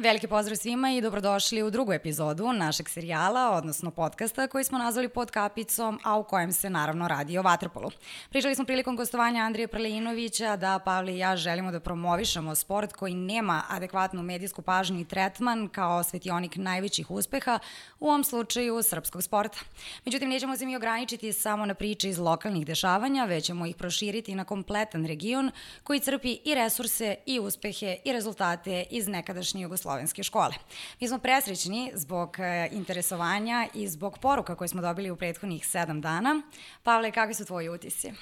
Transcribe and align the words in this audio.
Veliki 0.00 0.26
pozdrav 0.26 0.56
svima 0.56 0.90
i 0.90 1.00
dobrodošli 1.00 1.62
u 1.62 1.70
drugu 1.70 1.92
epizodu 1.92 2.52
našeg 2.52 2.88
serijala, 2.88 3.50
odnosno 3.50 3.90
podcasta 3.90 4.46
koji 4.48 4.64
smo 4.64 4.78
nazvali 4.78 5.08
pod 5.08 5.30
kapicom, 5.30 6.00
a 6.04 6.18
u 6.18 6.24
kojem 6.24 6.52
se 6.52 6.70
naravno 6.70 7.08
radi 7.08 7.38
o 7.38 7.42
vaterpolu. 7.42 7.90
Pričali 8.30 8.54
smo 8.54 8.64
prilikom 8.64 8.96
gostovanja 8.96 9.42
Andrije 9.42 9.68
Prelinovića 9.68 10.56
da 10.56 10.78
Pavle 10.78 11.14
i 11.14 11.18
ja 11.18 11.36
želimo 11.36 11.72
da 11.72 11.80
promovišemo 11.80 12.54
sport 12.54 12.92
koji 12.92 13.14
nema 13.14 13.62
adekvatnu 13.68 14.22
medijsku 14.22 14.62
pažnju 14.62 15.00
i 15.00 15.04
tretman 15.04 15.68
kao 15.68 16.02
svetionik 16.02 16.56
najvećih 16.56 17.10
uspeha, 17.10 17.58
u 17.98 18.08
ovom 18.08 18.24
slučaju 18.24 18.82
srpskog 18.82 19.22
sporta. 19.22 19.58
Međutim, 20.04 20.28
nećemo 20.28 20.56
se 20.56 20.66
mi 20.66 20.76
ograničiti 20.76 21.32
samo 21.32 21.66
na 21.66 21.74
priče 21.74 22.08
iz 22.08 22.18
lokalnih 22.18 22.66
dešavanja, 22.66 23.24
već 23.24 23.44
ćemo 23.44 23.66
ih 23.66 23.76
proširiti 23.76 24.34
na 24.34 24.44
kompletan 24.44 25.06
region 25.06 25.50
koji 25.82 26.00
crpi 26.00 26.38
i 26.44 26.54
resurse 26.54 27.14
i 27.26 27.40
uspehe 27.40 27.96
i 28.04 28.12
rezultate 28.12 28.84
iz 28.90 29.08
nekadašnje 29.08 29.62
Jugoslavije 29.62 29.89
slovenske 29.90 30.22
škole. 30.22 30.54
Mi 31.00 31.08
smo 31.08 31.18
presrećni 31.18 31.92
zbog 31.94 32.36
e, 32.38 32.68
interesovanja 32.72 33.68
i 33.74 33.88
zbog 33.88 34.18
poruka 34.18 34.54
koje 34.54 34.68
smo 34.68 34.82
dobili 34.82 35.10
u 35.10 35.16
prethodnih 35.16 35.66
sedam 35.66 36.00
dana. 36.00 36.42
Pavle, 36.82 37.10
kakvi 37.10 37.34
su 37.34 37.44
tvoji 37.44 37.68
utisci? 37.68 38.12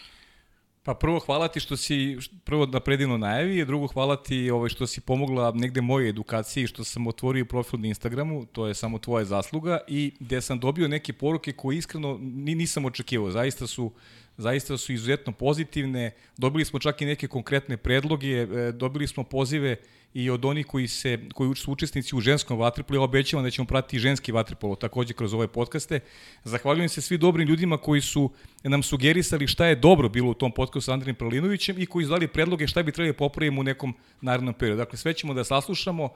Pa 0.83 0.95
prvo 0.95 1.19
hvala 1.19 1.49
ti 1.49 1.61
što 1.61 1.77
si 1.77 2.19
prvo 2.45 2.67
na 2.67 2.81
predivno 2.81 3.19
najavi, 3.19 3.65
drugo 3.65 3.87
hvala 3.87 4.17
ti 4.17 4.51
ovaj, 4.51 4.69
što 4.69 4.87
si 4.87 5.01
pomogla 5.01 5.53
negde 5.55 5.81
mojoj 5.81 6.09
edukaciji, 6.09 6.67
što 6.67 6.85
sam 6.85 7.07
otvorio 7.07 7.45
profil 7.45 7.81
na 7.81 7.89
Instagramu, 7.89 8.47
to 8.47 8.67
je 8.67 8.75
samo 8.75 8.99
tvoja 8.99 9.25
zasluga 9.25 9.79
i 9.89 10.13
gde 10.21 10.41
sam 10.41 10.61
dobio 10.61 10.89
neke 10.89 11.13
poruke 11.13 11.53
koje 11.53 11.79
iskreno 11.79 12.19
nisam 12.21 12.85
očekivao. 12.85 13.31
Zaista 13.31 13.67
su 13.67 13.93
zaista 14.39 14.79
su 14.79 14.93
izuzetno 14.93 15.33
pozitivne. 15.33 16.15
Dobili 16.37 16.65
smo 16.65 16.79
čak 16.79 17.03
i 17.03 17.07
neke 17.07 17.29
konkretne 17.29 17.77
predloge, 17.77 18.29
e, 18.29 18.73
dobili 18.73 19.07
smo 19.07 19.25
pozive 19.25 19.77
i 20.15 20.31
od 20.31 20.45
onih 20.45 20.67
koji 20.67 20.89
se 20.89 21.19
koji 21.35 21.57
su 21.57 21.73
učesnici 21.73 22.17
u 22.17 22.21
ženskom 22.21 22.59
vaterpolu, 22.59 23.01
ja 23.01 23.03
obećavam 23.03 23.45
da 23.45 23.51
ćemo 23.51 23.67
pratiti 23.67 23.99
ženski 23.99 24.33
vaterpolo 24.33 24.75
takođe 24.77 25.15
kroz 25.15 25.35
ove 25.35 25.49
podcaste. 25.49 26.01
Zahvaljujem 26.45 26.89
se 26.89 27.01
svi 27.01 27.19
dobrim 27.19 27.49
ljudima 27.49 27.79
koji 27.79 28.01
su 28.01 28.31
nam 28.63 28.83
sugerisali 28.83 29.47
šta 29.47 29.67
je 29.67 29.77
dobro 29.77 30.09
bilo 30.09 30.31
u 30.31 30.35
tom 30.35 30.53
podcastu 30.53 30.81
sa 30.81 30.93
Andrijim 30.93 31.17
Prelinovićem 31.17 31.79
i 31.79 31.87
koji 31.87 32.05
su 32.05 32.11
dali 32.11 32.29
predloge 32.29 32.67
šta 32.67 32.83
bi 32.83 32.93
trebali 32.93 33.13
da 33.13 33.17
popraviti 33.19 33.61
u 33.61 33.63
nekom 33.63 33.95
narednom 34.21 34.55
periodu. 34.55 34.79
Dakle, 34.79 34.99
sve 34.99 35.15
ćemo 35.15 35.35
da 35.35 35.45
saslušamo, 35.45 36.09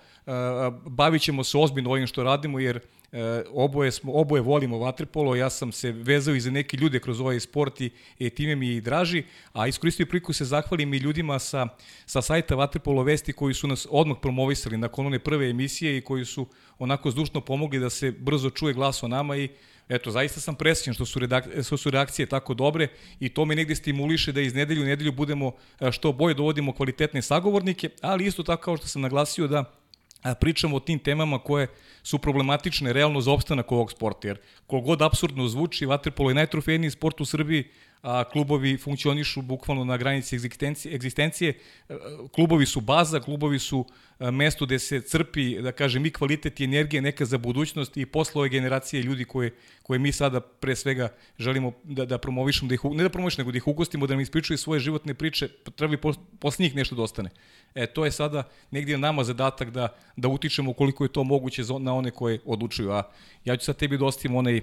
bavit 0.86 1.22
ćemo 1.22 1.44
se 1.44 1.58
ozbiljno 1.58 1.90
ovim 1.90 2.06
što 2.06 2.22
radimo, 2.22 2.58
jer 2.58 2.80
E, 3.12 3.44
oboje, 3.52 3.92
smo, 3.92 4.12
oboje 4.12 4.42
volimo 4.42 4.78
vaterpolo, 4.78 5.34
ja 5.34 5.50
sam 5.50 5.72
se 5.72 5.92
vezao 5.92 6.34
i 6.34 6.40
za 6.40 6.50
neke 6.50 6.77
ljude 6.77 7.00
kroz 7.00 7.20
ovaj 7.20 7.40
sport 7.40 7.80
i, 7.80 7.90
i 8.18 8.30
time 8.30 8.56
mi 8.56 8.68
i 8.68 8.80
draži, 8.80 9.24
a 9.52 9.66
iskoristio 9.66 10.06
priliku 10.06 10.32
se 10.32 10.44
zahvalim 10.44 10.94
i 10.94 10.96
ljudima 10.96 11.38
sa, 11.38 11.68
sa 12.06 12.22
sajta 12.22 12.54
Vaterpolo 12.54 13.02
Vesti 13.02 13.32
koji 13.32 13.54
su 13.54 13.68
nas 13.68 13.81
odmah 13.91 14.16
promovisali 14.22 14.77
nakon 14.77 15.06
one 15.06 15.19
prve 15.19 15.50
emisije 15.50 15.97
i 15.97 16.00
koji 16.00 16.25
su 16.25 16.47
onako 16.78 17.11
zdušno 17.11 17.41
pomogli 17.41 17.78
da 17.78 17.91
se 17.91 18.11
brzo 18.11 18.50
čuje 18.50 18.74
glas 18.74 19.02
o 19.02 19.08
nama 19.08 19.36
i 19.36 19.48
Eto, 19.89 20.11
zaista 20.11 20.41
sam 20.41 20.55
presrećen 20.55 20.94
što 20.94 21.06
su, 21.06 21.20
što 21.64 21.77
su 21.77 21.91
reakcije 21.91 22.27
tako 22.27 22.55
dobre 22.55 22.89
i 23.20 23.28
to 23.28 23.44
me 23.44 23.56
negde 23.56 23.74
stimuliše 23.74 24.33
da 24.33 24.41
iz 24.41 24.55
nedelju 24.55 24.83
u 24.83 24.86
nedelju 24.86 25.12
budemo 25.12 25.52
e, 25.80 25.92
što 25.92 26.12
bolje 26.12 26.34
dovodimo 26.34 26.72
kvalitetne 26.72 27.22
sagovornike, 27.22 27.91
ali 28.00 28.27
isto 28.27 28.42
tako 28.42 28.62
kao 28.62 28.77
što 28.77 28.86
sam 28.86 29.02
naglasio 29.02 29.47
da 29.47 29.64
pričamo 30.41 30.77
o 30.77 30.80
tim 30.80 30.98
temama 30.98 31.39
koje 31.39 31.67
su 32.02 32.19
problematične 32.19 32.92
realno 32.92 33.20
za 33.20 33.33
opstanak 33.33 33.72
ovog 33.72 33.91
sporta, 33.91 34.28
jer 34.28 34.39
kogod 34.67 35.02
absurdno 35.02 35.48
zvuči, 35.48 35.86
vaterpolo 35.86 36.30
je 36.30 36.34
najtrofejniji 36.34 36.91
sport 36.91 37.20
u 37.20 37.24
Srbiji, 37.24 37.64
a 38.03 38.25
klubovi 38.25 38.77
funkcionišu 38.77 39.42
bukvalno 39.42 39.84
na 39.84 39.97
granici 39.97 40.36
egzistencije, 40.36 40.95
egzistencije. 40.95 41.58
Klubovi 42.34 42.67
su 42.67 42.81
baza, 42.81 43.20
klubovi 43.20 43.58
su 43.58 43.86
mesto 44.19 44.67
gde 44.67 44.78
se 44.78 45.00
crpi, 45.00 45.62
da 45.62 45.72
kažem, 45.72 46.06
i 46.06 46.11
kvalitet 46.11 46.61
i 46.61 46.64
energije 46.64 47.03
neka 47.03 47.25
za 47.25 47.39
budućnost 47.39 47.97
i 47.97 48.06
posle 48.06 48.41
ove 48.41 48.48
generacije 48.48 49.03
ljudi 49.03 49.25
koje, 49.25 49.55
koje 49.83 49.98
mi 49.98 50.12
sada 50.12 50.41
pre 50.41 50.77
svega 50.77 51.08
želimo 51.39 51.73
da, 51.84 52.05
da 52.05 52.18
promovišemo, 52.18 52.68
da 52.68 52.74
ih, 52.74 52.80
ne 52.85 53.02
da 53.02 53.08
promovišemo, 53.08 53.42
nego 53.42 53.52
da 53.52 53.57
ih 53.57 53.67
ugostimo, 53.67 54.07
da 54.07 54.14
nam 54.14 54.20
ispričaju 54.20 54.58
svoje 54.58 54.80
životne 54.80 55.14
priče, 55.14 55.48
treba 55.77 55.95
i 55.95 55.98
posle 56.39 56.62
njih 56.62 56.74
nešto 56.74 56.95
da 56.95 57.02
ostane. 57.02 57.30
E, 57.74 57.86
to 57.86 58.05
je 58.05 58.11
sada 58.11 58.48
negdje 58.70 58.98
nama 58.98 59.24
zadatak 59.24 59.70
da, 59.70 59.89
da 60.17 60.29
utičemo 60.29 60.73
koliko 60.73 61.05
je 61.05 61.12
to 61.12 61.24
moguće 61.24 61.62
na 61.80 61.95
one 61.95 62.11
koje 62.11 62.41
odlučuju. 62.45 62.91
A 62.91 63.02
ja 63.45 63.57
ću 63.57 63.64
sad 63.64 63.77
tebi 63.77 63.98
da 63.98 64.05
ostavim 64.05 64.36
onaj 64.36 64.61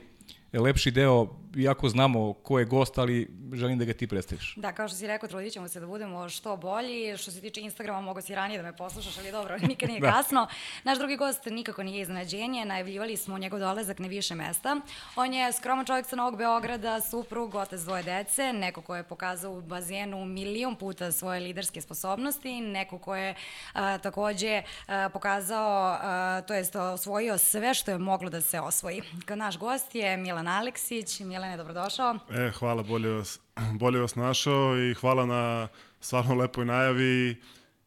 lepši 0.54 0.92
deo, 0.92 1.28
iako 1.58 1.90
znamo 1.90 2.34
ko 2.34 2.60
je 2.60 2.66
gost, 2.66 2.98
ali 2.98 3.28
želim 3.54 3.80
da 3.80 3.86
ga 3.86 3.94
ti 3.94 4.08
predstaviš. 4.08 4.54
Da, 4.56 4.72
kao 4.72 4.88
što 4.88 4.98
si 4.98 5.08
rekao, 5.08 5.30
trudit 5.30 5.54
ćemo 5.54 5.68
se 5.68 5.80
da 5.80 5.88
budemo 5.88 6.30
što 6.30 6.58
bolji. 6.58 7.18
Što 7.18 7.32
se 7.32 7.42
tiče 7.42 7.62
Instagrama, 7.62 8.02
mogu 8.02 8.22
si 8.22 8.36
ranije 8.36 8.58
da 8.58 8.64
me 8.64 8.78
poslušaš, 8.78 9.18
ali 9.18 9.32
dobro, 9.32 9.58
nikad 9.70 9.90
nije 9.90 10.02
da. 10.02 10.12
kasno. 10.12 10.48
Naš 10.84 10.98
drugi 10.98 11.18
gost 11.18 11.46
nikako 11.46 11.84
nije 11.84 12.02
iznenađenje, 12.02 12.66
najavljivali 12.66 13.18
smo 13.18 13.38
njegov 13.38 13.60
dolazak 13.60 14.00
na 14.00 14.08
više 14.08 14.36
mesta. 14.36 14.78
On 15.16 15.34
je 15.34 15.54
skroman 15.54 15.86
čovjek 15.86 16.06
sa 16.06 16.16
Novog 16.16 16.38
Beograda, 16.38 17.02
suprug, 17.02 17.56
otac 17.56 17.82
dvoje 17.82 18.04
dece, 18.04 18.54
neko 18.54 18.82
ko 18.82 18.96
je 18.96 19.04
pokazao 19.04 19.52
u 19.52 19.62
bazenu 19.62 20.26
milion 20.26 20.76
puta 20.76 21.12
svoje 21.12 21.40
liderske 21.40 21.82
sposobnosti, 21.82 22.62
neko 22.62 23.00
ko 23.00 23.16
je 23.16 23.36
a, 23.74 23.98
takođe 23.98 24.64
a, 24.88 25.10
pokazao, 25.10 25.98
a, 26.02 26.42
to 26.48 26.54
jest 26.54 26.76
osvojio 26.76 27.38
sve 27.38 27.74
što 27.74 27.92
je 27.92 27.98
moglo 27.98 28.30
da 28.30 28.42
se 28.42 28.60
osvoji. 28.60 29.02
Naš 29.36 29.58
gost 29.58 29.96
je 29.96 30.18
Milan 30.18 30.39
Milan 30.40 30.48
Aleksić. 30.48 31.20
Milane, 31.20 31.58
dobrodošao. 31.58 32.20
E, 32.30 32.52
hvala, 32.52 32.84
bolje 32.84 33.10
vas, 33.10 33.40
bolje 33.80 34.00
vas 34.00 34.16
našao 34.16 34.78
i 34.78 34.94
hvala 34.94 35.26
na 35.26 35.68
stvarno 36.00 36.36
lepoj 36.36 36.66
najavi 36.66 37.36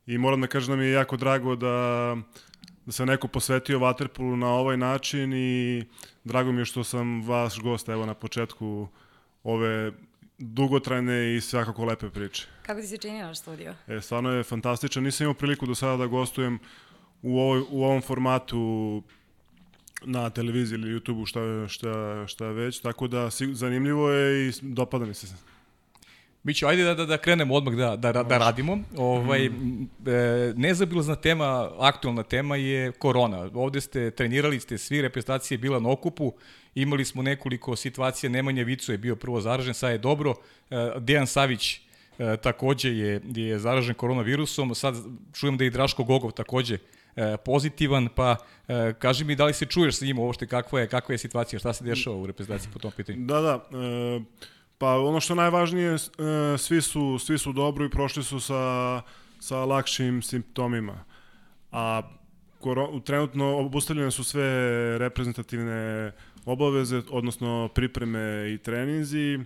i 0.07 0.19
moram 0.19 0.41
da 0.41 0.47
kažem 0.47 0.73
da 0.73 0.77
mi 0.77 0.85
je 0.85 0.93
jako 0.93 1.17
drago 1.17 1.57
da, 1.57 2.17
da 2.87 2.93
se 2.93 3.07
neko 3.07 3.29
posvetio 3.29 3.79
Waterpolu 3.79 4.37
na 4.37 4.49
ovaj 4.49 4.77
način 4.77 5.33
i 5.35 5.85
drago 6.25 6.53
mi 6.53 6.61
je 6.61 6.65
što 6.65 6.85
sam 6.85 7.29
vaš 7.29 7.61
gost 7.61 7.89
evo 7.89 8.07
na 8.07 8.15
početku 8.15 8.89
ove 9.45 9.93
dugotrajne 10.39 11.37
i 11.37 11.41
svakako 11.41 11.85
lepe 11.85 12.11
priče. 12.11 12.47
Kako 12.62 12.81
ti 12.81 12.87
se 12.87 12.97
čini 12.97 13.23
naš 13.23 13.39
studio? 13.39 13.75
E, 13.89 14.01
stvarno 14.01 14.31
je 14.31 14.43
fantastičan. 14.43 15.03
Nisam 15.03 15.25
imao 15.25 15.35
priliku 15.35 15.67
do 15.67 15.75
sada 15.75 15.97
da 15.97 16.07
gostujem 16.07 16.59
u, 17.23 17.39
ovoj, 17.39 17.61
u 17.71 17.85
ovom 17.85 18.03
formatu 18.03 19.03
na 20.05 20.31
televiziji 20.31 20.79
ili 20.79 21.01
YouTubeu 21.01 21.27
šta, 21.27 21.69
šta, 21.69 22.25
šta 22.27 22.47
već, 22.47 22.81
tako 22.81 23.09
da 23.09 23.31
zanimljivo 23.53 24.11
je 24.11 24.49
i 24.49 24.53
dopada 24.63 25.07
mi 25.07 25.15
se. 25.15 25.27
Biće, 26.43 26.67
ajde 26.67 26.85
da, 26.85 26.95
da, 26.95 27.07
da 27.07 27.19
krenemo 27.19 27.55
odmah 27.55 27.75
da, 27.75 27.97
da, 27.97 28.23
da 28.23 28.39
radimo. 28.39 28.79
Ovaj, 28.97 29.49
mm. 29.49 29.89
e, 30.07 30.53
nezabilazna 30.57 31.15
tema, 31.15 31.71
aktualna 31.79 32.23
tema 32.23 32.57
je 32.57 32.93
korona. 32.93 33.51
Ovde 33.55 33.81
ste 33.81 34.11
trenirali, 34.11 34.61
ste 34.61 34.79
svi, 34.79 35.03
reprezentacija 35.03 35.55
je 35.55 35.59
bila 35.59 35.81
na 35.81 35.91
okupu, 35.91 36.33
imali 36.75 37.05
smo 37.05 37.23
nekoliko 37.23 37.77
situacija, 37.77 38.31
Nemanja 38.31 38.65
Vico 38.65 38.93
je 38.93 38.99
bio 38.99 39.17
prvo 39.17 39.41
zaražen, 39.41 39.75
sad 39.75 39.93
je 39.93 39.99
dobro, 39.99 40.35
e, 40.71 40.91
Dejan 40.99 41.27
Savić 41.27 41.81
e, 42.19 42.37
takođe 42.37 42.91
je, 42.91 43.21
je 43.35 43.59
zaražen 43.59 43.95
koronavirusom, 43.95 44.75
sad 44.75 44.95
čujem 45.33 45.57
da 45.57 45.65
je 45.65 45.69
i 45.69 45.71
Draško 45.71 46.05
Gogov 46.05 46.31
takođe 46.31 46.79
pozitivan, 47.45 48.09
pa 48.15 48.37
e, 48.69 48.95
kaži 48.99 49.25
mi 49.25 49.37
da 49.37 49.45
li 49.45 49.55
se 49.55 49.67
čuješ 49.67 49.97
sa 49.97 50.05
njim 50.05 50.19
uopšte 50.19 50.47
kakva 50.47 50.81
je, 50.81 50.89
kakva 50.89 51.12
je 51.12 51.19
situacija, 51.19 51.59
šta 51.59 51.73
se 51.73 51.84
dešava 51.84 52.17
u 52.17 52.27
reprezentaciji 52.27 52.73
po 52.73 52.78
tom 52.78 52.93
pitanju? 52.97 53.27
Da, 53.27 53.41
da, 53.41 53.78
e, 53.78 54.21
pa 54.78 54.99
ono 54.99 55.21
što 55.21 55.34
najvažnije, 55.34 55.95
e, 55.95 55.99
svi, 56.59 56.83
su, 56.83 57.19
svi 57.19 57.39
su 57.39 57.53
dobro 57.53 57.84
i 57.84 57.91
prošli 57.91 58.23
su 58.23 58.41
sa, 58.41 59.03
sa 59.41 59.65
lakšim 59.65 60.23
simptomima. 60.23 61.05
A 61.73 62.03
trenutno 63.05 63.59
obustavljene 63.59 64.11
su 64.11 64.25
sve 64.25 64.49
reprezentativne 64.99 66.12
obaveze, 66.44 67.03
odnosno 67.11 67.69
pripreme 67.75 68.53
i 68.55 68.59
treninzi. 68.59 69.39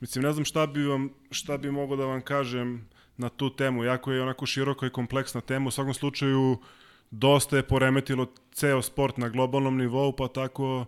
Mislim, 0.00 0.24
ne 0.24 0.32
znam 0.32 0.44
šta 0.44 0.66
bi, 0.66 0.86
vam, 0.86 1.08
šta 1.30 1.56
bi 1.56 1.70
mogo 1.70 1.96
da 1.96 2.04
vam 2.04 2.20
kažem 2.20 2.88
na 3.16 3.28
tu 3.28 3.50
temu. 3.56 3.84
Jako 3.84 4.12
je 4.12 4.22
onako 4.22 4.46
široka 4.46 4.86
i 4.86 4.90
kompleksna 4.90 5.40
tema. 5.40 5.68
U 5.68 5.70
svakom 5.70 5.94
slučaju, 5.94 6.52
uh, 6.52 6.58
dosta 7.14 7.56
je 7.56 7.62
poremetilo 7.62 8.26
ceo 8.52 8.82
sport 8.82 9.16
na 9.16 9.28
globalnom 9.28 9.76
nivou, 9.78 10.12
pa 10.12 10.28
tako, 10.28 10.86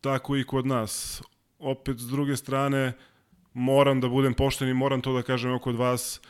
tako 0.00 0.36
i 0.36 0.44
kod 0.44 0.66
nas. 0.66 1.22
Opet, 1.58 1.98
s 1.98 2.06
druge 2.06 2.36
strane, 2.36 2.92
moram 3.54 4.00
da 4.00 4.08
budem 4.08 4.34
pošten 4.34 4.68
i 4.68 4.74
moram 4.74 5.00
to 5.00 5.12
da 5.12 5.22
kažem 5.22 5.58
kod 5.58 5.76
vas. 5.76 6.20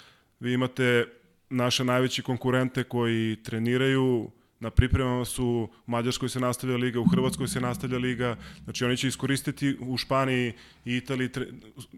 Vi 0.41 0.53
imate 0.53 1.07
naše 1.51 1.85
najveće 1.85 2.23
konkurente 2.23 2.85
koji 2.85 3.37
treniraju, 3.43 4.31
na 4.61 4.71
pripremama 4.71 5.25
su 5.25 5.47
u 5.47 5.91
Mađarskoj 5.91 6.29
se 6.29 6.41
nastavlja 6.41 6.77
liga, 6.77 7.01
u 7.01 7.09
Hrvatskoj 7.09 7.49
se 7.49 7.61
nastavlja 7.61 7.99
liga, 7.99 8.37
znači 8.65 8.85
oni 8.85 8.97
će 8.97 9.09
iskoristiti 9.09 9.77
u 9.81 9.97
Španiji 9.97 10.53
i 10.85 10.97
Italiji, 10.97 11.29
tre, 11.29 11.47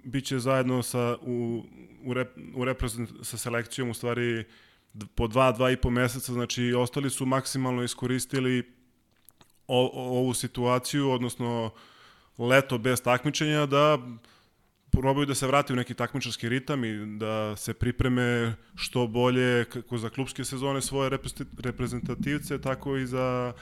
bit 0.04 0.24
će 0.24 0.38
zajedno 0.38 0.82
sa, 0.82 1.16
u, 1.22 1.64
u, 2.04 2.14
rep, 2.14 2.36
u 2.54 2.64
reprezent, 2.64 3.10
sa 3.22 3.36
selekcijom 3.36 3.90
u 3.90 3.94
stvari 3.94 4.44
po 5.14 5.28
dva, 5.28 5.52
dva 5.52 5.70
i 5.70 5.76
po 5.76 5.90
meseca, 5.90 6.32
znači 6.32 6.74
ostali 6.74 7.10
su 7.10 7.26
maksimalno 7.26 7.82
iskoristili 7.82 8.72
o, 9.66 9.90
o, 9.94 10.18
ovu 10.18 10.34
situaciju, 10.34 11.10
odnosno 11.10 11.70
leto 12.38 12.78
bez 12.78 13.02
takmičenja, 13.02 13.66
da 13.66 13.98
probaju 14.90 15.26
da 15.26 15.34
se 15.34 15.46
vrate 15.46 15.72
u 15.72 15.76
neki 15.76 15.94
takmičarski 15.94 16.48
ritam 16.48 16.84
i 16.84 17.18
da 17.18 17.56
se 17.56 17.74
pripreme 17.74 18.54
što 18.74 19.06
bolje 19.06 19.64
kako 19.64 19.98
za 19.98 20.10
klubske 20.10 20.44
sezone 20.44 20.80
svoje 20.80 21.10
reprezentativce, 21.58 22.60
tako 22.60 22.96
i 22.96 23.06
za, 23.06 23.52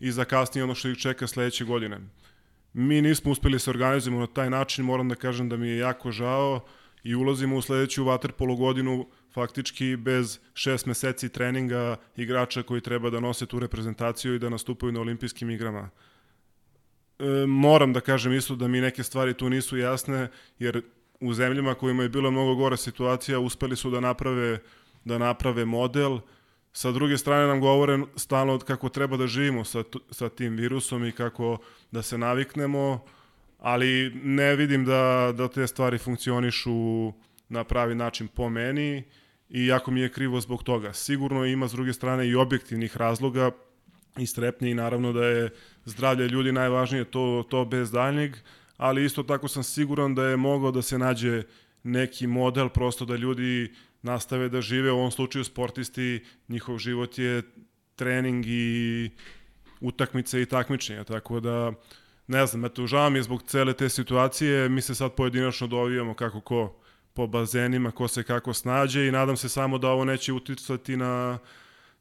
i 0.00 0.12
za 0.12 0.24
kasnije 0.24 0.64
ono 0.64 0.74
što 0.74 0.88
ih 0.88 0.98
čeka 0.98 1.26
sledeće 1.26 1.64
godine. 1.64 2.00
Mi 2.72 3.02
nismo 3.02 3.32
uspeli 3.32 3.54
da 3.54 3.58
se 3.58 3.70
organizujemo 3.70 4.20
na 4.20 4.26
taj 4.26 4.50
način, 4.50 4.84
moram 4.84 5.08
da 5.08 5.14
kažem 5.14 5.48
da 5.48 5.56
mi 5.56 5.68
je 5.68 5.78
jako 5.78 6.10
žao 6.10 6.60
i 7.02 7.14
ulazimo 7.14 7.56
u 7.56 7.62
sledeću 7.62 8.04
vaterpolo 8.04 8.56
godinu 8.56 9.06
faktički 9.34 9.96
bez 9.96 10.38
šest 10.54 10.86
meseci 10.86 11.28
treninga 11.28 11.96
igrača 12.16 12.62
koji 12.62 12.80
treba 12.80 13.10
da 13.10 13.20
nose 13.20 13.46
tu 13.46 13.58
reprezentaciju 13.58 14.34
i 14.34 14.38
da 14.38 14.48
nastupaju 14.48 14.92
na 14.92 15.00
olimpijskim 15.00 15.50
igrama. 15.50 15.90
E, 17.18 17.46
moram 17.46 17.92
da 17.92 18.00
kažem 18.00 18.32
isto 18.32 18.56
da 18.56 18.68
mi 18.68 18.80
neke 18.80 19.02
stvari 19.02 19.34
tu 19.34 19.50
nisu 19.50 19.76
jasne, 19.76 20.28
jer 20.58 20.82
u 21.20 21.34
zemljama 21.34 21.74
kojima 21.74 22.02
je 22.02 22.08
bila 22.08 22.30
mnogo 22.30 22.54
gora 22.54 22.76
situacija 22.76 23.38
uspeli 23.38 23.76
su 23.76 23.90
da 23.90 24.00
naprave, 24.00 24.58
da 25.04 25.18
naprave 25.18 25.64
model, 25.64 26.18
Sa 26.74 26.90
druge 26.90 27.18
strane 27.18 27.46
nam 27.46 27.60
govore 27.60 27.98
stalno 28.16 28.58
kako 28.58 28.88
treba 28.88 29.16
da 29.16 29.26
živimo 29.26 29.64
sa, 29.64 29.82
sa 30.10 30.28
tim 30.28 30.56
virusom 30.56 31.06
i 31.06 31.12
kako 31.12 31.58
da 31.90 32.02
se 32.02 32.18
naviknemo, 32.18 33.04
ali 33.58 34.10
ne 34.14 34.56
vidim 34.56 34.84
da, 34.84 35.32
da 35.36 35.48
te 35.48 35.66
stvari 35.66 35.98
funkcionišu 35.98 37.12
na 37.48 37.64
pravi 37.64 37.94
način 37.94 38.28
po 38.28 38.48
meni 38.48 39.04
i 39.54 39.66
jako 39.66 39.90
mi 39.90 40.00
je 40.00 40.12
krivo 40.12 40.40
zbog 40.40 40.62
toga. 40.62 40.92
Sigurno 40.92 41.44
ima 41.44 41.68
s 41.68 41.72
druge 41.72 41.92
strane 41.92 42.28
i 42.28 42.34
objektivnih 42.34 42.96
razloga 42.96 43.50
i 44.18 44.26
strepnje 44.26 44.70
i 44.70 44.74
naravno 44.74 45.12
da 45.12 45.26
je 45.26 45.50
zdravlje 45.84 46.28
ljudi 46.28 46.52
najvažnije, 46.52 47.04
to, 47.04 47.44
to 47.50 47.64
bez 47.64 47.90
daljnjeg, 47.90 48.36
ali 48.76 49.04
isto 49.04 49.22
tako 49.22 49.48
sam 49.48 49.62
siguran 49.62 50.14
da 50.14 50.24
je 50.24 50.36
mogao 50.36 50.70
da 50.70 50.82
se 50.82 50.98
nađe 50.98 51.42
neki 51.82 52.26
model 52.26 52.68
prosto 52.68 53.04
da 53.04 53.16
ljudi 53.16 53.72
nastave 54.02 54.48
da 54.48 54.60
žive, 54.60 54.92
u 54.92 54.98
ovom 54.98 55.10
slučaju 55.10 55.44
sportisti, 55.44 56.24
njihov 56.48 56.78
život 56.78 57.18
je 57.18 57.42
trening 57.96 58.44
i 58.46 59.10
utakmice 59.80 60.42
i 60.42 60.46
takmičenja, 60.46 61.04
tako 61.04 61.40
da 61.40 61.72
ne 62.26 62.46
znam, 62.46 62.64
eto, 62.64 62.86
žao 62.86 63.10
mi 63.10 63.18
je 63.18 63.22
zbog 63.22 63.42
cele 63.42 63.72
te 63.72 63.88
situacije, 63.88 64.68
mi 64.68 64.80
se 64.80 64.94
sad 64.94 65.14
pojedinačno 65.14 65.66
dovijamo 65.66 66.14
kako 66.14 66.40
ko 66.40 66.83
po 67.14 67.26
bazenima, 67.26 67.90
ko 67.90 68.08
se 68.08 68.22
kako 68.22 68.54
snađe 68.54 69.06
i 69.06 69.12
nadam 69.12 69.36
se 69.36 69.48
samo 69.48 69.78
da 69.78 69.88
ovo 69.88 70.04
neće 70.04 70.32
uticati 70.32 70.96
na, 70.96 71.38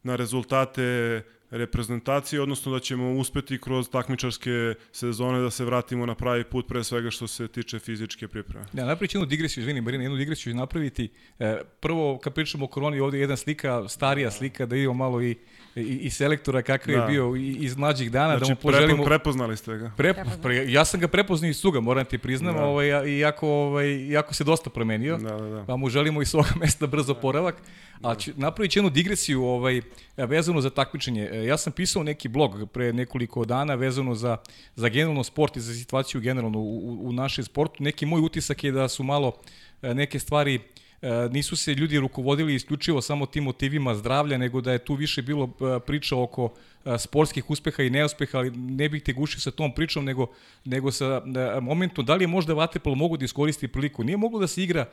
na 0.04 0.15
rezultate 0.15 1.21
reprezentacije, 1.53 2.41
odnosno 2.41 2.71
da 2.71 2.79
ćemo 2.79 3.11
uspeti 3.11 3.61
kroz 3.61 3.89
takmičarske 3.89 4.73
sezone 4.91 5.41
da 5.41 5.50
se 5.50 5.65
vratimo 5.65 6.05
na 6.05 6.15
pravi 6.15 6.44
put, 6.44 6.67
pre 6.67 6.83
svega 6.83 7.11
što 7.11 7.27
se 7.27 7.47
tiče 7.47 7.79
fizičke 7.79 8.27
pripreme. 8.27 8.65
Da, 8.73 8.85
napravit 8.85 9.13
jednu 9.13 9.25
digresiju, 9.25 9.61
izvini 9.61 9.81
Marina, 9.81 10.03
jednu 10.03 10.17
digresiju 10.17 10.55
napraviti. 10.55 11.09
E, 11.39 11.61
prvo, 11.79 12.17
kad 12.17 12.33
pričamo 12.33 12.65
o 12.65 12.67
koroni, 12.67 13.00
ovde 13.00 13.17
je 13.17 13.21
jedna 13.21 13.38
slika, 13.38 13.88
starija 13.88 14.31
slika, 14.31 14.65
da 14.65 14.75
idemo 14.75 14.94
malo 14.94 15.21
i 15.21 15.35
i, 15.75 15.81
i 15.81 16.09
selektora 16.09 16.61
kakav 16.61 16.95
da. 16.95 17.01
je 17.01 17.07
bio 17.07 17.35
iz 17.35 17.77
mlađih 17.77 18.11
dana. 18.11 18.38
Znači, 18.38 18.50
da 18.50 18.50
mu 18.50 18.55
poželimo... 18.55 19.03
prepoznali 19.05 19.57
ste 19.57 19.77
ga. 19.77 19.91
Pre, 19.97 20.13
pre, 20.41 20.71
ja 20.71 20.85
sam 20.85 21.00
ga 21.00 21.07
prepoznao 21.07 21.50
iz 21.50 21.57
suga, 21.57 21.79
moram 21.79 22.05
ti 22.05 22.17
priznam, 22.17 22.55
da. 22.55 22.63
ovaj, 22.63 22.88
iako, 23.19 23.47
ovaj, 23.47 23.88
iako 23.88 24.33
se 24.33 24.44
dosta 24.44 24.69
promenio, 24.69 25.17
da, 25.17 25.38
da, 25.38 25.50
da. 25.50 25.63
pa 25.65 25.75
mu 25.75 25.89
želimo 25.89 26.21
i 26.21 26.25
svoga 26.25 26.50
mesta 26.61 26.88
brzo 26.88 27.13
poravak. 27.13 27.55
Da. 28.00 28.09
A 28.09 28.15
ću, 28.15 28.31
napravit 28.35 28.71
ću 28.71 28.79
jednu 28.79 28.89
digresiju 28.89 29.44
ovaj, 29.44 29.81
vezano 30.17 30.61
za 30.61 30.69
takmičenje. 30.69 31.29
Ja 31.45 31.57
sam 31.57 31.74
pisao 31.74 32.04
neki 32.04 32.28
blog 32.28 32.69
pre 32.74 32.94
nekoliko 32.94 33.45
dana 33.45 33.75
vezano 33.75 34.16
za, 34.16 34.38
za 34.75 34.90
generalno 34.90 35.24
sport 35.24 35.57
i 35.57 35.62
za 35.62 35.74
situaciju 35.74 36.22
generalno 36.22 36.60
u, 36.60 36.78
u, 36.78 37.07
u 37.10 37.12
našem 37.12 37.45
sportu. 37.45 37.84
Neki 37.84 38.06
moj 38.06 38.22
utisak 38.22 38.63
je 38.63 38.72
da 38.72 38.88
su 38.88 39.04
malo 39.04 39.34
e, 39.81 39.94
neke 39.94 40.19
stvari 40.19 40.56
E, 40.56 40.82
nisu 41.31 41.55
se 41.55 41.73
ljudi 41.73 42.00
rukovodili 42.00 42.55
isključivo 42.55 43.01
samo 43.01 43.25
tim 43.25 43.44
motivima 43.44 43.95
zdravlja, 43.95 44.38
nego 44.38 44.61
da 44.61 44.71
je 44.71 44.85
tu 44.85 44.95
više 44.95 45.21
bilo 45.21 45.44
e, 45.45 45.79
priča 45.79 46.17
oko 46.17 46.53
e, 46.85 46.97
sportskih 46.97 47.50
uspeha 47.50 47.83
i 47.83 47.89
neuspeha, 47.89 48.38
ali 48.38 48.51
ne 48.51 48.89
bih 48.89 49.03
te 49.03 49.13
gušio 49.13 49.39
sa 49.39 49.51
tom 49.51 49.73
pričom, 49.75 50.05
nego, 50.05 50.27
nego 50.65 50.91
sa 50.91 51.21
momentom 51.61 52.05
da 52.05 52.15
li 52.15 52.23
je 52.23 52.27
možda 52.27 52.53
Vatepolo 52.53 52.95
mogu 52.95 53.17
da 53.17 53.25
iskoristi 53.25 53.67
priliku. 53.67 54.03
Nije 54.03 54.17
moglo 54.17 54.39
da 54.39 54.47
se 54.47 54.63
igra 54.63 54.85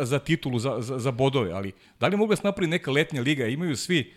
za 0.00 0.18
titulu, 0.18 0.58
za, 0.58 0.76
za, 0.80 0.98
za 0.98 1.10
bodove, 1.10 1.52
ali 1.52 1.72
da 2.00 2.06
li 2.06 2.12
je 2.12 2.18
mogla 2.18 2.32
da 2.32 2.36
se 2.36 2.46
napravi 2.46 2.70
neka 2.70 2.90
letnja 2.90 3.22
liga? 3.22 3.46
Imaju 3.46 3.76
svi 3.76 4.12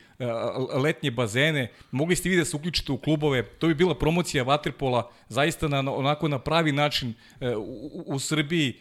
letnje 0.73 1.11
bazene, 1.11 1.71
mogli 1.91 2.15
ste 2.15 2.29
vi 2.29 2.37
da 2.37 2.45
se 2.45 2.55
uključite 2.55 2.91
u 2.91 2.97
klubove, 2.97 3.43
to 3.43 3.67
bi 3.67 3.75
bila 3.75 3.95
promocija 3.95 4.43
Vaterpola 4.43 5.11
zaista 5.29 5.67
na, 5.67 5.79
onako 5.93 6.27
na 6.27 6.39
pravi 6.39 6.71
način 6.71 7.13
u, 7.57 8.03
u 8.05 8.19
Srbiji, 8.19 8.73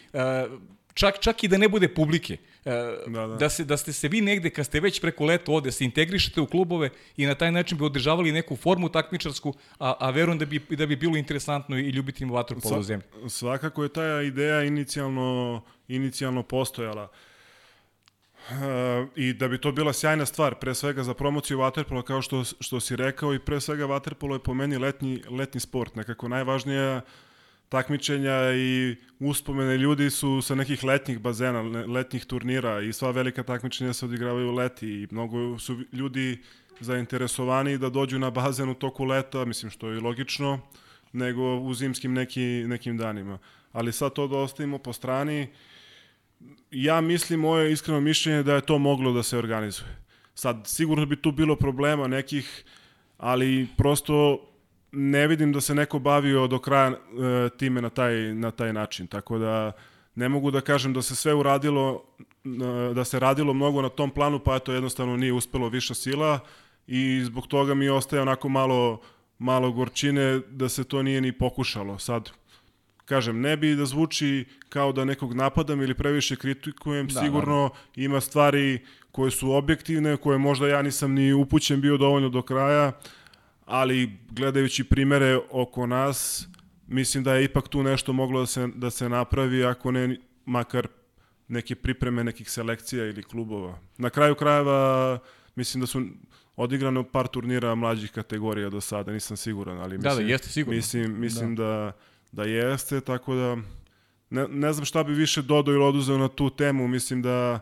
čak, 0.96 1.20
čak 1.20 1.44
i 1.44 1.48
da 1.48 1.58
ne 1.58 1.68
bude 1.68 1.88
publike. 1.88 2.36
E, 2.64 2.70
da, 3.06 3.26
da. 3.26 3.36
da, 3.36 3.48
se, 3.48 3.64
da 3.64 3.76
ste 3.76 3.92
se 3.92 4.08
vi 4.08 4.20
negde, 4.20 4.50
kad 4.50 4.66
ste 4.66 4.80
već 4.80 5.00
preko 5.00 5.24
leta 5.24 5.52
ovde, 5.52 5.72
se 5.72 5.84
integrišete 5.84 6.40
u 6.40 6.46
klubove 6.46 6.90
i 7.16 7.26
na 7.26 7.34
taj 7.34 7.52
način 7.52 7.78
bi 7.78 7.84
održavali 7.84 8.32
neku 8.32 8.56
formu 8.56 8.88
takmičarsku, 8.88 9.54
a, 9.78 9.94
a 10.00 10.10
verujem 10.10 10.38
da 10.38 10.46
bi, 10.46 10.60
da 10.70 10.86
bi 10.86 10.96
bilo 10.96 11.16
interesantno 11.16 11.78
i 11.78 11.90
ljubiti 11.90 12.24
vaterpolo 12.24 12.78
u 12.78 12.82
zemlji. 12.82 13.06
Svakako 13.28 13.82
je 13.82 13.88
ta 13.88 14.22
ideja 14.22 14.62
inicijalno, 14.62 15.62
inicijalno 15.88 16.42
postojala. 16.42 17.08
Uh, 18.46 19.08
i 19.16 19.32
da 19.32 19.48
bi 19.48 19.60
to 19.60 19.72
bila 19.72 19.92
sjajna 19.92 20.26
stvar, 20.26 20.54
pre 20.54 20.74
svega 20.74 21.02
za 21.02 21.14
promociju 21.14 21.58
vaterpola, 21.58 22.02
kao 22.02 22.22
što, 22.22 22.44
što 22.44 22.80
si 22.80 22.96
rekao, 22.96 23.34
i 23.34 23.38
pre 23.38 23.60
svega 23.60 23.86
vaterpolo 23.86 24.34
je 24.34 24.42
po 24.42 24.54
meni 24.54 24.78
letnji, 24.78 25.22
letnji 25.30 25.60
sport, 25.60 25.94
nekako 25.94 26.28
najvažnija 26.28 27.00
takmičenja 27.68 28.52
i 28.54 28.96
uspomene 29.20 29.76
ljudi 29.76 30.10
su 30.10 30.42
sa 30.42 30.54
nekih 30.54 30.84
letnjih 30.84 31.18
bazena, 31.18 31.62
letnjih 31.86 32.24
turnira 32.24 32.80
i 32.80 32.92
sva 32.92 33.10
velika 33.10 33.42
takmičenja 33.42 33.92
se 33.92 34.04
odigravaju 34.04 34.52
leti 34.52 34.88
i 34.88 35.08
mnogo 35.10 35.58
su 35.58 35.76
ljudi 35.92 36.42
zainteresovani 36.80 37.78
da 37.78 37.90
dođu 37.90 38.18
na 38.18 38.30
bazen 38.30 38.68
u 38.68 38.74
toku 38.74 39.04
leta, 39.04 39.44
mislim 39.44 39.70
što 39.70 39.88
je 39.88 40.00
logično, 40.00 40.60
nego 41.12 41.56
u 41.56 41.74
zimskim 41.74 42.12
neki, 42.12 42.64
nekim 42.66 42.96
danima. 42.96 43.38
Ali 43.72 43.92
sad 43.92 44.12
to 44.12 44.28
da 44.28 44.36
ostavimo 44.36 44.78
po 44.78 44.92
strani, 44.92 45.48
ja 46.70 47.00
mislim, 47.00 47.40
moje 47.40 47.72
iskreno 47.72 48.00
mišljenje 48.00 48.42
da 48.42 48.54
je 48.54 48.60
to 48.66 48.78
moglo 48.78 49.12
da 49.12 49.22
se 49.22 49.38
organizuje. 49.38 49.96
Sad, 50.34 50.66
sigurno 50.66 51.06
bi 51.06 51.22
tu 51.22 51.32
bilo 51.32 51.56
problema 51.56 52.06
nekih, 52.08 52.64
ali 53.18 53.66
prosto 53.76 54.48
ne 54.96 55.26
vidim 55.26 55.52
da 55.52 55.60
se 55.60 55.74
neko 55.74 55.98
bavio 55.98 56.46
do 56.46 56.58
kraja 56.58 56.90
e, 56.90 56.96
time 57.58 57.82
na 57.82 57.90
taj, 57.90 58.34
na 58.34 58.50
taj 58.50 58.72
način, 58.72 59.06
tako 59.06 59.38
da 59.38 59.72
ne 60.14 60.28
mogu 60.28 60.50
da 60.50 60.60
kažem 60.60 60.92
da 60.92 61.02
se 61.02 61.14
sve 61.14 61.34
uradilo, 61.34 62.02
e, 62.44 62.94
da 62.94 63.04
se 63.04 63.20
radilo 63.20 63.54
mnogo 63.54 63.82
na 63.82 63.88
tom 63.88 64.10
planu, 64.10 64.38
pa 64.38 64.58
to 64.58 64.72
jednostavno 64.72 65.16
nije 65.16 65.32
uspelo 65.32 65.68
viša 65.68 65.94
sila 65.94 66.38
i 66.86 67.20
zbog 67.24 67.46
toga 67.46 67.74
mi 67.74 67.88
ostaje 67.88 68.22
onako 68.22 68.48
malo, 68.48 69.00
malo 69.38 69.72
gorčine 69.72 70.40
da 70.50 70.68
se 70.68 70.84
to 70.84 71.02
nije 71.02 71.20
ni 71.20 71.32
pokušalo. 71.32 71.98
Sad, 71.98 72.30
kažem, 73.04 73.40
ne 73.40 73.56
bi 73.56 73.74
da 73.74 73.86
zvuči 73.86 74.44
kao 74.68 74.92
da 74.92 75.04
nekog 75.04 75.34
napadam 75.34 75.82
ili 75.82 75.94
previše 75.94 76.36
kritikujem, 76.36 77.08
da, 77.08 77.20
sigurno 77.20 77.70
da. 77.96 78.02
ima 78.02 78.20
stvari 78.20 78.78
koje 79.12 79.30
su 79.30 79.52
objektivne, 79.52 80.16
koje 80.16 80.38
možda 80.38 80.68
ja 80.68 80.82
nisam 80.82 81.12
ni 81.12 81.32
upućen 81.32 81.80
bio 81.80 81.96
dovoljno 81.96 82.28
do 82.28 82.42
kraja, 82.42 82.92
ali 83.66 84.18
gledajući 84.30 84.84
primere 84.84 85.38
oko 85.50 85.86
nas, 85.86 86.48
mislim 86.86 87.24
da 87.24 87.34
je 87.34 87.44
ipak 87.44 87.68
tu 87.68 87.82
nešto 87.82 88.12
moglo 88.12 88.40
da 88.40 88.46
se, 88.46 88.68
da 88.74 88.90
se 88.90 89.08
napravi, 89.08 89.64
ako 89.64 89.90
ne 89.90 90.16
makar 90.44 90.88
neke 91.48 91.74
pripreme 91.74 92.24
nekih 92.24 92.50
selekcija 92.50 93.04
ili 93.04 93.22
klubova. 93.22 93.78
Na 93.98 94.10
kraju 94.10 94.34
krajeva, 94.34 95.18
mislim 95.54 95.80
da 95.80 95.86
su 95.86 96.02
odigrano 96.56 97.02
par 97.04 97.26
turnira 97.26 97.74
mlađih 97.74 98.10
kategorija 98.12 98.70
do 98.70 98.80
sada, 98.80 99.12
nisam 99.12 99.36
siguran, 99.36 99.78
ali 99.78 99.98
mislim, 99.98 100.16
da, 100.16 100.22
da, 100.22 100.28
jeste 100.28 100.48
sigurno. 100.48 100.76
mislim, 100.76 101.20
mislim 101.20 101.56
da. 101.56 101.64
da, 101.64 101.92
da 102.32 102.42
jeste, 102.42 103.00
tako 103.00 103.34
da 103.34 103.56
ne, 104.30 104.48
ne 104.48 104.72
znam 104.72 104.84
šta 104.84 105.04
bi 105.04 105.14
više 105.14 105.42
dodao 105.42 105.74
ili 105.74 105.84
oduzeo 105.84 106.18
na 106.18 106.28
tu 106.28 106.50
temu, 106.50 106.88
mislim 106.88 107.22
da 107.22 107.60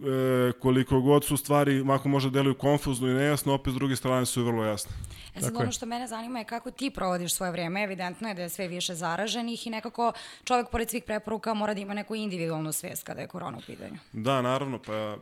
e, 0.00 0.52
koliko 0.52 1.00
god 1.00 1.24
su 1.24 1.36
stvari, 1.36 1.84
mako 1.84 2.08
možda 2.08 2.30
deluju 2.30 2.54
konfuzno 2.54 3.08
i 3.08 3.14
nejasno, 3.14 3.54
opet 3.54 3.72
s 3.72 3.76
druge 3.76 3.96
strane 3.96 4.26
su 4.26 4.44
vrlo 4.44 4.64
jasne. 4.64 4.92
E 5.34 5.40
sad, 5.40 5.56
ono 5.56 5.72
što 5.72 5.86
mene 5.86 6.06
zanima 6.06 6.38
je 6.38 6.44
kako 6.44 6.70
ti 6.70 6.90
provodiš 6.90 7.34
svoje 7.34 7.52
vreme, 7.52 7.82
evidentno 7.82 8.28
je 8.28 8.34
da 8.34 8.42
je 8.42 8.48
sve 8.48 8.68
više 8.68 8.94
zaraženih 8.94 9.66
i 9.66 9.70
nekako 9.70 10.12
čovek 10.44 10.70
pored 10.70 10.90
svih 10.90 11.02
preporuka 11.06 11.54
mora 11.54 11.74
da 11.74 11.80
ima 11.80 11.94
neku 11.94 12.14
individualnu 12.14 12.72
svest 12.72 13.04
kada 13.04 13.20
je 13.20 13.26
korona 13.26 13.58
u 13.58 13.62
pitanju. 13.66 13.98
Da, 14.12 14.42
naravno, 14.42 14.78
pa 14.78 15.16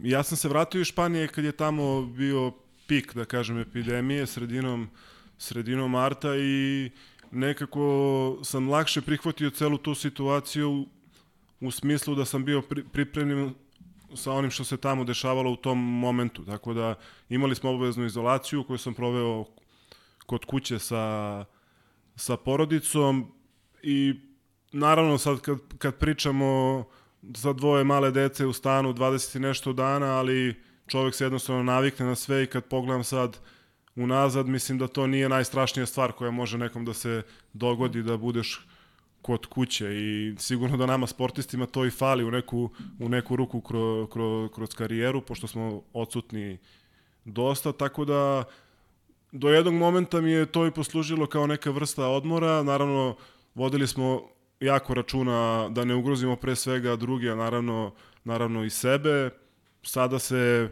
ja 0.00 0.22
sam 0.22 0.36
se 0.36 0.48
vratio 0.48 0.80
iz 0.80 0.86
Španije 0.86 1.28
kad 1.28 1.44
je 1.44 1.52
tamo 1.52 2.02
bio 2.02 2.52
pik, 2.86 3.14
da 3.14 3.24
kažem, 3.24 3.58
epidemije 3.58 4.26
sredinom, 4.26 4.90
sredinom 5.38 5.90
marta 5.90 6.36
i 6.36 6.90
nekako 7.30 8.38
sam 8.42 8.68
lakše 8.68 9.00
prihvatio 9.00 9.50
celu 9.50 9.78
tu 9.78 9.94
situaciju 9.94 10.86
u 11.60 11.70
smislu 11.70 12.14
da 12.14 12.24
sam 12.24 12.44
bio 12.44 12.62
pri, 12.62 12.84
pripremljen 12.84 13.54
sa 14.14 14.32
onim 14.32 14.50
što 14.50 14.64
se 14.64 14.76
tamo 14.76 15.04
dešavalo 15.04 15.50
u 15.50 15.56
tom 15.56 15.78
momentu. 15.78 16.44
Tako 16.44 16.74
da 16.74 16.94
imali 17.28 17.54
smo 17.54 17.70
obaveznu 17.70 18.04
izolaciju 18.04 18.64
koju 18.64 18.78
sam 18.78 18.94
proveo 18.94 19.44
kod 20.26 20.44
kuće 20.44 20.78
sa, 20.78 21.44
sa 22.16 22.36
porodicom 22.36 23.32
i 23.82 24.14
naravno 24.72 25.18
sad 25.18 25.40
kad, 25.40 25.58
kad 25.78 25.98
pričamo 25.98 26.84
za 27.22 27.52
dvoje 27.52 27.84
male 27.84 28.10
dece 28.10 28.46
u 28.46 28.52
stanu 28.52 28.92
20 28.92 29.36
i 29.36 29.40
nešto 29.40 29.72
dana, 29.72 30.06
ali 30.06 30.62
čovjek 30.86 31.14
se 31.14 31.24
jednostavno 31.24 31.62
navikne 31.62 32.06
na 32.06 32.14
sve 32.14 32.42
i 32.42 32.46
kad 32.46 32.64
pogledam 32.64 33.04
sad 33.04 33.38
unazad, 33.96 34.46
mislim 34.46 34.78
da 34.78 34.88
to 34.88 35.06
nije 35.06 35.28
najstrašnija 35.28 35.86
stvar 35.86 36.12
koja 36.12 36.30
može 36.30 36.58
nekom 36.58 36.84
da 36.84 36.94
se 36.94 37.22
dogodi 37.52 38.02
da 38.02 38.16
budeš 38.16 38.66
kod 39.22 39.46
kuće 39.46 39.86
i 39.94 40.34
sigurno 40.38 40.76
da 40.76 40.86
nama 40.86 41.06
sportistima 41.06 41.66
to 41.66 41.84
i 41.86 41.90
fali 41.90 42.24
u 42.24 42.30
neku, 42.30 42.70
u 43.00 43.08
neku 43.08 43.36
ruku 43.36 43.60
kro, 43.60 44.06
kro, 44.06 44.48
kroz 44.48 44.74
karijeru, 44.74 45.20
pošto 45.20 45.46
smo 45.46 45.82
odsutni 45.92 46.58
dosta, 47.24 47.72
tako 47.72 48.04
da 48.04 48.44
do 49.32 49.48
jednog 49.48 49.74
momenta 49.74 50.20
mi 50.20 50.30
je 50.30 50.46
to 50.46 50.66
i 50.66 50.70
poslužilo 50.70 51.26
kao 51.26 51.46
neka 51.46 51.70
vrsta 51.70 52.06
odmora, 52.06 52.62
naravno 52.62 53.16
vodili 53.54 53.86
smo 53.86 54.28
jako 54.60 54.94
računa 54.94 55.68
da 55.68 55.84
ne 55.84 55.94
ugrozimo 55.94 56.36
pre 56.36 56.56
svega 56.56 56.96
druge, 56.96 57.30
a 57.30 57.34
naravno, 57.34 57.92
naravno 58.24 58.64
i 58.64 58.70
sebe. 58.70 59.30
Sada 59.82 60.18
se 60.18 60.70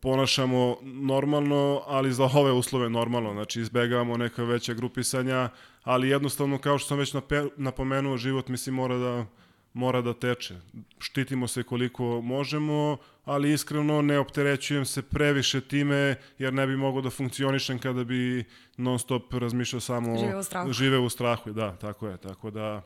ponašamo 0.00 0.76
normalno, 0.82 1.82
ali 1.86 2.12
za 2.12 2.24
ove 2.34 2.52
uslove 2.52 2.90
normalno, 2.90 3.32
znači 3.32 3.60
izbegavamo 3.60 4.16
neka 4.16 4.44
veća 4.44 4.74
grupisanja, 4.74 5.48
ali 5.82 6.08
jednostavno 6.08 6.58
kao 6.58 6.78
što 6.78 6.88
sam 6.88 6.98
već 6.98 7.14
napomenuo, 7.56 8.16
život 8.16 8.48
mislim 8.48 8.74
mora 8.74 8.98
da 8.98 9.26
mora 9.72 10.00
da 10.00 10.14
teče. 10.14 10.54
Štitimo 10.98 11.48
se 11.48 11.62
koliko 11.62 12.20
možemo, 12.20 12.96
ali 13.24 13.52
iskreno 13.52 14.02
ne 14.02 14.18
opterećujem 14.18 14.84
se 14.84 15.02
previše 15.02 15.60
time, 15.60 16.16
jer 16.38 16.54
ne 16.54 16.66
bi 16.66 16.76
mogao 16.76 17.02
da 17.02 17.10
funkcionišem 17.10 17.78
kada 17.78 18.04
bi 18.04 18.44
non 18.76 18.98
stop 18.98 19.34
razmišljao 19.34 19.80
samo 19.80 20.18
žive 20.18 20.36
u 20.36 20.42
strahu. 20.42 20.72
Žive 20.72 20.98
u 20.98 21.08
strahu, 21.08 21.52
da, 21.52 21.76
tako 21.76 22.08
je. 22.08 22.16
Tako 22.16 22.50
da 22.50 22.82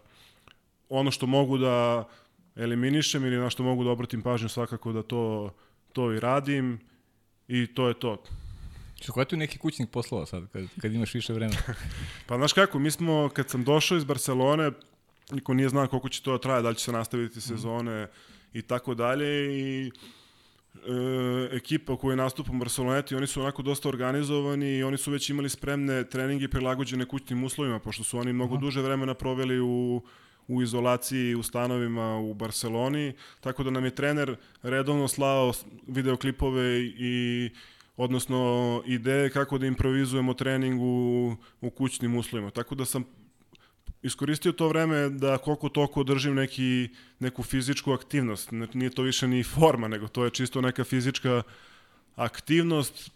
ono 0.89 1.11
što 1.11 1.27
mogu 1.27 1.59
da 1.59 2.09
eliminišem 2.57 3.25
ili 3.25 3.37
na 3.37 3.51
što 3.51 3.63
mogu 3.63 3.85
da 3.85 3.91
obratim 3.91 4.23
pažnju 4.23 4.49
svakako 4.49 4.93
da 4.93 5.03
to, 5.03 5.55
to 5.93 6.13
i 6.13 6.21
radim 6.21 6.81
i 7.53 7.67
to 7.67 7.89
je 7.89 7.95
to. 7.95 8.23
Što 9.01 9.13
koja 9.13 9.25
tu 9.25 9.37
neki 9.37 9.59
kućnik 9.59 9.91
poslova 9.91 10.27
sad, 10.27 10.49
kad, 10.53 10.65
kad 10.81 10.93
imaš 10.93 11.15
više 11.15 11.33
vremena? 11.33 11.61
pa 12.27 12.37
znaš 12.37 12.53
kako, 12.53 12.79
mi 12.79 12.91
smo, 12.91 13.31
kad 13.35 13.51
sam 13.51 13.65
došao 13.65 13.99
iz 13.99 14.05
Barcelone, 14.05 14.71
niko 15.31 15.55
nije 15.55 15.69
znao 15.69 15.87
koliko 15.87 16.09
će 16.09 16.23
to 16.23 16.39
traje, 16.39 16.63
da 16.63 16.69
li 16.69 16.75
će 16.75 16.85
se 16.85 16.93
nastaviti 16.93 17.41
sezone 17.41 18.05
mm. 18.05 18.09
i 18.59 18.63
tako 18.63 18.95
dalje 18.95 19.59
i 19.61 19.87
e, 19.87 19.91
ekipa 21.57 21.97
koju 21.97 22.17
nastupam 22.17 22.57
u 22.57 22.59
Barceloneti, 22.59 23.15
oni 23.15 23.27
su 23.27 23.41
onako 23.41 23.63
dosta 23.63 23.89
organizovani 23.89 24.77
i 24.77 24.83
oni 24.83 24.99
su 24.99 25.11
već 25.11 25.31
imali 25.31 25.49
spremne 25.49 26.05
treninge 26.05 26.49
prilagođene 26.49 27.05
kućnim 27.05 27.45
uslovima, 27.45 27.79
pošto 27.79 28.05
su 28.05 28.19
oni 28.19 28.33
mnogo 28.33 28.55
Aha. 28.55 28.61
duže 28.61 28.83
vremena 28.83 29.15
proveli 29.15 29.61
u 29.61 30.03
u 30.49 30.63
izolaciji 30.63 31.35
u 31.35 31.43
stanovima 31.43 32.19
u 32.19 32.35
Barceloni, 32.35 33.13
tako 33.41 33.63
da 33.63 33.71
nam 33.71 33.85
je 33.85 33.95
trener 33.95 34.37
redovno 34.63 35.09
slao 35.09 35.53
videoklipove 35.87 36.81
i 36.83 37.51
odnosno 37.97 38.83
ideje 38.87 39.31
kako 39.31 39.59
da 39.59 39.67
improvizujemo 39.67 40.35
trening 40.35 40.81
u, 40.83 41.37
u 41.61 41.71
kućnim 41.71 42.17
uslovima. 42.17 42.51
Tako 42.51 42.75
da 42.75 42.85
sam 42.85 43.05
iskoristio 44.03 44.53
to 44.53 44.69
vreme 44.69 45.09
da 45.09 45.39
koliko 45.39 45.69
toliko 45.69 46.01
održim 46.01 46.35
neki, 46.35 46.89
neku 47.19 47.43
fizičku 47.43 47.93
aktivnost. 47.93 48.51
Nije 48.75 48.91
to 48.91 49.03
više 49.03 49.29
ni 49.29 49.43
forma, 49.43 49.89
nego 49.89 50.09
to 50.09 50.25
je 50.25 50.31
čisto 50.31 50.61
neka 50.61 50.85
fizička 50.85 51.43
aktivnost 52.17 53.11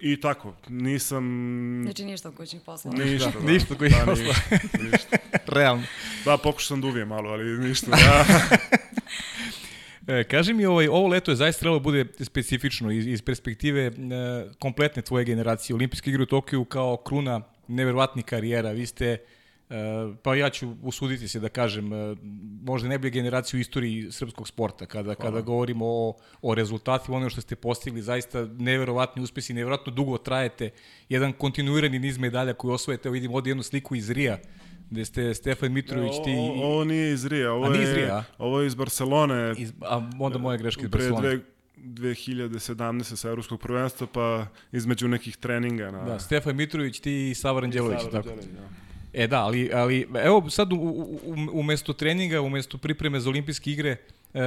I 0.00 0.20
tako, 0.20 0.54
nisam... 0.68 1.80
Znači 1.84 2.04
ništa 2.04 2.28
u 2.28 2.32
kućnih 2.32 2.62
poslova. 2.66 2.98
Ništa, 2.98 3.30
da. 3.30 3.40
da. 3.40 3.52
Ništa 3.52 3.74
u 3.74 3.76
kućnih 3.76 3.98
da, 3.98 4.04
poslova. 4.04 4.34
Ništa, 4.50 4.78
ništa. 4.92 5.16
Realno. 5.56 5.82
Da, 6.24 6.36
pokušao 6.36 6.66
sam 6.66 6.80
da 6.80 6.86
uvijem 6.86 7.08
malo, 7.08 7.30
ali 7.30 7.68
ništa. 7.68 7.90
Da. 7.96 8.24
E, 10.08 10.24
kaži 10.24 10.52
mi, 10.52 10.66
ovaj, 10.66 10.88
ovo 10.88 11.08
leto 11.08 11.30
je 11.30 11.36
zaista 11.36 11.60
trebalo 11.60 11.78
da 11.78 11.82
bude 11.82 12.04
specifično 12.20 12.90
iz, 12.90 13.06
iz 13.06 13.22
perspektive 13.22 13.86
e, 13.86 13.92
kompletne 14.58 15.02
tvoje 15.02 15.24
generacije. 15.24 15.76
Olimpijske 15.76 16.10
igre 16.10 16.22
u 16.22 16.26
Tokiju 16.26 16.64
kao 16.64 16.96
kruna 16.96 17.40
neverovatnih 17.68 18.24
karijera. 18.24 18.70
Vi 18.70 18.86
ste 18.86 19.18
pa 20.22 20.34
ja 20.34 20.50
ću 20.50 20.74
usuditi 20.82 21.28
se 21.28 21.40
da 21.40 21.48
kažem, 21.48 21.92
e, 21.92 22.16
možda 22.62 22.88
najbolje 22.88 23.10
generaciju 23.10 23.58
u 23.58 23.60
istoriji 23.60 24.12
srpskog 24.12 24.48
sporta, 24.48 24.86
kada, 24.86 25.14
Hvala. 25.14 25.30
kada 25.30 25.40
govorimo 25.40 25.86
o, 25.86 26.14
o 26.42 26.54
rezultatima, 26.54 27.16
ono 27.16 27.30
što 27.30 27.40
ste 27.40 27.56
postigli, 27.56 28.02
zaista 28.02 28.46
neverovatni 28.58 29.22
uspesi, 29.22 29.54
neverovatno 29.54 29.92
dugo 29.92 30.18
trajete, 30.18 30.70
jedan 31.08 31.32
kontinuirani 31.32 31.98
niz 31.98 32.18
medalja 32.18 32.54
koji 32.54 32.74
osvojete, 32.74 33.10
vidim 33.10 33.34
ovdje 33.34 33.50
jednu 33.50 33.62
sliku 33.62 33.94
iz 33.94 34.10
Rija, 34.10 34.38
gde 34.90 35.04
ste 35.04 35.34
Stefan 35.34 35.72
Mitrović, 35.72 36.12
ti... 36.24 36.34
Ovo, 36.38 36.64
ovo 36.64 36.84
nije 36.84 37.12
iz 37.12 37.26
Rija, 37.26 37.52
ovo, 37.52 37.68
nije 37.68 37.82
iz 37.82 37.92
Rija, 37.92 38.24
ovo 38.38 38.60
je 38.60 38.66
iz 38.66 38.74
Barcelone. 38.74 39.54
Iz, 39.58 39.72
a 39.80 40.10
onda 40.20 40.38
moje 40.38 40.58
greške 40.58 40.82
iz 40.82 40.88
Barcelone. 40.88 41.28
Dve, 41.76 42.14
2017. 42.14 43.16
sa 43.16 43.28
evropskog 43.28 43.60
prvenstva, 43.60 44.06
pa 44.12 44.46
između 44.72 45.08
nekih 45.08 45.36
treninga. 45.36 45.90
Na... 45.90 46.04
Da, 46.04 46.18
Stefan 46.18 46.56
Mitrović, 46.56 47.00
ti 47.00 47.30
i 47.30 47.34
Savar 47.34 47.64
Anđelović, 47.64 48.00
tako? 48.12 48.28
Da. 48.28 48.87
E 49.12 49.26
da, 49.26 49.44
ali, 49.44 49.70
ali 49.72 50.08
evo 50.24 50.50
sad 50.50 50.72
u, 50.72 50.76
u, 50.76 51.18
umesto 51.52 51.92
treninga, 51.92 52.40
umesto 52.40 52.78
pripreme 52.78 53.20
za 53.20 53.30
olimpijske 53.30 53.70
igre, 53.70 53.96
e, 54.34 54.40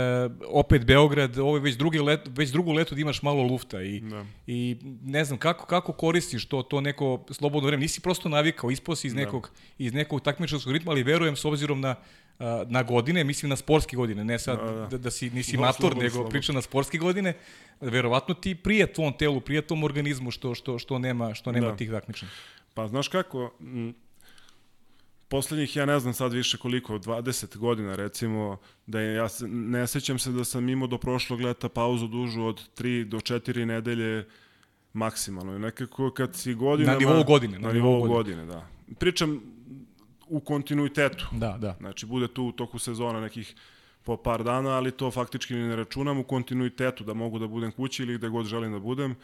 opet 0.47 0.85
Beograd, 0.85 1.37
ovo 1.37 1.57
je 1.57 1.61
već, 1.61 1.75
drugi 1.75 1.99
let, 1.99 2.19
već 2.27 2.49
drugu 2.49 2.71
leto 2.71 2.95
da 2.95 3.01
imaš 3.01 3.21
malo 3.21 3.43
lufta 3.43 3.81
i, 3.81 3.99
da. 3.99 4.25
i 4.47 4.77
ne 5.03 5.25
znam 5.25 5.39
kako, 5.39 5.65
kako 5.65 5.93
koristiš 5.93 6.45
to, 6.45 6.63
to 6.63 6.81
neko 6.81 7.25
slobodno 7.31 7.67
vreme. 7.67 7.81
Nisi 7.81 8.01
prosto 8.01 8.29
navikao, 8.29 8.71
ispao 8.71 8.95
si 8.95 9.07
iz 9.07 9.13
da. 9.13 9.19
nekog, 9.19 9.51
da. 9.55 9.85
iz 9.85 9.93
nekog 9.93 10.21
takmičarskog 10.21 10.73
ritma, 10.73 10.91
ali 10.91 11.03
verujem 11.03 11.35
s 11.35 11.45
obzirom 11.45 11.81
na 11.81 11.95
na 12.67 12.83
godine, 12.83 13.23
mislim 13.23 13.49
na 13.49 13.55
sportske 13.55 13.95
godine, 13.95 14.23
ne 14.23 14.39
sad 14.39 14.59
da, 14.59 14.71
da. 14.71 14.87
da, 14.87 14.97
da 14.97 15.11
si 15.11 15.29
nisi 15.29 15.55
no, 15.57 15.61
mator, 15.61 15.97
nego 15.97 16.09
slobodno. 16.09 16.29
priča 16.29 16.53
na 16.53 16.61
sportske 16.61 16.97
godine, 16.97 17.33
verovatno 17.81 18.33
ti 18.33 18.55
prije 18.55 18.93
tvom 18.93 19.13
telu, 19.13 19.41
prije 19.41 19.61
tom 19.61 19.83
organizmu 19.83 20.31
što, 20.31 20.55
što, 20.55 20.79
što 20.79 20.99
nema, 20.99 21.33
što 21.33 21.51
nema 21.51 21.67
da. 21.67 21.75
tih 21.75 21.91
takmičenja. 21.91 22.31
Pa 22.73 22.87
znaš 22.87 23.07
kako, 23.07 23.51
poslednjih, 25.31 25.75
ja 25.75 25.85
ne 25.85 25.99
znam 25.99 26.13
sad 26.13 26.33
više 26.33 26.57
koliko, 26.57 26.99
20 26.99 27.57
godina 27.57 27.95
recimo, 27.95 28.57
da 28.85 28.99
je, 28.99 29.15
ja 29.15 29.29
se, 29.29 29.47
ne 29.47 29.87
sećam 29.87 30.19
se 30.19 30.31
da 30.31 30.43
sam 30.43 30.69
imao 30.69 30.87
do 30.87 30.97
prošlog 30.97 31.41
leta 31.41 31.69
pauzu 31.69 32.07
dužu 32.07 32.43
od 32.43 32.61
3 32.77 33.03
do 33.03 33.17
4 33.17 33.65
nedelje 33.65 34.27
maksimalno. 34.93 35.59
Nekako 35.59 36.11
kad 36.11 36.35
si 36.35 36.53
godinama... 36.53 36.93
Na 36.93 36.99
nivou 36.99 37.23
godine. 37.23 37.59
Na, 37.59 37.67
na 37.67 37.73
nivou 37.73 37.99
godine. 37.99 38.13
godine, 38.13 38.45
da. 38.45 38.67
Pričam 38.99 39.41
u 40.27 40.39
kontinuitetu. 40.39 41.27
Da, 41.31 41.57
da. 41.61 41.75
Znači, 41.79 42.05
bude 42.05 42.27
tu 42.27 42.43
u 42.43 42.51
toku 42.51 42.79
sezona 42.79 43.21
nekih 43.21 43.55
po 44.03 44.17
par 44.17 44.43
dana, 44.43 44.69
ali 44.69 44.91
to 44.91 45.11
faktički 45.11 45.55
ne 45.55 45.75
računam 45.75 46.19
u 46.19 46.23
kontinuitetu, 46.23 47.03
da 47.03 47.13
mogu 47.13 47.39
da 47.39 47.47
budem 47.47 47.71
kući 47.71 48.03
ili 48.03 48.17
gde 48.17 48.29
god 48.29 48.45
želim 48.45 48.71
da 48.71 48.79
budem. 48.79 49.11
Uh, 49.11 49.17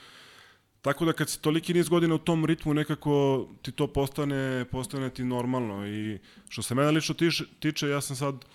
Tako 0.88 1.06
da 1.06 1.14
kad 1.14 1.30
si 1.30 1.42
toliki 1.42 1.74
niz 1.74 1.90
godina 1.90 2.16
u 2.16 2.18
tom 2.18 2.46
ritmu 2.46 2.74
nekako 2.74 3.48
ti 3.62 3.72
to 3.72 3.88
postane, 3.88 4.66
postane 4.72 5.10
ti 5.10 5.24
normalno 5.24 5.88
i 5.88 6.20
što 6.50 6.62
se 6.62 6.76
mene 6.76 6.92
lično 6.92 7.16
tiče, 7.16 7.44
tiče 7.60 7.90
ja 7.90 8.02
sam 8.02 8.16
sad 8.16 8.46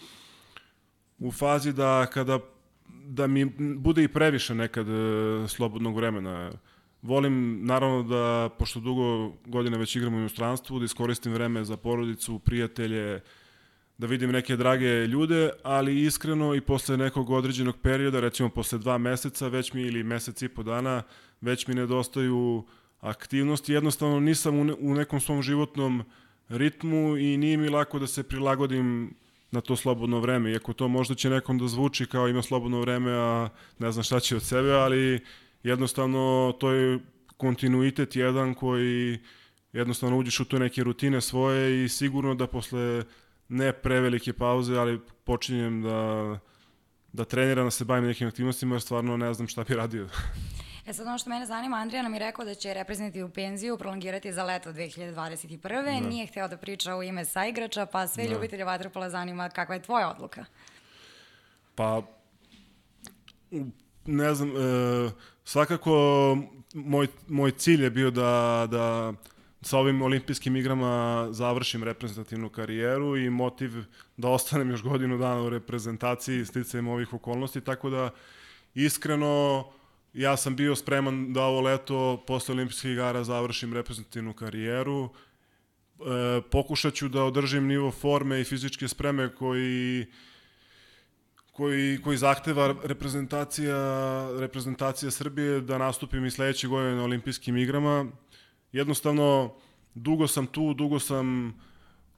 u 1.19 1.33
fazi 1.33 1.73
da 1.73 2.07
kada 2.07 2.39
da 2.89 3.27
mi 3.27 3.45
bude 3.77 4.05
i 4.05 4.09
previše 4.09 4.55
nekad 4.55 4.87
e, 4.89 4.93
slobodnog 5.49 5.97
vremena. 5.97 6.53
Volim 7.03 7.67
naravno 7.67 8.03
da, 8.03 8.51
pošto 8.59 8.81
dugo 8.81 9.33
godina 9.47 9.77
već 9.77 9.97
igram 9.97 10.15
u 10.15 10.19
inostranstvu, 10.19 10.79
da 10.79 10.85
iskoristim 10.85 11.33
vreme 11.33 11.65
za 11.65 11.77
porodicu, 11.77 12.39
prijatelje, 12.39 13.21
da 14.03 14.07
vidim 14.07 14.31
neke 14.31 14.57
drage 14.57 15.07
ljude, 15.07 15.51
ali 15.63 16.03
iskreno 16.03 16.55
i 16.55 16.61
posle 16.61 16.97
nekog 16.97 17.31
određenog 17.31 17.77
perioda, 17.83 18.21
recimo 18.21 18.49
posle 18.49 18.79
dva 18.79 18.99
meseca, 18.99 19.49
već 19.49 19.73
mi 19.73 19.83
ili 19.83 20.03
mesec 20.03 20.43
i 20.43 20.49
po 20.49 20.63
dana, 20.63 21.03
već 21.41 21.67
mi 21.67 21.75
nedostaju 21.75 22.65
aktivnosti. 23.01 23.73
Jednostavno 23.73 24.21
nisam 24.21 24.59
u, 24.59 24.65
ne, 24.65 24.75
u 24.75 24.95
nekom 24.95 25.21
svom 25.21 25.43
životnom 25.43 26.03
ritmu 26.49 27.17
i 27.17 27.37
nije 27.37 27.57
mi 27.57 27.69
lako 27.69 27.99
da 27.99 28.07
se 28.07 28.23
prilagodim 28.23 29.15
na 29.51 29.61
to 29.61 29.77
slobodno 29.77 30.21
vreme. 30.21 30.51
Iako 30.51 30.73
to 30.73 30.89
možda 30.89 31.15
će 31.15 31.31
nekom 31.31 31.59
da 31.59 31.69
zvuči 31.69 32.07
kao 32.07 32.29
ima 32.29 32.43
slobodno 32.43 32.81
vreme, 32.81 33.13
a 33.13 33.49
ne 33.79 33.93
znam 33.93 34.03
šta 34.03 34.21
će 34.21 34.37
od 34.37 34.43
sebe, 34.43 34.73
ali 34.73 35.21
jednostavno 35.63 36.55
to 36.61 36.73
je 36.73 36.99
kontinuitet 37.37 38.17
jedan 38.17 38.55
koji 38.55 39.19
jednostavno 39.73 40.19
uđeš 40.19 40.41
u 40.41 40.45
to 40.45 40.59
neke 40.59 40.85
rutine 40.85 41.21
svoje 41.21 41.85
i 41.85 41.89
sigurno 41.89 42.35
da 42.35 42.47
posle 42.47 43.05
ne 43.53 43.73
prevelike 43.73 44.33
pauze, 44.33 44.77
ali 44.77 45.01
počinjem 45.25 45.83
da, 45.83 46.39
da 47.13 47.25
treniram, 47.25 47.67
da 47.67 47.71
se 47.71 47.85
bavim 47.85 48.05
nekim 48.05 48.29
aktivnostima, 48.29 48.75
jer 48.75 48.83
stvarno 48.83 49.17
ne 49.17 49.35
znam 49.35 49.49
šta 49.49 49.65
bi 49.65 49.75
radio. 49.75 50.09
E 50.87 50.93
sad 50.93 51.07
ono 51.07 51.19
što 51.19 51.31
mene 51.31 51.47
zanima, 51.47 51.77
Andrija 51.77 52.03
nam 52.03 52.15
je 52.15 52.19
rekao 52.19 52.45
da 52.45 52.55
će 52.55 52.75
reprezentativnu 52.75 53.31
penziju 53.31 53.79
prolongirati 53.79 54.33
za 54.33 54.45
leto 54.45 54.73
2021. 54.73 56.01
Da. 56.01 56.09
Nije 56.09 56.27
hteo 56.27 56.49
da 56.49 56.57
priča 56.57 56.97
u 56.97 57.03
ime 57.03 57.25
saigrača, 57.25 57.87
pa 57.87 58.07
sve 58.07 58.25
da. 58.25 58.33
ljubitelje 58.33 58.65
vaterpola 58.65 59.11
zanima 59.11 59.49
kakva 59.49 59.75
je 59.75 59.83
tvoja 59.83 60.11
odluka? 60.11 60.45
Pa, 61.75 62.03
ne 64.07 64.35
znam, 64.35 64.51
e, 64.51 65.11
svakako 65.45 66.37
moj, 66.75 67.07
moj 67.29 67.51
cilj 67.51 67.85
je 67.85 67.91
bio 67.91 68.11
da, 68.11 68.67
da 68.71 69.13
sa 69.63 69.79
ovim 69.79 70.03
olimpijskim 70.03 70.57
igrama 70.57 71.29
završim 71.31 71.85
reprezentativnu 71.85 72.49
karijeru 72.49 73.17
i 73.17 73.31
motiv 73.31 73.71
da 74.17 74.29
ostanem 74.29 74.71
još 74.71 74.83
godinu 74.83 75.19
dana 75.19 75.43
u 75.43 75.51
reprezentaciji 75.51 76.45
sticajem 76.45 76.89
ovih 76.89 77.15
okolnosti, 77.15 77.61
tako 77.61 77.91
da 77.91 78.11
iskreno 78.75 79.65
ja 80.13 80.37
sam 80.37 80.57
bio 80.57 80.77
spreman 80.77 81.33
da 81.33 81.43
ovo 81.43 81.61
leto 81.61 82.25
posle 82.27 82.53
olimpijskih 82.53 82.91
igara 82.91 83.25
završim 83.25 83.73
reprezentativnu 83.75 84.33
karijeru. 84.33 85.09
E, 85.09 86.41
pokušat 86.51 86.95
ću 86.95 87.09
da 87.09 87.25
održim 87.25 87.67
nivo 87.67 87.91
forme 87.91 88.41
i 88.41 88.45
fizičke 88.45 88.89
spreme 88.89 89.35
koji 89.35 90.07
koji, 91.53 91.99
koji 92.05 92.17
zahteva 92.17 92.75
reprezentacija, 92.85 93.77
reprezentacija 94.41 95.11
Srbije 95.11 95.61
da 95.61 95.79
nastupim 95.79 96.25
i 96.25 96.31
sledeće 96.31 96.69
godine 96.69 96.95
na 96.95 97.05
olimpijskim 97.05 97.57
igrama. 97.57 98.07
Jednostavno, 98.73 99.55
dugo 99.95 100.27
sam 100.27 100.47
tu, 100.47 100.75
dugo 100.75 100.99
sam 100.99 101.55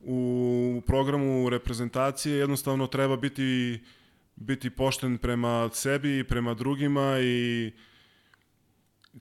u 0.00 0.82
programu 0.86 1.48
reprezentacije, 1.48 2.38
jednostavno 2.38 2.86
treba 2.86 3.16
biti 3.16 3.80
biti 4.36 4.70
pošten 4.70 5.18
prema 5.18 5.70
sebi 5.72 6.18
i 6.18 6.24
prema 6.24 6.54
drugima 6.54 7.18
i 7.20 7.72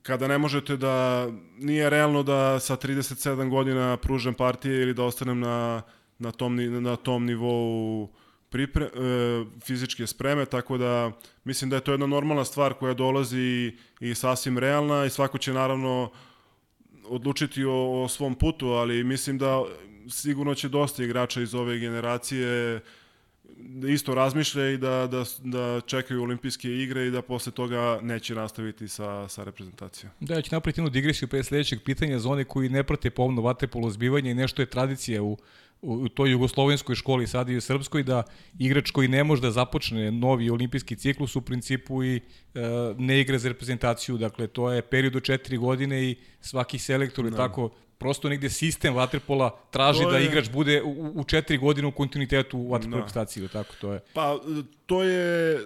kada 0.02 0.28
ne 0.28 0.38
možete 0.38 0.78
da 0.78 1.28
nije 1.58 1.90
realno 1.90 2.24
da 2.24 2.60
sa 2.60 2.76
37 2.76 3.50
godina 3.50 3.98
pružam 3.98 4.34
partije 4.34 4.82
ili 4.82 4.94
da 4.94 5.04
ostanem 5.04 5.40
na, 5.40 5.82
na, 6.20 6.32
tom, 6.32 6.84
na 6.84 6.96
tom 6.96 7.26
nivou 7.26 8.10
pripre, 8.50 8.86
e, 8.86 8.90
fizičke 9.66 10.08
spreme, 10.08 10.46
tako 10.46 10.78
da 10.78 11.12
mislim 11.44 11.70
da 11.70 11.76
je 11.76 11.82
to 11.82 11.92
jedna 11.92 12.08
normalna 12.08 12.46
stvar 12.46 12.74
koja 12.74 12.94
dolazi 12.94 13.40
i, 13.40 13.78
i 14.00 14.16
sasvim 14.16 14.58
realna 14.58 15.06
i 15.06 15.10
svako 15.10 15.38
će 15.38 15.54
naravno 15.54 16.12
odlučiti 17.14 17.66
o, 17.66 18.04
o 18.04 18.08
svom 18.08 18.36
putu, 18.36 18.68
ali 18.68 19.04
mislim 19.04 19.38
da 19.38 19.64
sigurno 20.10 20.56
će 20.56 20.70
dosta 20.70 21.04
igrača 21.04 21.42
iz 21.42 21.56
ove 21.56 21.80
generacije 21.80 22.82
da 23.58 23.88
isto 23.88 24.16
razmišlja 24.16 24.70
i 24.70 24.78
da, 24.78 25.08
da, 25.08 25.24
da 25.44 25.82
čekaju 25.82 26.24
olimpijske 26.24 26.70
igre 26.70 27.08
i 27.08 27.12
da 27.12 27.22
posle 27.22 27.52
toga 27.52 28.00
neće 28.02 28.36
nastaviti 28.36 28.88
sa, 28.88 29.28
sa 29.28 29.44
reprezentacijom. 29.44 30.12
Da, 30.20 30.34
ja 30.34 30.42
ću 30.42 30.56
napraviti 30.56 30.80
jednu 30.80 30.90
digresiju 30.90 31.28
pre 31.28 31.44
sledećeg 31.44 31.80
pitanja 31.86 32.20
za 32.20 32.30
one 32.30 32.44
koji 32.44 32.70
ne 32.70 32.84
prate 32.84 33.10
pomno 33.10 33.42
vaterpolo 33.42 33.90
zbivanje 33.90 34.32
i 34.32 34.34
nešto 34.34 34.62
je 34.62 34.66
tradicija 34.66 35.24
u, 35.24 35.38
u 35.84 36.10
toj 36.10 36.32
jugoslovenskoj 36.32 36.96
školi, 36.96 37.28
sad 37.28 37.50
i 37.50 37.58
u 37.58 37.62
srpskoj, 37.62 38.04
da 38.04 38.24
igrač 38.60 38.92
koji 38.92 39.08
ne 39.08 39.24
može 39.24 39.42
da 39.42 39.52
započne 39.52 40.12
novi 40.12 40.50
olimpijski 40.50 40.96
ciklus 40.96 41.36
u 41.36 41.42
principu 41.42 42.04
i 42.04 42.16
e, 42.16 42.22
ne 42.98 43.20
igra 43.22 43.38
za 43.38 43.50
reprezentaciju. 43.50 44.18
Dakle, 44.18 44.48
to 44.48 44.72
je 44.72 44.82
period 44.82 45.16
od 45.16 45.24
četiri 45.24 45.58
godine 45.58 46.04
i 46.04 46.16
svaki 46.42 46.80
selektor 46.80 47.26
je 47.26 47.32
da. 47.32 47.38
tako 47.38 47.70
prosto 47.98 48.30
negde 48.30 48.50
sistem 48.50 48.96
vaterpola 48.96 49.60
traži 49.72 50.04
da 50.12 50.20
igrač 50.20 50.50
bude 50.50 50.82
u, 50.84 51.12
u 51.16 51.24
četiri 51.24 51.58
godine 51.58 51.88
u 51.88 51.92
kontinuitetu 51.92 52.60
u 52.60 52.78
da. 52.78 52.78
reprezentaciji, 52.78 53.48
tako 53.48 53.74
to 53.82 53.94
je. 53.94 54.00
Pa 54.14 54.40
to 54.86 55.04
je 55.04 55.60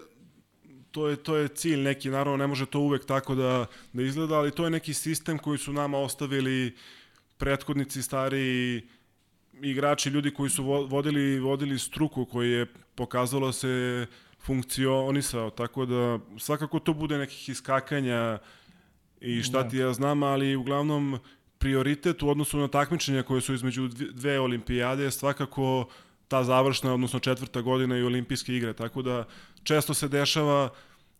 to 0.91 1.07
je 1.07 1.15
to 1.15 1.35
je 1.35 1.47
cilj 1.47 1.79
neki 1.79 2.09
naravno 2.09 2.37
ne 2.37 2.47
može 2.47 2.65
to 2.65 2.79
uvek 2.79 3.05
tako 3.05 3.35
da 3.35 3.65
da 3.93 4.03
izgleda, 4.03 4.35
ali 4.35 4.51
to 4.51 4.63
je 4.63 4.69
neki 4.69 4.93
sistem 4.93 5.37
koji 5.37 5.57
su 5.57 5.73
nama 5.73 5.97
ostavili 5.97 6.75
prethodnici 7.37 8.01
stari 8.03 8.81
igrači, 9.61 10.09
ljudi 10.09 10.33
koji 10.33 10.49
su 10.49 10.63
vodili 10.63 11.39
vodili 11.39 11.79
struku 11.79 12.25
koji 12.25 12.51
je 12.51 12.65
pokazalo 12.95 13.51
se 13.51 14.05
funkcionisao, 14.39 15.49
tako 15.49 15.85
da 15.85 16.19
svakako 16.37 16.79
to 16.79 16.93
bude 16.93 17.17
nekih 17.17 17.49
iskakanja 17.49 18.39
i 19.21 19.41
šta 19.41 19.63
da. 19.63 19.69
ti 19.69 19.77
ja 19.77 19.93
znam, 19.93 20.23
ali 20.23 20.55
uglavnom 20.55 21.19
prioritet 21.57 22.23
u 22.23 22.29
odnosu 22.29 22.57
na 22.57 22.67
takmičenja 22.67 23.23
koje 23.23 23.41
su 23.41 23.53
između 23.53 23.87
dve 24.11 24.39
olimpijade 24.39 25.03
je 25.03 25.11
svakako 25.11 25.87
ta 26.27 26.43
završna, 26.43 26.93
odnosno 26.93 27.19
četvrta 27.19 27.61
godina 27.61 27.97
i 27.97 28.03
olimpijske 28.03 28.55
igre, 28.55 28.73
tako 28.73 29.01
da 29.01 29.25
često 29.63 29.93
se 29.93 30.07
dešava 30.07 30.69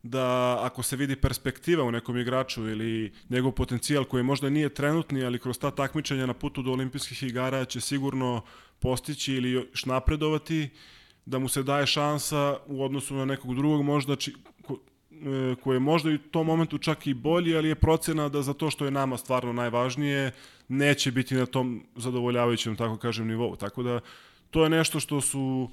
da 0.03 0.57
ako 0.61 0.83
se 0.83 0.95
vidi 0.95 1.15
perspektiva 1.15 1.83
u 1.83 1.91
nekom 1.91 2.17
igraču 2.17 2.69
ili 2.69 3.13
njegov 3.29 3.51
potencijal 3.51 4.05
koji 4.05 4.23
možda 4.23 4.49
nije 4.49 4.69
trenutni, 4.69 5.25
ali 5.25 5.39
kroz 5.39 5.59
ta 5.59 5.71
takmičenja 5.71 6.25
na 6.25 6.33
putu 6.33 6.61
do 6.61 6.71
olimpijskih 6.71 7.23
igara 7.23 7.65
će 7.65 7.81
sigurno 7.81 8.41
postići 8.79 9.33
ili 9.33 9.51
još 9.51 9.85
napredovati, 9.85 10.69
da 11.25 11.39
mu 11.39 11.49
se 11.49 11.63
daje 11.63 11.87
šansa 11.87 12.57
u 12.65 12.83
odnosu 12.83 13.15
na 13.15 13.25
nekog 13.25 13.55
drugog 13.55 13.83
možda 13.83 14.15
či, 14.15 14.35
ko, 14.63 14.79
e, 15.11 15.55
koji 15.63 15.75
je 15.75 15.79
možda 15.79 16.11
i 16.11 16.15
u 16.15 16.17
tom 16.17 16.47
momentu 16.47 16.77
čak 16.77 17.07
i 17.07 17.13
bolji, 17.13 17.55
ali 17.57 17.69
je 17.69 17.75
procena 17.75 18.29
da 18.29 18.41
za 18.41 18.53
to 18.53 18.69
što 18.69 18.85
je 18.85 18.91
nama 18.91 19.17
stvarno 19.17 19.53
najvažnije 19.53 20.31
neće 20.67 21.11
biti 21.11 21.35
na 21.35 21.45
tom 21.45 21.83
zadovoljavajućem, 21.95 22.75
tako 22.75 22.97
kažem, 22.97 23.27
nivou. 23.27 23.55
Tako 23.55 23.83
da 23.83 23.99
to 24.51 24.63
je 24.63 24.69
nešto 24.69 24.99
što 24.99 25.21
su 25.21 25.69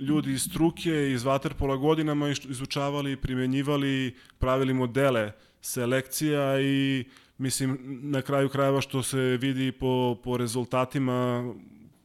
ljudi 0.00 0.32
iz 0.32 0.42
struke, 0.42 1.12
iz 1.12 1.24
Waterpola 1.24 1.78
godinama 1.78 2.28
izučavali, 2.28 3.16
primenjivali, 3.16 4.14
pravili 4.38 4.74
modele 4.74 5.32
selekcija 5.60 6.60
i 6.60 7.04
mislim 7.38 7.78
na 8.02 8.22
kraju 8.22 8.48
krajeva 8.48 8.80
što 8.80 9.02
se 9.02 9.18
vidi 9.18 9.72
po, 9.72 10.16
po 10.24 10.36
rezultatima 10.36 11.54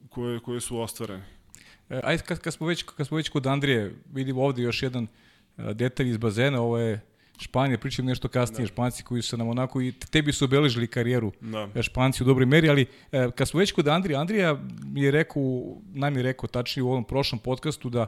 koje, 0.09 0.39
koje 0.39 0.61
su 0.61 0.79
ostvarene. 0.79 1.25
E, 1.89 1.99
ajde, 2.03 2.23
kad, 2.23 2.39
kad, 2.39 2.53
smo 2.53 2.67
već, 2.67 2.83
kad 2.83 3.07
smo 3.07 3.17
već 3.17 3.29
kod 3.29 3.47
Andrije, 3.47 3.95
vidimo 4.13 4.41
ovde 4.41 4.61
još 4.61 4.83
jedan 4.83 5.07
e, 5.57 5.73
detalj 5.73 6.09
iz 6.09 6.17
bazena, 6.17 6.61
ovo 6.61 6.77
je 6.77 7.01
Španija, 7.39 7.77
pričam 7.77 8.05
nešto 8.05 8.27
kasnije, 8.27 8.61
da. 8.61 8.67
Španci 8.67 9.03
koji 9.03 9.21
su 9.21 9.37
nam 9.37 9.47
onako 9.47 9.81
i 9.81 9.91
tebi 9.91 10.33
su 10.33 10.45
obeležili 10.45 10.87
karijeru 10.87 11.31
da. 11.41 11.83
Španci 11.83 12.23
u 12.23 12.25
dobroj 12.25 12.45
meri, 12.45 12.69
ali 12.69 12.85
e, 13.11 13.31
kad 13.35 13.47
smo 13.47 13.59
već 13.59 13.71
kod 13.71 13.87
Andrija, 13.87 14.19
Andrija 14.19 14.59
mi 14.85 15.01
je 15.01 15.11
rekao, 15.11 15.43
nam 15.93 16.17
je 16.17 16.23
rekao 16.23 16.47
tačnije 16.47 16.83
u 16.83 16.89
ovom 16.89 17.03
prošlom 17.03 17.39
podcastu 17.39 17.89
da 17.89 18.01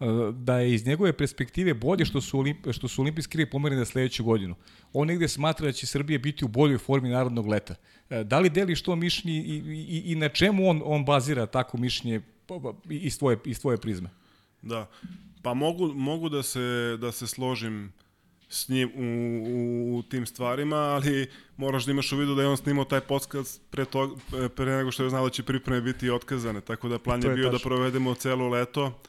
e, 0.00 0.04
da 0.32 0.58
je 0.58 0.74
iz 0.74 0.86
njegove 0.86 1.12
perspektive 1.12 1.74
bolje 1.74 2.04
što 2.04 2.20
su, 2.20 2.38
olimp, 2.38 2.66
što 2.72 2.88
su 2.88 3.02
olimpijski 3.02 3.38
igre 3.38 3.50
pomerene 3.50 3.78
na 3.78 3.84
sledeću 3.84 4.24
godinu. 4.24 4.54
On 4.92 5.08
negde 5.08 5.28
smatra 5.28 5.66
da 5.66 5.72
će 5.72 5.86
Srbija 5.86 6.18
biti 6.18 6.44
u 6.44 6.48
boljoj 6.48 6.78
formi 6.78 7.08
narodnog 7.08 7.46
leta. 7.46 7.74
E, 8.10 8.24
da 8.24 8.38
li 8.38 8.50
deliš 8.50 8.82
to 8.82 8.96
mišljenje 8.96 9.38
i, 9.38 9.56
i, 9.88 10.12
i 10.12 10.14
na 10.14 10.28
čemu 10.28 10.68
on, 10.68 10.82
on 10.84 11.04
bazira 11.04 11.46
tako 11.46 11.78
mišljenje 11.78 12.20
iz 12.90 13.18
tvoje, 13.18 13.38
iz 13.44 13.60
tvoje 13.60 13.76
prizme? 13.76 14.10
Da, 14.62 14.88
pa 15.42 15.54
mogu, 15.54 15.92
mogu 15.94 16.28
da, 16.28 16.42
se, 16.42 16.96
da 17.00 17.12
se 17.12 17.26
složim 17.26 17.92
s 18.52 18.68
njim 18.68 18.90
u, 18.94 19.02
u, 19.48 19.98
u 19.98 20.02
tim 20.02 20.26
stvarima, 20.26 20.76
ali 20.76 21.30
moraš 21.56 21.84
da 21.84 21.90
imaš 21.90 22.12
u 22.12 22.16
vidu 22.16 22.34
da 22.34 22.42
je 22.42 22.48
on 22.48 22.56
snimao 22.56 22.84
taj 22.84 23.00
podcast 23.00 23.60
pre, 23.70 23.84
to, 23.84 24.16
pre 24.56 24.76
nego 24.76 24.90
što 24.90 25.02
je 25.02 25.10
znao 25.10 25.24
da 25.24 25.30
će 25.30 25.42
pripreme 25.42 25.80
biti 25.80 26.10
otkazane, 26.10 26.60
tako 26.60 26.88
da 26.88 26.98
plan 26.98 27.22
je, 27.22 27.28
je 27.28 27.34
bio 27.34 27.44
tačno. 27.44 27.58
da 27.58 27.62
provedemo 27.62 28.14
celo 28.14 28.48
leto 28.48 29.00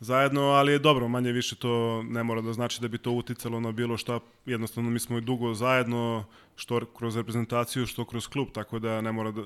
zajedno, 0.00 0.42
ali 0.42 0.72
je 0.72 0.78
dobro, 0.78 1.08
manje 1.08 1.32
više 1.32 1.56
to 1.56 2.02
ne 2.02 2.22
mora 2.22 2.40
da 2.40 2.52
znači 2.52 2.80
da 2.80 2.88
bi 2.88 2.98
to 2.98 3.12
uticalo 3.12 3.60
na 3.60 3.72
bilo 3.72 3.96
šta, 3.96 4.20
jednostavno 4.46 4.90
mi 4.90 4.98
smo 4.98 5.18
i 5.18 5.20
dugo 5.20 5.54
zajedno, 5.54 6.24
što 6.56 6.80
kroz 6.84 7.16
reprezentaciju, 7.16 7.86
što 7.86 8.04
kroz 8.04 8.28
klub, 8.28 8.48
tako 8.52 8.78
da 8.78 9.00
ne 9.00 9.12
mora 9.12 9.30
da 9.30 9.42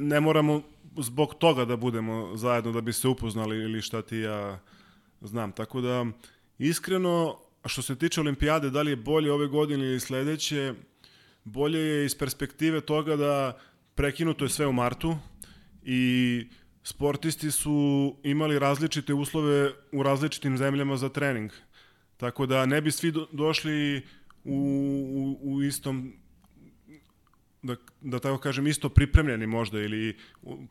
ne 0.00 0.20
moramo 0.20 0.62
zbog 0.98 1.34
toga 1.34 1.64
da 1.64 1.76
budemo 1.76 2.36
zajedno 2.36 2.72
da 2.72 2.80
bi 2.80 2.92
se 2.92 3.08
upoznali 3.08 3.56
ili 3.56 3.82
šta 3.82 4.02
ti 4.02 4.16
ja 4.16 4.58
znam, 5.20 5.52
tako 5.52 5.80
da 5.80 6.06
iskreno 6.58 7.38
A 7.62 7.68
što 7.68 7.82
se 7.82 7.96
tiče 7.96 8.20
olimpijade, 8.20 8.70
da 8.70 8.82
li 8.82 8.90
je 8.90 8.96
bolje 8.96 9.32
ove 9.32 9.46
godine 9.46 9.84
ili 9.84 10.00
sledeće, 10.00 10.74
bolje 11.44 11.78
je 11.78 12.04
iz 12.04 12.18
perspektive 12.18 12.80
toga 12.80 13.16
da 13.16 13.58
prekinuto 13.94 14.44
je 14.44 14.48
sve 14.48 14.66
u 14.66 14.72
martu 14.72 15.16
i 15.84 16.46
sportisti 16.82 17.50
su 17.50 18.16
imali 18.22 18.58
različite 18.58 19.14
uslove 19.14 19.70
u 19.92 20.02
različitim 20.02 20.58
zemljama 20.58 20.96
za 20.96 21.08
trening. 21.08 21.50
Tako 22.16 22.46
da 22.46 22.66
ne 22.66 22.80
bi 22.80 22.90
svi 22.90 23.10
do, 23.10 23.26
došli 23.32 24.02
u, 24.44 24.58
u, 25.42 25.54
u 25.54 25.62
istom 25.62 26.12
da, 27.62 27.76
da 28.00 28.18
tako 28.18 28.38
kažem, 28.38 28.66
isto 28.66 28.88
pripremljeni 28.88 29.46
možda 29.46 29.80
ili 29.80 30.16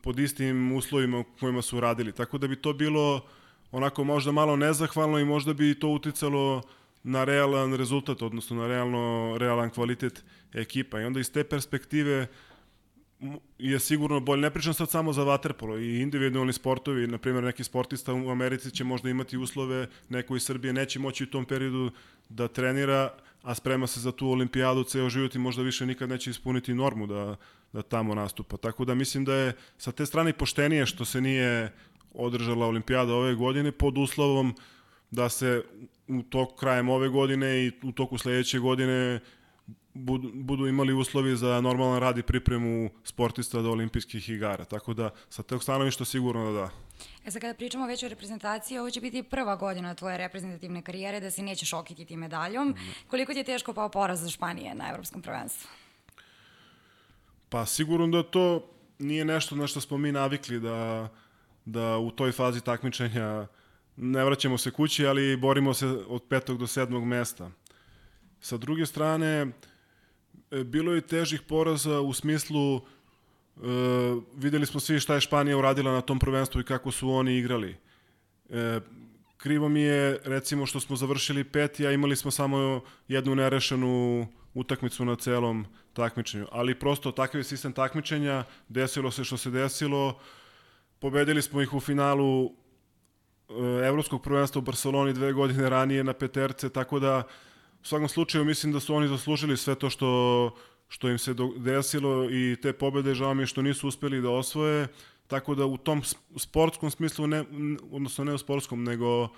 pod 0.02 0.18
istim 0.18 0.72
uslovima 0.72 1.18
u 1.18 1.24
kojima 1.40 1.62
su 1.62 1.80
radili. 1.80 2.12
Tako 2.12 2.38
da 2.38 2.48
bi 2.48 2.56
to 2.56 2.72
bilo 2.72 3.26
onako 3.70 4.04
možda 4.04 4.32
malo 4.32 4.56
nezahvalno 4.56 5.18
i 5.18 5.24
možda 5.24 5.52
bi 5.52 5.78
to 5.78 5.88
uticalo 5.88 6.62
na 7.02 7.24
realan 7.24 7.74
rezultat, 7.74 8.22
odnosno 8.22 8.56
na 8.56 8.66
realno, 8.66 9.36
realan 9.38 9.70
kvalitet 9.70 10.24
ekipa. 10.52 11.00
I 11.00 11.04
onda 11.04 11.20
iz 11.20 11.32
te 11.32 11.44
perspektive 11.44 12.26
je 13.58 13.78
sigurno 13.78 14.20
bolje. 14.20 14.42
Ne 14.42 14.50
pričam 14.50 14.74
sad 14.74 14.90
samo 14.90 15.12
za 15.12 15.24
vaterpolo 15.24 15.78
i 15.78 16.00
individualni 16.00 16.52
sportovi, 16.52 17.06
na 17.06 17.18
primjer 17.18 17.44
neki 17.44 17.64
sportista 17.64 18.14
u 18.14 18.30
Americi 18.30 18.70
će 18.70 18.84
možda 18.84 19.10
imati 19.10 19.36
uslove, 19.36 19.86
neko 20.08 20.36
iz 20.36 20.42
Srbije 20.42 20.72
neće 20.72 20.98
moći 20.98 21.24
u 21.24 21.30
tom 21.30 21.44
periodu 21.44 21.90
da 22.28 22.48
trenira, 22.48 23.14
a 23.42 23.54
sprema 23.54 23.86
se 23.86 24.00
za 24.00 24.12
tu 24.12 24.28
olimpijadu 24.28 24.84
ceo 24.84 25.08
život 25.08 25.34
i 25.34 25.38
možda 25.38 25.62
više 25.62 25.86
nikad 25.86 26.08
neće 26.08 26.30
ispuniti 26.30 26.74
normu 26.74 27.06
da, 27.06 27.36
da 27.72 27.82
tamo 27.82 28.14
nastupa. 28.14 28.56
Tako 28.56 28.84
da 28.84 28.94
mislim 28.94 29.24
da 29.24 29.34
je 29.34 29.52
sa 29.78 29.92
te 29.92 30.06
strane 30.06 30.32
poštenije 30.32 30.86
što 30.86 31.04
se 31.04 31.20
nije 31.20 31.72
održala 32.14 32.66
olimpijada 32.66 33.14
ove 33.14 33.34
godine 33.34 33.72
pod 33.72 33.98
uslovom 33.98 34.54
da 35.12 35.28
se 35.28 35.62
u 36.08 36.22
tok 36.22 36.58
krajem 36.58 36.88
ove 36.88 37.08
godine 37.08 37.64
i 37.64 37.72
u 37.82 37.92
toku 37.92 38.18
sledeće 38.18 38.58
godine 38.58 39.20
budu, 39.94 40.30
budu 40.34 40.66
imali 40.66 40.92
uslovi 40.92 41.36
za 41.36 41.60
normalan 41.60 42.00
rad 42.00 42.18
i 42.18 42.22
pripremu 42.22 42.90
sportista 43.04 43.62
do 43.62 43.70
olimpijskih 43.70 44.28
igara. 44.28 44.64
Tako 44.64 44.94
da 44.94 45.10
sa 45.28 45.42
tog 45.42 45.62
stanovišta 45.62 46.04
sigurno 46.04 46.52
da 46.52 46.60
da. 46.60 46.70
E 47.24 47.30
sad 47.30 47.40
kada 47.40 47.54
pričamo 47.54 47.86
već 47.86 48.02
o 48.02 48.08
reprezentaciji, 48.08 48.78
ovo 48.78 48.90
će 48.90 49.00
biti 49.00 49.22
prva 49.22 49.56
godina 49.56 49.94
tvoje 49.94 50.18
reprezentativne 50.18 50.82
karijere 50.82 51.20
da 51.20 51.30
se 51.30 51.42
nećeš 51.42 51.72
okititi 51.72 52.16
medaljom. 52.16 52.68
Mm. 52.68 52.74
Koliko 53.10 53.32
ti 53.32 53.38
je 53.38 53.44
teško 53.44 53.72
pao 53.72 53.88
poraz 53.88 54.20
za 54.20 54.30
Španije 54.30 54.74
na 54.74 54.90
evropskom 54.90 55.22
prvenstvu? 55.22 55.70
Pa 57.48 57.66
sigurno 57.66 58.06
da 58.06 58.22
to 58.22 58.68
nije 58.98 59.24
nešto 59.24 59.56
na 59.56 59.66
što 59.66 59.80
smo 59.80 59.98
mi 59.98 60.12
navikli 60.12 60.60
da, 60.60 61.08
da 61.64 61.98
u 61.98 62.10
toj 62.10 62.32
fazi 62.32 62.60
takmičenja 62.60 63.46
ne 63.96 64.24
vraćamo 64.24 64.58
se 64.58 64.70
kući, 64.70 65.06
ali 65.06 65.36
borimo 65.36 65.74
se 65.74 65.86
od 65.86 66.22
petog 66.22 66.58
do 66.58 66.66
sedmog 66.66 67.04
mesta. 67.04 67.50
Sa 68.40 68.56
druge 68.56 68.86
strane, 68.86 69.46
e, 70.50 70.64
bilo 70.64 70.92
je 70.92 71.00
težih 71.00 71.42
poraza 71.42 72.00
u 72.00 72.12
smislu 72.12 72.80
Uh, 73.56 73.68
videli 74.36 74.66
smo 74.66 74.80
svi 74.80 75.00
šta 75.00 75.14
je 75.14 75.20
Španija 75.20 75.58
uradila 75.58 75.92
na 75.92 76.00
tom 76.00 76.18
prvenstvu 76.18 76.60
i 76.60 76.64
kako 76.64 76.90
su 76.90 77.10
oni 77.10 77.36
igrali. 77.36 77.76
E, 78.50 78.80
krivo 79.36 79.68
mi 79.68 79.80
je, 79.80 80.20
recimo, 80.24 80.66
što 80.66 80.80
smo 80.80 80.96
završili 80.96 81.44
peti, 81.44 81.86
a 81.86 81.92
imali 81.92 82.16
smo 82.16 82.30
samo 82.30 82.80
jednu 83.08 83.34
nerešenu 83.34 84.26
utakmicu 84.54 85.04
na 85.04 85.16
celom 85.16 85.66
takmičenju. 85.92 86.46
Ali 86.52 86.78
prosto 86.78 87.12
takav 87.12 87.40
je 87.40 87.44
sistem 87.44 87.72
takmičenja, 87.72 88.44
desilo 88.68 89.10
se 89.10 89.24
što 89.24 89.36
se 89.36 89.50
desilo, 89.50 90.18
pobedili 90.98 91.42
smo 91.42 91.62
ih 91.62 91.74
u 91.74 91.80
finalu 91.80 92.46
e, 92.46 92.50
Evropskog 93.84 94.22
prvenstva 94.22 94.58
u 94.58 94.62
Barceloni 94.62 95.12
dve 95.12 95.32
godine 95.32 95.70
ranije 95.70 96.04
na 96.04 96.12
peterce, 96.12 96.70
tako 96.70 96.98
da 96.98 97.22
u 97.82 97.84
svakom 97.84 98.08
slučaju 98.08 98.44
mislim 98.44 98.72
da 98.72 98.80
su 98.80 98.94
oni 98.94 99.08
zaslužili 99.08 99.56
sve 99.56 99.74
to 99.74 99.90
što 99.90 100.50
što 100.92 101.08
im 101.08 101.18
se 101.18 101.34
desilo 101.56 102.30
i 102.30 102.56
te 102.62 102.72
pobede, 102.72 103.14
žao 103.14 103.34
mi 103.34 103.42
je 103.42 103.46
što 103.46 103.62
nisu 103.62 103.88
uspeli 103.88 104.20
da 104.20 104.30
osvoje, 104.30 104.88
tako 105.26 105.54
da 105.54 105.66
u 105.66 105.76
tom 105.76 106.02
sportskom 106.36 106.90
smislu, 106.90 107.26
ne, 107.26 107.44
odnosno 107.90 108.24
ne 108.24 108.34
u 108.34 108.38
sportskom, 108.38 108.84
nego 108.84 109.28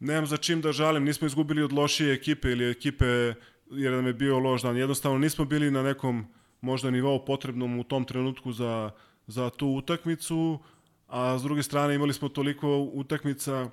nemam 0.00 0.26
za 0.26 0.36
čim 0.36 0.60
da 0.60 0.72
žalim, 0.72 1.04
nismo 1.04 1.26
izgubili 1.26 1.62
od 1.62 1.72
lošije 1.72 2.14
ekipe 2.14 2.50
ili 2.50 2.70
ekipe 2.70 3.34
jer 3.70 3.92
nam 3.92 4.06
je 4.06 4.14
bio 4.14 4.38
loš 4.38 4.62
dan. 4.62 4.76
Jednostavno 4.76 5.18
nismo 5.18 5.44
bili 5.44 5.70
na 5.70 5.82
nekom 5.82 6.26
možda 6.60 6.90
nivou 6.90 7.24
potrebnom 7.24 7.78
u 7.78 7.84
tom 7.84 8.04
trenutku 8.04 8.52
za, 8.52 8.90
za 9.26 9.50
tu 9.50 9.68
utakmicu, 9.68 10.58
a 11.06 11.38
s 11.38 11.42
druge 11.42 11.62
strane 11.62 11.94
imali 11.94 12.12
smo 12.12 12.28
toliko 12.28 12.78
utakmica 12.78 13.52
e, 13.62 13.70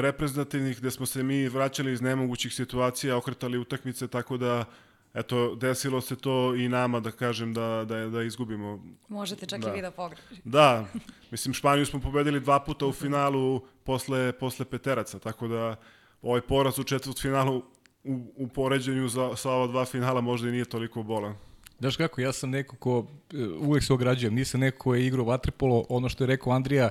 reprezentativnih 0.00 0.78
gde 0.78 0.90
smo 0.90 1.06
se 1.06 1.22
mi 1.22 1.48
vraćali 1.48 1.92
iz 1.92 2.00
nemogućih 2.00 2.54
situacija, 2.54 3.16
okretali 3.16 3.58
utakmice, 3.58 4.08
tako 4.08 4.36
da 4.36 4.64
eto, 5.16 5.54
desilo 5.54 6.00
se 6.00 6.16
to 6.16 6.54
i 6.54 6.68
nama, 6.68 7.00
da 7.00 7.10
kažem, 7.10 7.54
da, 7.54 7.84
da, 7.88 8.08
da 8.08 8.22
izgubimo. 8.22 8.84
Možete 9.08 9.46
čak 9.46 9.60
da. 9.60 9.70
i 9.70 9.72
vi 9.72 9.82
da 9.82 9.90
pogrešite. 9.90 10.40
Da, 10.44 10.86
mislim, 11.30 11.54
Španiju 11.54 11.86
smo 11.86 12.00
pobedili 12.00 12.40
dva 12.40 12.60
puta 12.60 12.86
u 12.86 12.92
finalu 12.92 13.60
posle, 13.84 14.32
posle 14.32 14.64
peteraca, 14.64 15.18
tako 15.18 15.48
da 15.48 15.76
ovaj 16.22 16.40
poraz 16.40 16.78
u 16.78 16.84
četvrt 16.84 17.20
finalu 17.20 17.62
u, 18.04 18.32
u 18.36 18.48
poređenju 18.48 19.08
za, 19.08 19.36
sa 19.36 19.50
ova 19.50 19.66
dva 19.66 19.84
finala 19.84 20.20
možda 20.20 20.48
i 20.48 20.52
nije 20.52 20.64
toliko 20.64 21.02
bolan. 21.02 21.34
Znaš 21.78 21.96
kako, 21.96 22.20
ja 22.20 22.32
sam 22.32 22.50
neko 22.50 22.76
ko 22.76 23.06
e, 23.34 23.36
uvek 23.44 23.84
se 23.84 23.92
ograđujem, 23.92 24.34
nisam 24.34 24.60
neko 24.60 24.78
ko 24.78 24.94
je 24.94 25.06
igrao 25.06 25.24
vaterpolo, 25.24 25.84
ono 25.88 26.08
što 26.08 26.24
je 26.24 26.28
rekao 26.28 26.52
Andrija, 26.52 26.90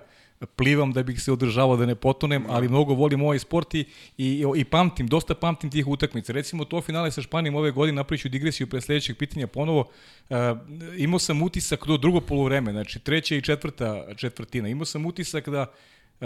plivam 0.56 0.93
da 0.93 1.04
bih 1.04 1.21
se 1.21 1.32
održavao 1.32 1.78
da 1.78 1.86
ne 1.86 1.95
potonem, 1.95 2.43
da. 2.43 2.54
ali 2.54 2.69
mnogo 2.69 2.93
volim 2.93 3.21
ovaj 3.21 3.39
sport 3.39 3.74
i, 3.74 3.86
i, 4.17 4.43
i 4.56 4.63
pamtim, 4.65 5.08
dosta 5.08 5.36
pamtim 5.36 5.71
tih 5.71 5.88
utakmica. 5.88 6.34
Recimo 6.34 6.65
to 6.65 6.82
finale 6.82 7.12
sa 7.12 7.21
Španijom 7.21 7.56
ove 7.56 7.71
godine, 7.71 7.95
napraviću 7.95 8.30
digresiju 8.30 8.67
pre 8.67 8.82
sledećeg 8.82 9.17
pitanja 9.17 9.48
ponovo, 9.48 9.80
uh, 10.30 10.38
imao 10.98 11.19
sam 11.19 11.41
utisak 11.41 11.88
do 11.88 11.98
drugo 11.98 12.21
polovreme, 12.21 12.71
znači 12.71 13.00
treća 13.00 13.36
i 13.36 13.41
četvrta 13.41 14.06
četvrtina, 14.15 14.69
imao 14.69 14.86
sam 14.86 15.06
utisak 15.06 15.50
da 15.50 15.71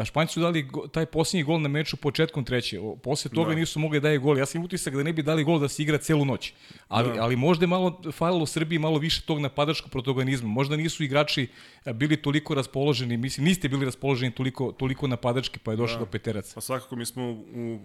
Španjci 0.06 0.34
su 0.34 0.40
dali 0.40 0.68
taj 0.92 1.06
posljednji 1.06 1.44
gol 1.44 1.62
na 1.62 1.68
meču 1.70 1.98
početkom 1.98 2.46
treće. 2.46 2.80
Posle 3.04 3.32
toga 3.32 3.50
da. 3.50 3.56
nisu 3.56 3.80
mogli 3.80 4.00
da 4.00 4.04
daje 4.04 4.18
gol. 4.18 4.38
Ja 4.38 4.46
sam 4.46 4.64
utisak 4.64 4.96
da 4.96 5.04
ne 5.04 5.14
bi 5.14 5.24
dali 5.24 5.44
gol 5.44 5.60
da 5.60 5.68
se 5.68 5.84
igra 5.84 5.98
celu 5.98 6.26
noć. 6.26 6.54
Ali, 6.88 7.14
da. 7.14 7.24
ali 7.24 7.36
možda 7.36 7.64
je 7.64 7.68
malo 7.68 8.02
falilo 8.12 8.46
Srbiji 8.46 8.80
malo 8.80 9.00
više 9.00 9.22
tog 9.22 9.40
napadačkog 9.40 9.92
protagonizma. 9.92 10.50
Možda 10.50 10.78
nisu 10.78 11.04
igrači 11.04 11.48
bili 11.94 12.18
toliko 12.18 12.56
raspoloženi. 12.56 13.18
Mislim, 13.18 13.46
niste 13.46 13.70
bili 13.70 13.86
raspoloženi 13.86 14.32
toliko, 14.32 14.72
toliko 14.72 15.08
napadački, 15.08 15.60
pa 15.60 15.72
je 15.72 15.78
došlo 15.78 15.98
da. 16.00 16.06
do 16.06 16.12
peteraca. 16.12 16.56
Pa 16.56 16.62
svakako 16.62 16.96
mi 16.96 17.06
smo 17.06 17.32
u 17.32 17.80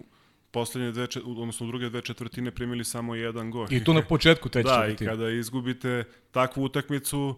poslednje 0.51 0.93
dve, 0.93 1.07
odnosno 1.25 1.67
druge 1.67 1.89
dve 1.89 2.03
četvrtine 2.03 2.51
primili 2.51 2.85
samo 2.85 3.15
jedan 3.15 3.51
gol. 3.51 3.67
I 3.71 3.85
to 3.85 3.93
na 3.93 4.03
početku 4.13 4.49
treće 4.49 4.69
Da, 4.69 4.83
četvrtine. 4.83 5.11
i 5.11 5.17
kada 5.17 5.31
izgubite 5.31 6.05
takvu 6.31 6.63
utakmicu, 6.65 7.35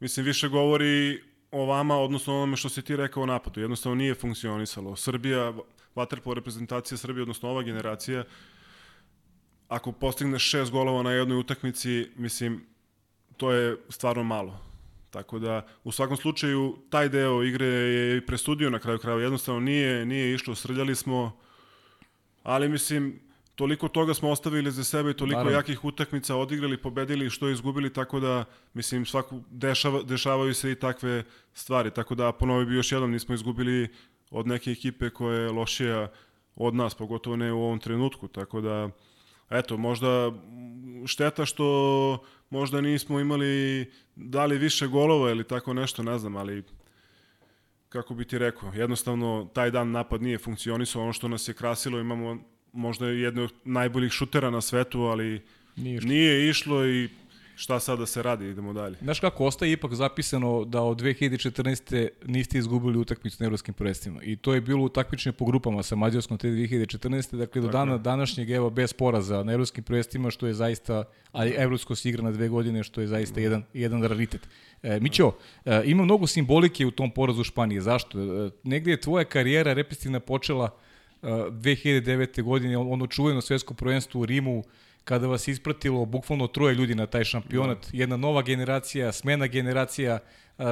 mislim, 0.00 0.26
više 0.26 0.48
govori 0.48 1.20
o 1.50 1.64
vama, 1.64 1.96
odnosno 1.98 2.34
onome 2.34 2.56
što 2.56 2.68
si 2.68 2.82
ti 2.82 2.96
rekao 2.96 3.22
o 3.22 3.26
napadu. 3.26 3.60
Jednostavno 3.60 3.94
nije 3.94 4.14
funkcionisalo. 4.14 4.96
Srbija, 4.96 5.52
vaterpolo 5.94 6.34
reprezentacija 6.34 6.98
Srbije, 6.98 7.22
odnosno 7.22 7.48
ova 7.48 7.62
generacija, 7.62 8.24
ako 9.68 9.92
postigneš 9.92 10.50
šest 10.50 10.72
golova 10.72 11.02
na 11.02 11.12
jednoj 11.12 11.38
utakmici, 11.38 12.08
mislim, 12.16 12.66
to 13.36 13.52
je 13.52 13.76
stvarno 13.88 14.22
malo. 14.22 14.60
Tako 15.10 15.38
da, 15.38 15.66
u 15.84 15.92
svakom 15.92 16.16
slučaju, 16.16 16.76
taj 16.90 17.08
deo 17.08 17.42
igre 17.42 17.66
je 17.66 18.26
presudio 18.26 18.70
na 18.70 18.78
kraju 18.78 18.98
krajeva. 18.98 19.22
Jednostavno 19.22 19.60
nije, 19.60 20.06
nije 20.06 20.34
išlo, 20.34 20.54
srljali 20.54 20.94
smo, 20.94 21.38
ali 22.42 22.68
mislim, 22.68 23.20
toliko 23.56 23.88
toga 23.88 24.14
smo 24.14 24.30
ostavili 24.30 24.70
za 24.70 24.84
sebe, 24.84 25.12
toliko 25.12 25.38
Naravno. 25.38 25.58
jakih 25.58 25.84
utakmica 25.84 26.36
odigrali, 26.36 26.76
pobedili, 26.76 27.30
što 27.30 27.48
izgubili, 27.48 27.92
tako 27.92 28.20
da, 28.20 28.44
mislim, 28.74 29.06
svaku, 29.06 29.42
dešava, 29.50 30.02
dešavaju 30.02 30.54
se 30.54 30.72
i 30.72 30.74
takve 30.74 31.24
stvari. 31.52 31.90
Tako 31.90 32.14
da, 32.14 32.32
ponovi 32.32 32.66
bi 32.66 32.74
još 32.74 32.92
jednom, 32.92 33.10
nismo 33.10 33.34
izgubili 33.34 33.88
od 34.30 34.46
neke 34.46 34.70
ekipe 34.70 35.10
koja 35.10 35.38
je 35.38 35.50
lošija 35.50 36.08
od 36.56 36.74
nas, 36.74 36.94
pogotovo 36.94 37.36
ne 37.36 37.52
u 37.52 37.62
ovom 37.62 37.78
trenutku. 37.78 38.28
Tako 38.28 38.60
da, 38.60 38.90
eto, 39.50 39.76
možda 39.76 40.32
šteta 41.06 41.46
što 41.46 42.18
možda 42.50 42.80
nismo 42.80 43.20
imali, 43.20 43.86
dali 44.16 44.58
više 44.58 44.86
golova 44.86 45.30
ili 45.30 45.44
tako 45.44 45.74
nešto, 45.74 46.02
ne 46.02 46.18
znam, 46.18 46.36
ali 46.36 46.62
kako 47.88 48.14
bi 48.14 48.24
ti 48.24 48.38
rekao, 48.38 48.72
jednostavno 48.74 49.50
taj 49.54 49.70
dan 49.70 49.90
napad 49.90 50.22
nije 50.22 50.38
funkcionisao, 50.38 51.02
ono 51.02 51.12
što 51.12 51.28
nas 51.28 51.48
je 51.48 51.54
krasilo, 51.54 52.00
imamo 52.00 52.55
možda 52.76 53.06
je 53.06 53.20
jedno 53.20 53.42
od 53.42 53.52
najboljih 53.64 54.12
šutera 54.12 54.50
na 54.50 54.60
svetu, 54.60 55.00
ali 55.00 55.42
nije 55.76 55.96
išlo, 55.96 56.08
nije 56.08 56.50
išlo 56.50 56.86
i 56.86 57.08
šta 57.56 57.80
sad 57.80 57.98
da 57.98 58.06
se 58.06 58.22
radi, 58.22 58.48
idemo 58.48 58.72
dalje. 58.72 58.96
Znaš 59.02 59.20
kako, 59.20 59.44
ostaje 59.44 59.72
ipak 59.72 59.94
zapisano 59.94 60.64
da 60.64 60.82
od 60.82 61.00
2014. 61.00 62.08
niste 62.24 62.58
izgubili 62.58 62.98
utakmicu 62.98 63.36
na 63.40 63.46
evropskim 63.46 63.74
prvenstvima. 63.74 64.22
I 64.22 64.36
to 64.36 64.54
je 64.54 64.60
bilo 64.60 64.84
u 64.84 64.88
takmičenju 64.88 65.32
po 65.32 65.44
grupama 65.44 65.82
sa 65.82 65.96
Mađarskom 65.96 66.38
te 66.38 66.48
2014. 66.48 67.36
Dakle, 67.36 67.62
do 67.62 67.68
dana 67.68 67.98
današnjeg, 67.98 68.50
evo, 68.50 68.70
bez 68.70 68.92
poraza 68.92 69.42
na 69.42 69.52
evropskim 69.52 69.84
prvenstvima, 69.84 70.30
što 70.30 70.46
je 70.46 70.54
zaista, 70.54 71.04
a 71.32 71.46
evropsko 71.46 71.94
se 71.94 72.08
igra 72.08 72.22
na 72.22 72.30
dve 72.30 72.48
godine, 72.48 72.84
što 72.84 73.00
je 73.00 73.06
zaista 73.06 73.40
jedan, 73.40 73.64
jedan 73.74 74.02
raritet. 74.02 74.48
E, 74.82 75.00
Mićo, 75.00 75.32
e, 75.64 75.82
ima 75.84 76.04
mnogo 76.04 76.26
simbolike 76.26 76.86
u 76.86 76.90
tom 76.90 77.10
porazu 77.10 77.44
Španije. 77.44 77.80
Zašto? 77.80 78.18
E, 78.20 78.50
negde 78.62 78.90
je 78.90 79.00
tvoja 79.00 79.24
karijera 79.24 79.72
reprezentativna 79.72 80.20
počela 80.20 80.70
2009. 81.26 82.42
godine, 82.42 82.78
ono 82.78 83.06
čuveno 83.06 83.40
svetsko 83.40 83.74
prvenstvo 83.74 84.20
u 84.20 84.26
Rimu, 84.26 84.64
kada 85.04 85.26
vas 85.26 85.48
ispratilo 85.48 86.04
bukvalno 86.04 86.46
troje 86.46 86.74
ljudi 86.74 86.94
na 86.94 87.06
taj 87.06 87.24
šampionat, 87.24 87.78
da. 87.78 87.98
jedna 87.98 88.16
nova 88.16 88.42
generacija, 88.42 89.12
smena 89.12 89.46
generacija, 89.46 90.18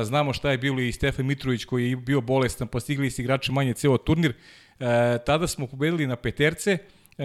znamo 0.03 0.33
šta 0.33 0.51
je 0.51 0.59
bilo 0.59 0.81
i 0.81 0.93
Stefan 0.93 1.27
Mitrović 1.27 1.65
koji 1.65 1.91
je 1.91 1.97
bio 1.97 2.21
bolestan, 2.21 2.69
pa 2.69 2.81
stigli 2.81 3.11
su 3.11 3.23
igrači 3.23 3.53
manje 3.53 3.75
ceo 3.75 3.99
turnir. 3.99 4.33
E, 4.81 5.19
tada 5.27 5.47
smo 5.47 5.67
pobedili 5.67 6.07
na 6.07 6.17
peterce, 6.17 6.79
e, 7.19 7.25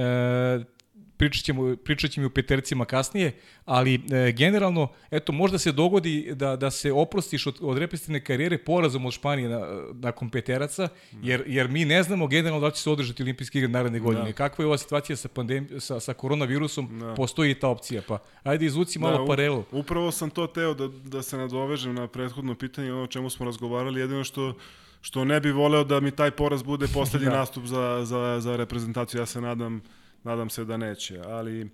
pričat 1.19 1.43
ćemo, 1.45 1.75
pričat 1.75 2.11
ćemo 2.11 2.23
i 2.23 2.27
o 2.27 2.29
petercima 2.29 2.85
kasnije, 2.85 3.31
ali 3.65 3.95
e, 3.95 4.31
generalno, 4.31 4.87
eto, 5.11 5.31
možda 5.31 5.57
se 5.57 5.71
dogodi 5.71 6.31
da, 6.35 6.55
da 6.55 6.71
se 6.71 6.91
oprostiš 6.91 7.47
od, 7.47 7.57
od 7.61 7.77
reprezentativne 7.77 8.23
karijere 8.23 8.57
porazom 8.57 9.05
od 9.05 9.13
Španije 9.13 9.49
na, 9.49 9.67
nakon 9.93 10.29
peteraca, 10.29 10.87
jer, 11.21 11.43
jer 11.47 11.67
mi 11.67 11.85
ne 11.85 12.03
znamo 12.03 12.27
generalno 12.27 12.67
da 12.67 12.71
će 12.71 12.81
se 12.81 12.89
održati 12.89 13.23
olimpijski 13.23 13.57
igre 13.57 13.67
naredne 13.67 13.99
godine. 13.99 14.25
Da. 14.25 14.33
Kakva 14.33 14.63
je 14.63 14.67
ova 14.67 14.77
situacija 14.77 15.15
sa, 15.15 15.27
pandem, 15.27 15.67
sa, 15.79 15.99
sa 15.99 16.13
koronavirusom, 16.13 16.99
da. 16.99 17.13
postoji 17.13 17.53
ta 17.53 17.67
opcija, 17.67 18.01
pa 18.07 18.17
ajde 18.43 18.65
izvuci 18.65 18.99
malo 18.99 19.17
da, 19.17 19.25
parelu. 19.27 19.63
Upravo 19.71 20.11
sam 20.11 20.29
to 20.29 20.47
teo 20.47 20.73
da, 20.73 20.87
da 20.87 21.21
se 21.21 21.37
nadovežem 21.37 21.95
na 21.95 22.07
prethodno 22.07 22.55
pitanje, 22.55 22.93
ono 22.93 23.03
o 23.03 23.07
čemu 23.07 23.29
smo 23.29 23.45
razgovarali, 23.45 23.99
jedino 23.99 24.23
što 24.23 24.53
što 25.01 25.25
ne 25.25 25.39
bi 25.39 25.51
voleo 25.51 25.83
da 25.83 25.99
mi 25.99 26.11
taj 26.11 26.31
poraz 26.31 26.63
bude 26.63 26.87
poslednji 26.93 27.29
da. 27.31 27.37
nastup 27.37 27.65
za, 27.65 28.01
za, 28.05 28.39
za 28.39 28.55
reprezentaciju. 28.55 29.21
Ja 29.21 29.25
se 29.25 29.41
nadam 29.41 29.81
nadam 30.23 30.49
se 30.49 30.65
da 30.65 30.77
neće, 30.77 31.21
ali 31.25 31.69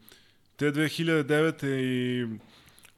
te 0.55 0.71
2009. 0.71 1.65
i 1.67 2.27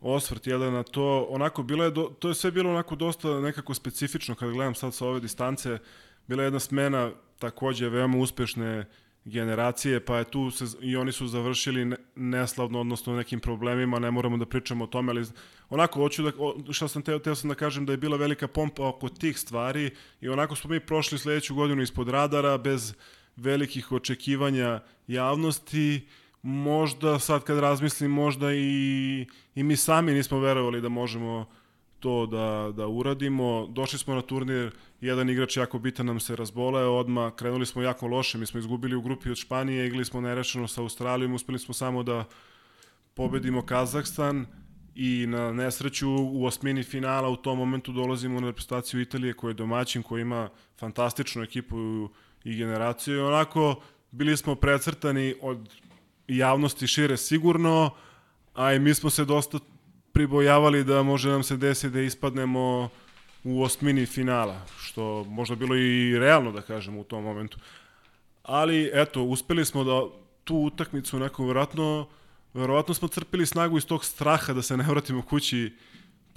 osvrt 0.02 0.48
jedan 0.48 0.74
na 0.74 0.84
to, 0.84 1.28
onako 1.30 1.64
bilo 1.64 1.84
je, 1.84 1.92
do, 1.92 2.04
to 2.20 2.28
je 2.28 2.36
sve 2.36 2.52
bilo 2.52 2.70
onako 2.70 2.96
dosta 2.96 3.40
nekako 3.40 3.74
specifično 3.74 4.36
kad 4.36 4.52
gledam 4.52 4.76
sad 4.76 4.94
sa 4.94 5.06
ove 5.06 5.20
distance, 5.20 5.78
bila 6.28 6.44
je 6.44 6.48
jedna 6.48 6.60
smena 6.60 7.12
takođe 7.40 7.90
veoma 7.90 8.18
uspešne 8.18 8.86
generacije, 9.26 10.00
pa 10.00 10.18
je 10.18 10.24
tu 10.24 10.52
se, 10.52 10.66
i 10.82 10.98
oni 10.98 11.12
su 11.12 11.28
završili 11.28 11.96
neslavno, 12.16 12.80
odnosno 12.80 13.16
nekim 13.16 13.40
problemima, 13.40 14.00
ne 14.00 14.12
moramo 14.12 14.38
da 14.38 14.46
pričamo 14.46 14.84
o 14.84 14.88
tome, 14.88 15.12
ali 15.12 15.26
onako, 15.70 16.00
hoću 16.00 16.24
da, 16.24 16.32
šta 16.74 16.88
sam 16.88 17.02
teo, 17.02 17.20
teo 17.20 17.36
sam 17.36 17.50
da 17.50 17.56
kažem 17.56 17.86
da 17.86 17.94
je 17.94 17.98
bila 17.98 18.18
velika 18.18 18.48
pompa 18.48 18.88
oko 18.88 19.10
tih 19.10 19.40
stvari 19.40 19.92
i 20.22 20.30
onako 20.30 20.56
smo 20.56 20.70
mi 20.70 20.80
prošli 20.80 21.18
sledeću 21.18 21.56
godinu 21.56 21.82
ispod 21.82 22.10
radara, 22.10 22.58
bez 22.58 22.94
velikih 23.38 23.92
očekivanja 23.92 24.80
javnosti, 25.08 26.08
možda 26.42 27.20
sad 27.20 27.44
kad 27.44 27.60
razmislim, 27.60 28.12
možda 28.12 28.54
i, 28.54 29.26
i 29.56 29.64
mi 29.64 29.76
sami 29.76 30.14
nismo 30.14 30.40
verovali 30.40 30.82
da 30.82 30.90
možemo 30.90 31.46
to 32.00 32.26
da, 32.26 32.72
da 32.76 32.88
uradimo. 32.88 33.68
Došli 33.68 34.00
smo 34.00 34.16
na 34.16 34.22
turnir, 34.22 34.72
jedan 35.02 35.30
igrač 35.30 35.58
jako 35.58 35.80
bitan 35.80 36.06
nam 36.06 36.20
se 36.20 36.36
razboleo, 36.36 36.98
odma 36.98 37.32
krenuli 37.32 37.66
smo 37.66 37.82
jako 37.82 38.08
loše, 38.08 38.38
mi 38.38 38.46
smo 38.46 38.60
izgubili 38.60 38.96
u 38.96 39.02
grupi 39.02 39.30
od 39.30 39.38
Španije, 39.38 39.88
igrali 39.88 40.06
smo 40.06 40.22
nerešeno 40.22 40.68
sa 40.68 40.82
Australijom, 40.82 41.34
uspeli 41.34 41.60
smo 41.60 41.74
samo 41.74 42.04
da 42.04 42.26
pobedimo 43.14 43.66
Kazahstan 43.66 44.46
i 44.96 45.26
na 45.28 45.52
nesreću 45.54 46.10
u 46.10 46.46
osmini 46.46 46.84
finala 46.84 47.30
u 47.30 47.36
tom 47.36 47.58
momentu 47.58 47.92
dolazimo 47.92 48.40
na 48.40 48.48
reprezentaciju 48.48 49.02
Italije 49.02 49.34
koja 49.34 49.50
je 49.50 49.54
domaćin, 49.54 50.04
koja 50.04 50.22
ima 50.22 50.50
fantastičnu 50.80 51.44
ekipu 51.44 52.10
i 52.48 52.56
generaciju 52.56 53.16
i 53.16 53.20
onako 53.20 53.76
bili 54.12 54.38
smo 54.38 54.56
precrtani 54.56 55.36
od 55.42 55.70
javnosti 56.28 56.88
šire 56.88 57.18
sigurno, 57.18 57.90
a 58.54 58.74
i 58.74 58.80
mi 58.80 58.94
smo 58.94 59.10
se 59.10 59.26
dosta 59.26 59.60
pribojavali 60.12 60.84
da 60.84 61.04
može 61.04 61.30
nam 61.30 61.44
se 61.44 61.58
desiti 61.58 61.94
da 61.94 62.02
ispadnemo 62.02 62.90
u 63.44 63.64
osmini 63.64 64.06
finala, 64.06 64.62
što 64.80 65.24
možda 65.24 65.56
bilo 65.56 65.76
i 65.76 66.20
realno 66.20 66.52
da 66.52 66.62
kažem 66.62 66.98
u 66.98 67.04
tom 67.04 67.24
momentu. 67.24 67.58
Ali 68.44 68.92
eto, 68.94 69.24
uspeli 69.24 69.66
smo 69.66 69.84
da 69.84 70.02
tu 70.44 70.56
utakmicu 70.56 71.20
neko 71.20 71.46
verovatno 71.46 72.08
verovatno 72.54 72.94
smo 72.94 73.08
crpili 73.08 73.46
snagu 73.46 73.78
iz 73.78 73.86
tog 73.86 74.06
straha 74.06 74.54
da 74.54 74.62
se 74.62 74.78
ne 74.78 74.84
vratimo 74.84 75.22
kući 75.22 75.76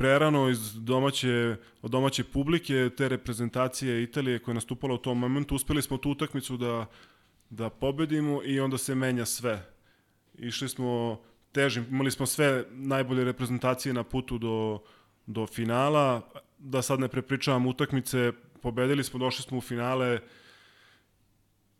prerano 0.00 0.48
iz 0.48 0.74
domaće, 0.74 1.56
od 1.82 1.90
domaće 1.90 2.24
publike, 2.24 2.90
te 2.96 3.08
reprezentacije 3.08 4.02
Italije 4.02 4.38
koja 4.38 4.52
je 4.52 4.54
nastupala 4.54 4.94
u 4.94 4.98
tom 4.98 5.18
momentu. 5.18 5.54
Uspeli 5.54 5.82
smo 5.82 5.96
tu 5.96 6.10
utakmicu 6.10 6.56
da, 6.56 6.86
da 7.50 7.70
pobedimo 7.70 8.40
i 8.44 8.60
onda 8.60 8.78
se 8.78 8.94
menja 8.94 9.26
sve. 9.26 9.66
Išli 10.38 10.68
smo 10.68 11.20
težim, 11.52 11.86
imali 11.90 12.10
smo 12.10 12.26
sve 12.26 12.64
najbolje 12.70 13.24
reprezentacije 13.24 13.92
na 13.92 14.04
putu 14.04 14.38
do, 14.38 14.80
do 15.26 15.46
finala, 15.46 16.22
da 16.58 16.82
sad 16.82 17.00
ne 17.00 17.08
prepričavam 17.08 17.66
utakmice, 17.66 18.32
pobedili 18.62 19.04
smo, 19.04 19.18
došli 19.18 19.42
smo 19.42 19.58
u 19.58 19.60
finale, 19.60 20.20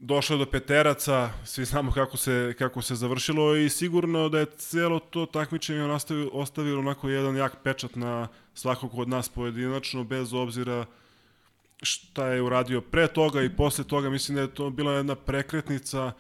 došlo 0.01 0.37
do 0.37 0.47
peteraca, 0.47 1.31
svi 1.45 1.65
znamo 1.65 1.93
kako 1.93 2.17
se, 2.17 2.55
kako 2.59 2.83
se 2.83 2.95
završilo 2.95 3.57
i 3.57 3.69
sigurno 3.69 4.29
da 4.29 4.39
je 4.39 4.47
celo 4.57 4.99
to 4.99 5.27
takmičenje 5.27 5.85
ostavilo, 5.85 6.31
ostavilo 6.33 6.79
onako 6.79 7.09
jedan 7.09 7.37
jak 7.37 7.57
pečat 7.63 7.97
na 7.97 8.29
svakog 8.55 8.99
od 8.99 9.09
nas 9.09 9.29
pojedinačno, 9.29 10.05
bez 10.05 10.33
obzira 10.33 10.87
šta 11.83 12.27
je 12.27 12.43
uradio 12.43 12.81
pre 12.81 13.09
toga 13.09 13.43
i 13.43 13.57
posle 13.57 13.85
toga. 13.85 14.11
Mislim 14.11 14.37
da 14.37 14.43
je 14.43 14.55
to 14.55 14.71
bila 14.71 14.93
jedna 14.93 15.15
prekretnica 15.15 16.13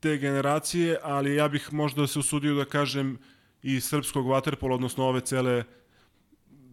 te 0.00 0.16
generacije, 0.16 0.98
ali 1.02 1.34
ja 1.34 1.48
bih 1.48 1.72
možda 1.72 2.06
se 2.06 2.18
usudio 2.18 2.54
da 2.54 2.64
kažem 2.64 3.18
i 3.62 3.80
srpskog 3.80 4.28
vaterpola, 4.28 4.74
odnosno 4.74 5.04
ove 5.04 5.20
cele 5.20 5.64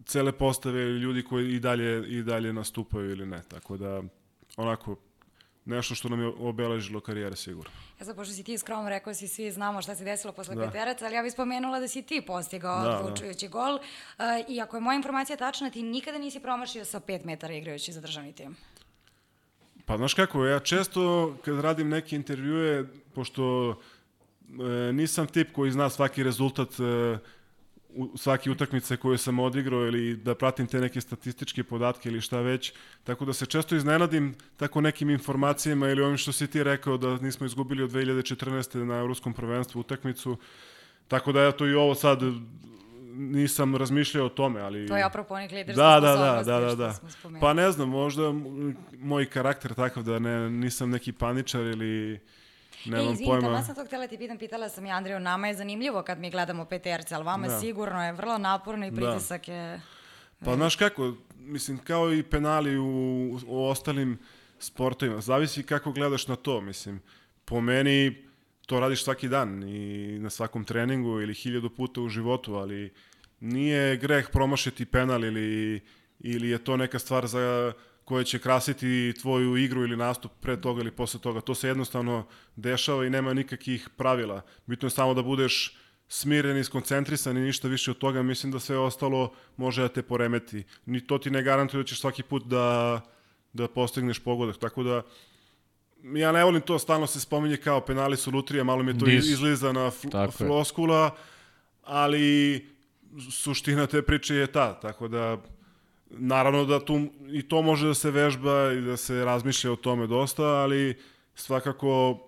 cele 0.06 0.32
postave 0.32 0.84
ljudi 0.84 1.22
koji 1.22 1.54
i 1.54 1.60
dalje 1.60 2.08
i 2.08 2.22
dalje 2.22 2.52
nastupaju 2.52 3.10
ili 3.10 3.26
ne. 3.26 3.42
Tako 3.48 3.76
da 3.76 4.02
onako 4.56 4.96
nešto 5.64 5.94
što 5.94 6.08
nam 6.08 6.20
je 6.20 6.26
obeležilo 6.26 7.00
karijere 7.00 7.36
sigurno. 7.36 7.72
Ja 8.00 8.06
sad, 8.06 8.16
pošto 8.16 8.34
si 8.34 8.44
ti 8.44 8.58
skrom 8.58 8.88
rekao 8.88 9.14
si 9.14 9.28
svi 9.28 9.50
znamo 9.50 9.82
šta 9.82 9.94
se 9.94 10.04
desilo 10.04 10.32
posle 10.32 10.54
da. 10.54 10.66
peteraca, 10.66 11.06
ali 11.06 11.14
ja 11.14 11.22
bih 11.22 11.32
spomenula 11.32 11.80
da 11.80 11.88
si 11.88 12.02
ti 12.02 12.22
postigao 12.26 12.82
da, 12.82 12.88
da. 12.88 12.98
odlučujući 12.98 13.48
da. 13.48 13.52
gol. 13.52 13.74
Uh, 13.74 14.24
I 14.48 14.60
ako 14.60 14.76
je 14.76 14.80
moja 14.80 14.96
informacija 14.96 15.36
tačna, 15.36 15.70
ti 15.70 15.82
nikada 15.82 16.18
nisi 16.18 16.40
promašio 16.40 16.84
sa 16.84 17.00
5 17.00 17.24
metara 17.24 17.54
igrajući 17.54 17.92
za 17.92 18.00
državni 18.00 18.32
tim. 18.32 18.56
Pa 19.86 19.96
znaš 19.96 20.14
kako, 20.14 20.44
ja 20.44 20.60
često 20.60 21.34
kad 21.44 21.60
radim 21.60 21.88
neke 21.88 22.16
intervjue, 22.16 22.84
pošto 23.14 23.70
e, 23.70 24.92
nisam 24.92 25.26
tip 25.26 25.52
koji 25.52 25.70
zna 25.70 25.90
svaki 25.90 26.22
rezultat 26.22 26.68
e, 26.80 27.18
u 27.94 28.16
svaki 28.16 28.50
utakmice 28.50 28.96
koje 28.96 29.18
sam 29.18 29.38
odigrao 29.38 29.86
ili 29.86 30.16
da 30.16 30.34
pratim 30.34 30.66
te 30.66 30.80
neke 30.80 31.00
statističke 31.00 31.64
podatke 31.64 32.08
ili 32.08 32.20
šta 32.20 32.40
već, 32.40 32.72
tako 33.04 33.24
da 33.24 33.32
se 33.32 33.46
često 33.46 33.76
iznenadim 33.76 34.34
tako 34.56 34.80
nekim 34.80 35.10
informacijama 35.10 35.88
ili 35.88 36.02
ovim 36.02 36.16
što 36.16 36.32
si 36.32 36.46
ti 36.46 36.62
rekao 36.62 36.96
da 36.96 37.16
nismo 37.16 37.46
izgubili 37.46 37.82
od 37.82 37.90
2014. 37.90 38.84
na 38.84 38.94
Evropskom 38.94 39.32
prvenstvu 39.32 39.80
utakmicu, 39.80 40.36
tako 41.08 41.32
da 41.32 41.42
ja 41.42 41.52
to 41.52 41.66
i 41.66 41.74
ovo 41.74 41.94
sad 41.94 42.22
nisam 43.14 43.76
razmišljao 43.76 44.26
o 44.26 44.28
tome, 44.28 44.60
ali... 44.60 44.88
To 44.88 44.96
je 44.96 45.04
apropo 45.04 45.34
onih 45.34 45.52
liderskih 45.52 45.76
da, 45.76 46.00
da, 46.00 46.16
da, 46.16 46.42
da, 46.42 46.60
da, 46.60 46.74
da. 46.74 46.94
Pa 47.40 47.52
ne 47.52 47.70
znam, 47.70 47.88
možda 47.88 48.22
moj 48.98 49.26
karakter 49.26 49.74
takav 49.74 50.02
da 50.02 50.18
ne, 50.18 50.50
nisam 50.50 50.90
neki 50.90 51.12
paničar 51.12 51.60
ili 51.60 52.20
Nemam 52.84 53.08
e, 53.08 53.12
izvini, 53.12 53.30
pojma. 53.30 53.62
sam 53.62 53.74
to 53.74 53.84
htjela 53.84 54.06
ti 54.06 54.18
pitam, 54.18 54.38
pitala 54.38 54.68
sam 54.68 54.86
i 54.86 54.90
Andriju, 54.90 55.20
nama 55.20 55.48
je 55.48 55.54
zanimljivo 55.54 56.02
kad 56.02 56.18
mi 56.18 56.30
gledamo 56.30 56.64
PTRC, 56.64 57.12
ali 57.12 57.24
vama 57.24 57.48
da. 57.48 57.60
sigurno 57.60 58.06
je 58.06 58.12
vrlo 58.12 58.38
naporno 58.38 58.86
i 58.86 58.90
da. 58.90 58.96
pritisak 58.96 59.46
da. 59.46 59.52
je... 59.52 59.80
Pa 60.44 60.54
znaš 60.56 60.76
kako, 60.76 61.14
mislim, 61.36 61.78
kao 61.78 62.12
i 62.12 62.22
penali 62.22 62.78
u, 62.78 63.38
u 63.46 63.64
ostalim 63.64 64.18
sportovima, 64.58 65.20
zavisi 65.20 65.62
kako 65.62 65.92
gledaš 65.92 66.28
na 66.28 66.36
to, 66.36 66.60
mislim. 66.60 67.00
Po 67.44 67.60
meni 67.60 68.24
to 68.66 68.80
radiš 68.80 69.04
svaki 69.04 69.28
dan 69.28 69.62
i 69.62 70.18
na 70.18 70.30
svakom 70.30 70.64
treningu 70.64 71.20
ili 71.20 71.34
hiljadu 71.34 71.70
puta 71.70 72.00
u 72.00 72.08
životu, 72.08 72.54
ali 72.54 72.92
nije 73.40 73.96
greh 73.96 74.28
promašiti 74.32 74.84
penal 74.84 75.24
ili, 75.24 75.80
ili 76.20 76.48
je 76.48 76.64
to 76.64 76.76
neka 76.76 76.98
stvar 76.98 77.26
za 77.26 77.72
koje 78.04 78.24
će 78.24 78.38
krasiti 78.38 79.14
tvoju 79.20 79.56
igru 79.56 79.82
ili 79.82 79.96
nastup 79.96 80.32
pre 80.40 80.60
toga 80.60 80.80
ili 80.80 80.90
posle 80.90 81.20
toga. 81.20 81.40
To 81.40 81.54
se 81.54 81.68
jednostavno 81.68 82.26
dešava 82.56 83.06
i 83.06 83.10
nema 83.10 83.34
nikakvih 83.34 83.88
pravila. 83.96 84.42
Bitno 84.66 84.86
je 84.86 84.90
samo 84.90 85.14
da 85.14 85.22
budeš 85.22 85.76
smiren 86.08 86.56
i 86.58 86.64
skoncentrisan 86.64 87.36
i 87.36 87.40
ništa 87.40 87.68
više 87.68 87.90
od 87.90 87.98
toga. 87.98 88.22
Mislim 88.22 88.52
da 88.52 88.60
sve 88.60 88.78
ostalo 88.78 89.32
može 89.56 89.82
da 89.82 89.88
te 89.88 90.02
poremeti. 90.02 90.64
Ni 90.86 91.00
to 91.06 91.18
ti 91.18 91.30
ne 91.30 91.42
garantuje 91.42 91.82
da 91.82 91.86
ćeš 91.86 92.00
svaki 92.00 92.22
put 92.22 92.44
da, 92.46 93.00
da 93.52 93.68
postigneš 93.68 94.18
pogodak. 94.18 94.58
Tako 94.58 94.82
da, 94.82 95.02
ja 96.02 96.32
ne 96.32 96.44
volim 96.44 96.60
to, 96.60 96.78
stalno 96.78 97.06
se 97.06 97.20
spominje 97.20 97.56
kao 97.56 97.80
penali 97.80 98.16
su 98.16 98.30
lutrija, 98.30 98.64
malo 98.64 98.82
mi 98.82 98.90
je 98.90 98.98
to 98.98 99.04
Dis. 99.04 99.26
izliza 99.26 99.72
na 99.72 99.90
fl 99.90 100.08
floskula, 100.36 101.16
ali 101.82 102.66
suština 103.30 103.86
te 103.86 104.02
priče 104.02 104.34
je 104.34 104.46
ta, 104.46 104.80
tako 104.80 105.08
da 105.08 105.38
Naravno 106.18 106.64
da 106.64 106.84
tu 106.84 107.00
i 107.32 107.42
to 107.42 107.62
može 107.62 107.86
da 107.86 107.94
se 107.94 108.10
vežba 108.10 108.72
i 108.72 108.80
da 108.80 108.96
se 108.96 109.24
razmišlja 109.24 109.72
o 109.72 109.76
tome 109.76 110.06
dosta, 110.06 110.42
ali 110.42 110.98
svakako 111.34 112.18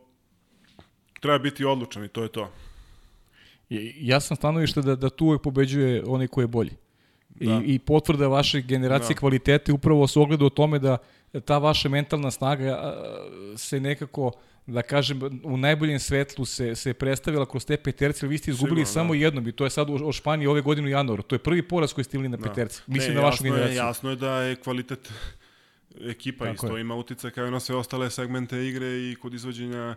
treba 1.20 1.38
biti 1.38 1.64
odlučan 1.64 2.04
i 2.04 2.08
to 2.08 2.22
je 2.22 2.28
to. 2.28 2.50
Ja 4.00 4.20
sam 4.20 4.36
stanovište 4.36 4.82
da, 4.82 4.96
da 4.96 5.10
tu 5.10 5.26
uvek 5.26 5.42
pobeđuje 5.42 6.04
onaj 6.06 6.26
ko 6.26 6.40
je 6.40 6.46
bolji. 6.46 6.72
Da. 7.28 7.60
I, 7.64 7.74
I 7.74 7.78
potvrda 7.78 8.28
vaše 8.28 8.60
generacije 8.60 9.14
da. 9.14 9.20
kvalitete 9.20 9.72
upravo 9.72 10.06
se 10.06 10.18
ogleda 10.18 10.44
u 10.44 10.50
tome 10.50 10.78
da 10.78 10.98
ta 11.44 11.58
vaša 11.58 11.88
mentalna 11.88 12.30
snaga 12.30 12.94
se 13.56 13.80
nekako 13.80 14.32
da 14.66 14.82
kažem, 14.82 15.40
u 15.42 15.56
najboljem 15.56 15.98
svetlu 15.98 16.44
se, 16.44 16.74
se 16.74 16.94
predstavila 16.94 17.46
kroz 17.46 17.66
te 17.66 17.76
peterce, 17.76 18.26
vi 18.26 18.38
ste 18.38 18.50
izgubili 18.50 18.86
Sigurno, 18.86 18.92
samo 18.92 19.14
da. 19.14 19.20
jednom 19.20 19.48
i 19.48 19.52
to 19.52 19.64
je 19.64 19.70
sad 19.70 19.90
u, 19.90 19.94
u 19.94 20.12
Španiji 20.12 20.46
ove 20.46 20.60
godine 20.60 20.86
u 20.86 20.90
januaru. 20.90 21.22
To 21.22 21.34
je 21.34 21.38
prvi 21.38 21.68
poraz 21.68 21.92
koji 21.92 22.04
ste 22.04 22.16
imali 22.16 22.28
na 22.28 22.36
da. 22.36 22.48
peterce. 22.48 22.82
Mislim 22.86 23.14
ne, 23.14 23.20
na 23.20 23.26
vašu 23.26 23.44
generaciju. 23.44 23.72
Je, 23.72 23.76
jasno 23.76 24.10
je 24.10 24.16
da 24.16 24.42
je 24.42 24.56
kvalitet 24.56 25.12
ekipa 26.00 26.44
Tako 26.44 26.54
isto 26.54 26.76
je. 26.76 26.80
ima 26.80 26.94
utica 26.94 27.30
kao 27.30 27.46
i 27.46 27.50
na 27.50 27.60
sve 27.60 27.76
ostale 27.76 28.10
segmente 28.10 28.66
igre 28.66 28.86
i 28.86 29.16
kod 29.20 29.34
izvođenja 29.34 29.96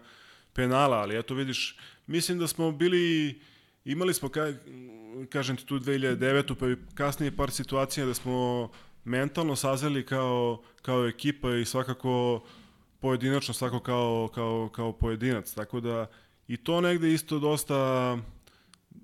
penala, 0.54 0.98
ali 0.98 1.20
eto 1.20 1.34
vidiš, 1.34 1.78
mislim 2.08 2.40
da 2.40 2.48
smo 2.48 2.72
bili, 2.72 3.40
imali 3.86 4.14
smo, 4.14 4.30
ka, 4.30 4.54
kažem 5.30 5.58
ti 5.58 5.66
tu 5.66 5.80
2009. 5.80 6.56
pa 6.56 6.70
i 6.70 6.76
kasnije 6.94 7.36
par 7.36 7.52
situacija 7.52 8.06
da 8.06 8.14
smo 8.14 8.70
mentalno 9.04 9.56
sazeli 9.56 10.06
kao, 10.06 10.62
kao 10.82 11.08
ekipa 11.08 11.56
i 11.56 11.66
svakako 11.66 12.42
pojedinačno 13.00 13.54
svako 13.54 13.80
kao, 13.80 14.30
kao, 14.36 14.70
kao 14.76 14.92
pojedinac, 14.92 15.54
tako 15.54 15.80
da 15.80 16.08
i 16.48 16.58
to 16.58 16.82
negde 16.82 17.14
isto 17.14 17.40
dosta 17.40 18.18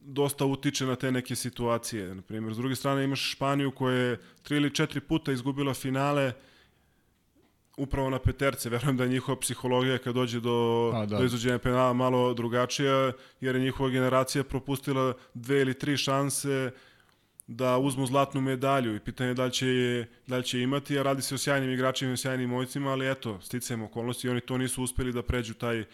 dosta 0.06 0.46
utiče 0.46 0.86
na 0.86 0.96
te 0.96 1.12
neke 1.12 1.36
situacije. 1.36 2.16
Na 2.16 2.22
primjer, 2.22 2.54
s 2.54 2.58
druge 2.58 2.76
strane 2.76 3.04
imaš 3.04 3.32
Španiju 3.32 3.72
koja 3.72 3.96
je 3.96 4.20
tri 4.44 4.58
ili 4.58 4.76
četiri 4.76 5.00
puta 5.00 5.32
izgubila 5.32 5.74
finale 5.74 6.34
upravo 7.78 8.10
na 8.10 8.20
peterce. 8.20 8.70
Verujem 8.76 8.98
da 8.98 9.04
je 9.04 9.10
njihova 9.10 9.40
psihologija 9.40 9.98
kad 9.98 10.16
dođe 10.16 10.40
do, 10.40 10.92
A, 10.96 11.06
da. 11.06 11.18
do 11.18 11.24
izuđenja 11.24 11.60
penala 11.60 11.94
malo 11.94 12.34
drugačija, 12.34 13.12
jer 13.42 13.56
je 13.56 13.62
njihova 13.62 13.90
generacija 13.90 14.44
propustila 14.44 15.14
dve 15.34 15.62
ili 15.62 15.74
tri 15.74 15.98
šanse 15.98 16.72
da 17.56 17.78
uzmu 17.78 18.06
zlatnu 18.06 18.42
medalju 18.42 18.96
i 18.96 19.00
pitanje 19.00 19.34
da 19.34 19.46
li 19.46 19.52
će, 19.52 19.66
da 20.28 20.38
li 20.38 20.44
će 20.44 20.62
imati, 20.62 21.00
a 21.00 21.04
radi 21.04 21.22
se 21.22 21.36
o 21.36 21.38
sjajnim 21.38 21.72
igračima 21.72 22.12
i 22.12 22.14
o 22.14 22.18
sjajnim 22.18 22.50
mojcima, 22.50 22.92
ali 22.92 23.12
eto, 23.12 23.42
sticajem 23.42 23.82
okolnosti 23.82 24.28
i 24.28 24.30
oni 24.30 24.42
to 24.42 24.58
nisu 24.58 24.84
uspeli 24.84 25.14
da 25.14 25.24
pređu 25.24 25.54
taj 25.54 25.86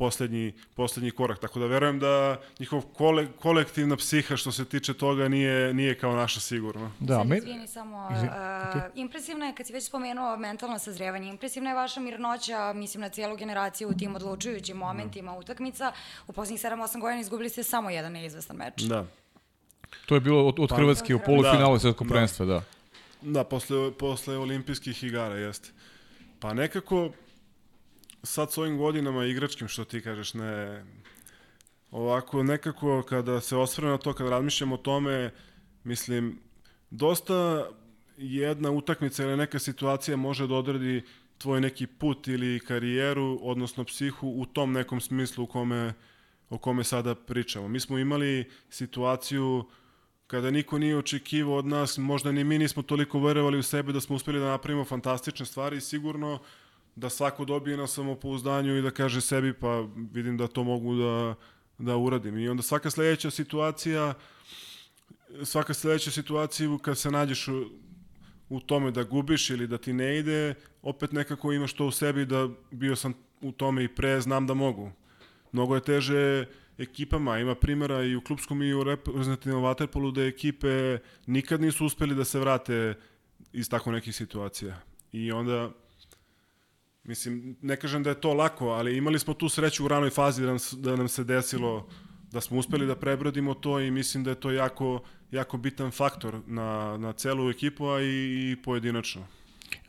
poslednji, 0.00 0.52
poslednji 0.74 1.10
korak. 1.10 1.38
Tako 1.38 1.60
da 1.60 1.66
verujem 1.66 1.98
da 1.98 2.40
njihov 2.60 2.82
kole, 2.82 3.26
kolektivna 3.36 3.96
psiha 3.96 4.36
što 4.36 4.52
se 4.52 4.64
tiče 4.64 4.94
toga 4.94 5.28
nije, 5.28 5.74
nije 5.74 5.98
kao 5.98 6.16
naša 6.16 6.40
sigurno. 6.40 6.92
Da, 7.00 7.14
Sad, 7.14 7.26
me... 7.26 7.38
izvini 7.38 7.66
samo. 7.66 8.08
Uh, 8.10 8.16
okay. 8.16 8.90
impresivno 8.94 9.46
je, 9.46 9.54
kad 9.54 9.66
si 9.66 9.72
već 9.72 9.84
spomenuo 9.84 10.36
mentalno 10.36 10.78
sazrevanje, 10.78 11.28
impresivna 11.28 11.70
je 11.70 11.76
vaša 11.76 12.00
mirnoća, 12.00 12.72
mislim 12.72 13.00
na 13.00 13.08
cijelu 13.08 13.36
generaciju 13.36 13.88
u 13.88 13.94
tim 13.94 14.16
odlučujućim 14.16 14.76
momentima 14.76 15.36
utakmica. 15.36 15.92
U 16.26 16.32
posljednjih 16.32 16.60
7-8 16.60 17.00
godina 17.00 17.20
izgubili 17.20 17.48
ste 17.48 17.62
samo 17.62 17.90
jedan 17.90 18.12
neizvestan 18.12 18.56
meč. 18.56 18.82
Da. 18.82 19.06
To 20.10 20.14
je 20.14 20.20
bilo 20.20 20.46
od, 20.46 20.58
od 20.58 20.68
pa, 20.68 20.76
Hrvatske 20.76 21.14
u 21.14 21.20
polufinalu 21.26 21.74
da, 21.74 21.78
svetskog 21.78 22.06
da. 22.06 22.12
prvenstva, 22.12 22.46
da. 22.46 22.62
Da, 23.22 23.44
posle, 23.44 23.92
posle 23.92 24.38
olimpijskih 24.38 25.04
igara, 25.04 25.34
jeste. 25.34 25.70
Pa 26.40 26.54
nekako, 26.54 27.10
sad 28.22 28.52
s 28.52 28.58
ovim 28.58 28.78
godinama 28.78 29.24
igračkim, 29.24 29.68
što 29.68 29.84
ti 29.84 30.00
kažeš, 30.00 30.34
ne... 30.34 30.84
Ovako, 31.90 32.42
nekako, 32.42 33.02
kada 33.08 33.40
se 33.40 33.56
osvrne 33.56 33.90
na 33.90 33.98
to, 33.98 34.12
kada 34.12 34.30
razmišljam 34.30 34.72
o 34.72 34.76
tome, 34.76 35.30
mislim, 35.84 36.38
dosta 36.90 37.68
jedna 38.16 38.70
utakmica 38.70 39.22
ili 39.22 39.36
neka 39.36 39.58
situacija 39.58 40.16
može 40.16 40.46
da 40.46 40.54
odredi 40.54 41.02
tvoj 41.38 41.60
neki 41.60 41.86
put 41.86 42.28
ili 42.28 42.60
karijeru, 42.60 43.38
odnosno 43.42 43.84
psihu 43.84 44.28
u 44.28 44.46
tom 44.46 44.72
nekom 44.72 45.00
smislu 45.00 45.44
u 45.44 45.46
kome, 45.46 45.92
o 46.48 46.58
kome 46.58 46.84
sada 46.84 47.14
pričamo. 47.14 47.68
Mi 47.68 47.80
smo 47.80 47.98
imali 47.98 48.50
situaciju 48.70 49.64
kada 50.30 50.50
niko 50.50 50.78
nije 50.78 50.96
očekivao 50.96 51.56
od 51.56 51.66
nas, 51.66 51.98
možda 51.98 52.32
ni 52.32 52.44
mi 52.44 52.58
nismo 52.58 52.82
toliko 52.82 53.20
verovali 53.20 53.58
u 53.58 53.62
sebe 53.62 53.92
da 53.92 54.00
smo 54.00 54.16
uspeli 54.16 54.38
da 54.38 54.46
napravimo 54.46 54.84
fantastične 54.84 55.46
stvari 55.46 55.76
i 55.76 55.80
sigurno 55.80 56.38
da 56.96 57.10
svako 57.10 57.44
dobije 57.44 57.76
na 57.76 57.86
samopouzdanju 57.86 58.76
i 58.76 58.82
da 58.82 58.90
kaže 58.90 59.20
sebi 59.20 59.52
pa 59.52 59.86
vidim 60.12 60.36
da 60.36 60.46
to 60.46 60.64
mogu 60.64 60.94
da, 60.94 61.34
da 61.78 61.96
uradim. 61.96 62.38
I 62.38 62.48
onda 62.48 62.62
svaka 62.62 62.90
sledeća 62.90 63.30
situacija 63.30 64.14
svaka 65.44 65.74
sledeća 65.74 66.10
situacija 66.10 66.78
kad 66.82 66.98
se 66.98 67.10
nađeš 67.10 67.48
u, 67.48 67.64
u 68.48 68.60
tome 68.60 68.90
da 68.90 69.02
gubiš 69.02 69.50
ili 69.50 69.66
da 69.66 69.78
ti 69.78 69.92
ne 69.92 70.18
ide, 70.18 70.54
opet 70.82 71.12
nekako 71.12 71.52
imaš 71.52 71.72
to 71.72 71.86
u 71.86 71.90
sebi 71.90 72.26
da 72.26 72.48
bio 72.70 72.96
sam 72.96 73.14
u 73.40 73.52
tome 73.52 73.84
i 73.84 73.88
pre, 73.88 74.20
znam 74.20 74.46
da 74.46 74.54
mogu. 74.54 74.92
Mnogo 75.52 75.74
je 75.74 75.80
teže 75.80 76.46
ekipama, 76.80 77.38
ima 77.38 77.54
primjera 77.54 78.02
i 78.02 78.16
u 78.16 78.20
klubskom 78.20 78.62
i 78.62 78.74
u 78.74 78.84
reprezentativnom 78.84 79.62
vaterpolu 79.62 80.10
da 80.10 80.24
ekipe 80.24 80.98
nikad 81.26 81.60
nisu 81.60 81.86
uspeli 81.86 82.14
da 82.14 82.24
se 82.24 82.38
vrate 82.38 82.94
iz 83.52 83.68
tako 83.68 83.92
nekih 83.92 84.16
situacija. 84.16 84.80
I 85.12 85.32
onda 85.32 85.70
Mislim, 87.04 87.56
ne 87.62 87.76
kažem 87.76 88.02
da 88.02 88.10
je 88.10 88.20
to 88.20 88.34
lako, 88.34 88.68
ali 88.68 88.96
imali 88.96 89.18
smo 89.18 89.34
tu 89.34 89.48
sreću 89.48 89.84
u 89.84 89.88
ranoj 89.88 90.10
fazi 90.10 90.42
da 90.42 90.48
nam, 90.48 90.58
da 90.72 90.96
nam 90.96 91.08
se 91.08 91.24
desilo 91.24 91.88
da 92.30 92.40
smo 92.40 92.58
uspeli 92.58 92.86
da 92.86 92.96
prebrodimo 92.96 93.54
to 93.54 93.80
i 93.80 93.90
mislim 93.90 94.24
da 94.24 94.30
je 94.30 94.40
to 94.40 94.50
jako, 94.50 95.02
jako 95.30 95.58
bitan 95.58 95.90
faktor 95.90 96.40
na, 96.46 96.96
na 96.96 97.12
celu 97.12 97.50
ekipu, 97.50 97.86
a 97.86 98.00
i, 98.00 98.06
i 98.06 98.56
pojedinačno. 98.62 99.26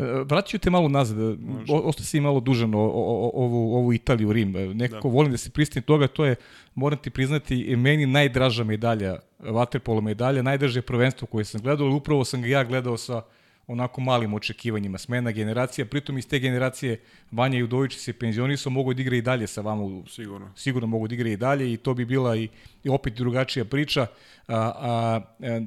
E, 0.01 0.23
vraćaju 0.23 0.59
te 0.59 0.69
malo 0.69 0.87
nazad, 0.87 1.19
e, 1.19 1.37
ostaje 1.69 2.05
si 2.05 2.19
malo 2.19 2.39
dužan 2.39 2.75
o, 2.75 2.79
o, 2.79 3.31
ovu, 3.33 3.75
ovu 3.75 3.93
Italiju, 3.93 4.33
Rim. 4.33 4.55
E, 4.55 4.73
nekako 4.73 5.07
da. 5.07 5.13
volim 5.13 5.31
da 5.31 5.37
se 5.37 5.49
pristane 5.49 5.81
toga, 5.81 6.07
to 6.07 6.25
je, 6.25 6.35
moram 6.75 6.99
ti 6.99 7.09
priznati, 7.09 7.75
meni 7.75 8.05
najdraža 8.05 8.63
medalja, 8.63 9.19
vaterpolo 9.39 10.01
medalja, 10.01 10.41
najdraže 10.41 10.81
prvenstvo 10.81 11.27
koje 11.27 11.45
sam 11.45 11.61
gledao, 11.61 11.87
ali 11.87 11.95
upravo 11.95 12.25
sam 12.25 12.41
ga 12.41 12.47
ja 12.47 12.63
gledao 12.63 12.97
sa 12.97 13.21
onako 13.67 14.01
malim 14.01 14.33
očekivanjima. 14.33 14.97
Smena 14.97 15.31
generacija, 15.31 15.85
pritom 15.85 16.17
iz 16.17 16.27
te 16.27 16.39
generacije 16.39 16.99
Vanja 17.31 17.57
Judović 17.57 17.97
se 17.97 18.13
penzionisao, 18.13 18.71
mogu 18.71 18.93
da 18.93 19.01
igra 19.01 19.15
i 19.15 19.21
dalje 19.21 19.47
sa 19.47 19.61
vama. 19.61 20.03
Sigurno. 20.07 20.51
Sigurno 20.55 20.87
mogu 20.87 21.07
da 21.07 21.15
igra 21.15 21.29
i 21.29 21.37
dalje 21.37 21.73
i 21.73 21.77
to 21.77 21.93
bi 21.93 22.05
bila 22.05 22.35
i, 22.35 22.49
i 22.83 22.89
opet 22.89 23.13
drugačija 23.13 23.65
priča. 23.65 24.07
A, 24.47 24.55
a, 24.57 25.21
a, 25.39 25.61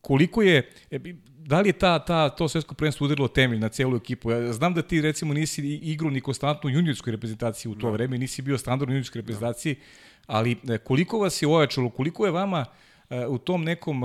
koliko 0.00 0.42
je, 0.42 0.70
da 1.50 1.60
li 1.60 1.68
je 1.68 1.72
ta, 1.72 1.98
ta, 1.98 2.28
to 2.28 2.48
svetsko 2.48 2.74
prvenstvo 2.74 3.04
udarilo 3.04 3.28
temelj 3.28 3.58
na 3.58 3.68
celu 3.68 3.96
ekipu? 3.96 4.30
Ja 4.30 4.52
znam 4.52 4.74
da 4.74 4.82
ti 4.82 5.00
recimo 5.00 5.34
nisi 5.34 5.62
igrao 5.74 6.10
ni 6.10 6.20
konstantno 6.20 6.68
u 6.68 6.70
juniorskoj 6.70 7.10
reprezentaciji 7.10 7.72
u 7.72 7.74
to 7.74 7.86
da. 7.86 7.92
vreme, 7.92 8.18
nisi 8.18 8.42
bio 8.42 8.58
standard 8.58 8.90
u 8.90 8.92
juniorskoj 8.92 9.20
reprezentaciji, 9.20 9.74
da. 9.74 9.80
ali 10.26 10.56
e, 10.68 10.78
koliko 10.78 11.18
vas 11.18 11.42
je 11.42 11.48
ojačalo, 11.48 11.90
koliko 11.90 12.26
je 12.26 12.32
vama 12.32 12.60
uh, 12.60 12.89
u 13.28 13.38
tom 13.38 13.64
nekom 13.64 14.02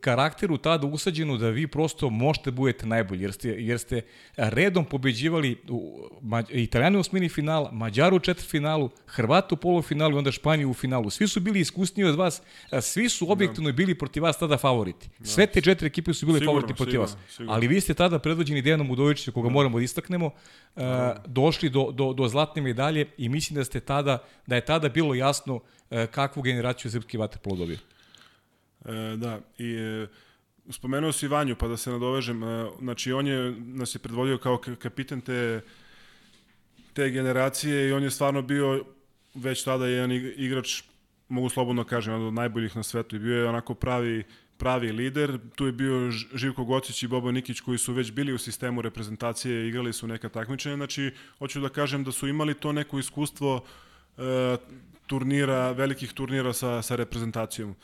karakteru 0.00 0.58
tada 0.58 0.86
usađeno 0.86 1.36
da 1.36 1.48
vi 1.48 1.66
prosto 1.66 2.10
možete 2.10 2.50
budete 2.50 2.86
najbolji, 2.86 3.22
jer 3.22 3.32
ste, 3.32 3.48
jer 3.48 3.78
ste 3.78 4.00
redom 4.36 4.84
pobeđivali 4.84 5.56
u, 5.68 6.08
Italijani 6.50 6.96
u 6.96 7.00
osmini 7.00 7.28
finala, 7.28 7.72
Mađaru 7.72 8.16
u 8.16 8.20
četvrfinalu, 8.20 8.90
Hrvatu 9.06 9.54
u 9.54 9.58
polufinalu 9.58 10.14
i 10.14 10.18
onda 10.18 10.32
Španiju 10.32 10.70
u 10.70 10.74
finalu. 10.74 11.10
Svi 11.10 11.28
su 11.28 11.40
bili 11.40 11.60
iskusniji 11.60 12.04
od 12.04 12.14
vas, 12.14 12.42
svi 12.80 13.08
su 13.08 13.32
objektivno 13.32 13.70
da. 13.70 13.76
bili 13.76 13.94
protiv 13.94 14.22
vas 14.22 14.38
tada 14.38 14.56
favoriti. 14.56 15.08
Da. 15.18 15.26
Sve 15.26 15.46
te 15.46 15.60
četiri 15.60 15.86
ekipe 15.86 16.14
su 16.14 16.26
bile 16.26 16.38
sigurno, 16.38 16.52
favoriti 16.52 16.74
protiv 16.76 16.90
sigurno, 16.90 17.02
vas. 17.02 17.16
Sigurno. 17.30 17.52
Ali 17.52 17.68
vi 17.68 17.80
ste 17.80 17.94
tada 17.94 18.18
predvođeni 18.18 18.62
Dejanom 18.62 18.90
Udovićem, 18.90 19.34
koga 19.34 19.48
da. 19.48 19.52
moramo 19.52 19.78
da 19.78 19.84
istaknemo, 19.84 20.30
da. 20.76 21.22
došli 21.26 21.68
do, 21.70 21.90
do, 21.92 22.12
do 22.12 22.28
zlatne 22.28 22.62
medalje 22.62 23.06
i 23.18 23.28
mislim 23.28 23.54
da 23.54 23.64
ste 23.64 23.80
tada, 23.80 24.18
da 24.46 24.54
je 24.54 24.64
tada 24.64 24.88
bilo 24.88 25.14
jasno 25.14 25.60
kakvu 26.10 26.42
generaciju 26.42 26.90
srpski 26.90 27.16
vaterpolo 27.16 27.56
dobio. 27.56 27.78
E, 28.84 29.16
da, 29.16 29.40
i 29.58 29.74
e, 29.74 30.06
spomenuo 30.70 31.12
si 31.12 31.28
Vanju, 31.28 31.56
pa 31.56 31.68
da 31.68 31.76
se 31.76 31.90
nadovežem, 31.90 32.42
e, 32.42 32.68
znači 32.80 33.12
on 33.12 33.26
je, 33.26 33.54
nas 33.58 33.94
je 33.94 33.98
predvodio 33.98 34.38
kao 34.38 34.60
kapitan 34.78 35.20
te, 35.20 35.60
te 36.92 37.10
generacije 37.10 37.88
i 37.88 37.92
on 37.92 38.02
je 38.02 38.10
stvarno 38.10 38.42
bio 38.42 38.84
već 39.34 39.64
tada 39.64 39.86
jedan 39.86 40.12
igrač, 40.36 40.82
mogu 41.28 41.48
slobodno 41.48 41.84
kažem, 41.84 42.14
od 42.14 42.34
najboljih 42.34 42.76
na 42.76 42.82
svetu 42.82 43.16
i 43.16 43.18
bio 43.18 43.36
je 43.36 43.48
onako 43.48 43.74
pravi 43.74 44.24
pravi 44.62 44.92
lider. 44.92 45.38
Tu 45.54 45.66
je 45.66 45.72
bio 45.72 46.10
Živko 46.10 46.64
Gocić 46.64 47.02
i 47.02 47.08
Bobo 47.08 47.32
Nikić 47.32 47.60
koji 47.60 47.78
su 47.78 47.92
već 47.92 48.12
bili 48.12 48.32
u 48.32 48.38
sistemu 48.38 48.82
reprezentacije, 48.82 49.68
igrali 49.68 49.92
su 49.92 50.06
neka 50.06 50.28
takmičenja. 50.28 50.76
Znači, 50.76 51.10
hoću 51.38 51.60
da 51.60 51.68
kažem 51.68 52.04
da 52.04 52.12
su 52.12 52.28
imali 52.28 52.54
to 52.54 52.72
neko 52.72 52.98
iskustvo 52.98 53.64
e, 54.18 54.56
turnira, 55.06 55.72
velikih 55.72 56.12
turnira 56.12 56.52
sa, 56.52 56.82
sa 56.82 56.96
reprezentacijom 56.96 57.74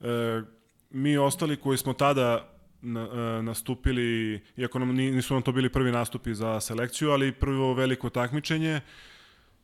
e, 0.00 0.42
mi 0.90 1.16
ostali 1.16 1.56
koji 1.56 1.78
smo 1.78 1.92
tada 1.92 2.48
na, 2.82 3.00
e, 3.00 3.42
nastupili, 3.42 4.40
iako 4.56 4.78
nam 4.78 4.94
nisu 4.94 5.34
nam 5.34 5.42
to 5.42 5.52
bili 5.52 5.72
prvi 5.72 5.92
nastupi 5.92 6.34
za 6.34 6.60
selekciju, 6.60 7.10
ali 7.10 7.32
prvo 7.32 7.74
veliko 7.74 8.10
takmičenje, 8.10 8.80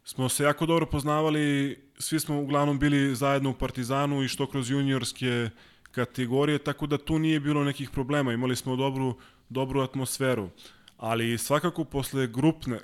smo 0.04 0.28
se 0.28 0.44
jako 0.44 0.66
dobro 0.66 0.86
poznavali, 0.86 1.78
svi 1.98 2.20
smo 2.20 2.40
uglavnom 2.40 2.78
bili 2.78 3.14
zajedno 3.14 3.50
u 3.50 3.54
Partizanu 3.54 4.22
i 4.22 4.28
što 4.28 4.46
kroz 4.46 4.70
juniorske 4.70 5.50
kategorije, 5.90 6.58
tako 6.58 6.86
da 6.86 6.98
tu 6.98 7.18
nije 7.18 7.40
bilo 7.40 7.64
nekih 7.64 7.90
problema, 7.90 8.32
imali 8.32 8.56
smo 8.56 8.76
dobru, 8.76 9.14
dobru 9.48 9.80
atmosferu 9.80 10.48
ali 11.02 11.38
svakako 11.38 11.84
posle, 11.84 12.26
grupne, 12.26 12.78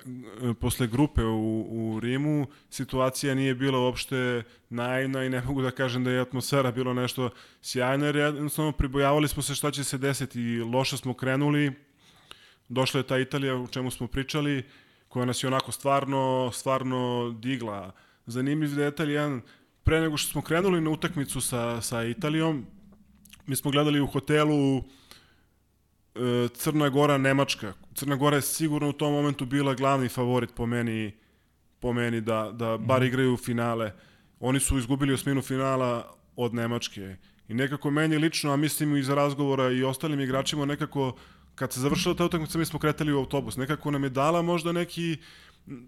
posle 0.59 0.87
grupe 0.87 1.23
u, 1.23 1.67
u 1.69 1.99
Rimu 1.99 2.47
situacija 2.69 3.35
nije 3.35 3.55
bila 3.55 3.79
uopšte 3.79 4.43
naivna 4.69 5.23
i 5.23 5.29
ne 5.29 5.41
mogu 5.41 5.61
da 5.61 5.71
kažem 5.71 6.03
da 6.03 6.11
je 6.11 6.21
atmosfera 6.21 6.71
bilo 6.71 6.93
nešto 6.93 7.29
sjajno, 7.61 8.05
jer 8.05 8.15
jednostavno 8.15 8.71
pribojavali 8.71 9.27
smo 9.27 9.43
se 9.43 9.55
šta 9.55 9.71
će 9.71 9.83
se 9.83 9.97
desiti 9.97 10.41
i 10.41 10.61
loše 10.61 10.97
smo 10.97 11.13
krenuli, 11.13 11.71
došla 12.69 12.99
je 12.99 13.07
ta 13.07 13.19
Italija 13.19 13.55
u 13.55 13.67
čemu 13.67 13.91
smo 13.91 14.07
pričali, 14.07 14.63
koja 15.07 15.25
nas 15.25 15.43
je 15.43 15.47
onako 15.47 15.71
stvarno, 15.71 16.51
stvarno 16.53 17.31
digla. 17.39 17.91
Zanimljiv 18.25 18.75
detalj, 18.75 19.11
jedan, 19.11 19.41
pre 19.83 20.01
nego 20.01 20.17
što 20.17 20.31
smo 20.31 20.41
krenuli 20.41 20.81
na 20.81 20.89
utakmicu 20.89 21.41
sa, 21.41 21.81
sa 21.81 22.03
Italijom, 22.03 22.65
mi 23.45 23.55
smo 23.55 23.71
gledali 23.71 23.99
u 23.99 24.07
hotelu 24.07 24.83
E, 26.15 26.49
Crna 26.53 26.89
Gora, 26.89 27.17
Nemačka. 27.17 27.73
Crna 27.99 28.15
Gora 28.15 28.35
je 28.35 28.41
sigurno 28.41 28.89
u 28.89 28.93
tom 28.93 29.13
momentu 29.13 29.45
bila 29.45 29.73
glavni 29.73 30.09
favorit 30.09 30.53
po 30.55 30.65
meni, 30.65 31.11
po 31.79 31.93
meni 31.93 32.21
da, 32.21 32.51
da 32.53 32.77
bar 32.77 32.99
mhm. 32.99 33.07
igraju 33.07 33.37
finale. 33.37 33.91
Oni 34.39 34.59
su 34.59 34.77
izgubili 34.77 35.13
osminu 35.13 35.41
finala 35.41 36.15
od 36.35 36.53
Nemačke. 36.53 37.15
I 37.47 37.53
nekako 37.53 37.91
meni 37.91 38.17
lično, 38.17 38.53
a 38.53 38.55
mislim 38.55 38.97
i 38.97 39.03
za 39.03 39.15
razgovora 39.15 39.71
i 39.71 39.83
ostalim 39.83 40.19
igračima, 40.19 40.65
nekako 40.65 41.15
kad 41.55 41.73
se 41.73 41.79
završila 41.79 42.15
ta 42.15 42.25
utakmica 42.25 42.57
mi 42.57 42.65
smo 42.65 42.79
kretali 42.79 43.13
u 43.13 43.17
autobus. 43.17 43.57
Nekako 43.57 43.91
nam 43.91 44.03
je 44.03 44.09
dala 44.09 44.41
možda 44.41 44.71
neki 44.71 45.17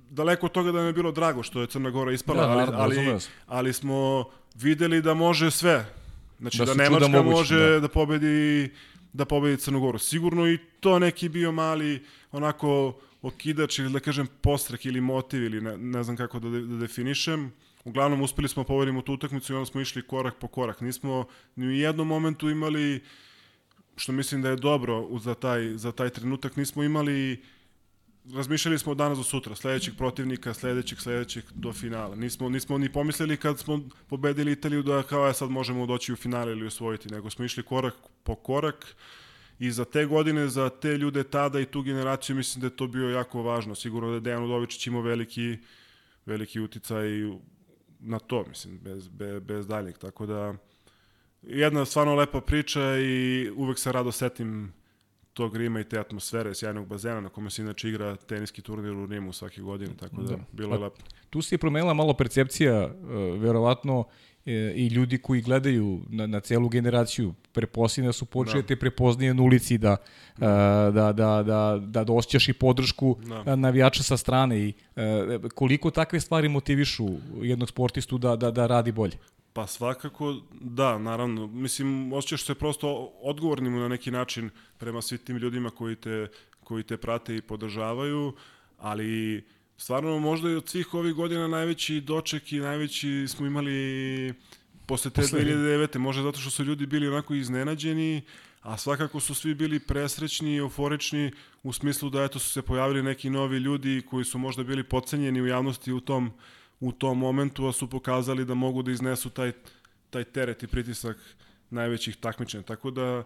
daleko 0.09 0.45
od 0.45 0.51
toga 0.51 0.72
da 0.72 0.78
nam 0.78 0.88
je 0.88 0.93
bilo 0.93 1.12
drago 1.12 1.43
što 1.43 1.62
je 1.62 1.68
Crna 1.68 1.89
Gora 1.89 2.12
ispala, 2.12 2.47
da, 2.47 2.51
ali, 2.51 2.99
ali, 2.99 3.20
ali 3.47 3.74
smo 3.74 4.26
videli 4.55 5.01
da 5.01 5.14
može 5.14 5.51
sve. 5.51 5.86
Znači 6.39 6.57
da, 6.57 6.66
da 6.66 6.74
Nemačka 6.74 7.07
mogući, 7.07 7.38
može 7.38 7.70
da. 7.70 7.80
da 7.80 7.88
pobedi 7.88 8.72
da 9.14 9.26
pobedi 9.26 9.57
Crnogoru. 9.57 9.99
Sigurno 9.99 10.47
i 10.47 10.57
to 10.80 10.99
neki 10.99 11.30
bio 11.30 11.51
mali 11.51 12.03
onako 12.32 12.99
okidač 13.22 13.80
ili 13.80 13.93
da 13.93 13.99
kažem 13.99 14.28
postrek 14.41 14.86
ili 14.86 15.01
motiv 15.01 15.43
ili 15.43 15.62
ne, 15.62 15.78
ne 15.78 16.03
znam 16.03 16.18
kako 16.18 16.39
da, 16.39 16.49
de, 16.49 16.62
da 16.62 16.78
definišem. 16.78 17.51
Uglavnom 17.84 18.22
uspeli 18.22 18.47
smo 18.47 18.64
da 18.64 18.68
povedimo 18.68 19.01
tu 19.01 19.14
utakmicu 19.14 19.53
i 19.53 19.55
onda 19.55 19.66
smo 19.66 19.82
išli 19.82 20.07
korak 20.07 20.36
po 20.39 20.47
korak. 20.47 20.82
Nismo 20.82 21.26
ni 21.55 21.68
u 21.68 21.72
jednom 21.72 22.07
momentu 22.07 22.49
imali 22.49 23.01
što 23.95 24.12
mislim 24.12 24.41
da 24.41 24.49
je 24.49 24.55
dobro 24.55 25.20
za 25.20 25.34
taj, 25.34 25.78
za 25.78 25.91
taj 25.91 26.09
trenutak, 26.09 26.55
nismo 26.55 26.84
imali 26.84 27.43
razmišljali 28.34 28.80
smo 28.80 28.95
danas 28.95 29.17
do 29.17 29.24
sutra, 29.24 29.55
sledećeg 29.55 29.93
protivnika, 29.97 30.53
sledećeg, 30.53 30.99
sledećeg 30.99 31.43
do 31.53 31.74
finala. 31.74 32.15
Nismo, 32.15 32.49
nismo 32.49 32.78
ni 32.78 32.91
pomislili 32.91 33.38
kad 33.38 33.59
smo 33.59 33.80
pobedili 34.07 34.51
Italiju 34.51 34.84
da 34.84 35.03
kao 35.03 35.28
je 35.28 35.34
sad 35.34 35.49
možemo 35.49 35.86
doći 35.86 36.13
u 36.13 36.15
finale 36.15 36.51
ili 36.51 36.67
osvojiti, 36.67 37.09
nego 37.09 37.30
smo 37.30 37.45
išli 37.45 37.63
korak 37.63 37.93
po 38.24 38.36
korak 38.36 38.95
i 39.59 39.72
za 39.72 39.86
te 39.86 40.05
godine, 40.05 40.47
za 40.47 40.69
te 40.69 40.97
ljude 40.97 41.24
tada 41.24 41.59
i 41.59 41.65
tu 41.65 41.82
generaciju 41.82 42.36
mislim 42.36 42.61
da 42.61 42.67
je 42.67 42.76
to 42.76 42.88
bio 42.88 43.09
jako 43.09 43.43
važno. 43.43 43.76
Sigurno 43.76 44.09
da 44.09 44.15
je 44.15 44.19
Dejan 44.19 44.43
Udovičić 44.43 44.88
imao 44.88 45.01
veliki, 45.01 45.57
veliki 46.26 46.59
uticaj 46.59 47.07
na 47.99 48.19
to, 48.19 48.45
mislim, 48.49 48.80
bez, 48.80 49.07
bez, 49.07 49.43
bez 49.43 49.67
daljeg. 49.67 49.97
Tako 49.97 50.26
da, 50.26 50.55
jedna 51.41 51.86
stvarno 51.86 52.15
lepa 52.15 52.41
priča 52.41 52.97
i 52.97 53.49
uvek 53.55 53.80
se 53.80 53.91
rado 53.91 54.11
setim 54.11 54.74
tog 55.34 55.55
Rima 55.55 55.79
i 55.79 55.84
te 55.84 55.99
atmosfere, 55.99 56.55
sjajnog 56.55 56.88
bazena 56.88 57.21
na 57.21 57.29
kome 57.29 57.49
se 57.49 57.61
inače 57.61 57.89
igra 57.89 58.15
teniski 58.15 58.61
turnir 58.61 58.91
u 58.91 59.05
Rimu 59.05 59.34
svake 59.34 59.61
godine, 59.61 59.91
tako 59.99 60.21
da, 60.21 60.36
da. 60.36 60.43
bilo 60.51 60.75
je 60.75 60.79
pa, 60.79 60.84
lepo. 60.84 61.01
Tu 61.29 61.41
se 61.41 61.55
je 61.55 61.59
promenila 61.59 61.93
malo 61.93 62.13
percepcija, 62.13 62.86
uh, 62.86 63.41
verovatno, 63.41 64.05
e, 64.45 64.73
i 64.75 64.88
ljudi 64.88 65.17
koji 65.17 65.41
gledaju 65.41 66.01
na, 66.09 66.27
na 66.27 66.39
celu 66.39 66.69
generaciju 66.69 67.34
preposljedno 67.51 68.09
da 68.09 68.13
su 68.13 68.25
počeli 68.25 68.61
da. 68.61 68.67
te 68.67 68.75
prepoznaje 68.75 69.34
na 69.34 69.43
ulici 69.43 69.77
da, 69.77 69.97
da, 70.38 70.91
da, 70.93 71.13
da, 71.13 71.43
da, 71.43 71.79
da, 71.86 72.03
da 72.03 72.13
osjećaš 72.13 72.49
i 72.49 72.53
podršku 72.53 73.17
da. 73.45 73.55
navijača 73.55 74.03
sa 74.03 74.17
strane 74.17 74.59
i 74.59 74.73
koliko 75.55 75.91
takve 75.91 76.19
stvari 76.19 76.49
motivišu 76.49 77.07
jednog 77.41 77.69
sportistu 77.69 78.17
da, 78.17 78.36
da, 78.36 78.51
da 78.51 78.67
radi 78.67 78.91
bolje? 78.91 79.17
Pa 79.54 79.68
svakako 79.68 80.36
da, 80.52 80.97
naravno. 80.97 81.47
Mislim, 81.47 82.14
osjećaš 82.14 82.45
se 82.45 82.56
prosto 82.56 83.12
odgovornim 83.22 83.80
na 83.80 83.88
neki 83.88 84.12
način 84.12 84.49
prema 84.78 85.02
svim 85.02 85.20
tim 85.20 85.38
ljudima 85.38 85.70
koji 85.70 85.95
te, 85.95 86.28
koji 86.64 86.84
te 86.84 86.97
prate 86.97 87.36
i 87.36 87.41
podržavaju, 87.41 88.34
ali 88.78 89.43
stvarno 89.78 90.20
možda 90.20 90.49
i 90.49 90.56
od 90.56 90.70
svih 90.70 90.93
ovih 90.93 91.14
godina 91.14 91.47
najveći 91.47 92.02
doček 92.02 92.52
i 92.52 92.60
najveći 92.60 93.26
smo 93.28 93.45
imali 93.45 94.34
posle 94.86 95.12
te 95.12 95.22
2009. 95.22 95.97
Možda 95.97 96.24
zato 96.24 96.39
što 96.39 96.49
su 96.49 96.64
ljudi 96.64 96.86
bili 96.86 97.08
onako 97.08 97.34
iznenađeni, 97.34 98.22
a 98.62 98.78
svakako 98.78 99.20
su 99.20 99.36
svi 99.36 99.54
bili 99.54 99.80
presrećni 99.80 100.54
i 100.54 100.58
euforični 100.58 101.32
u 101.64 101.74
smislu 101.74 102.10
da 102.10 102.24
eto 102.24 102.39
su 102.39 102.49
se 102.49 102.62
pojavili 102.62 103.04
neki 103.04 103.30
novi 103.30 103.58
ljudi 103.58 104.02
koji 104.10 104.26
su 104.26 104.38
možda 104.38 104.64
bili 104.64 104.84
pocenjeni 104.84 105.41
u 105.41 105.47
javnosti 105.47 105.91
u 105.91 105.99
tom 105.99 106.32
u 106.82 106.91
tom 106.91 107.17
momentu, 107.17 107.67
a 107.67 107.73
su 107.73 107.89
pokazali 107.89 108.45
da 108.45 108.53
mogu 108.53 108.82
da 108.84 108.91
iznesu 108.91 109.29
taj, 109.29 109.51
taj 110.09 110.23
teret 110.23 110.63
i 110.63 110.67
pritisak 110.67 111.17
najvećih 111.69 112.15
takmičenja. 112.17 112.63
Tako 112.63 112.91
da, 112.91 113.01
e, 113.01 113.23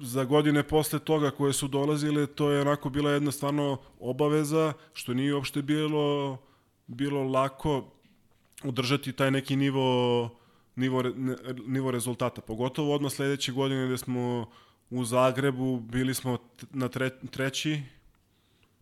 za 0.00 0.24
godine 0.24 0.62
posle 0.62 0.98
toga 0.98 1.30
koje 1.30 1.52
su 1.52 1.68
dolazile, 1.68 2.26
to 2.26 2.50
je 2.50 2.60
onako 2.60 2.90
bila 2.90 3.10
jedna 3.10 3.32
stvarno 3.32 3.78
obaveza, 4.00 4.72
što 4.92 5.14
nije 5.14 5.34
uopšte 5.34 5.62
bilo, 5.62 6.38
bilo 6.86 7.22
lako 7.24 7.92
udržati 8.64 9.12
taj 9.12 9.30
neki 9.30 9.56
nivo, 9.56 10.30
nivo, 10.76 11.02
nivo 11.66 11.90
rezultata. 11.90 12.40
Pogotovo 12.40 12.94
odmah 12.94 13.12
sledeće 13.12 13.52
godine 13.52 13.86
gde 13.86 13.98
smo 13.98 14.50
u 14.90 15.04
Zagrebu, 15.04 15.80
bili 15.80 16.14
smo 16.14 16.38
na 16.70 16.88
tre, 16.88 17.10
treći, 17.30 17.82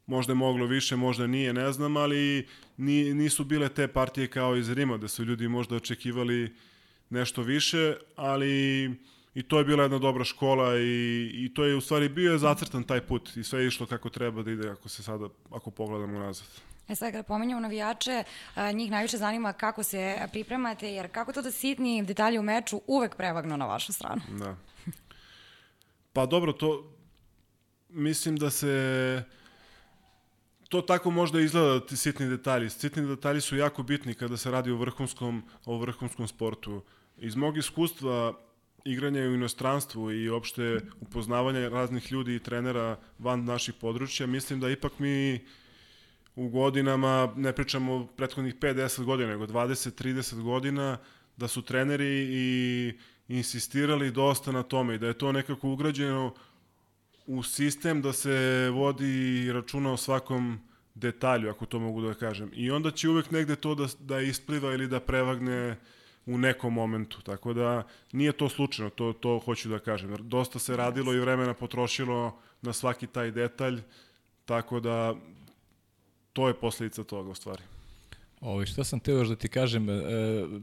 možda 0.08 0.30
je 0.30 0.34
moglo 0.34 0.66
više, 0.66 0.96
možda 0.96 1.26
nije, 1.26 1.52
ne 1.52 1.72
znam, 1.72 1.96
ali 1.96 2.46
ni, 2.76 3.14
nisu 3.14 3.44
bile 3.44 3.68
te 3.68 3.88
partije 3.88 4.26
kao 4.26 4.56
iz 4.56 4.72
Rima, 4.72 4.96
da 4.96 5.08
su 5.08 5.24
ljudi 5.24 5.48
možda 5.48 5.76
očekivali 5.76 6.54
nešto 7.10 7.42
više, 7.42 7.96
ali 8.16 8.84
i 9.34 9.42
to 9.42 9.58
je 9.58 9.64
bila 9.64 9.82
jedna 9.82 9.98
dobra 9.98 10.24
škola 10.24 10.78
i, 10.78 11.30
i 11.34 11.54
to 11.54 11.64
je 11.64 11.76
u 11.76 11.80
stvari 11.80 12.08
bio 12.08 12.32
je 12.32 12.38
zacrtan 12.38 12.84
taj 12.84 13.00
put 13.00 13.36
i 13.36 13.44
sve 13.44 13.60
je 13.60 13.66
išlo 13.66 13.86
kako 13.86 14.10
treba 14.10 14.42
da 14.42 14.50
ide 14.50 14.70
ako 14.70 14.88
se 14.88 15.02
sada, 15.02 15.28
ako 15.50 15.70
pogledamo 15.70 16.18
nazad. 16.18 16.46
E 16.88 16.94
sad 16.94 17.12
kada 17.12 17.22
pomenjamo 17.22 17.60
navijače, 17.60 18.24
njih 18.74 18.90
najviše 18.90 19.16
zanima 19.16 19.52
kako 19.52 19.82
se 19.82 20.16
pripremate, 20.32 20.92
jer 20.92 21.10
kako 21.12 21.32
to 21.32 21.42
da 21.42 21.50
sitni 21.50 22.04
detalji 22.04 22.38
u 22.38 22.42
meču 22.42 22.80
uvek 22.86 23.16
prevagnu 23.16 23.56
na 23.56 23.66
vašu 23.66 23.92
stranu? 23.92 24.22
Da. 24.38 24.56
Pa 26.12 26.26
dobro, 26.26 26.52
to 26.52 26.92
mislim 27.88 28.36
da 28.36 28.50
se 28.50 29.24
to 30.68 30.82
tako 30.82 31.10
možda 31.10 31.40
izgleda 31.40 31.86
ti 31.86 31.96
sitni 31.96 32.28
detalji. 32.28 32.70
Sitni 32.70 33.06
detalji 33.06 33.40
su 33.40 33.56
jako 33.56 33.82
bitni 33.82 34.14
kada 34.14 34.36
se 34.36 34.50
radi 34.50 34.70
o 34.70 34.76
vrhunskom, 34.76 35.42
o 35.64 35.78
vrhunskom 35.78 36.28
sportu. 36.28 36.82
Iz 37.18 37.36
mog 37.36 37.58
iskustva 37.58 38.34
igranja 38.84 39.20
u 39.20 39.34
inostranstvu 39.34 40.12
i 40.12 40.28
opšte 40.28 40.80
upoznavanja 41.00 41.68
raznih 41.68 42.12
ljudi 42.12 42.34
i 42.34 42.42
trenera 42.42 42.98
van 43.18 43.44
naših 43.44 43.74
područja, 43.74 44.26
mislim 44.26 44.60
da 44.60 44.70
ipak 44.70 44.98
mi 44.98 45.40
u 46.36 46.48
godinama, 46.48 47.32
ne 47.36 47.52
pričamo 47.52 48.06
prethodnih 48.16 48.56
5-10 48.56 49.04
godina, 49.04 49.30
nego 49.30 49.46
20-30 49.46 50.42
godina, 50.42 50.98
da 51.36 51.48
su 51.48 51.62
treneri 51.62 52.28
i 52.30 52.92
insistirali 53.28 54.10
dosta 54.10 54.52
na 54.52 54.62
tome 54.62 54.94
i 54.94 54.98
da 54.98 55.06
je 55.06 55.18
to 55.18 55.32
nekako 55.32 55.68
ugrađeno 55.68 56.34
u 57.28 57.42
sistem 57.42 58.02
da 58.02 58.12
se 58.12 58.68
vodi 58.72 59.52
računa 59.52 59.92
o 59.92 59.96
svakom 59.96 60.58
detalju, 60.94 61.50
ako 61.50 61.66
to 61.66 61.78
mogu 61.78 62.02
da 62.02 62.14
kažem. 62.14 62.50
I 62.54 62.70
onda 62.70 62.90
će 62.90 63.08
uvek 63.08 63.30
negde 63.30 63.56
to 63.56 63.74
da, 63.74 63.86
da 64.00 64.20
ispliva 64.20 64.72
ili 64.72 64.88
da 64.88 65.00
prevagne 65.00 65.76
u 66.26 66.38
nekom 66.38 66.74
momentu. 66.74 67.22
Tako 67.22 67.52
da 67.52 67.82
nije 68.12 68.32
to 68.32 68.48
slučajno, 68.48 68.90
to, 68.90 69.12
to 69.12 69.38
hoću 69.44 69.68
da 69.68 69.78
kažem. 69.78 70.16
Dosta 70.20 70.58
se 70.58 70.76
radilo 70.76 71.14
i 71.14 71.20
vremena 71.20 71.54
potrošilo 71.54 72.38
na 72.62 72.72
svaki 72.72 73.06
taj 73.06 73.30
detalj, 73.30 73.82
tako 74.44 74.80
da 74.80 75.14
to 76.32 76.48
je 76.48 76.54
posledica 76.54 77.04
toga 77.04 77.30
u 77.30 77.34
stvari. 77.34 77.62
Ovo, 78.40 78.66
šta 78.66 78.84
sam 78.84 79.00
teo 79.00 79.18
još 79.18 79.28
da 79.28 79.36
ti 79.36 79.48
kažem, 79.48 79.90
e, 79.90 79.94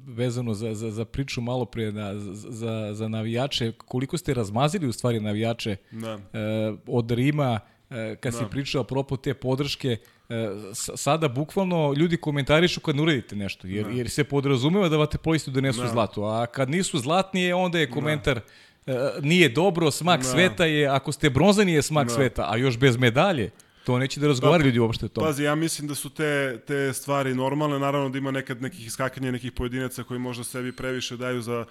vezano 0.08 0.54
za, 0.54 0.76
za, 0.76 0.92
za 0.92 1.06
priču 1.06 1.42
malo 1.42 1.66
prije 1.66 1.92
na, 1.92 2.16
za, 2.34 2.94
za 2.94 3.08
navijače, 3.08 3.72
koliko 3.72 4.18
ste 4.18 4.34
razmazili 4.34 4.88
u 4.88 4.92
stvari 4.92 5.20
navijače 5.20 5.76
da. 5.92 6.20
e, 6.34 6.74
od 6.88 7.12
Rima, 7.12 7.60
e, 7.90 8.16
kad 8.16 8.34
da. 8.34 8.40
si 8.40 8.46
pričao 8.52 8.82
apropo 8.82 9.18
te 9.18 9.34
podrške, 9.34 9.98
e, 10.30 10.50
sada 10.74 11.28
bukvalno 11.28 11.94
ljudi 11.98 12.18
komentarišu 12.18 12.80
kad 12.80 12.96
ne 12.96 13.02
uradite 13.02 13.36
nešto, 13.36 13.68
jer, 13.68 13.86
da. 13.86 13.92
jer 13.92 14.10
se 14.10 14.24
podrazumeva 14.24 14.90
da 14.90 14.98
vate 14.98 15.18
polistu 15.18 15.52
donesu 15.52 15.82
da. 15.82 15.88
zlato, 15.88 16.24
a 16.24 16.46
kad 16.46 16.70
nisu 16.70 17.00
zlatni, 17.00 17.54
onda 17.54 17.80
je 17.80 17.92
komentar 17.92 18.40
da. 18.86 18.94
e, 18.94 19.12
nije 19.22 19.50
dobro, 19.50 19.92
smak 19.92 20.22
da. 20.22 20.28
sveta 20.28 20.66
je, 20.66 20.88
ako 20.88 21.12
ste 21.12 21.30
bronzani 21.30 21.74
je 21.74 21.82
smak 21.82 22.08
da. 22.08 22.14
sveta, 22.14 22.48
a 22.52 22.58
još 22.58 22.78
bez 22.78 22.98
medalje, 22.98 23.50
To 23.86 24.00
neće 24.00 24.20
da 24.20 24.28
razgovaraju 24.28 24.64
pa, 24.64 24.66
ljudi 24.66 24.80
uopšte 24.80 25.08
to. 25.08 25.22
Pazi, 25.22 25.44
ja 25.44 25.56
mislim 25.56 25.88
da 25.88 25.96
su 25.96 26.10
te, 26.10 26.60
te 26.68 26.94
stvari 26.94 27.36
normalne, 27.36 27.80
naravno 27.80 28.10
da 28.10 28.18
ima 28.18 28.32
nekad 28.32 28.62
nekih 28.62 28.88
iskakanja 28.88 29.32
nekih 29.32 29.52
pojedinaca 29.52 30.04
koji 30.04 30.20
možda 30.20 30.44
sebi 30.44 30.72
previše 30.72 31.18
daju 31.18 31.42
za, 31.42 31.66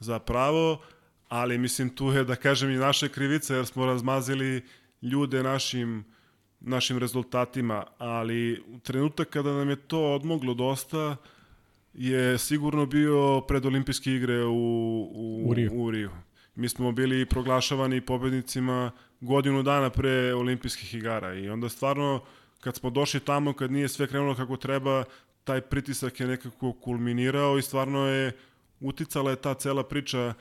za 0.00 0.18
pravo, 0.18 0.80
ali 1.28 1.58
mislim 1.58 1.90
tu 1.90 2.06
je 2.06 2.24
da 2.24 2.36
kažem 2.36 2.70
i 2.70 2.76
naše 2.76 3.08
krivice 3.08 3.54
jer 3.54 3.66
smo 3.66 3.86
razmazili 3.86 4.62
ljude 5.02 5.42
našim 5.42 6.04
našim 6.64 6.98
rezultatima, 6.98 7.84
ali 7.98 8.62
u 8.66 8.78
trenutak 8.78 9.28
kada 9.28 9.52
nam 9.52 9.70
je 9.70 9.76
to 9.76 10.14
odmoglo 10.14 10.54
dosta 10.54 11.16
je 11.94 12.38
sigurno 12.38 12.86
bio 12.86 13.40
pred 13.40 13.66
olimpijske 13.66 14.14
igre 14.14 14.44
u, 14.44 14.52
u, 15.14 15.44
u 15.46 15.54
Riju. 15.54 15.70
U 15.74 15.90
Riju. 15.90 16.10
Mi 16.54 16.68
smo 16.68 16.92
bili 16.92 17.26
proglašavani 17.26 18.00
pobednicima 18.00 18.90
godinu 19.22 19.62
dana 19.62 19.90
pre 19.90 20.34
olimpijskih 20.34 20.94
igara 20.94 21.34
i 21.34 21.48
onda 21.48 21.68
stvarno 21.68 22.22
kad 22.60 22.76
smo 22.76 22.90
došli 22.90 23.20
tamo, 23.20 23.52
kad 23.52 23.72
nije 23.72 23.88
sve 23.88 24.06
krenulo 24.06 24.34
kako 24.34 24.56
treba, 24.56 25.04
taj 25.44 25.60
pritisak 25.60 26.20
je 26.20 26.26
nekako 26.26 26.72
kulminirao 26.72 27.58
i 27.58 27.62
stvarno 27.62 28.06
je 28.06 28.32
uticala 28.80 29.30
je 29.30 29.36
ta 29.36 29.54
cela 29.54 29.82
priča 29.82 30.18
e, 30.18 30.34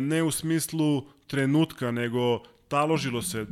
ne 0.00 0.22
u 0.22 0.30
smislu 0.30 1.04
trenutka, 1.26 1.90
nego 1.90 2.42
taložilo 2.68 3.22
se 3.22 3.46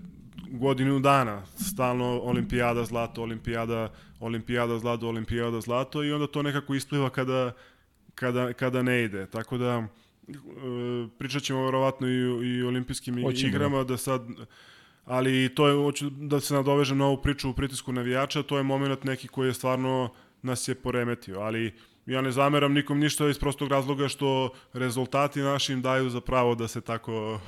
godinu 0.51 1.01
dana, 1.01 1.43
stalno 1.47 2.21
olimpijada 2.23 2.85
zlato, 2.85 3.23
olimpijada, 3.23 3.93
olimpijada 4.21 4.79
zlato, 4.79 5.09
olimpijada 5.09 5.61
zlato 5.61 6.05
i 6.05 6.13
onda 6.13 6.27
to 6.27 6.43
nekako 6.43 6.75
ispliva 6.75 7.11
kada, 7.11 7.53
kada, 8.15 8.53
kada 8.53 8.83
ne 8.83 9.05
ide. 9.05 9.27
Tako 9.27 9.59
da 9.59 9.87
pričat 11.19 11.43
ćemo 11.43 11.65
verovatno 11.65 12.09
i, 12.09 12.49
i 12.49 12.63
olimpijskim 12.63 13.23
Hoćemo. 13.23 13.49
igrama, 13.49 13.85
da 13.85 13.97
sad 13.97 14.23
ali 15.09 15.55
to 15.55 15.69
je, 15.69 15.75
hoću 15.75 16.11
da 16.11 16.41
se 16.41 16.55
nadovežem 16.55 16.99
na 16.99 17.07
ovu 17.07 17.23
priču 17.23 17.51
u 17.51 17.55
pritisku 17.55 17.93
navijača, 17.93 18.43
to 18.43 18.57
je 18.57 18.63
moment 18.63 19.05
neki 19.05 19.29
koji 19.29 19.49
je 19.49 19.55
stvarno 19.55 20.11
nas 20.43 20.69
je 20.69 20.75
poremetio, 20.75 21.41
ali 21.41 21.75
ja 22.07 22.21
ne 22.21 22.31
zameram 22.33 22.73
nikom 22.73 22.99
ništa 22.99 23.29
iz 23.29 23.39
prostog 23.39 23.69
razloga 23.69 24.09
što 24.09 24.51
rezultati 24.73 25.41
našim 25.41 25.83
daju 25.83 26.11
za 26.11 26.21
pravo 26.21 26.55
da 26.55 26.69
se 26.69 26.81
tako 26.81 27.41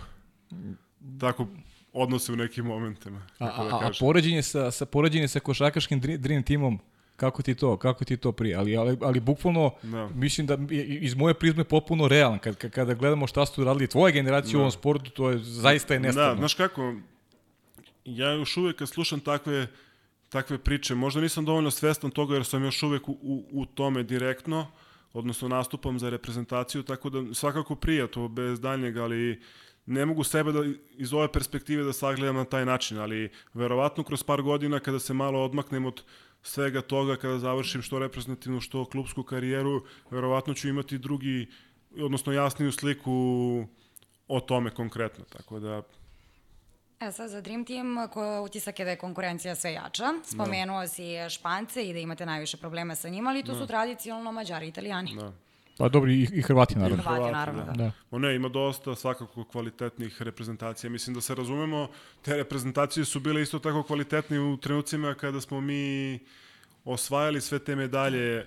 tako 1.20 1.47
odnose 1.93 2.33
u 2.33 2.37
nekim 2.37 2.66
momentima. 2.66 3.26
A, 3.39 3.47
a, 3.47 3.64
da 3.64 3.76
a 3.76 3.91
poređenje 4.01 4.43
sa, 4.43 4.70
sa, 4.70 4.87
poređenje 4.87 5.28
sa 5.28 5.41
košakaškim 5.41 6.01
Dream 6.01 6.43
Teamom 6.43 6.78
kako 7.21 7.43
ti 7.43 7.55
to, 7.55 7.77
kako 7.77 8.05
ti 8.05 8.16
to 8.16 8.33
prije, 8.33 8.57
ali, 8.57 8.77
ali, 8.77 8.97
ali 9.01 9.21
bukvalno 9.21 9.75
no. 9.83 9.91
Da. 9.91 10.09
mislim 10.14 10.47
da 10.47 10.59
iz 11.01 11.14
moje 11.14 11.35
prizme 11.35 11.64
popuno 11.64 12.09
realan, 12.09 12.39
kad, 12.39 12.57
kada 12.57 12.95
gledamo 12.95 13.27
šta 13.27 13.47
su 13.47 13.64
radili 13.64 13.87
tvoje 13.87 14.12
generacije 14.12 14.53
no. 14.53 14.59
u 14.59 14.61
ovom 14.61 14.71
da. 14.71 14.79
sportu, 14.79 15.11
to 15.11 15.31
je 15.31 15.39
zaista 15.39 15.95
je 15.95 16.01
nestvarno. 16.01 16.35
Da, 16.35 16.39
znaš 16.39 16.55
kako, 16.55 16.95
ja 18.05 18.33
još 18.33 18.57
uvek 18.57 18.77
kad 18.77 18.89
slušam 18.89 19.21
takve, 19.21 19.66
takve 20.29 20.59
priče, 20.59 20.95
možda 20.95 21.21
nisam 21.21 21.45
dovoljno 21.45 21.71
svestan 21.71 22.11
toga 22.11 22.35
jer 22.35 22.45
sam 22.45 22.64
još 22.64 22.83
uvek 22.83 23.09
u, 23.09 23.12
u, 23.12 23.45
u 23.53 23.66
tome 23.66 24.03
direktno, 24.03 24.66
odnosno 25.12 25.49
nastupam 25.49 25.99
za 25.99 26.11
reprezentaciju, 26.11 26.83
tako 26.83 27.11
da 27.11 27.35
svakako 27.35 27.75
prija 27.75 28.07
to 28.07 28.29
bez 28.29 28.61
daljnjeg, 28.61 28.97
ali 28.97 29.41
ne 29.87 30.07
mogu 30.07 30.25
sebe 30.25 30.53
da 30.53 30.61
iz 30.97 31.12
ove 31.12 31.33
perspektive 31.33 31.85
da 31.85 31.93
sagledam 31.93 32.37
na 32.37 32.45
taj 32.45 32.64
način, 32.64 32.99
ali 32.99 33.31
verovatno 33.55 34.05
kroz 34.05 34.23
par 34.23 34.43
godina 34.43 34.81
kada 34.81 34.99
se 34.99 35.14
malo 35.14 35.45
odmaknem 35.45 35.87
od 35.87 36.03
svega 36.43 36.80
toga, 36.82 37.16
kada 37.16 37.38
završim 37.38 37.82
što 37.82 37.99
reprezentativnu, 37.99 38.61
što 38.61 38.84
klubsku 38.84 39.22
karijeru, 39.22 39.84
verovatno 40.11 40.55
ću 40.55 40.68
imati 40.68 40.99
drugi, 40.99 41.49
odnosno 41.97 42.32
jasniju 42.32 42.72
sliku 42.72 43.12
o 44.28 44.41
tome 44.41 44.70
konkretno, 44.70 45.24
tako 45.24 45.61
da 45.61 45.82
E 47.01 47.12
sad 47.12 47.30
za 47.30 47.41
Dream 47.41 47.64
Team, 47.64 48.09
ko 48.12 48.43
utisak 48.43 48.78
je 48.78 48.84
da 48.84 48.91
je 48.91 48.97
konkurencija 48.97 49.55
sve 49.55 49.72
jača. 49.72 50.05
Spomenuo 50.24 50.80
da. 50.80 50.88
si 50.88 51.05
Špance 51.30 51.88
i 51.88 51.93
da 51.93 51.99
imate 51.99 52.26
najviše 52.26 52.57
problema 52.57 52.95
sa 52.95 53.09
njima, 53.09 53.30
ali 53.30 53.43
tu 53.43 53.53
da. 53.53 53.59
su 53.59 53.66
tradicionalno 53.66 54.32
Mađari 54.32 54.66
i 54.66 54.68
Italijani. 54.68 55.16
Da. 55.16 55.32
Pa 55.81 55.89
dobro, 55.89 56.11
i, 56.11 56.28
i 56.33 56.43
Hrvati 56.43 56.78
naravno. 56.78 57.03
I 57.03 57.07
Hrvati, 57.07 57.33
naravno, 57.33 57.64
da. 57.64 57.72
da. 57.72 57.93
da. 58.11 58.18
ne, 58.18 58.35
ima 58.35 58.49
dosta 58.49 58.95
svakako 58.95 59.45
kvalitetnih 59.45 60.22
reprezentacija. 60.22 60.91
Mislim 60.91 61.14
da 61.14 61.20
se 61.20 61.35
razumemo, 61.35 61.89
te 62.22 62.37
reprezentacije 62.37 63.05
su 63.05 63.20
bile 63.20 63.43
isto 63.43 63.59
tako 63.59 63.83
kvalitetne 63.83 64.41
u 64.41 64.57
trenucima 64.57 65.14
kada 65.14 65.41
smo 65.41 65.61
mi 65.61 66.18
osvajali 66.85 67.41
sve 67.41 67.59
te 67.59 67.76
medalje, 67.76 68.47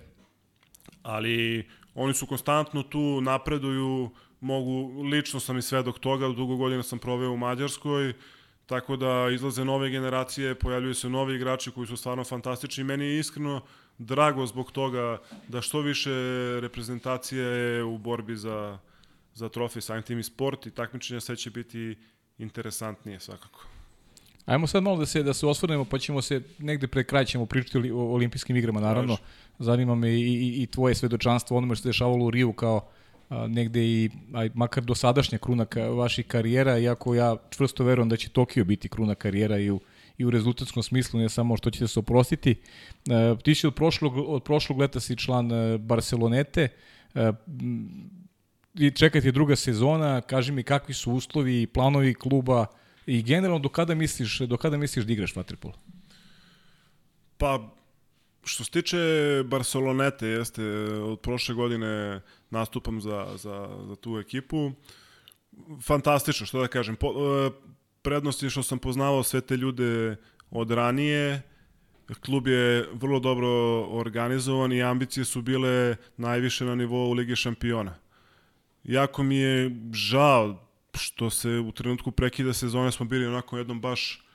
ali 1.03 1.67
oni 1.95 2.13
su 2.13 2.27
konstantno 2.27 2.83
tu, 2.83 3.21
napreduju, 3.21 4.09
mogu, 4.39 5.01
lično 5.01 5.39
sam 5.39 5.57
i 5.57 5.61
svedok 5.61 5.99
toga, 5.99 6.27
dugo 6.27 6.55
godina 6.55 6.83
sam 6.83 6.99
proveo 6.99 7.31
u 7.31 7.37
Mađarskoj, 7.37 8.13
tako 8.65 8.95
da 8.95 9.29
izlaze 9.33 9.65
nove 9.65 9.89
generacije, 9.89 10.55
pojavljuju 10.55 10.93
se 10.93 11.09
novi 11.09 11.35
igrači 11.35 11.71
koji 11.71 11.87
su 11.87 11.97
stvarno 11.97 12.23
fantastični. 12.23 12.83
Meni 12.83 13.05
je 13.05 13.19
iskreno 13.19 13.61
drago 14.05 14.45
zbog 14.45 14.71
toga 14.71 15.17
da 15.47 15.61
što 15.61 15.81
više 15.81 16.09
reprezentacije 16.61 17.45
je 17.45 17.83
u 17.83 17.97
borbi 17.97 18.35
za, 18.35 18.77
za 19.33 19.49
trofej, 19.49 19.81
samim 19.81 20.03
tim 20.03 20.19
i 20.19 20.23
sport 20.23 20.65
i 20.65 20.71
takmičenja 20.71 21.19
sve 21.21 21.35
će 21.35 21.49
biti 21.49 21.95
interesantnije 22.37 23.19
svakako. 23.19 23.65
Ajmo 24.45 24.67
sad 24.67 24.83
malo 24.83 24.97
da 24.97 25.05
se 25.05 25.23
da 25.23 25.33
se 25.33 25.47
osvrnemo, 25.47 25.85
pa 25.85 25.99
ćemo 25.99 26.21
se 26.21 26.41
negde 26.59 26.87
pred 26.87 27.05
kraj 27.05 27.25
ćemo 27.25 27.45
pričati 27.45 27.91
o 27.91 27.97
olimpijskim 27.97 28.55
igrama, 28.55 28.79
naravno. 28.79 29.17
Zanima 29.59 29.95
me 29.95 30.09
i, 30.09 30.21
i, 30.21 30.63
i 30.63 30.67
tvoje 30.67 30.95
svedočanstvo 30.95 31.57
onome 31.57 31.75
što 31.75 31.83
se 31.83 31.89
dešavalo 31.89 32.25
u 32.25 32.31
Riju 32.31 32.53
kao 32.53 32.87
a, 33.29 33.47
negde 33.47 33.83
i 33.83 34.09
aj, 34.33 34.49
makar 34.53 34.83
do 34.83 34.95
sadašnja 34.95 35.37
kruna 35.37 35.65
ka, 35.65 35.87
vaših 35.89 36.27
karijera, 36.27 36.79
iako 36.79 37.15
ja 37.15 37.35
čvrsto 37.49 37.83
verujem 37.83 38.09
da 38.09 38.17
će 38.17 38.29
Tokio 38.29 38.65
biti 38.65 38.89
kruna 38.89 39.15
karijera 39.15 39.57
i 39.57 39.71
u, 39.71 39.79
i 40.17 40.25
u 40.25 40.29
rezultatskom 40.29 40.83
smislu, 40.83 41.19
ne 41.19 41.29
samo 41.29 41.57
što 41.57 41.69
ćete 41.69 41.87
se 41.87 41.99
oprostiti. 41.99 42.51
E, 42.51 43.35
ti 43.43 43.55
si 43.55 43.67
od 43.67 43.75
prošlog, 43.75 44.17
od 44.17 44.43
prošlog 44.43 44.79
leta 44.79 44.99
si 44.99 45.17
član 45.17 45.51
e, 45.51 45.77
Barcelonete, 45.77 46.67
e, 47.15 47.31
i 48.73 48.91
čekati 48.91 49.31
druga 49.31 49.55
sezona, 49.55 50.21
kaži 50.21 50.51
mi 50.51 50.63
kakvi 50.63 50.93
su 50.93 51.11
uslovi 51.11 51.61
i 51.61 51.67
planovi 51.67 52.13
kluba 52.13 52.65
i 53.05 53.23
generalno 53.23 53.59
do 53.59 53.69
kada 53.69 53.95
misliš, 53.95 54.39
do 54.39 54.57
kada 54.57 54.77
misliš 54.77 55.05
da 55.05 55.13
igraš 55.13 55.35
vaterpol? 55.35 55.71
Pa 57.37 57.69
što 58.43 58.63
se 58.63 58.71
tiče 58.71 58.97
Barcelonete, 59.45 60.27
jeste 60.27 60.63
od 61.03 61.19
prošle 61.19 61.55
godine 61.55 62.21
nastupam 62.49 63.01
za, 63.01 63.27
za, 63.35 63.69
za 63.87 63.95
tu 63.95 64.17
ekipu. 64.17 64.71
Fantastično, 65.81 66.45
što 66.45 66.61
da 66.61 66.67
kažem. 66.67 66.95
Po, 66.95 67.13
prednost 68.03 68.43
je 68.43 68.49
što 68.49 68.63
sam 68.63 68.79
poznavao 68.79 69.23
sve 69.23 69.41
te 69.41 69.57
ljude 69.57 70.15
od 70.51 70.71
ranije, 70.71 71.41
klub 72.21 72.47
je 72.47 72.89
vrlo 72.93 73.19
dobro 73.19 73.49
organizovan 73.83 74.71
i 74.71 74.83
ambicije 74.83 75.25
su 75.25 75.41
bile 75.41 75.95
najviše 76.17 76.65
na 76.65 76.75
nivou 76.75 77.13
Lige 77.13 77.35
šampiona. 77.35 77.95
Jako 78.83 79.23
mi 79.23 79.35
je 79.37 79.71
žao 79.93 80.69
što 80.93 81.29
se 81.29 81.49
u 81.49 81.71
trenutku 81.71 82.11
prekida 82.11 82.53
sezone 82.53 82.91
smo 82.91 83.05
bili 83.05 83.25
onako 83.25 83.57
jednom 83.57 83.81
baš 83.81 84.25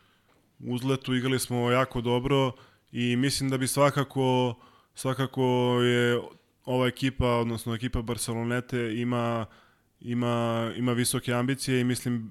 uzletu, 0.58 1.14
igrali 1.14 1.38
smo 1.38 1.70
jako 1.70 2.00
dobro 2.00 2.52
i 2.92 3.16
mislim 3.16 3.50
da 3.50 3.58
bi 3.58 3.66
svakako 3.66 4.54
svakako 4.94 5.42
je 5.82 6.20
ova 6.64 6.86
ekipa, 6.86 7.26
odnosno 7.26 7.74
ekipa 7.74 8.02
Barcelonete 8.02 8.94
ima 8.96 9.46
ima, 10.00 10.72
ima 10.76 10.92
visoke 10.92 11.32
ambicije 11.32 11.80
i 11.80 11.84
mislim 11.84 12.30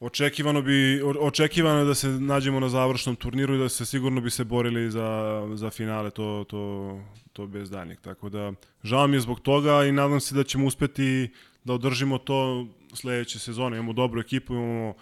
Očekivano 0.00 0.62
bi 0.62 1.02
očekivano 1.20 1.78
je 1.78 1.84
da 1.84 1.94
se 1.94 2.08
nađemo 2.08 2.60
na 2.60 2.68
završnom 2.68 3.16
turniru 3.16 3.54
i 3.54 3.58
da 3.58 3.68
se 3.68 3.84
sigurno 3.84 4.20
bi 4.20 4.30
se 4.30 4.44
borili 4.44 4.90
za, 4.90 5.42
za 5.54 5.70
finale 5.70 6.10
to 6.10 6.44
to 6.48 7.00
to 7.32 7.46
bez 7.46 7.70
daljnjeg. 7.70 8.00
Tako 8.00 8.28
da 8.28 8.52
žao 8.82 9.06
mi 9.06 9.16
je 9.16 9.20
zbog 9.20 9.40
toga 9.40 9.84
i 9.84 9.92
nadam 9.92 10.20
se 10.20 10.34
da 10.34 10.44
ćemo 10.44 10.66
uspeti 10.66 11.30
da 11.64 11.72
održimo 11.72 12.18
to 12.18 12.66
sledeće 12.94 13.38
sezone. 13.38 13.76
Imamo 13.76 13.92
dobru 13.92 14.20
ekipu, 14.20 14.54
imamo 14.54 14.94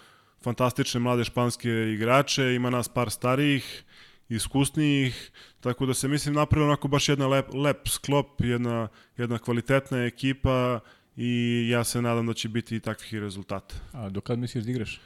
fantastične 0.43 1.01
mlade 1.01 1.25
španske 1.25 1.71
igrače, 1.71 2.55
ima 2.55 2.71
nas 2.71 2.89
par 2.89 3.11
starijih, 3.11 3.85
iskusnijih, 4.29 5.31
tako 5.61 5.87
da 5.87 5.95
se 5.95 6.09
mislim 6.09 6.35
napravio 6.35 6.67
onako 6.67 6.89
baš 6.89 7.09
jedna 7.09 7.27
lep, 7.27 7.55
lep 7.55 7.89
sklop, 7.89 8.41
jedna, 8.41 8.89
jedna 9.17 9.39
kvalitetna 9.39 10.05
ekipa 10.05 10.81
i 11.17 11.67
ja 11.71 11.85
se 11.85 12.03
nadam 12.03 12.27
da 12.27 12.35
će 12.35 12.49
biti 12.49 12.77
i 12.77 12.81
takvih 12.81 13.15
rezultata. 13.15 13.75
A 13.93 14.09
do 14.09 14.21
kad 14.21 14.39
misliš 14.39 14.65
da 14.65 14.71
igraš? 14.71 15.01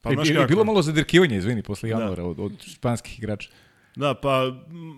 Pa, 0.00 0.10
e, 0.10 0.16
je, 0.24 0.46
bilo 0.46 0.64
malo 0.64 0.82
zadirkivanja, 0.82 1.36
izvini, 1.36 1.62
posle 1.62 1.88
da. 1.88 1.94
januara 1.94 2.22
da. 2.22 2.28
od, 2.28 2.40
od 2.40 2.52
španskih 2.66 3.18
igrača. 3.18 3.50
Da, 3.96 4.14
pa 4.14 4.52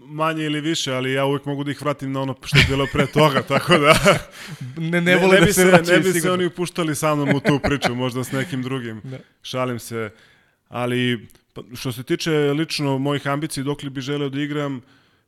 manje 0.06 0.44
ili 0.44 0.60
više, 0.60 0.92
ali 0.92 1.12
ja 1.12 1.24
uvek 1.24 1.44
mogu 1.44 1.64
da 1.64 1.70
ih 1.70 1.82
vratim 1.82 2.12
na 2.12 2.20
ono 2.20 2.34
što 2.44 2.58
je 2.58 2.64
bilo 2.68 2.86
pre 2.92 3.06
toga, 3.06 3.42
tako 3.54 3.78
da... 3.78 3.94
ne, 4.76 5.00
ne 5.00 5.16
vole 5.16 5.34
ne, 5.34 5.40
ne 5.40 5.46
da 5.46 5.52
se, 5.52 5.64
vraćaju 5.64 5.98
Ne 5.98 5.98
bi 5.98 6.04
sigurno. 6.04 6.20
se 6.20 6.30
oni 6.30 6.46
upuštali 6.46 6.94
sa 6.94 7.14
mnom 7.14 7.28
u 7.34 7.40
tu 7.40 7.60
priču, 7.62 7.94
možda 7.94 8.24
s 8.24 8.32
nekim 8.32 8.62
drugim. 8.62 9.00
Da. 9.04 9.18
Šalim 9.42 9.78
se. 9.78 10.10
Ali 10.68 11.28
pa, 11.52 11.62
što 11.74 11.92
se 11.92 12.02
tiče 12.02 12.30
lično 12.30 12.98
mojih 12.98 13.26
ambicija, 13.26 13.64
dok 13.64 13.82
li 13.82 13.90
bi 13.90 14.00
želeo 14.00 14.28
da 14.28 14.40
igram, 14.40 14.80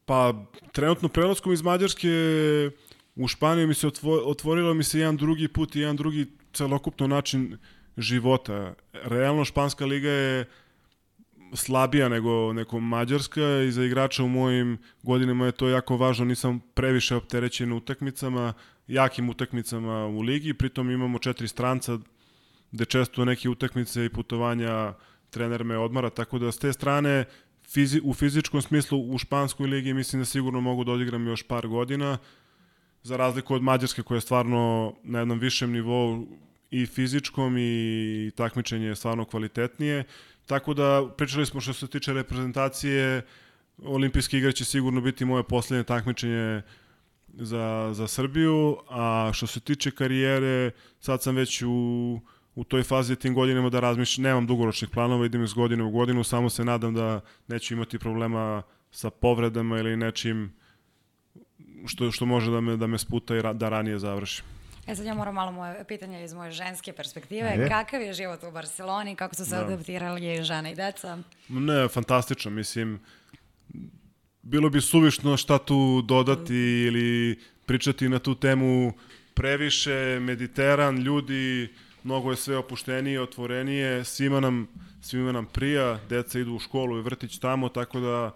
pa 0.05 0.47
trenutno 0.73 1.09
prelaskom 1.09 1.53
iz 1.53 1.63
Mađarske 1.63 2.09
u 3.15 3.29
Španiju 3.29 3.69
mi 3.69 3.75
se 3.75 3.89
otvorilo 4.27 4.75
mi 4.75 4.85
se 4.85 4.99
jedan 4.99 5.17
drugi 5.17 5.49
put 5.49 5.77
i 5.77 5.81
jedan 5.81 5.97
drugi 5.97 6.27
celokupno 6.53 7.07
način 7.07 7.59
života. 7.97 8.75
Realno 8.93 9.45
Španska 9.45 9.87
liga 9.87 10.09
je 10.09 10.45
slabija 11.55 12.09
nego, 12.09 12.53
neko 12.53 12.81
Mađarska 12.81 13.63
i 13.69 13.73
za 13.73 13.85
igrača 13.85 14.25
u 14.25 14.29
mojim 14.29 14.79
godinama 15.03 15.47
je 15.47 15.53
to 15.53 15.69
jako 15.69 15.97
važno, 15.97 16.25
nisam 16.25 16.61
previše 16.75 17.17
opterećen 17.17 17.73
utakmicama, 17.73 18.53
jakim 18.87 19.31
utakmicama 19.31 20.07
u 20.07 20.21
ligi, 20.21 20.55
pritom 20.55 20.91
imamo 20.91 21.19
četiri 21.19 21.49
stranca 21.49 21.99
gde 22.71 22.85
često 22.85 23.25
neke 23.25 23.49
utakmice 23.49 24.05
i 24.05 24.09
putovanja 24.09 24.95
trener 25.31 25.65
me 25.65 25.79
odmara, 25.79 26.11
tako 26.11 26.39
da 26.39 26.53
s 26.53 26.59
te 26.59 26.73
strane 26.73 27.25
fizi, 27.69 28.01
u 28.05 28.15
fizičkom 28.15 28.63
smislu 28.63 28.99
u 28.99 29.19
španskoj 29.19 29.67
ligi 29.67 29.95
mislim 29.95 30.23
da 30.23 30.27
sigurno 30.27 30.61
mogu 30.61 30.85
da 30.85 30.93
odigram 30.93 31.27
još 31.27 31.43
par 31.43 31.69
godina, 31.69 32.19
za 33.03 33.17
razliku 33.17 33.55
od 33.55 33.63
Mađarske 33.63 34.03
koja 34.03 34.17
je 34.17 34.21
stvarno 34.21 34.95
na 35.03 35.19
jednom 35.19 35.39
višem 35.39 35.73
nivou 35.73 36.27
i 36.71 36.87
fizičkom 36.87 37.57
i 37.59 38.31
takmičenje 38.37 38.87
je 38.87 38.97
stvarno 38.97 39.25
kvalitetnije. 39.25 40.05
Tako 40.47 40.75
da 40.75 41.09
pričali 41.17 41.47
smo 41.47 41.61
što 41.61 41.73
se 41.73 41.87
tiče 41.87 42.13
reprezentacije, 42.13 43.23
olimpijske 43.85 44.39
igre 44.39 44.53
će 44.53 44.65
sigurno 44.65 45.01
biti 45.01 45.25
moje 45.25 45.43
poslednje 45.43 45.85
takmičenje 45.85 46.63
za, 47.29 47.91
za 47.93 48.07
Srbiju, 48.07 48.77
a 48.89 49.31
što 49.33 49.47
se 49.47 49.61
tiče 49.61 49.91
karijere, 49.91 50.71
sad 51.01 51.23
sam 51.23 51.37
već 51.37 51.63
u, 51.63 52.21
u 52.55 52.65
toj 52.65 52.83
fazi 52.83 53.17
tim 53.17 53.35
godinama 53.35 53.71
da 53.71 53.81
razmišljam, 53.81 54.23
nemam 54.23 54.47
dugoročnih 54.47 54.91
planova, 54.91 55.27
idem 55.27 55.45
iz 55.45 55.53
godine 55.53 55.85
u 55.85 55.91
godinu, 55.91 56.25
samo 56.25 56.51
se 56.51 56.65
nadam 56.65 56.95
da 56.95 57.21
neću 57.49 57.75
imati 57.75 57.99
problema 57.99 58.63
sa 58.91 59.11
povredama 59.11 59.79
ili 59.79 59.97
nečim 59.97 60.60
što, 61.87 62.11
što 62.11 62.27
može 62.27 62.51
da 62.51 62.61
me, 62.61 62.77
da 62.77 62.87
me 62.87 62.99
sputa 62.99 63.37
i 63.37 63.43
ra, 63.43 63.53
da 63.53 63.69
ranije 63.69 63.99
završim. 63.99 64.45
E 64.87 64.97
sad 64.97 65.07
ja 65.07 65.15
moram 65.15 65.35
malo 65.35 65.53
moje 65.53 65.85
pitanje 65.85 66.25
iz 66.25 66.35
moje 66.35 66.51
ženske 66.51 66.93
perspektive. 66.93 67.49
Ajde. 67.49 67.69
Kakav 67.69 68.03
je 68.03 68.13
život 68.13 68.43
u 68.43 68.51
Barceloni? 68.51 69.17
Kako 69.17 69.35
su 69.35 69.45
se 69.45 69.57
da. 69.57 69.65
adaptirali 69.65 70.45
žena 70.45 70.71
i 70.71 70.75
deca? 70.75 71.19
Ne, 71.49 71.89
fantastično. 71.89 72.51
Mislim, 72.51 73.01
bilo 74.43 74.71
bi 74.71 74.81
suvišno 74.81 75.37
šta 75.37 75.59
tu 75.59 76.03
dodati 76.03 76.53
mm. 76.53 76.87
ili 76.87 77.39
pričati 77.67 78.09
na 78.09 78.19
tu 78.19 78.35
temu 78.35 78.93
previše. 79.35 80.19
Mediteran, 80.21 80.99
ljudi, 80.99 81.69
mnogo 82.05 82.31
je 82.31 82.37
sve 82.37 82.57
opuštenije, 82.57 83.23
otvorenije. 83.23 84.05
Svima 84.05 84.41
nam, 84.41 84.69
svima 85.01 85.33
nam 85.33 85.47
prija, 85.47 85.99
deca 86.09 86.39
idu 86.39 86.55
u 86.55 86.59
školu 86.59 86.99
i 86.99 87.03
vrtić 87.03 87.39
tamo, 87.39 87.69
tako 87.69 88.01
da 88.01 88.35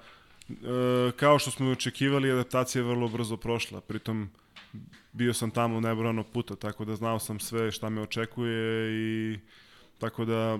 kao 1.17 1.39
što 1.39 1.51
smo 1.51 1.71
očekivali, 1.71 2.33
adaptacija 2.33 2.83
je 2.83 2.89
vrlo 2.89 3.09
brzo 3.09 3.37
prošla. 3.37 3.81
Pritom, 3.81 4.31
bio 5.13 5.35
sam 5.35 5.51
tamo 5.51 5.81
nebrano 5.81 6.25
puta, 6.25 6.57
tako 6.57 6.85
da 6.85 6.97
znao 6.97 7.19
sam 7.19 7.41
sve 7.41 7.71
šta 7.73 7.89
me 7.89 8.01
očekuje 8.03 8.91
i 8.93 9.39
tako 9.99 10.25
da 10.25 10.59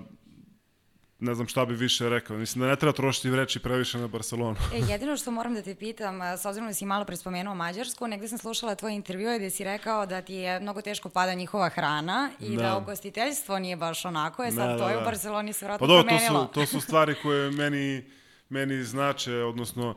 ne 1.21 1.35
znam 1.35 1.47
šta 1.49 1.65
bi 1.67 1.75
više 1.75 2.09
rekao. 2.09 2.37
Mislim 2.37 2.63
da 2.63 2.69
ne 2.69 2.77
treba 2.77 2.93
trošiti 2.93 3.31
reči 3.31 3.59
previše 3.59 3.99
na 3.99 4.07
Barcelonu. 4.09 4.57
E, 4.75 4.79
jedino 4.79 5.17
što 5.17 5.31
moram 5.31 5.55
da 5.55 5.63
te 5.63 5.75
pitam, 5.75 6.21
s 6.23 6.45
obzirom 6.47 6.69
da 6.69 6.75
si 6.75 6.87
malo 6.87 7.05
prespomenuo 7.05 7.55
Mađarsku, 7.55 8.07
negde 8.09 8.29
sam 8.29 8.39
slušala 8.39 8.75
tvoj 8.75 8.95
intervju 8.95 9.29
gde 9.37 9.51
si 9.51 9.65
rekao 9.65 10.07
da 10.07 10.23
ti 10.23 10.35
je 10.35 10.61
mnogo 10.61 10.83
teško 10.83 11.09
pada 11.09 11.35
njihova 11.35 11.69
hrana 11.69 12.31
i 12.41 12.57
da, 12.57 12.63
Da. 12.63 12.77
ugostiteljstvo 12.77 13.59
nije 13.59 13.77
baš 13.77 14.05
onako, 14.05 14.43
je 14.45 14.51
sad 14.53 14.69
Da, 14.69 14.79
to 14.79 14.85
da, 14.85 14.91
je 14.91 14.97
u 14.97 15.01
da. 15.01 15.05
Barceloni 15.05 15.53
se 15.53 15.61
Pa 15.61 15.67
vratno 15.67 15.87
dobro, 15.87 16.03
to 16.03 16.09
promenilo. 16.09 16.47
su, 16.47 16.53
to 16.53 16.67
su 16.67 16.81
stvari 16.81 17.15
koje 17.23 17.51
meni, 17.51 18.05
meni 18.49 18.83
znače, 18.85 19.35
odnosno, 19.35 19.95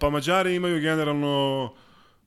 pa 0.00 0.10
Mađari 0.10 0.54
imaju 0.54 0.80
generalno, 0.80 1.72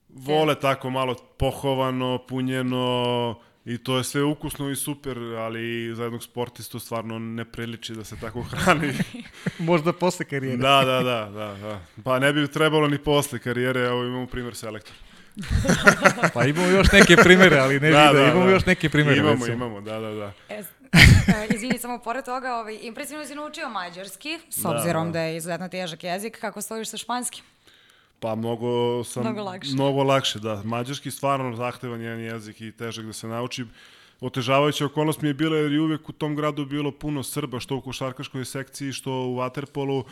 vole 0.10 0.56
tako 0.60 0.90
malo 0.90 1.16
pohovano, 1.38 2.20
punjeno, 2.28 3.36
i 3.66 3.78
to 3.78 3.98
je 3.98 4.04
sve 4.04 4.24
ukusno 4.24 4.70
i 4.70 4.76
super, 4.76 5.18
ali 5.20 5.92
za 5.96 6.04
jednog 6.04 6.24
sportistu 6.24 6.80
stvarno 6.80 7.20
ne 7.20 7.46
priliči 7.46 7.94
da 7.94 8.04
se 8.04 8.16
tako 8.22 8.42
hrani. 8.52 8.94
Možda 9.60 9.94
posle 9.94 10.26
karijere. 10.26 10.58
da, 10.58 10.82
da, 10.86 11.04
da, 11.04 11.30
da, 11.34 11.56
da. 11.62 11.80
Pa 12.04 12.20
ne 12.20 12.34
bi 12.34 12.48
trebalo 12.48 12.88
ni 12.88 12.98
posle 12.98 13.40
karijere, 13.40 13.80
evo 13.80 14.04
imamo 14.06 14.28
primjer 14.28 14.56
selektor. 14.56 14.94
Pa 16.34 16.46
imamo 16.46 16.68
još 16.68 16.92
neke 16.92 17.16
primere, 17.16 17.58
ali 17.60 17.80
ne 17.80 17.92
Da, 17.92 18.08
vide. 18.10 18.20
da, 18.24 18.32
imamo 18.32 18.46
da. 18.46 18.52
još 18.52 18.66
neke 18.66 18.90
primere. 18.90 19.18
Imamo, 19.18 19.34
recimo. 19.46 19.54
imamo, 19.66 19.82
da, 19.82 20.00
da, 20.00 20.12
da. 20.12 20.32
E, 20.50 20.64
e, 21.36 21.56
izvini, 21.56 21.78
samo 21.80 22.00
pored 22.00 22.26
toga, 22.26 22.56
ovaj, 22.56 22.80
impresivno 22.82 23.26
si 23.26 23.36
naučio 23.36 23.70
mađarski, 23.70 24.40
s 24.50 24.58
Da, 24.58 24.70
obzirom 24.70 25.06
da. 25.06 25.12
da, 25.12 25.22
je 25.22 25.38
izuzetno 25.38 25.70
težak 25.70 26.04
jezik, 26.04 26.38
kako 26.40 26.62
stojiš 26.62 26.88
sa 26.90 26.98
španskim? 26.98 27.44
Pa 28.20 28.36
mnogo 28.36 29.04
sam 29.04 29.24
Mnogo 29.24 29.44
lakše. 29.44 29.72
mnogo 29.74 30.04
lakše, 30.04 30.40
da. 30.40 30.62
Mađarski 30.64 31.12
stvarno 31.12 31.56
zahtevan 31.56 32.02
jedan 32.02 32.20
jezik 32.20 32.62
i 32.62 32.72
težak 32.72 33.06
da 33.06 33.14
se 33.14 33.28
nauči. 33.28 33.66
Otežavajuća 34.22 34.86
okolnost 34.86 35.22
mi 35.22 35.28
je 35.28 35.34
bila 35.34 35.58
jer 35.58 35.72
je 35.72 35.82
uvek 35.82 36.10
u 36.10 36.12
tom 36.12 36.36
gradu 36.36 36.66
bilo 36.66 36.92
puno 36.92 37.24
Srba, 37.24 37.60
što 37.60 37.76
u 37.76 37.82
košarkaškoj 37.82 38.46
sekciji, 38.46 38.92
što 38.92 39.12
u 39.12 39.36
Waterpolu 39.36 40.04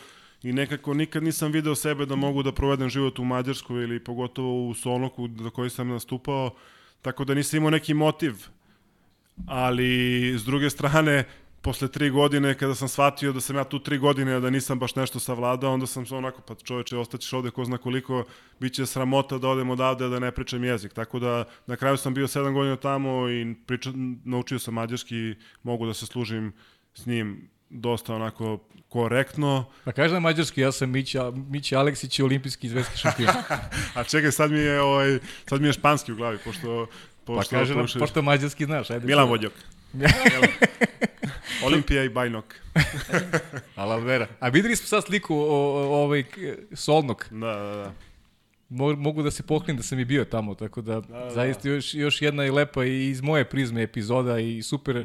i 0.42 0.52
nekako 0.52 0.94
nikad 0.94 1.22
nisam 1.22 1.52
video 1.52 1.74
sebe 1.74 2.06
da 2.06 2.16
mogu 2.16 2.42
da 2.42 2.52
provedem 2.52 2.88
život 2.88 3.18
u 3.18 3.24
Mađarskoj 3.24 3.82
ili 3.84 4.04
pogotovo 4.04 4.68
u 4.68 4.74
Solnoku 4.74 5.28
za 5.40 5.50
koji 5.50 5.70
sam 5.70 5.88
nastupao, 5.88 6.50
tako 7.02 7.24
da 7.24 7.34
nisam 7.34 7.56
imao 7.56 7.70
neki 7.70 7.94
motiv. 7.94 8.34
Ali, 9.46 10.34
s 10.38 10.44
druge 10.44 10.70
strane, 10.70 11.24
posle 11.62 11.88
tri 11.88 12.10
godine, 12.10 12.54
kada 12.54 12.74
sam 12.74 12.88
shvatio 12.88 13.32
da 13.32 13.40
sam 13.40 13.56
ja 13.56 13.64
tu 13.64 13.78
tri 13.78 13.98
godine, 13.98 14.40
da 14.40 14.50
nisam 14.50 14.78
baš 14.78 14.94
nešto 14.96 15.20
savladao, 15.20 15.72
onda 15.72 15.86
sam 15.86 16.06
se 16.06 16.14
onako, 16.14 16.40
pa 16.40 16.54
čoveče, 16.54 16.96
ostaćeš 16.96 17.32
ovde 17.32 17.50
ko 17.50 17.64
zna 17.64 17.78
koliko, 17.78 18.24
bit 18.60 18.72
će 18.72 18.86
sramota 18.86 19.38
da 19.38 19.48
odem 19.48 19.70
odavde 19.70 20.08
da 20.08 20.18
ne 20.18 20.30
pričam 20.30 20.64
jezik. 20.64 20.92
Tako 20.92 21.18
da, 21.18 21.44
na 21.66 21.76
kraju 21.76 21.96
sam 21.96 22.14
bio 22.14 22.28
sedam 22.28 22.54
godina 22.54 22.76
tamo 22.76 23.28
i 23.28 23.54
priča, 23.66 23.90
naučio 24.24 24.58
sam 24.58 24.74
mađarski, 24.74 25.34
mogu 25.62 25.86
da 25.86 25.94
se 25.94 26.06
služim 26.06 26.52
s 26.94 27.06
njim 27.06 27.48
dosta 27.70 28.14
onako 28.14 28.58
korektno. 28.88 29.64
Pa 29.84 29.92
kaže 29.92 30.14
na 30.14 30.20
mađarski, 30.20 30.60
ja 30.60 30.72
sam 30.72 30.90
Mića, 30.90 31.30
Mića 31.30 31.78
Aleksić 31.78 32.18
i 32.18 32.22
olimpijski 32.22 32.66
izvetski 32.66 32.98
šampion. 32.98 33.34
A 33.94 34.04
čekaj, 34.04 34.32
sad 34.32 34.50
mi 34.50 34.58
je, 34.58 34.80
ovaj, 34.80 35.18
sad 35.46 35.60
mi 35.60 35.68
je 35.68 35.72
španski 35.72 36.12
u 36.12 36.16
glavi, 36.16 36.38
pošto... 36.44 36.86
Pa 37.28 37.34
pošto 37.34 37.50
kaže 37.50 37.74
nam, 37.74 37.82
pošto- 37.84 37.98
pošto 37.98 38.22
mađarski 38.22 38.64
znaš. 38.64 38.90
Ajde, 38.90 39.06
Milan. 39.06 39.28
Vodjok. 39.28 39.52
Olimpija 41.64 42.04
i 42.04 42.08
Bajnok. 42.08 42.54
Alavera. 43.74 44.26
A 44.40 44.48
videli 44.48 44.76
smo 44.76 44.86
sad 44.86 45.04
sliku 45.04 45.36
o, 45.36 45.40
o, 45.40 45.94
ovaj 45.94 46.24
Solnog. 46.72 47.24
Da, 47.30 47.36
da, 47.46 47.74
da. 47.74 47.92
Mo, 48.70 48.92
mogu 48.92 49.22
da 49.22 49.30
se 49.30 49.42
pohvalim 49.42 49.76
da 49.76 49.82
sam 49.82 49.98
i 49.98 50.04
bio 50.04 50.24
tamo, 50.24 50.54
tako 50.54 50.80
da, 50.82 51.00
da 51.00 51.30
zaista 51.30 51.68
još, 51.68 51.94
još 51.94 52.22
jedna 52.22 52.46
i 52.46 52.50
lepa 52.50 52.84
i 52.84 53.08
iz 53.08 53.20
moje 53.20 53.44
prizme 53.44 53.82
epizoda 53.82 54.38
i 54.38 54.62
super, 54.62 55.04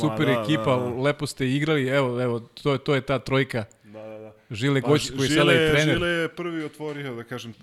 super 0.00 0.26
da, 0.26 0.32
ekipa, 0.34 0.76
da, 0.76 0.82
da. 0.84 1.02
lepo 1.02 1.26
ste 1.26 1.48
igrali, 1.48 1.86
evo, 1.86 2.22
evo, 2.22 2.40
to, 2.40 2.72
je- 2.72 2.78
to 2.78 2.94
je 2.94 3.00
ta 3.00 3.18
trojka. 3.18 3.64
Da, 3.84 4.00
da, 4.00 4.18
da. 4.18 4.32
Žile 4.50 4.82
Pa, 4.82 4.88
Goć 4.88 5.10
koji 5.10 5.22
je 5.22 5.28
sada 5.30 5.40
Žile, 5.42 5.66
i 5.66 5.70
trener. 5.70 5.94
Žile 5.94 6.08
je 6.08 6.28
prvi 6.28 6.64
otvorio, 6.64 7.14
da 7.14 7.24
kažem, 7.24 7.54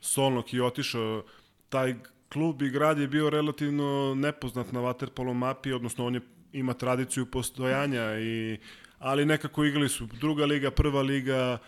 Solnok 0.00 0.52
i 0.52 0.60
otišao. 0.60 1.24
Taj 1.68 1.94
klub 2.32 2.62
i 2.62 2.70
grad 2.70 2.98
je 2.98 3.08
bio 3.08 3.30
relativno 3.30 4.14
nepoznat 4.14 4.72
na 4.72 4.80
Waterpolo 4.80 5.34
mapi, 5.34 5.72
odnosno 5.72 6.06
on 6.06 6.14
je, 6.14 6.20
ima 6.52 6.74
tradiciju 6.74 7.26
postojanja, 7.26 8.18
i, 8.20 8.58
ali 8.98 9.24
nekako 9.24 9.64
igrali 9.64 9.88
su 9.88 10.06
druga 10.06 10.44
liga, 10.44 10.70
prva 10.70 11.02
liga, 11.02 11.58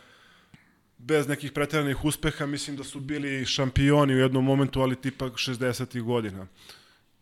bez 0.98 1.28
nekih 1.28 1.52
pretjeranih 1.52 2.04
uspeha, 2.04 2.46
mislim 2.46 2.76
da 2.76 2.84
su 2.84 3.00
bili 3.00 3.46
šampioni 3.46 4.14
u 4.14 4.18
jednom 4.18 4.44
momentu, 4.44 4.80
ali 4.80 4.96
tipa 4.96 5.26
60. 5.26 6.02
godina 6.02 6.46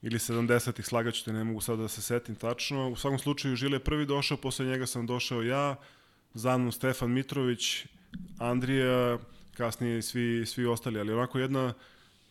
ili 0.03 0.19
70-ih, 0.19 0.87
slagaću 0.87 1.25
te, 1.25 1.33
ne 1.33 1.45
mogu 1.45 1.61
sad 1.61 1.79
da 1.79 1.89
se 1.89 2.03
setim 2.03 2.35
tačno. 2.35 2.89
U 2.89 2.97
svakom 2.97 3.19
slučaju, 3.19 3.57
Žile 3.57 3.77
je 3.77 3.85
prvi 3.85 4.07
došao, 4.07 4.37
posle 4.37 4.67
njega 4.67 4.87
sam 4.87 5.07
došao 5.07 5.43
ja, 5.43 5.77
za 6.35 6.59
mnom 6.59 6.73
Stefan 6.73 7.11
Mitrović, 7.11 7.87
Andrija, 8.39 9.19
kasnije 9.57 10.03
svi, 10.03 10.47
svi 10.47 10.67
ostali, 10.67 11.01
ali 11.01 11.13
onako 11.13 11.39
jedna 11.39 11.75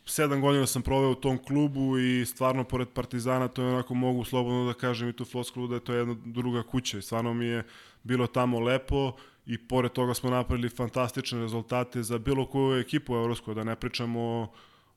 sedam 0.06 0.42
godina 0.42 0.66
sam 0.66 0.82
proveo 0.82 1.12
u 1.12 1.16
tom 1.16 1.38
klubu 1.38 2.00
i 2.00 2.26
stvarno 2.26 2.64
pored 2.64 2.88
Partizana 2.88 3.48
to 3.48 3.62
je 3.62 3.74
onako 3.74 3.94
mogu 3.94 4.24
slobodno 4.24 4.66
da 4.66 4.74
kažem 4.74 5.10
i 5.10 5.14
tu 5.14 5.26
floskulu 5.26 5.68
da 5.68 5.76
je 5.76 5.84
to 5.84 5.94
jedna 5.94 6.16
druga 6.26 6.64
kuća 6.64 6.98
i 6.98 7.02
stvarno 7.02 7.34
mi 7.34 7.46
je 7.46 7.64
bilo 8.04 8.28
tamo 8.28 8.60
lepo 8.60 9.14
i 9.46 9.58
pored 9.58 9.92
toga 9.92 10.14
smo 10.14 10.30
napravili 10.30 10.70
fantastične 10.70 11.40
rezultate 11.40 12.04
za 12.04 12.18
bilo 12.18 12.46
koju 12.46 12.80
ekipu 12.80 13.16
evropsku, 13.16 13.54
da 13.54 13.64
ne 13.64 13.76
pričamo 13.76 14.22
o, 14.22 14.48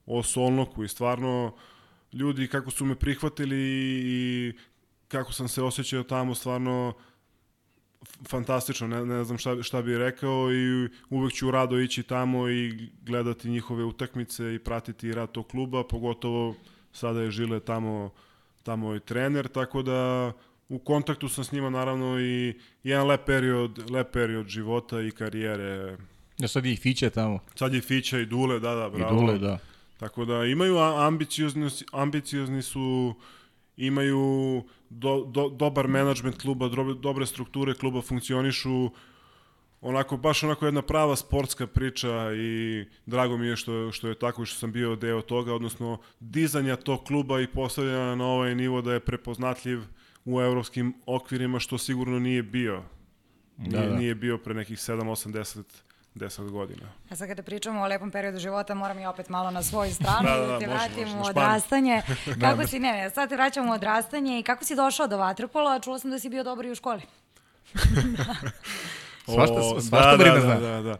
o 0.05 0.23
Solnoku. 0.23 0.83
I 0.83 0.87
stvarno 0.87 1.55
ljudi 2.13 2.47
kako 2.47 2.71
su 2.71 2.85
me 2.85 2.95
prihvatili 2.95 3.57
i 4.05 4.53
kako 5.07 5.33
sam 5.33 5.47
se 5.47 5.61
osjećao 5.63 6.03
tamo 6.03 6.35
stvarno 6.35 6.93
fantastično, 8.29 8.87
ne, 8.87 9.05
ne 9.05 9.23
znam 9.23 9.37
šta, 9.37 9.63
šta 9.63 9.81
bih 9.81 9.97
rekao 9.97 10.53
i 10.53 10.89
uvek 11.09 11.33
ću 11.33 11.51
rado 11.51 11.79
ići 11.79 12.03
tamo 12.03 12.49
i 12.49 12.89
gledati 13.05 13.49
njihove 13.49 13.83
utakmice 13.83 14.55
i 14.55 14.59
pratiti 14.59 15.13
rad 15.13 15.31
tog 15.31 15.47
kluba, 15.47 15.83
pogotovo 15.83 16.55
sada 16.93 17.21
je 17.21 17.31
Žile 17.31 17.59
tamo, 17.59 18.09
tamo 18.63 18.95
i 18.95 18.99
trener, 18.99 19.47
tako 19.47 19.81
da 19.81 20.31
u 20.69 20.79
kontaktu 20.79 21.29
sam 21.29 21.43
s 21.43 21.51
njima 21.51 21.69
naravno 21.69 22.19
i 22.21 22.53
jedan 22.83 23.07
lep 23.07 23.25
period, 23.25 23.91
lep 23.91 24.11
period 24.11 24.47
života 24.47 25.01
i 25.01 25.11
karijere. 25.11 25.97
Ja 26.37 26.47
sad 26.47 26.65
je 26.65 26.73
i 26.73 26.75
Fića 26.75 27.09
tamo. 27.09 27.39
Sad 27.55 27.73
je 27.73 27.81
Fića 27.81 28.19
i 28.19 28.25
Dule, 28.25 28.59
da, 28.59 28.75
da, 28.75 28.89
bravo. 28.89 29.15
I 29.15 29.19
Dule, 29.19 29.37
da. 29.39 29.59
Tako 29.97 30.25
da 30.25 30.45
imaju 30.45 30.77
ambiciozni, 30.77 31.69
ambiciozni 31.91 32.61
su, 32.61 33.15
imaju 33.77 34.63
do, 34.93 35.25
do, 35.25 35.49
dobar 35.49 35.87
menadžment 35.87 36.41
kluba, 36.41 36.67
dobre, 36.67 36.93
dobre 36.93 37.25
strukture 37.25 37.73
kluba 37.73 38.01
funkcionišu, 38.01 38.89
onako, 39.81 40.17
baš 40.17 40.43
onako 40.43 40.65
jedna 40.65 40.81
prava 40.81 41.15
sportska 41.15 41.67
priča 41.67 42.33
i 42.33 42.85
drago 43.05 43.37
mi 43.37 43.47
je 43.47 43.55
što, 43.55 43.91
što 43.91 44.07
je 44.07 44.19
tako 44.19 44.43
i 44.43 44.45
što 44.45 44.59
sam 44.59 44.71
bio 44.71 44.95
deo 44.95 45.21
toga, 45.21 45.53
odnosno 45.53 45.97
dizanja 46.19 46.75
tog 46.75 47.03
kluba 47.03 47.41
i 47.41 47.47
postavljanja 47.47 48.15
na 48.15 48.25
ovaj 48.25 48.55
nivo 48.55 48.81
da 48.81 48.93
je 48.93 48.99
prepoznatljiv 48.99 49.81
u 50.25 50.41
evropskim 50.41 50.93
okvirima, 51.05 51.59
što 51.59 51.77
sigurno 51.77 52.19
nije 52.19 52.43
bio. 52.43 52.83
Da, 53.57 53.79
Nije, 53.79 53.89
da. 53.89 53.97
nije 53.97 54.15
bio 54.15 54.37
pre 54.37 54.53
nekih 54.53 54.77
7, 54.77 55.01
8, 55.01 55.31
10, 55.31 55.63
10 56.15 56.49
godina. 56.49 56.87
A 57.09 57.15
sad 57.15 57.27
kada 57.27 57.43
pričamo 57.43 57.81
o 57.81 57.87
lepom 57.87 58.11
periodu 58.11 58.39
života, 58.39 58.73
moram 58.75 58.99
i 58.99 59.05
opet 59.05 59.29
malo 59.29 59.51
na 59.51 59.63
svoju 59.63 59.93
stranu 59.99 60.29
Da, 60.29 60.35
da, 60.35 60.41
da, 60.41 60.47
da, 60.47 60.53
da, 60.53 60.59
te 60.59 60.67
može, 60.67 60.77
vratim 60.77 61.03
može, 61.07 61.17
u 61.17 61.23
odrastanje. 61.23 62.01
kako 62.41 62.67
si, 62.67 62.79
ne, 62.79 62.91
ne, 62.91 63.09
sad 63.09 63.29
te 63.29 63.35
vraćamo 63.35 63.71
u 63.71 63.75
odrastanje 63.75 64.39
i 64.39 64.43
kako 64.43 64.65
si 64.65 64.75
došao 64.75 65.07
do 65.07 65.17
vaterpola, 65.17 65.79
čula 65.79 65.99
sam 65.99 66.11
da 66.11 66.19
si 66.19 66.29
bio 66.29 66.43
dobar 66.43 66.65
i 66.65 66.71
u 66.71 66.75
školi. 66.75 67.01
Svašta, 69.25 69.53
O, 69.55 69.81
svašta 69.81 70.11
da, 70.11 70.17
Marina 70.17 70.35
da, 70.35 70.41
zna. 70.41 70.55
da, 70.55 70.69
da, 70.69 70.81
da. 70.81 70.97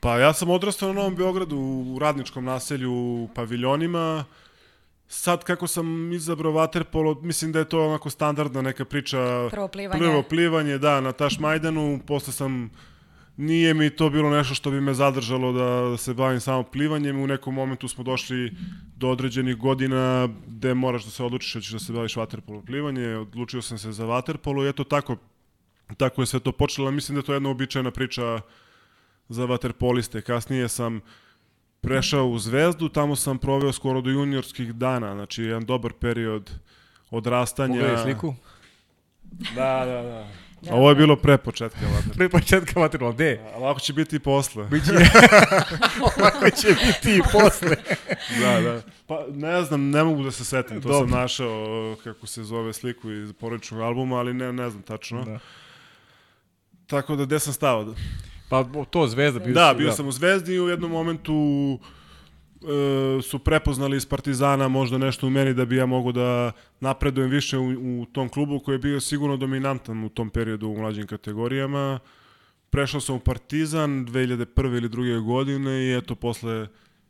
Pa 0.00 0.18
ja 0.18 0.32
sam 0.32 0.50
odrastao 0.50 0.88
na 0.88 0.94
Novom 0.94 1.16
Beogradu 1.16 1.56
u 1.56 1.98
radničkom 1.98 2.44
naselju 2.44 2.92
u 2.92 3.28
paviljonima. 3.34 4.24
Sad 5.08 5.44
kako 5.44 5.66
sam 5.66 6.12
izabrao 6.12 6.52
vaterpolo, 6.52 7.14
mislim 7.14 7.52
da 7.52 7.58
je 7.58 7.68
to 7.68 7.86
onako 7.88 8.10
standardna 8.10 8.62
neka 8.62 8.84
priča. 8.84 9.48
Prvo 9.50 9.68
plivanje. 9.68 9.98
Prvo 10.00 10.22
plivanje, 10.22 10.78
da, 10.78 11.00
na 11.00 11.12
Taš 11.12 11.38
Majdanu. 11.38 12.00
Posle 12.06 12.32
sam, 12.32 12.70
nije 13.42 13.74
mi 13.74 13.90
to 13.90 14.10
bilo 14.10 14.30
nešto 14.30 14.54
što 14.54 14.70
bi 14.70 14.80
me 14.80 14.94
zadržalo 14.94 15.52
da, 15.52 15.96
se 15.96 16.14
bavim 16.14 16.40
samo 16.40 16.62
plivanjem. 16.62 17.20
U 17.20 17.26
nekom 17.26 17.54
momentu 17.54 17.88
smo 17.88 18.04
došli 18.04 18.52
do 18.96 19.10
određenih 19.10 19.56
godina 19.56 20.28
gde 20.46 20.74
moraš 20.74 21.04
da 21.04 21.10
se 21.10 21.24
odlučiš 21.24 21.54
da 21.54 21.60
ćeš 21.60 21.72
da 21.72 21.78
se 21.78 21.92
baviš 21.92 22.16
vaterpolo 22.16 22.62
plivanje. 22.66 23.16
Odlučio 23.16 23.62
sam 23.62 23.78
se 23.78 23.92
za 23.92 24.04
vaterpolo 24.04 24.64
i 24.64 24.68
eto 24.68 24.84
tako, 24.84 25.16
tako 25.96 26.22
je 26.22 26.26
sve 26.26 26.40
to 26.40 26.52
počelo. 26.52 26.90
Mislim 26.90 27.14
da 27.14 27.18
je 27.18 27.24
to 27.24 27.34
jedna 27.34 27.50
običajna 27.50 27.90
priča 27.90 28.40
za 29.28 29.44
vaterpoliste. 29.44 30.22
Kasnije 30.22 30.68
sam 30.68 31.00
prešao 31.80 32.28
u 32.28 32.38
Zvezdu, 32.38 32.88
tamo 32.88 33.16
sam 33.16 33.38
proveo 33.38 33.72
skoro 33.72 34.00
do 34.00 34.10
juniorskih 34.10 34.74
dana, 34.74 35.14
znači 35.14 35.42
jedan 35.42 35.64
dobar 35.64 35.92
period 35.92 36.50
odrastanja. 37.10 37.80
Pogledaj 37.80 38.02
sliku. 38.02 38.34
Da, 39.54 39.84
da, 39.84 40.02
da. 40.02 40.28
A 40.70 40.74
ovo 40.74 40.88
je 40.88 40.94
bilo 40.94 41.16
pre 41.16 41.38
početka 41.38 41.80
vaterpola. 41.86 42.14
Pre 42.18 42.28
početka 42.28 42.80
vaterpola, 42.80 43.12
gde? 43.12 43.40
Ovako 43.56 43.80
će 43.80 43.92
biti 43.92 44.16
i 44.16 44.18
posle. 44.18 44.64
Biće... 44.64 44.92
Ovako 46.16 46.50
će 46.50 46.68
biti 46.68 47.16
i 47.16 47.20
posle. 47.32 47.76
da, 48.40 48.60
da. 48.60 48.82
Pa 49.06 49.24
ne 49.32 49.62
znam, 49.62 49.90
ne 49.90 50.04
mogu 50.04 50.22
da 50.22 50.30
se 50.30 50.44
setim, 50.44 50.82
to 50.82 50.88
Dobro. 50.88 51.08
sam 51.08 51.20
našao 51.20 51.96
kako 52.04 52.26
se 52.26 52.44
zove 52.44 52.72
sliku 52.72 53.10
iz 53.10 53.32
porodičnog 53.32 53.80
albuma, 53.80 54.16
ali 54.16 54.34
ne, 54.34 54.52
ne 54.52 54.70
znam 54.70 54.82
tačno. 54.82 55.24
Da. 55.24 55.38
tako 56.86 57.16
da 57.16 57.24
gde 57.24 57.38
sam 57.38 57.52
stao? 57.52 57.94
Pa 58.48 58.64
to 58.90 59.06
Zvezda. 59.06 59.40
Bio 59.40 59.54
da, 59.54 59.70
si, 59.72 59.78
bio 59.78 59.92
sam 59.92 60.08
u 60.08 60.12
Zvezdi 60.12 60.54
i 60.54 60.60
u 60.60 60.68
jednom 60.68 60.90
momentu 60.90 61.78
e, 62.64 63.22
su 63.22 63.38
prepoznali 63.38 63.96
iz 63.96 64.06
Partizana 64.06 64.68
možda 64.68 64.98
nešto 64.98 65.26
u 65.26 65.30
meni 65.30 65.54
da 65.54 65.64
bi 65.64 65.76
ja 65.76 65.86
mogo 65.86 66.12
da 66.12 66.52
napredujem 66.80 67.30
više 67.30 67.58
u, 67.58 68.00
u 68.00 68.06
tom 68.12 68.28
klubu 68.28 68.60
koji 68.60 68.74
je 68.74 68.78
bio 68.78 69.00
sigurno 69.00 69.36
dominantan 69.36 70.04
u 70.04 70.08
tom 70.08 70.30
periodu 70.30 70.68
u 70.68 70.78
mlađim 70.78 71.06
kategorijama. 71.06 72.00
Prešao 72.70 73.00
sam 73.00 73.14
u 73.14 73.20
Partizan 73.20 74.06
2001. 74.06 74.76
ili 74.76 74.88
druge 74.88 75.18
godine 75.18 75.82
i 75.82 75.96
eto 75.96 76.14
posle 76.14 76.68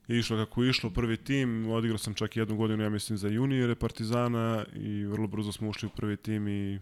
je 0.09 0.18
išlo 0.18 0.36
kako 0.36 0.62
je 0.62 0.70
išlo 0.70 0.90
prvi 0.90 1.16
tim, 1.16 1.70
odigrao 1.70 1.98
sam 1.98 2.14
čak 2.14 2.36
jednu 2.36 2.57
godinu, 2.57 2.82
ja 2.82 2.90
mislim, 2.90 3.18
za 3.18 3.28
juniore 3.28 3.74
Partizana 3.74 4.64
i 4.74 5.05
vrlo 5.05 5.26
brzo 5.26 5.53
smo 5.53 5.68
ušli 5.68 5.86
u 5.86 5.90
prvi 5.90 6.16
tim 6.16 6.48
i 6.48 6.80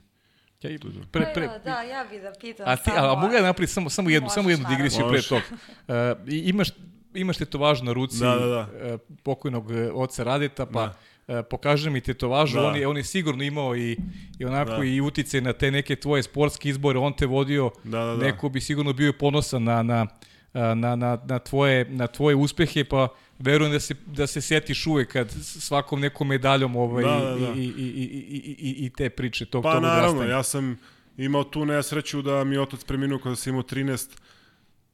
Ja, 0.62 0.70
pre, 1.10 1.32
pre, 1.34 1.46
Pa 1.48 1.58
da, 1.58 1.82
ja 1.82 2.06
bih 2.10 2.22
da 2.22 2.32
pitam 2.40 2.68
a, 2.68 2.76
ti, 2.76 2.90
a, 2.96 3.12
a 3.12 3.14
mogu 3.20 3.34
ja 3.34 3.42
napraviti 3.42 3.72
samo, 3.72 3.90
samo 3.90 4.10
jednu, 4.10 4.24
Možeš, 4.24 4.34
samo 4.34 4.50
jednu 4.50 4.66
digresiju 4.68 5.00
pre 5.00 5.06
Možeš. 5.06 5.28
tog. 5.28 5.42
Uh, 5.88 5.94
imaš, 6.26 6.68
imaš 7.14 7.36
tetovažu 7.36 7.84
na 7.84 7.92
ruci 7.92 8.18
Da, 8.18 8.34
da, 8.36 8.46
da. 8.46 8.60
uh, 8.94 9.00
pokojnog 9.22 9.66
uh, 9.66 9.76
oca 9.94 10.24
Radeta, 10.24 10.66
pa 10.66 10.94
Da. 11.28 11.38
uh, 11.38 11.44
pokaže 11.46 11.90
mi 11.90 12.00
tetovažu, 12.00 12.56
Da. 12.56 12.66
on, 12.66 12.76
je, 12.76 12.86
on 12.86 12.96
je 12.96 13.04
sigurno 13.04 13.44
imao 13.44 13.76
i, 13.76 13.96
i 14.38 14.44
onako 14.44 14.70
Da. 14.72 14.84
i 14.84 15.00
utice 15.00 15.40
na 15.40 15.52
te 15.52 15.70
neke 15.70 15.96
tvoje 15.96 16.22
sportske 16.22 16.68
izbore, 16.68 16.98
on 16.98 17.12
te 17.12 17.26
vodio, 17.26 17.70
Da, 17.84 17.98
da, 17.98 18.04
da. 18.06 18.16
neko 18.16 18.48
bi 18.48 18.60
sigurno 18.60 18.92
bio 18.92 19.12
ponosan 19.12 19.64
na, 19.64 19.82
na, 19.82 20.06
na, 20.54 20.96
na, 20.96 21.18
na, 21.24 21.38
tvoje, 21.38 21.84
na 21.84 22.06
tvoje 22.06 22.36
uspehe, 22.36 22.84
pa 22.84 23.08
verujem 23.38 23.72
da 23.72 23.80
se, 23.80 23.94
da 24.06 24.26
se 24.26 24.40
setiš 24.40 24.86
uvek 24.86 25.08
kad 25.08 25.30
svakom 25.42 26.00
nekom 26.00 26.28
medaljom 26.28 26.76
ovaj, 26.76 27.04
Da, 27.04 27.10
da, 27.10 27.36
da. 27.36 27.52
I, 27.52 27.58
i, 27.58 27.82
i, 27.86 28.02
i, 28.06 28.56
i, 28.60 28.86
i 28.86 28.90
te 28.90 29.10
priče 29.10 29.46
tog, 29.46 29.62
Pa 29.62 29.72
tog 29.72 29.82
naravno, 29.82 30.08
odrastanja. 30.10 30.30
ja 30.30 30.42
sam 30.42 30.78
imao 31.16 31.44
tu 31.44 31.64
nesreću 31.64 32.22
da 32.22 32.44
mi 32.44 32.58
otac 32.58 32.84
preminuo 32.84 33.18
kada 33.18 33.36
sam 33.36 33.50
imao 33.50 33.62
13 33.62 34.08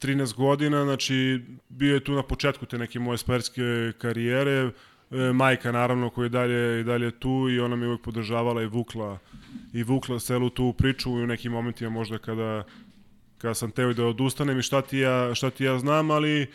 13 0.02 0.34
godina, 0.36 0.84
znači 0.84 1.40
bio 1.68 1.94
je 1.94 2.04
tu 2.04 2.12
na 2.12 2.22
početku 2.22 2.66
te 2.66 2.78
neke 2.78 2.98
moje 2.98 3.18
spajerske 3.18 3.92
karijere, 3.98 4.70
e, 5.10 5.32
majka 5.32 5.72
naravno 5.72 6.10
koja 6.10 6.24
je 6.24 6.28
dalje, 6.28 6.80
i 6.80 6.84
dalje 6.84 7.10
tu 7.10 7.48
i 7.50 7.60
ona 7.60 7.76
me 7.76 7.86
uvek 7.86 8.02
podržavala 8.02 8.62
i 8.62 8.66
vukla 8.66 9.18
i 9.72 9.82
vukla 9.82 10.18
celu 10.18 10.50
tu 10.50 10.72
priču 10.72 11.10
i 11.10 11.22
u 11.22 11.26
nekim 11.26 11.52
momentima 11.52 11.90
možda 11.90 12.18
kada 12.18 12.64
kada 13.38 13.54
sam 13.54 13.70
teo 13.70 13.92
da 13.92 14.04
odustanem 14.04 14.58
i 14.58 14.62
šta 14.62 14.82
ti 14.82 14.98
ja, 14.98 15.34
šta 15.34 15.50
ti 15.50 15.64
ja 15.64 15.78
znam, 15.78 16.10
ali 16.10 16.46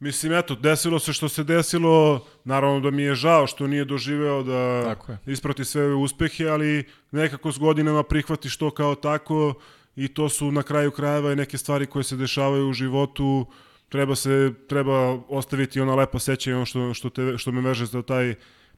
mislim 0.00 0.32
eto, 0.32 0.54
desilo 0.54 0.98
se 0.98 1.12
što 1.12 1.28
se 1.28 1.44
desilo, 1.44 2.26
naravno 2.44 2.80
da 2.80 2.90
mi 2.90 3.02
je 3.02 3.14
žao 3.14 3.46
što 3.46 3.66
nije 3.66 3.84
doživeo 3.84 4.42
da 4.42 4.96
isprati 5.26 5.64
sve 5.64 5.84
ove 5.84 5.94
uspehe, 5.94 6.48
ali 6.48 6.84
nekako 7.10 7.52
s 7.52 7.58
godinama 7.58 8.02
prihvatiš 8.02 8.56
to 8.56 8.70
kao 8.70 8.94
tako 8.94 9.54
i 9.98 10.08
to 10.08 10.28
su 10.28 10.50
na 10.50 10.62
kraju 10.62 10.90
krajeva 10.90 11.32
i 11.32 11.36
neke 11.36 11.58
stvari 11.58 11.86
koje 11.86 12.04
se 12.04 12.16
dešavaju 12.16 12.68
u 12.68 12.72
životu, 12.72 13.46
treba 13.88 14.14
se 14.14 14.54
treba 14.68 15.18
ostaviti 15.28 15.80
ona 15.80 15.94
lepa 15.94 16.18
sećanja 16.18 16.56
ono 16.56 16.64
što 16.64 16.94
što 16.94 17.10
te 17.10 17.38
što 17.38 17.52
me 17.52 17.60
veže 17.60 17.86
za 17.86 18.02
taj 18.02 18.34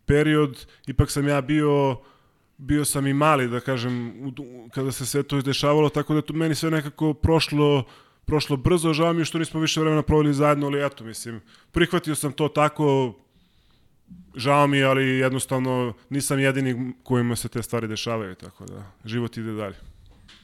period. 0.06 0.66
Ipak 0.86 1.10
sam 1.10 1.28
ja 1.28 1.40
bio 1.40 1.96
bio 2.56 2.84
sam 2.84 3.06
i 3.06 3.14
mali 3.14 3.48
da 3.48 3.60
kažem 3.60 4.12
kada 4.74 4.92
se 4.92 5.06
sve 5.06 5.22
to 5.22 5.38
izdešavalo 5.38 5.88
tako 5.88 6.14
da 6.14 6.22
to 6.22 6.32
meni 6.32 6.54
sve 6.54 6.70
nekako 6.70 7.14
prošlo 7.14 7.84
prošlo 8.24 8.56
brzo, 8.56 8.92
žao 8.92 9.12
mi 9.12 9.20
je 9.20 9.24
što 9.24 9.38
nismo 9.38 9.60
više 9.60 9.80
vremena 9.80 10.02
proveli 10.02 10.34
zajedno, 10.34 10.66
ali 10.66 10.86
eto, 10.86 11.04
mislim, 11.04 11.40
prihvatio 11.72 12.14
sam 12.14 12.32
to 12.32 12.48
tako, 12.48 13.14
žao 14.36 14.66
mi 14.66 14.78
je, 14.78 14.84
ali 14.84 15.04
jednostavno 15.04 15.94
nisam 16.10 16.38
jedini 16.38 16.92
kojima 17.02 17.36
se 17.36 17.48
te 17.48 17.62
stvari 17.62 17.88
dešavaju, 17.88 18.34
tako 18.34 18.66
da 18.66 18.92
život 19.04 19.36
ide 19.36 19.52
dalje. 19.52 19.89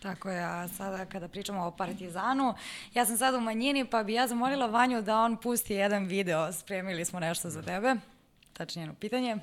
Tako 0.07 0.31
je, 0.31 0.45
a 0.45 0.69
sada 0.69 1.05
kada 1.05 1.29
pričamo 1.29 1.67
o 1.67 1.71
Partizanu, 1.71 2.55
ja 2.95 3.07
sam 3.07 3.17
sada 3.17 3.37
u 3.39 3.41
manjini, 3.41 3.85
pa 3.85 4.03
bi 4.03 4.13
ja 4.13 4.27
zamolila 4.29 4.67
Vanju 4.67 5.03
da 5.03 5.19
on 5.19 5.37
pusti 5.37 5.75
jedan 5.75 6.05
video, 6.05 6.53
spremili 6.53 7.05
smo 7.05 7.21
nešto 7.21 7.51
za 7.51 7.63
tebe, 7.63 7.95
tačnije 8.53 8.83
jedno 8.83 8.95
pitanje. 9.01 9.37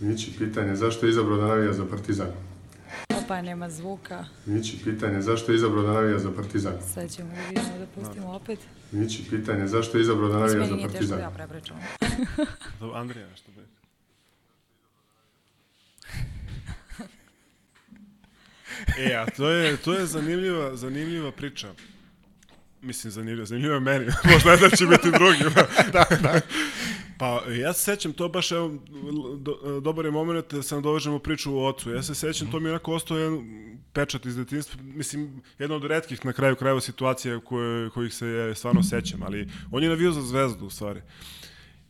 Mići, 0.00 0.32
pitanje 0.38 0.76
zašto 0.76 1.06
je 1.06 1.10
izabrao 1.10 1.36
da 1.36 1.46
navija 1.46 1.72
za 1.72 1.86
Partizan? 1.86 2.26
Opa, 3.24 3.42
nema 3.42 3.70
zvuka, 3.70 4.24
Mići, 4.46 4.78
pitanje 4.84 5.22
zašto 5.22 5.52
je 5.52 5.56
izabrao 5.56 5.82
da 5.82 5.92
navija 5.92 6.18
za 6.18 6.30
Partizan? 6.36 6.72
sad 6.94 7.10
ćemo 7.10 7.28
da 7.34 7.40
vidimo 7.48 7.78
da 7.78 7.86
pustimo 7.94 8.32
opet. 8.32 8.58
Mići, 8.92 9.24
pitanje 9.30 9.66
zašto 9.66 9.98
je 9.98 10.02
izabrao 10.02 10.28
da 10.28 10.38
navija 10.38 10.56
Meni 10.58 10.68
za 10.68 10.74
nije 10.74 10.88
teško 10.88 10.98
Partizan? 10.98 11.18
da 11.18 11.24
ja 11.24 11.30
prepričam. 11.30 11.76
Da, 12.80 12.92
Andrija 12.94 13.26
nešto 13.28 13.52
bi. 13.52 13.73
E, 18.98 19.14
a 19.14 19.26
to 19.26 19.50
je, 19.50 19.76
to 19.76 19.94
je 19.94 20.06
zanimljiva, 20.06 20.76
zanimljiva 20.76 21.32
priča. 21.32 21.74
Mislim, 22.82 23.10
zanimljiva, 23.10 23.46
zanimljiva 23.46 23.74
je 23.74 23.80
meni. 23.80 24.06
Možda 24.32 24.50
ne 24.50 24.56
da 24.56 24.76
će 24.76 24.86
biti 24.86 25.10
drugima. 25.10 25.66
da, 25.92 26.06
da. 26.22 26.40
Pa, 27.18 27.42
ja 27.50 27.72
se 27.72 27.82
sećam, 27.82 28.12
to 28.12 28.28
baš, 28.28 28.52
evo, 28.52 28.78
do, 29.38 29.80
dobar 29.80 30.04
je 30.04 30.10
moment 30.10 30.54
da 30.54 30.62
sam 30.62 30.82
dovežemo 30.82 31.18
priču 31.18 31.58
o 31.58 31.68
ocu. 31.68 31.90
Ja 31.90 32.02
se 32.02 32.14
sećam, 32.14 32.50
to 32.50 32.60
mi 32.60 32.68
je 32.68 32.72
onako 32.72 32.92
ostao 32.92 33.18
jedan 33.18 33.44
pečat 33.92 34.26
iz 34.26 34.36
detinstva. 34.36 34.82
Mislim, 34.82 35.42
jedna 35.58 35.76
od 35.76 35.84
redkih 35.84 36.24
na 36.24 36.32
kraju 36.32 36.56
krajeva 36.56 36.80
situacija 36.80 37.40
koje, 37.40 37.90
kojih 37.90 38.14
se 38.14 38.28
ja 38.28 38.54
stvarno 38.54 38.82
sećam, 38.82 39.22
ali 39.22 39.48
on 39.70 39.82
je 39.82 39.88
navio 39.88 40.12
za 40.12 40.22
zvezdu, 40.22 40.66
u 40.66 40.70
stvari. 40.70 41.02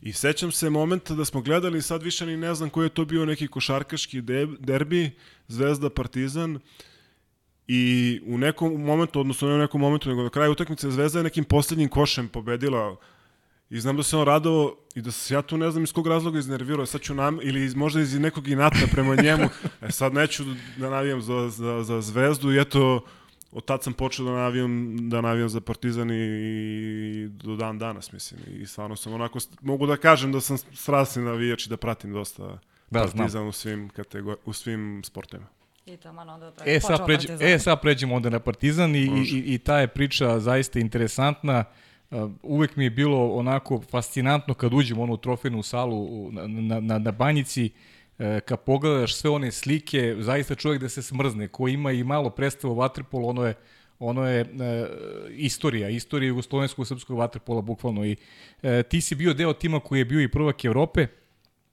I 0.05 0.13
sećam 0.13 0.51
se 0.51 0.69
momenta 0.69 1.15
da 1.15 1.25
smo 1.25 1.41
gledali, 1.41 1.81
sad 1.81 2.03
više 2.03 2.25
ni 2.25 2.37
ne 2.37 2.55
znam 2.55 2.69
koji 2.69 2.85
je 2.85 2.89
to 2.89 3.05
bio 3.05 3.25
neki 3.25 3.47
košarkaški 3.47 4.21
derbi, 4.59 5.11
Zvezda 5.47 5.89
Partizan, 5.89 6.59
i 7.67 8.21
u 8.25 8.37
nekom 8.37 8.73
momentu, 8.83 9.19
odnosno 9.19 9.47
ne 9.47 9.55
u 9.55 9.57
nekom 9.57 9.81
momentu, 9.81 10.09
nego 10.09 10.23
na 10.23 10.29
kraju 10.29 10.51
utakmice 10.51 10.91
Zvezda 10.91 11.19
je 11.19 11.23
nekim 11.23 11.43
poslednjim 11.43 11.89
košem 11.89 12.27
pobedila. 12.27 12.95
I 13.69 13.79
znam 13.79 13.97
da 13.97 14.03
se 14.03 14.17
on 14.17 14.25
radovao 14.25 14.75
i 14.95 15.01
da 15.01 15.11
se 15.11 15.33
ja 15.33 15.41
tu 15.41 15.57
ne 15.57 15.71
znam 15.71 15.83
iz 15.83 15.93
kog 15.93 16.07
razloga 16.07 16.39
iznervirao, 16.39 16.85
sad 16.85 17.01
ću 17.01 17.13
nam, 17.13 17.39
ili 17.41 17.63
iz, 17.63 17.75
možda 17.75 18.01
iz 18.01 18.19
nekog 18.19 18.47
inata 18.47 18.87
prema 18.91 19.15
njemu, 19.15 19.49
e 19.87 19.91
sad 19.91 20.13
neću 20.13 20.43
da 20.77 20.89
navijam 20.89 21.21
za, 21.21 21.49
za, 21.49 21.83
za 21.83 22.01
Zvezdu 22.01 22.51
i 22.51 22.59
eto, 22.61 23.05
od 23.55 23.65
tad 23.65 23.83
sam 23.83 23.93
počeo 23.93 24.25
da 24.25 24.31
navijam, 24.31 24.97
da 25.09 25.21
navijam 25.21 25.49
za 25.49 25.61
Partizan 25.61 26.11
i, 26.11 26.15
i 26.15 27.27
do 27.29 27.55
dan 27.55 27.79
danas, 27.79 28.11
mislim. 28.11 28.41
I 28.51 28.65
stvarno 28.65 28.95
sam 28.95 29.13
onako, 29.13 29.39
mogu 29.61 29.87
da 29.87 29.97
kažem 29.97 30.31
da 30.31 30.41
sam 30.41 30.57
strasni 30.57 31.23
navijač 31.23 31.65
i 31.65 31.69
da 31.69 31.77
pratim 31.77 32.13
dosta 32.13 32.59
Da, 32.91 32.99
znam. 32.99 33.17
Partizan 33.17 33.47
u 33.47 33.51
svim, 33.51 33.89
kategor, 33.89 34.37
u 34.45 34.53
svim 34.53 35.01
sportovima. 35.05 35.47
I 35.85 35.97
tamo 35.97 36.21
onda 36.21 36.37
da 36.37 36.63
E 36.65 36.79
sad, 36.79 37.05
pređe, 37.05 37.27
e, 37.41 37.59
sad 37.59 37.81
pređemo 37.81 38.15
onda 38.15 38.29
na 38.29 38.39
Partizan 38.39 38.95
i, 38.95 38.99
i, 38.99 39.43
i 39.45 39.57
ta 39.57 39.79
je 39.79 39.87
priča 39.87 40.39
zaista 40.39 40.79
interesantna. 40.79 41.63
Uh, 42.11 42.31
uvek 42.43 42.75
mi 42.75 42.83
je 42.83 42.89
bilo 42.89 43.29
onako 43.29 43.81
fascinantno 43.81 44.53
kad 44.53 44.73
uđem 44.73 44.99
u 44.99 45.03
onu 45.03 45.17
trofejnu 45.17 45.63
salu 45.63 45.97
u- 45.97 46.31
na, 46.31 46.47
na, 46.47 46.79
na, 46.79 46.99
na 46.99 47.11
banjici, 47.11 47.65
uh, 47.65 47.94
kad 48.45 48.59
pogledaš 48.59 49.15
sve 49.15 49.29
one 49.29 49.51
slike, 49.51 50.15
zaista 50.19 50.55
čovjek 50.55 50.81
da 50.81 50.89
se 50.89 51.01
smrzne, 51.01 51.47
ko 51.47 51.67
ima 51.67 51.91
i 51.91 52.03
malo 52.03 52.29
predstavu 52.29 52.75
vaterpolu, 52.75 53.27
ono 53.27 53.45
je 53.45 53.53
ono 53.99 54.27
je 54.27 54.41
e, 54.41 54.45
istorija, 55.29 55.89
istorija 55.89 56.27
jugoslovenskog 56.27 56.87
srpskog 56.87 57.17
vaterpola 57.17 57.61
bukvalno 57.61 58.05
i 58.05 58.15
e, 58.63 58.83
ti 58.83 59.01
si 59.01 59.15
bio 59.15 59.33
deo 59.33 59.53
tima 59.53 59.79
koji 59.79 59.99
je 59.99 60.05
bio 60.05 60.21
i 60.21 60.31
prvak 60.31 60.65
Evrope, 60.65 61.07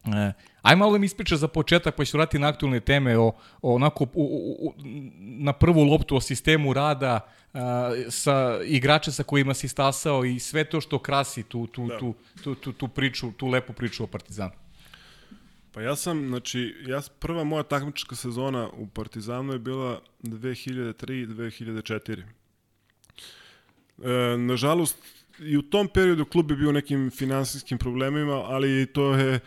E, 0.05 0.33
aj 0.63 0.77
malo 0.77 0.99
mi 0.99 1.07
ispriča 1.07 1.37
za 1.37 1.49
početak, 1.49 1.95
pa 1.97 2.05
ću 2.05 2.17
vrati 2.17 2.39
na 2.39 2.49
aktualne 2.49 2.81
teme 2.81 3.19
o, 3.19 3.33
o 3.63 3.75
onako 3.75 4.05
u, 4.05 4.09
u, 4.15 4.73
na 5.19 5.53
prvu 5.53 5.85
loptu 5.85 6.17
o 6.17 6.21
sistemu 6.21 6.73
rada 6.73 7.21
a, 7.55 7.91
sa 8.11 8.59
igrača 8.65 9.13
sa 9.13 9.23
kojima 9.23 9.55
si 9.55 9.69
stasao 9.69 10.25
i 10.25 10.39
sve 10.39 10.65
to 10.65 10.81
što 10.81 10.99
krasi 10.99 11.43
tu, 11.43 11.67
tu, 11.67 11.87
Da. 11.87 11.99
tu, 11.99 12.15
tu, 12.43 12.55
tu, 12.55 12.73
tu 12.73 12.89
priču, 12.89 13.33
tu 13.33 13.47
lepu 13.47 13.73
priču 13.73 14.05
o 14.05 14.07
Partizanu. 14.07 14.53
Pa 15.73 15.83
ja 15.83 15.97
sam, 15.97 16.29
znači, 16.29 16.75
ja, 16.87 17.01
prva 17.19 17.45
moja 17.45 17.63
takmička 17.63 18.17
sezona 18.17 18.69
u 18.69 18.87
Partizanu 18.87 19.53
je 19.53 19.59
bila 19.59 20.01
2003-2004. 20.23 22.23
E, 24.03 24.37
nažalost, 24.39 24.97
i 25.39 25.57
u 25.57 25.63
tom 25.63 25.89
periodu 25.89 26.25
klub 26.25 26.51
je 26.51 26.57
bio 26.57 26.69
u 26.69 26.73
nekim 26.73 27.11
finansijskim 27.11 27.79
problemima, 27.79 28.33
ali 28.33 28.87
to 28.87 29.15
je, 29.15 29.41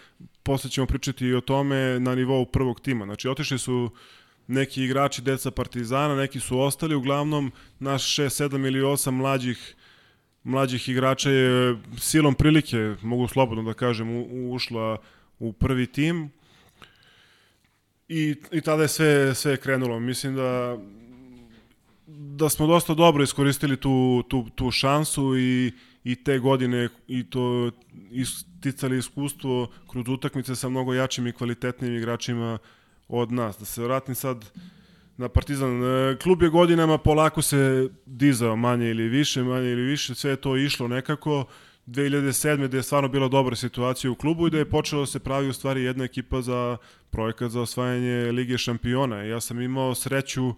posle 0.43 0.69
ćemo 0.69 0.87
pričati 0.87 1.25
i 1.25 1.33
o 1.33 1.41
tome 1.41 1.99
na 1.99 2.15
nivou 2.15 2.45
prvog 2.45 2.81
tima. 2.81 3.05
Znači, 3.05 3.27
otišli 3.27 3.57
su 3.57 3.89
neki 4.47 4.83
igrači 4.83 5.21
deca 5.21 5.51
Partizana, 5.51 6.15
neki 6.15 6.39
su 6.39 6.59
ostali, 6.59 6.95
uglavnom 6.95 7.51
naš 7.79 8.15
6, 8.15 8.49
7 8.49 8.67
ili 8.67 8.79
8 8.79 9.11
mlađih 9.11 9.75
mlađih 10.45 10.89
igrača 10.89 11.29
je 11.29 11.77
silom 11.97 12.35
prilike, 12.35 12.95
mogu 13.01 13.27
slobodno 13.27 13.63
da 13.63 13.73
kažem, 13.73 14.07
ušla 14.51 14.97
u 15.39 15.53
prvi 15.53 15.87
tim. 15.87 16.29
I, 18.07 18.35
I 18.51 18.61
tada 18.61 18.81
je 18.81 18.87
sve, 18.87 19.35
sve 19.35 19.57
krenulo. 19.57 19.99
Mislim 19.99 20.35
da 20.35 20.77
da 22.07 22.49
smo 22.49 22.67
dosta 22.67 22.93
dobro 22.93 23.23
iskoristili 23.23 23.77
tu, 23.77 24.23
tu, 24.29 24.45
tu 24.55 24.71
šansu 24.71 25.37
i, 25.37 25.71
i 26.03 26.15
te 26.15 26.39
godine 26.39 26.89
i 27.07 27.23
to 27.29 27.71
isticali 28.11 28.97
iskustvo 28.97 29.71
kroz 29.91 30.07
utakmice 30.07 30.55
sa 30.55 30.69
mnogo 30.69 30.93
jačim 30.93 31.27
i 31.27 31.31
kvalitetnim 31.31 31.95
igračima 31.95 32.57
od 33.07 33.31
nas. 33.31 33.57
Da 33.59 33.65
se 33.65 33.83
vratim 33.83 34.15
sad 34.15 34.45
na 35.17 35.29
Partizan. 35.29 35.83
E, 35.83 36.17
klub 36.23 36.41
je 36.41 36.49
godinama 36.49 36.97
polako 36.97 37.41
se 37.41 37.89
dizao 38.05 38.55
manje 38.55 38.89
ili 38.89 39.07
više, 39.07 39.43
manje 39.43 39.71
ili 39.71 39.81
više, 39.81 40.15
sve 40.15 40.31
je 40.31 40.35
to 40.35 40.57
išlo 40.57 40.87
nekako. 40.87 41.45
2007. 41.87 42.67
gde 42.67 42.77
je 42.77 42.83
stvarno 42.83 43.09
bila 43.09 43.27
dobra 43.27 43.55
situacija 43.55 44.11
u 44.11 44.15
klubu 44.15 44.47
i 44.47 44.49
da 44.49 44.57
je 44.57 44.69
počelo 44.69 45.01
da 45.01 45.05
se 45.05 45.19
pravi 45.19 45.49
u 45.49 45.53
stvari 45.53 45.83
jedna 45.83 46.03
ekipa 46.03 46.41
za 46.41 46.77
projekat 47.09 47.51
za 47.51 47.61
osvajanje 47.61 48.31
Lige 48.31 48.57
šampiona. 48.57 49.23
Ja 49.23 49.41
sam 49.41 49.61
imao 49.61 49.95
sreću 49.95 50.53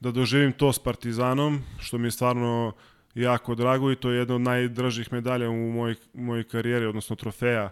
da 0.00 0.10
doživim 0.10 0.52
to 0.52 0.72
s 0.72 0.78
Partizanom, 0.78 1.62
što 1.78 1.98
mi 1.98 2.06
je 2.06 2.10
stvarno 2.10 2.72
jako 3.14 3.54
drago 3.54 3.92
i 3.92 3.96
to 3.96 4.10
je 4.10 4.18
jedna 4.18 4.34
od 4.34 4.40
najdražih 4.40 5.12
medalja 5.12 5.50
u 5.50 5.72
mojoj, 5.72 5.94
u 6.14 6.20
mojoj 6.20 6.44
karijeri, 6.44 6.86
odnosno 6.86 7.16
trofeja 7.16 7.70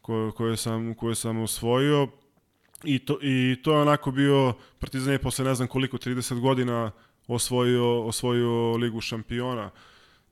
koje, 0.00 0.32
koje, 0.32 0.56
sam, 0.56 0.94
koje 0.94 1.14
sam 1.14 1.38
osvojio. 1.38 2.08
I 2.84 2.98
to, 2.98 3.18
I 3.22 3.56
to 3.62 3.72
je 3.72 3.78
onako 3.78 4.10
bio, 4.10 4.52
Partizan 4.78 5.12
je 5.12 5.18
posle 5.18 5.44
ne 5.44 5.54
znam 5.54 5.68
koliko, 5.68 5.96
30 5.96 6.40
godina 6.40 6.90
osvojio, 7.26 8.02
osvojio 8.02 8.76
Ligu 8.76 9.00
šampiona. 9.00 9.70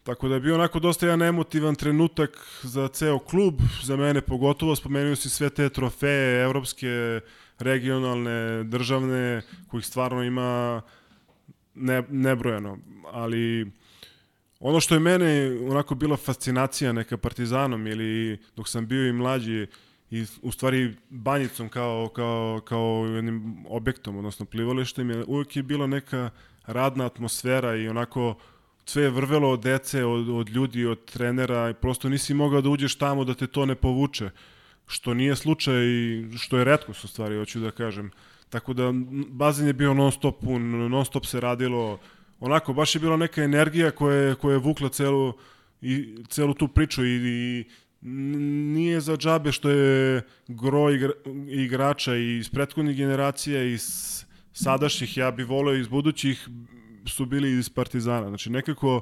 Tako 0.07 0.29
da 0.29 0.35
je 0.35 0.41
bio 0.41 0.55
onako 0.55 0.79
dosta 0.79 1.07
jedan 1.07 1.23
emotivan 1.23 1.75
trenutak 1.75 2.31
za 2.63 2.89
ceo 2.89 3.19
klub, 3.19 3.55
za 3.83 3.97
mene 3.97 4.21
pogotovo, 4.21 4.77
spomenuo 4.77 5.17
si 5.17 5.31
sve 5.31 5.51
te 5.51 5.69
trofeje, 5.69 6.43
evropske, 6.45 7.21
regionalne, 7.59 8.65
državne, 8.65 9.43
kojih 9.69 9.87
stvarno 9.87 10.23
ima 10.23 10.83
ne, 11.75 12.03
nebrojeno, 12.09 12.79
ali 13.13 13.73
ono 14.61 14.81
što 14.81 14.95
je 14.95 15.01
mene 15.01 15.59
onako 15.71 15.95
bila 15.95 16.17
fascinacija 16.17 16.93
neka 16.93 17.17
partizanom 17.17 17.87
ili 17.87 18.39
dok 18.57 18.69
sam 18.69 18.87
bio 18.87 19.09
i 19.09 19.13
mlađi 19.13 19.67
i 20.11 20.27
u 20.43 20.53
stvari 20.53 20.95
banjicom 21.11 21.69
kao, 21.69 22.09
kao, 22.09 22.61
kao 22.65 23.07
jednim 23.15 23.67
objektom, 23.69 24.17
odnosno 24.17 24.47
plivalištem, 24.47 25.11
je 25.11 25.25
uvijek 25.27 25.57
je 25.57 25.63
bila 25.63 25.87
neka 25.87 26.31
radna 26.67 27.07
atmosfera 27.07 27.77
i 27.77 27.89
onako 27.89 28.35
sve 28.87 29.03
je 29.03 29.11
vrvelo 29.11 29.51
od 29.51 29.61
dece, 29.61 30.05
od, 30.05 30.28
od 30.28 30.49
ljudi, 30.49 30.87
od 30.87 31.05
trenera 31.05 31.74
prosto 31.80 32.09
nisi 32.09 32.34
mogao 32.34 32.61
da 32.61 32.68
uđeš 32.68 32.95
tamo 32.95 33.24
da 33.24 33.34
te 33.34 33.47
to 33.47 33.66
ne 33.66 33.74
povuče. 33.74 34.30
Što 34.87 35.14
nije 35.14 35.37
slučaj 35.37 35.84
i 35.84 36.28
što 36.39 36.59
je 36.59 36.64
redko 36.64 36.95
su 36.95 37.09
stvari, 37.09 37.37
hoću 37.37 37.61
da 37.61 37.70
kažem. 37.70 38.11
Tako 38.51 38.72
da 38.72 38.93
bazen 39.28 39.66
je 39.66 39.72
bio 39.72 39.95
non 39.95 40.12
stop 40.12 40.41
pun, 40.41 40.89
non 40.89 41.05
stop 41.05 41.26
se 41.26 41.41
radilo, 41.41 41.99
onako 42.41 42.72
baš 42.72 42.95
je 42.95 43.01
bila 43.01 43.16
neka 43.16 43.43
energija 43.43 43.91
koja 43.91 44.16
je, 44.16 44.34
koja 44.34 44.53
je 44.53 44.59
vukla 44.59 44.89
celu, 44.89 45.32
i, 45.80 46.16
celu 46.28 46.55
tu 46.55 46.68
priču 46.68 47.05
i, 47.05 47.16
i 47.16 47.64
nije 48.01 49.01
za 49.01 49.16
džabe 49.16 49.53
što 49.53 49.70
je 49.70 50.22
gro 50.49 50.91
igra, 50.91 51.12
igrača 51.49 52.16
iz 52.16 52.51
prethodnih 52.51 52.97
generacija 52.97 53.62
iz 53.62 53.84
sadašnjih, 54.53 55.16
ja 55.16 55.30
bih 55.30 55.49
voleo 55.49 55.74
iz 55.74 55.89
budućih 55.89 56.49
su 57.07 57.27
bili 57.27 57.59
iz 57.59 57.69
Partizana. 57.69 58.29
Znači 58.29 58.51
nekako 58.51 59.01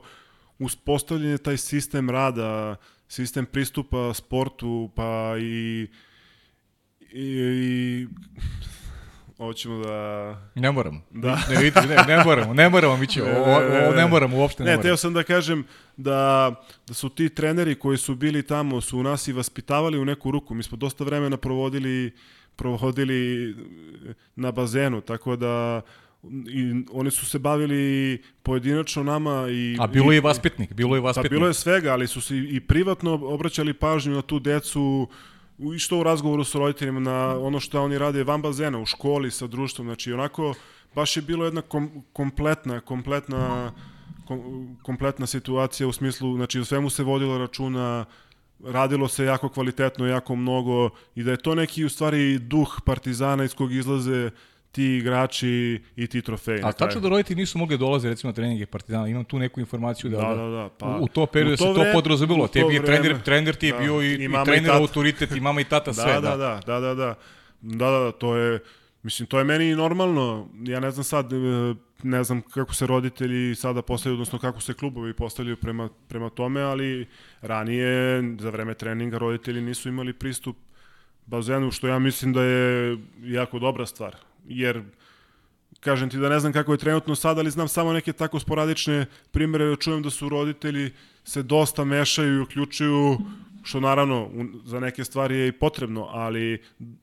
uspostavljen 0.58 1.30
je 1.30 1.38
taj 1.38 1.56
sistem 1.56 2.10
rada, 2.10 2.76
sistem 3.08 3.46
pristupa 3.46 4.14
sportu, 4.14 4.90
pa 4.94 5.34
i, 5.38 5.88
i, 7.00 7.22
i 7.22 8.06
Hoćemo 9.36 9.84
da... 9.84 10.36
Ne 10.54 10.72
moramo. 10.72 11.00
Da. 11.10 11.38
Ne, 11.50 11.56
vidite, 11.56 11.86
ne, 11.86 11.96
ne 12.08 12.24
moramo, 12.24 12.54
ne 12.54 12.68
moramo, 12.68 12.96
mi 12.96 13.06
ćemo, 13.06 13.26
o, 13.26 13.88
o, 13.88 13.94
ne 13.94 14.06
moramo, 14.06 14.36
uopšte 14.36 14.62
ne, 14.62 14.70
ne 14.70 14.76
moramo. 14.76 14.82
teo 14.82 14.96
sam 14.96 15.12
da 15.12 15.22
kažem 15.22 15.64
da, 15.96 16.52
da 16.86 16.94
su 16.94 17.08
ti 17.08 17.28
treneri 17.28 17.74
koji 17.74 17.98
su 17.98 18.14
bili 18.14 18.42
tamo, 18.42 18.80
su 18.80 19.02
nas 19.02 19.28
i 19.28 19.32
vaspitavali 19.32 19.98
u 19.98 20.04
neku 20.04 20.30
ruku. 20.30 20.54
Mi 20.54 20.62
smo 20.62 20.76
dosta 20.76 21.04
vremena 21.04 21.36
provodili, 21.36 22.14
provodili 22.56 23.54
na 24.36 24.52
bazenu, 24.52 25.00
tako 25.00 25.36
da 25.36 25.82
i 26.48 26.84
oni 26.92 27.10
su 27.10 27.26
se 27.26 27.38
bavili 27.38 28.22
pojedinačno 28.42 29.02
nama 29.02 29.46
i 29.50 29.76
A 29.80 29.86
bilo 29.86 30.12
je 30.12 30.16
i 30.16 30.20
vaspitnik, 30.20 30.72
bilo 30.72 30.96
je 30.96 31.02
pa 31.02 31.06
vaspitnik. 31.06 31.30
Pa 31.30 31.34
bilo 31.34 31.46
je 31.46 31.54
svega, 31.54 31.92
ali 31.92 32.06
su 32.06 32.20
se 32.20 32.38
i 32.38 32.60
privatno 32.60 33.14
obraćali 33.14 33.74
pažnju 33.74 34.14
na 34.14 34.22
tu 34.22 34.38
decu 34.38 35.08
i 35.74 35.78
što 35.78 35.98
u 35.98 36.02
razgovoru 36.02 36.44
sa 36.44 36.58
roditeljima 36.58 37.00
na 37.00 37.38
ono 37.38 37.60
što 37.60 37.82
oni 37.82 37.98
rade 37.98 38.24
van 38.24 38.42
bazena, 38.42 38.78
u 38.78 38.86
školi, 38.86 39.30
sa 39.30 39.46
društvom, 39.46 39.86
znači 39.86 40.12
onako 40.12 40.54
baš 40.94 41.16
je 41.16 41.22
bilo 41.22 41.44
jedna 41.44 41.60
kom, 41.60 42.04
kompletna, 42.12 42.80
kompletna 42.80 43.72
kom, 44.26 44.76
kompletna 44.82 45.26
situacija 45.26 45.88
u 45.88 45.92
smislu, 45.92 46.36
znači 46.36 46.60
u 46.60 46.64
svemu 46.64 46.90
se 46.90 47.02
vodilo 47.02 47.38
računa, 47.38 48.04
radilo 48.64 49.08
se 49.08 49.24
jako 49.24 49.48
kvalitetno, 49.48 50.06
jako 50.06 50.36
mnogo 50.36 50.90
i 51.14 51.22
da 51.22 51.30
je 51.30 51.36
to 51.36 51.54
neki 51.54 51.84
u 51.84 51.88
stvari 51.88 52.38
duh 52.38 52.80
Partizana 52.84 53.44
iz 53.44 53.54
kog 53.54 53.72
izlaze 53.72 54.30
ti 54.74 54.96
igrači 54.96 55.82
i 55.96 56.06
ti 56.06 56.22
trofeji. 56.22 56.60
A 56.64 56.72
tačno 56.72 57.00
da 57.00 57.08
roditelji 57.08 57.36
nisu 57.36 57.58
mogli 57.58 57.78
dolaze 57.78 58.08
recimo 58.08 58.28
na 58.28 58.34
treninge 58.34 58.66
Partizana, 58.66 59.08
imam 59.08 59.24
tu 59.24 59.38
neku 59.38 59.60
informaciju 59.60 60.10
da, 60.10 60.16
da, 60.16 60.34
da, 60.34 60.48
da 60.48 60.68
pa, 60.78 60.86
u, 60.86 61.04
u 61.04 61.08
to 61.08 61.26
periodu 61.26 61.56
se 61.56 61.64
to 61.64 61.84
podrazumilo, 61.92 62.48
tebi 62.48 62.74
je 62.74 62.84
trener, 62.84 63.22
trener 63.22 63.54
ti 63.54 63.66
je 63.66 63.72
da, 63.72 63.78
bio 63.78 64.02
i, 64.02 64.06
i, 64.06 64.24
i 64.24 64.44
trener 64.44 64.64
i 64.64 64.76
autoritet 64.76 65.36
i 65.36 65.40
mama 65.40 65.60
i 65.60 65.64
tata 65.64 65.92
sve. 65.92 66.12
Da 66.12 66.20
da, 66.20 66.36
da, 66.36 66.60
da, 66.66 66.80
da, 66.80 66.80
da, 66.80 66.94
da, 66.94 67.14
da, 67.62 67.90
da, 67.90 67.90
da, 67.90 68.12
to 68.12 68.36
je, 68.36 68.58
mislim, 69.02 69.26
to 69.26 69.38
je 69.38 69.44
meni 69.44 69.74
normalno, 69.74 70.48
ja 70.62 70.80
ne 70.80 70.90
znam 70.90 71.04
sad, 71.04 71.32
eh, 71.32 71.36
ne 72.02 72.24
znam 72.24 72.42
kako 72.42 72.74
se 72.74 72.86
roditelji 72.86 73.54
sada 73.54 73.82
postavljaju, 73.82 74.14
odnosno 74.14 74.38
kako 74.38 74.60
se 74.60 74.74
klubovi 74.74 75.14
postavljaju 75.14 75.56
prema, 75.56 75.88
prema 76.08 76.30
tome, 76.30 76.60
ali 76.60 77.06
ranije, 77.40 78.22
za 78.38 78.50
vreme 78.50 78.74
treninga, 78.74 79.18
roditelji 79.18 79.60
nisu 79.60 79.88
imali 79.88 80.12
pristup 80.12 80.56
bazenu, 81.26 81.70
što 81.70 81.88
ja 81.88 81.98
mislim 81.98 82.32
da 82.32 82.42
je 82.42 82.98
jako 83.22 83.58
dobra 83.58 83.86
stvar 83.86 84.16
jer 84.48 84.82
kažem 85.80 86.10
ti 86.10 86.18
da 86.18 86.28
ne 86.28 86.40
znam 86.40 86.52
kako 86.52 86.72
je 86.72 86.78
trenutno 86.78 87.14
sad, 87.14 87.38
ali 87.38 87.50
znam 87.50 87.68
samo 87.68 87.92
neke 87.92 88.12
tako 88.12 88.40
sporadične 88.40 89.06
primere 89.30 89.64
da 89.64 89.76
čujem 89.76 90.02
da 90.02 90.10
su 90.10 90.28
roditelji 90.28 90.90
se 91.24 91.42
dosta 91.42 91.84
mešaju 91.84 92.34
i 92.34 92.40
uključuju, 92.40 93.18
što 93.62 93.80
naravno 93.80 94.30
za 94.64 94.80
neke 94.80 95.04
stvari 95.04 95.36
je 95.36 95.48
i 95.48 95.52
potrebno, 95.52 96.08
ali 96.10 96.62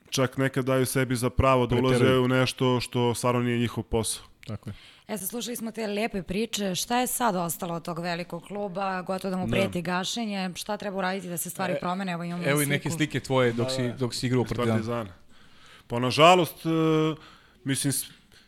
čak 0.09 0.37
nekad 0.37 0.65
daju 0.65 0.85
sebi 0.85 1.15
za 1.15 1.29
pravo 1.29 1.67
da 1.67 1.75
ulaze 1.75 2.17
u 2.17 2.27
nešto 2.27 2.79
što 2.79 3.13
stvarno 3.13 3.41
nije 3.41 3.59
njihov 3.59 3.83
posao. 3.83 4.23
Tako 4.47 4.69
je. 4.69 4.73
E 5.07 5.17
sad 5.17 5.29
slušali 5.29 5.55
smo 5.55 5.71
te 5.71 5.87
lepe 5.87 6.23
priče, 6.23 6.75
šta 6.75 6.99
je 6.99 7.07
sad 7.07 7.35
ostalo 7.35 7.73
od 7.73 7.85
tog 7.85 7.99
velikog 7.99 8.43
kluba, 8.43 9.01
gotovo 9.01 9.31
da 9.31 9.37
mu 9.37 9.47
prijeti 9.47 9.81
da. 9.81 9.91
gašenje, 9.91 10.49
šta 10.55 10.77
treba 10.77 10.97
uraditi 10.97 11.29
da 11.29 11.37
se 11.37 11.49
stvari 11.49 11.73
e, 11.73 11.79
promene, 11.79 12.11
evo 12.11 12.23
imamo 12.23 12.43
Evo 12.45 12.61
i 12.61 12.65
neke 12.65 12.89
slike 12.89 13.19
tvoje 13.19 13.53
dok, 13.53 13.67
da, 13.67 13.73
si, 13.73 13.91
dok 13.99 14.13
si 14.13 14.27
igrao 14.27 14.41
u 14.41 14.45
Partizan. 14.45 15.07
Pa 15.91 15.99
nažalost, 15.99 16.65
e, 16.65 16.69
mislim, 17.63 17.93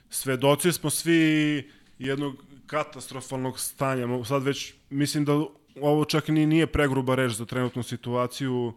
svedoci 0.10 0.72
smo 0.72 0.90
svi 0.90 1.70
jednog 2.00 2.36
katastrofalnog 2.68 3.60
stanja. 3.60 4.26
Sad 4.26 4.44
već, 4.44 4.74
mislim 4.90 5.26
da 5.26 5.34
ovo 5.82 6.06
čak 6.06 6.28
ni 6.28 6.46
nije 6.46 6.68
pregruba 6.68 7.16
reč 7.16 7.32
za 7.32 7.46
trenutnu 7.46 7.84
situaciju 7.84 8.74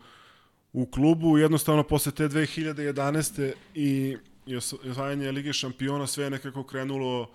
u 0.72 0.86
klubu. 0.86 1.38
Jednostavno, 1.38 1.82
posle 1.82 2.12
te 2.12 2.28
2011. 2.28 3.52
i 3.74 4.16
osvajanje 4.90 5.32
Lige 5.32 5.52
šampiona 5.52 6.06
sve 6.06 6.24
je 6.24 6.30
nekako 6.30 6.64
krenulo 6.64 7.30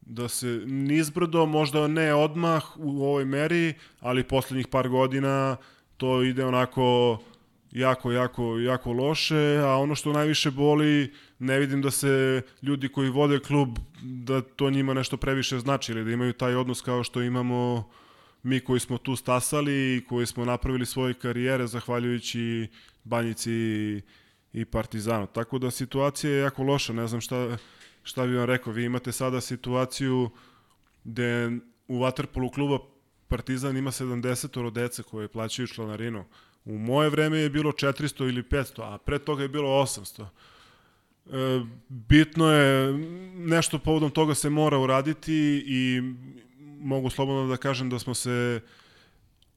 da 0.00 0.28
se 0.28 0.46
nizbrdo, 0.66 1.46
možda 1.46 1.86
ne 1.86 2.14
odmah 2.14 2.62
u 2.76 3.02
ovoj 3.02 3.24
meri, 3.24 3.74
ali 4.00 4.24
poslednjih 4.24 4.66
par 4.66 4.88
godina 4.88 5.56
to 5.96 6.22
ide 6.22 6.44
onako 6.44 7.18
jako, 7.72 8.12
jako, 8.12 8.58
jako 8.58 8.92
loše, 8.92 9.58
a 9.62 9.76
ono 9.76 9.94
što 9.94 10.12
najviše 10.12 10.50
boli, 10.50 11.12
ne 11.38 11.58
vidim 11.58 11.82
da 11.82 11.90
se 11.90 12.42
ljudi 12.62 12.88
koji 12.88 13.10
vode 13.10 13.38
klub, 13.38 13.78
da 14.02 14.40
to 14.40 14.70
njima 14.70 14.94
nešto 14.94 15.16
previše 15.16 15.58
znači 15.58 15.92
ili 15.92 16.04
da 16.04 16.10
imaju 16.10 16.32
taj 16.32 16.54
odnos 16.54 16.80
kao 16.80 17.04
što 17.04 17.22
imamo 17.22 17.90
mi 18.42 18.60
koji 18.60 18.80
smo 18.80 18.98
tu 18.98 19.16
stasali 19.16 19.96
i 19.96 20.04
koji 20.04 20.26
smo 20.26 20.44
napravili 20.44 20.86
svoje 20.86 21.14
karijere 21.14 21.66
zahvaljujući 21.66 22.68
Banjici 23.04 23.52
i, 24.52 24.64
Partizanu. 24.64 25.26
Tako 25.26 25.58
da 25.58 25.70
situacija 25.70 26.32
je 26.32 26.38
jako 26.40 26.62
loša, 26.62 26.92
ne 26.92 27.06
znam 27.06 27.20
šta, 27.20 27.56
šta 28.02 28.26
bi 28.26 28.36
vam 28.36 28.44
rekao. 28.44 28.72
Vi 28.72 28.84
imate 28.84 29.12
sada 29.12 29.40
situaciju 29.40 30.30
gde 31.04 31.46
u 31.88 31.98
Waterpolu 31.98 32.54
kluba 32.54 32.78
Partizan 33.28 33.76
ima 33.76 33.90
70 33.90 34.70
dece 34.70 35.02
koje 35.02 35.28
plaćaju 35.28 35.66
članarinu. 35.68 36.24
U 36.64 36.78
moje 36.78 37.10
vreme 37.10 37.38
je 37.38 37.50
bilo 37.50 37.72
400 37.72 38.28
ili 38.28 38.42
500, 38.42 38.94
a 38.94 38.98
pre 38.98 39.18
toga 39.18 39.42
je 39.42 39.48
bilo 39.48 39.68
800. 39.68 40.26
E, 41.26 41.66
bitno 41.88 42.52
je, 42.52 42.92
nešto 43.34 43.78
povodom 43.78 44.10
toga 44.10 44.34
se 44.34 44.50
mora 44.50 44.78
uraditi 44.78 45.64
i 45.66 46.02
mogu 46.80 47.10
slobodno 47.10 47.48
da 47.48 47.56
kažem 47.56 47.90
da 47.90 47.98
smo 47.98 48.14
se 48.14 48.60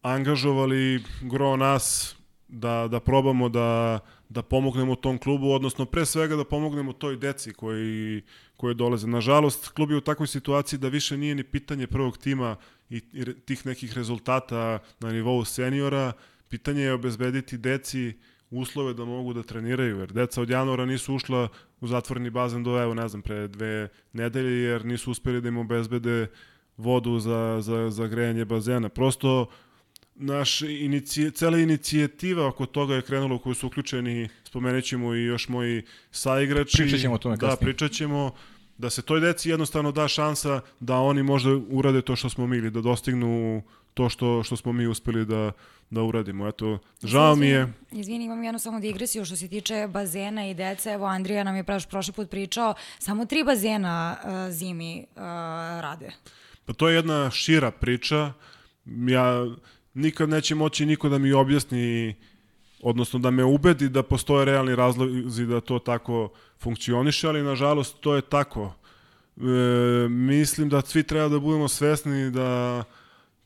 angažovali 0.02 1.04
gro 1.22 1.56
nas 1.56 2.16
da, 2.48 2.88
da 2.92 3.00
probamo 3.00 3.50
da, 3.50 4.00
da 4.30 4.42
pomognemo 4.42 4.96
tom 4.96 5.18
klubu, 5.18 5.52
odnosno 5.52 5.86
pre 5.86 6.06
svega 6.06 6.36
da 6.36 6.44
pomognemo 6.44 6.94
toj 6.94 7.18
deci 7.18 7.54
koji, 7.54 8.22
koje 8.58 8.74
dolaze. 8.74 9.08
Nažalost, 9.08 9.70
klub 9.70 9.92
je 9.92 9.98
u 9.98 10.02
takvoj 10.02 10.28
situaciji 10.28 10.80
da 10.80 10.88
više 10.88 11.18
nije 11.18 11.36
ni 11.36 11.44
pitanje 11.44 11.88
prvog 11.88 12.18
tima 12.18 12.56
i, 12.90 13.02
i 13.14 13.34
tih 13.46 13.66
nekih 13.66 13.94
rezultata 13.94 14.80
na 15.00 15.12
nivou 15.12 15.46
seniora, 15.46 16.14
Pitanje 16.52 16.82
je 16.82 16.94
obezbediti 16.94 17.58
deci 17.58 18.14
uslove 18.50 18.94
da 18.94 19.06
mogu 19.06 19.34
da 19.34 19.44
treniraju, 19.44 20.00
jer 20.00 20.12
deca 20.12 20.42
od 20.42 20.50
januara 20.50 20.86
nisu 20.86 21.16
ušla 21.16 21.48
u 21.80 21.88
zatvoreni 21.88 22.30
bazen 22.30 22.64
do, 22.64 22.82
evo, 22.82 22.94
ne 22.94 23.08
znam, 23.08 23.22
pre 23.22 23.48
dve 23.48 23.88
nedelje, 24.14 24.62
jer 24.64 24.86
nisu 24.86 25.12
uspeli 25.12 25.42
da 25.42 25.48
im 25.48 25.58
obezbede 25.58 26.28
vodu 26.78 27.20
za, 27.20 27.58
za, 27.62 27.90
za 27.90 28.08
grejanje 28.08 28.46
bazena. 28.46 28.90
Prosto, 28.90 29.48
naš 30.16 30.62
inicije, 30.62 31.32
cela 31.32 31.58
inicijativa 31.58 32.48
oko 32.48 32.66
toga 32.66 32.96
je 32.96 33.02
krenula 33.02 33.36
u 33.36 33.40
kojoj 33.40 33.56
su 33.56 33.68
uključeni, 33.68 34.30
spomenut 34.44 34.84
ćemo 34.84 35.16
i 35.16 35.24
još 35.24 35.48
moji 35.50 35.84
saigrači. 36.12 36.78
Pričat 36.78 37.00
ćemo 37.00 37.16
o 37.16 37.18
tome 37.18 37.36
Da, 37.36 37.48
kasnije. 37.48 37.66
pričat 37.66 37.92
ćemo 37.92 38.32
da 38.82 38.90
se 38.90 39.02
toj 39.02 39.20
deci 39.20 39.50
jednostavno 39.50 39.92
da 39.92 40.08
šansa 40.08 40.62
da 40.80 40.98
oni 40.98 41.24
možda 41.24 41.50
urade 41.70 42.02
to 42.02 42.16
što 42.16 42.30
smo 42.30 42.48
mi 42.48 42.58
ili 42.58 42.72
da 42.72 42.82
dostignu 42.82 43.62
to 43.94 44.10
što, 44.10 44.44
što 44.44 44.56
smo 44.56 44.74
mi 44.74 44.88
uspeli 44.88 45.26
da, 45.26 45.52
da 45.90 46.02
uradimo. 46.02 46.48
Eto, 46.48 46.80
žao 47.04 47.36
mi 47.36 47.48
je. 47.48 47.74
Izvini, 47.92 48.26
imam 48.26 48.44
jednu 48.44 48.60
samo 48.60 48.80
digresiju 48.80 49.26
što 49.26 49.36
se 49.36 49.48
tiče 49.48 49.88
bazena 49.88 50.48
i 50.48 50.54
dece. 50.54 50.92
Evo, 50.92 51.06
Andrija 51.06 51.44
nam 51.44 51.56
je 51.56 51.64
praš, 51.64 51.86
prošli 51.86 52.14
put 52.14 52.30
pričao, 52.30 52.74
samo 53.00 53.26
tri 53.26 53.44
bazena 53.44 54.18
uh, 54.24 54.54
zimi 54.54 55.06
uh, 55.16 55.22
rade. 55.82 56.12
Pa 56.66 56.74
to 56.74 56.90
je 56.90 56.96
jedna 56.96 57.30
šira 57.32 57.72
priča. 57.72 58.34
Ja 58.86 59.46
nikad 59.94 60.30
neće 60.30 60.56
moći 60.56 60.86
niko 60.86 61.10
da 61.10 61.18
mi 61.18 61.34
objasni 61.34 62.16
odnosno 62.82 63.20
da 63.20 63.32
me 63.32 63.44
ubedi 63.44 63.90
da 63.90 64.04
postoje 64.04 64.46
realni 64.46 64.76
razlozi 64.76 65.46
da 65.46 65.62
to 65.62 65.80
tako 65.80 66.30
funkcioniše, 66.60 67.28
ali 67.28 67.44
nažalost 67.44 68.00
to 68.00 68.16
je 68.16 68.22
tako. 68.22 68.74
E, 69.38 69.42
mislim 70.10 70.70
da 70.70 70.82
svi 70.82 71.04
treba 71.04 71.30
da 71.30 71.40
budemo 71.40 71.68
svesni 71.68 72.32
da 72.32 72.84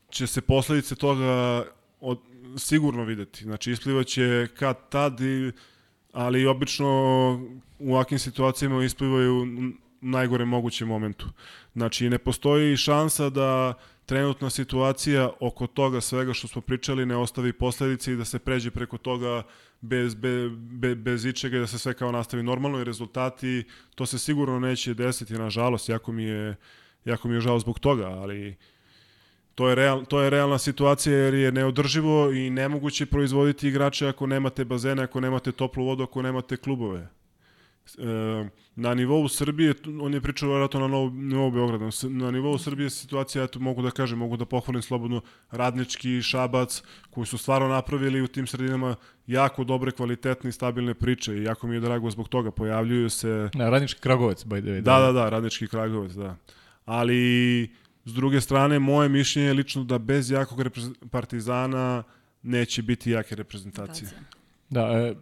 će 0.09 0.27
se 0.27 0.41
posledice 0.41 0.95
toga 0.95 1.63
od, 2.01 2.19
sigurno 2.57 3.03
videti. 3.03 3.43
Znači, 3.43 3.71
isplivaće 3.71 4.47
kad 4.59 4.89
tad, 4.89 5.21
i, 5.21 5.51
ali 6.13 6.45
obično 6.45 6.87
u 7.79 7.93
ovakvim 7.93 8.19
situacijama 8.19 8.83
isplivaju 8.83 9.45
najgore 10.01 10.45
mogućem 10.45 10.87
momentu. 10.87 11.25
Znači, 11.73 12.09
ne 12.09 12.17
postoji 12.17 12.77
šansa 12.77 13.29
da 13.29 13.73
trenutna 14.05 14.49
situacija 14.49 15.29
oko 15.39 15.67
toga 15.67 16.01
svega 16.01 16.33
što 16.33 16.47
smo 16.47 16.61
pričali 16.61 17.05
ne 17.05 17.15
ostavi 17.15 17.53
posledice 17.53 18.13
i 18.13 18.15
da 18.15 18.25
se 18.25 18.39
pređe 18.39 18.71
preko 18.71 18.97
toga 18.97 19.43
bez, 19.81 20.15
be, 20.15 20.49
be, 20.49 20.95
bez 20.95 21.25
ičega 21.25 21.57
i 21.57 21.59
da 21.59 21.67
se 21.67 21.79
sve 21.79 21.93
kao 21.93 22.11
nastavi 22.11 22.43
normalno 22.43 22.81
i 22.81 22.83
rezultati, 22.83 23.63
to 23.95 24.05
se 24.05 24.19
sigurno 24.19 24.59
neće 24.59 24.93
desiti, 24.93 25.33
nažalost, 25.33 25.89
jako 25.89 26.11
mi 26.11 26.23
je, 26.23 26.55
jako 27.05 27.27
mi 27.27 27.33
je 27.33 27.41
žao 27.41 27.59
zbog 27.59 27.79
toga, 27.79 28.07
ali 28.07 28.55
to 29.55 29.69
je, 29.69 29.75
real, 29.75 30.05
to 30.05 30.21
je 30.21 30.29
realna 30.29 30.57
situacija 30.57 31.15
jer 31.17 31.33
je 31.33 31.51
neodrživo 31.51 32.31
i 32.31 32.49
nemoguće 32.49 33.05
proizvoditi 33.05 33.67
igrače 33.67 34.07
ako 34.07 34.27
nemate 34.27 34.65
bazene, 34.65 35.03
ako 35.03 35.19
nemate 35.19 35.51
toplu 35.51 35.85
vodu, 35.85 36.03
ako 36.03 36.21
nemate 36.21 36.57
klubove. 36.57 37.07
E, 37.97 38.49
na 38.75 38.93
nivou 38.93 39.27
Srbije, 39.27 39.73
on 40.01 40.13
je 40.13 40.21
pričao 40.21 40.49
vjerojatno 40.49 40.79
na 40.79 40.87
nivou, 40.87 41.09
nivou 41.09 41.51
Beograda, 41.51 41.89
na 42.03 42.31
nivou 42.31 42.57
Srbije 42.57 42.89
situacija, 42.89 43.43
eto, 43.43 43.59
mogu 43.59 43.81
da 43.81 43.91
kažem, 43.91 44.19
mogu 44.19 44.37
da 44.37 44.45
pohvalim 44.45 44.81
slobodno 44.81 45.21
Radnički, 45.51 46.21
Šabac, 46.21 46.83
koji 47.09 47.25
su 47.25 47.37
stvarno 47.37 47.67
napravili 47.67 48.21
u 48.21 48.27
tim 48.27 48.47
sredinama 48.47 48.95
jako 49.27 49.63
dobre, 49.63 49.91
kvalitetne 49.91 50.49
i 50.49 50.53
stabilne 50.53 50.93
priče 50.93 51.37
i 51.37 51.43
jako 51.43 51.67
mi 51.67 51.75
je 51.75 51.79
drago 51.79 52.09
zbog 52.09 52.29
toga. 52.29 52.51
Pojavljuju 52.51 53.09
se... 53.09 53.49
Na, 53.53 53.69
Radnički 53.69 54.01
Kragovec, 54.01 54.45
by 54.45 54.61
the 54.61 54.69
way. 54.69 54.81
Da, 54.81 54.99
da, 54.99 55.11
da, 55.11 55.29
Radnički 55.29 55.67
Kragovec, 55.67 56.11
da. 56.11 56.35
Ali, 56.85 57.63
s 58.05 58.13
druge 58.13 58.41
strane, 58.41 58.79
moje 58.79 59.09
mišljenje 59.09 59.47
je 59.47 59.53
lično 59.53 59.83
da 59.83 59.97
bez 59.97 60.31
jakog 60.31 60.59
partizana 61.11 62.03
neće 62.43 62.81
biti 62.81 63.11
jake 63.11 63.35
reprezentacije. 63.35 64.09
Da, 64.75 64.81
e, 64.81 65.15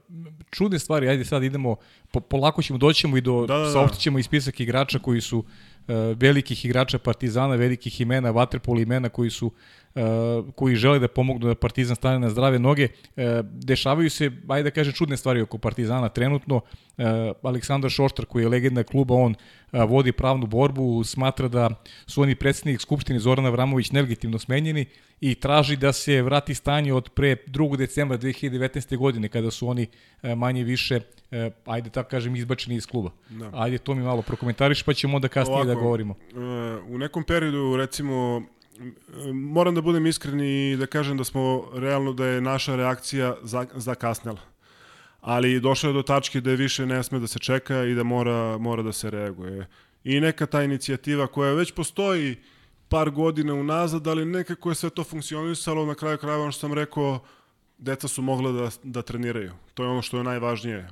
čudne 0.51 0.79
stvari, 0.79 1.07
ajde 1.07 1.25
sad 1.25 1.43
idemo, 1.43 1.75
po, 2.11 2.19
polako 2.19 2.61
ćemo, 2.61 2.79
doćemo 2.79 3.17
i 3.17 3.21
do, 3.21 3.45
Da, 3.45 3.57
da, 3.57 3.63
da. 3.63 3.71
saopštit 3.71 4.01
ćemo 4.01 4.19
i 4.19 4.23
spisak 4.23 4.59
igrača 4.59 4.99
koji 4.99 5.21
su 5.21 5.43
e, 5.87 5.93
velikih 6.15 6.65
igrača 6.65 6.97
Partizana, 6.97 7.55
velikih 7.55 8.01
imena, 8.01 8.31
Vaterpol 8.31 8.79
imena 8.79 9.09
koji 9.09 9.29
su 9.29 9.51
koji 10.55 10.75
žele 10.75 10.99
da 10.99 11.07
pomognu 11.07 11.47
da 11.47 11.55
Partizan 11.55 11.95
stane 11.95 12.19
na 12.19 12.29
zdrave 12.29 12.59
noge. 12.59 12.87
E, 13.15 13.41
dešavaju 13.43 14.09
se, 14.09 14.31
ajde 14.47 14.63
da 14.63 14.71
kažem, 14.71 14.93
čudne 14.93 15.17
stvari 15.17 15.41
oko 15.41 15.57
Partizana 15.57 16.09
trenutno. 16.09 16.61
E, 16.97 17.03
Aleksandar 17.43 17.91
Šoštar 17.91 18.25
koji 18.25 18.43
je 18.43 18.49
legenda 18.49 18.83
kluba, 18.83 19.15
on 19.15 19.35
vodi 19.71 20.11
pravnu 20.11 20.47
borbu, 20.47 21.03
smatra 21.03 21.47
da 21.47 21.69
su 22.07 22.21
oni 22.21 22.35
predsednik 22.35 22.81
Skupštine 22.81 23.19
Zorana 23.19 23.49
Vramović 23.49 23.91
nelegitimno 23.91 24.39
smenjeni 24.39 24.85
i 25.21 25.35
traži 25.35 25.77
da 25.77 25.93
se 25.93 26.21
vrati 26.21 26.53
stanje 26.53 26.93
od 26.93 27.09
pre 27.09 27.35
2. 27.47 27.77
decembra 27.77 28.17
2019. 28.17 28.97
godine 28.97 29.27
kada 29.27 29.51
su 29.51 29.67
oni 29.67 29.87
manje 30.35 30.63
više 30.63 30.99
ajde 31.65 31.89
tako 31.89 32.09
kažem 32.09 32.35
izbačeni 32.35 32.75
iz 32.75 32.87
kluba. 32.87 33.11
Da. 33.29 33.49
Ajde 33.53 33.77
to 33.77 33.95
mi 33.95 34.03
malo 34.03 34.21
prokomentariš 34.21 34.83
pa 34.83 34.93
ćemo 34.93 35.15
onda 35.15 35.27
kasnije 35.27 35.55
Ovako, 35.55 35.67
da 35.67 35.75
govorimo. 35.75 36.15
U 36.89 36.97
nekom 36.97 37.23
periodu, 37.23 37.75
recimo, 37.77 38.43
moram 39.33 39.75
da 39.75 39.81
budem 39.81 40.05
iskren 40.05 40.39
i 40.39 40.75
da 40.79 40.85
kažem 40.85 41.17
da 41.17 41.23
smo 41.23 41.69
realno 41.73 42.13
da 42.13 42.25
je 42.25 42.41
naša 42.41 42.75
reakcija 42.75 43.35
za- 43.41 43.67
zakasnela. 43.73 44.41
Ali 45.21 45.59
došlo 45.59 45.89
je 45.89 45.93
do 45.93 46.01
tačke 46.03 46.41
da 46.41 46.51
više 46.51 46.85
ne 46.85 47.03
sme 47.03 47.19
da 47.19 47.27
se 47.27 47.39
čeka 47.39 47.83
i 47.83 47.95
da 47.95 48.03
mora, 48.03 48.57
mora 48.57 48.83
da 48.83 48.91
se 48.91 49.09
reaguje. 49.09 49.67
I 50.03 50.19
neka 50.19 50.45
ta 50.45 50.63
inicijativa 50.63 51.27
koja 51.27 51.53
već 51.53 51.71
postoji 51.71 52.37
par 52.89 53.09
godina 53.09 53.53
unazad, 53.53 54.07
ali 54.07 54.25
nekako 54.25 54.69
je 54.69 54.75
sve 54.75 54.89
to 54.89 55.03
funkcionisalo, 55.03 55.85
na 55.85 55.95
kraju 55.95 56.17
krajeva 56.17 56.43
ono 56.43 56.51
što 56.51 56.59
sam 56.59 56.73
rekao, 56.73 57.19
deca 57.77 58.07
su 58.07 58.21
mogla 58.21 58.51
da, 58.51 58.69
da 58.83 59.01
treniraju. 59.01 59.51
To 59.73 59.83
je 59.83 59.89
ono 59.89 60.01
što 60.01 60.17
je 60.17 60.23
najvažnije, 60.23 60.89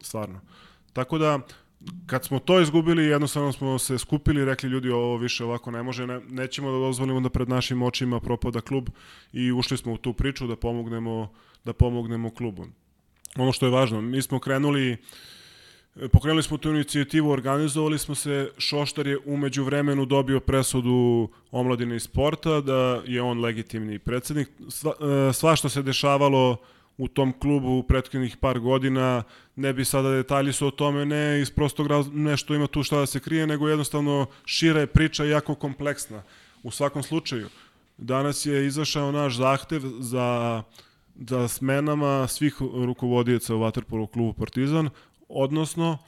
stvarno. 0.00 0.40
Tako 0.92 1.18
da, 1.18 1.38
kad 2.06 2.24
smo 2.24 2.38
to 2.38 2.60
izgubili, 2.60 3.04
jednostavno 3.04 3.52
smo 3.52 3.78
se 3.78 3.98
skupili 3.98 4.40
i 4.40 4.44
rekli 4.44 4.70
ljudi 4.70 4.90
ovo 4.90 5.16
više 5.16 5.44
ovako 5.44 5.70
ne 5.70 5.82
može, 5.82 6.06
ne, 6.06 6.20
nećemo 6.28 6.72
da 6.72 6.78
dozvolimo 6.78 7.20
da 7.20 7.28
pred 7.28 7.48
našim 7.48 7.82
očima 7.82 8.20
propada 8.20 8.60
klub 8.60 8.88
i 9.32 9.52
ušli 9.52 9.76
smo 9.76 9.92
u 9.92 9.96
tu 9.96 10.12
priču 10.12 10.46
da 10.46 10.56
pomognemo, 10.56 11.32
da 11.64 11.72
pomognemo 11.72 12.30
klubu. 12.30 12.66
Ono 13.36 13.52
što 13.52 13.66
je 13.66 13.72
važno, 13.72 14.00
mi 14.00 14.22
smo 14.22 14.38
krenuli 14.38 14.96
Pokrenuli 16.12 16.42
smo 16.42 16.58
tu 16.58 16.70
inicijativu, 16.70 17.30
organizovali 17.30 17.98
smo 17.98 18.14
se, 18.14 18.50
Šoštar 18.58 19.06
je 19.06 19.18
umeđu 19.24 19.64
vremenu 19.64 20.06
dobio 20.06 20.40
presudu 20.40 21.28
omladine 21.50 21.96
i 21.96 22.00
sporta, 22.00 22.60
da 22.60 23.02
je 23.06 23.22
on 23.22 23.40
legitimni 23.40 23.98
predsednik. 23.98 24.48
Sva, 24.68 24.92
e, 25.28 25.32
sva 25.32 25.56
što 25.56 25.68
se 25.68 25.82
dešavalo 25.82 26.56
u 26.98 27.08
tom 27.08 27.32
klubu 27.40 27.78
u 27.78 27.82
prethodnih 27.82 28.36
par 28.36 28.58
godina, 28.58 29.22
ne 29.56 29.72
bi 29.72 29.84
sada 29.84 30.10
detalji 30.10 30.52
su 30.52 30.66
o 30.66 30.70
tome, 30.70 31.04
ne 31.06 31.40
iz 31.40 31.50
prostog 31.50 31.86
raz, 31.86 32.06
nešto 32.12 32.54
ima 32.54 32.66
tu 32.66 32.82
šta 32.82 32.98
da 32.98 33.06
se 33.06 33.20
krije, 33.20 33.46
nego 33.46 33.68
jednostavno 33.68 34.26
šira 34.44 34.80
je 34.80 34.86
priča 34.86 35.24
jako 35.24 35.54
kompleksna. 35.54 36.22
U 36.62 36.70
svakom 36.70 37.02
slučaju, 37.02 37.48
danas 37.98 38.46
je 38.46 38.66
izašao 38.66 39.12
naš 39.12 39.36
zahtev 39.36 39.80
za 39.98 40.62
za 41.14 41.48
smenama 41.48 42.28
svih 42.28 42.56
rukovodioca 42.60 43.54
u 43.54 43.58
Waterpolo 43.58 44.06
klubu 44.06 44.32
Partizan, 44.32 44.90
odnosno 45.28 45.98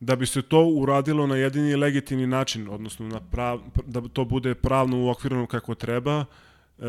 da 0.00 0.16
bi 0.16 0.26
se 0.26 0.42
to 0.42 0.64
uradilo 0.64 1.26
na 1.26 1.36
jedini 1.36 1.76
legitimni 1.76 2.26
način, 2.26 2.68
odnosno 2.68 3.08
na 3.08 3.20
prav, 3.20 3.60
da 3.86 4.00
to 4.00 4.24
bude 4.24 4.54
pravno 4.54 4.98
uokvirano 4.98 5.46
kako 5.46 5.74
treba. 5.74 6.24
E, 6.78 6.84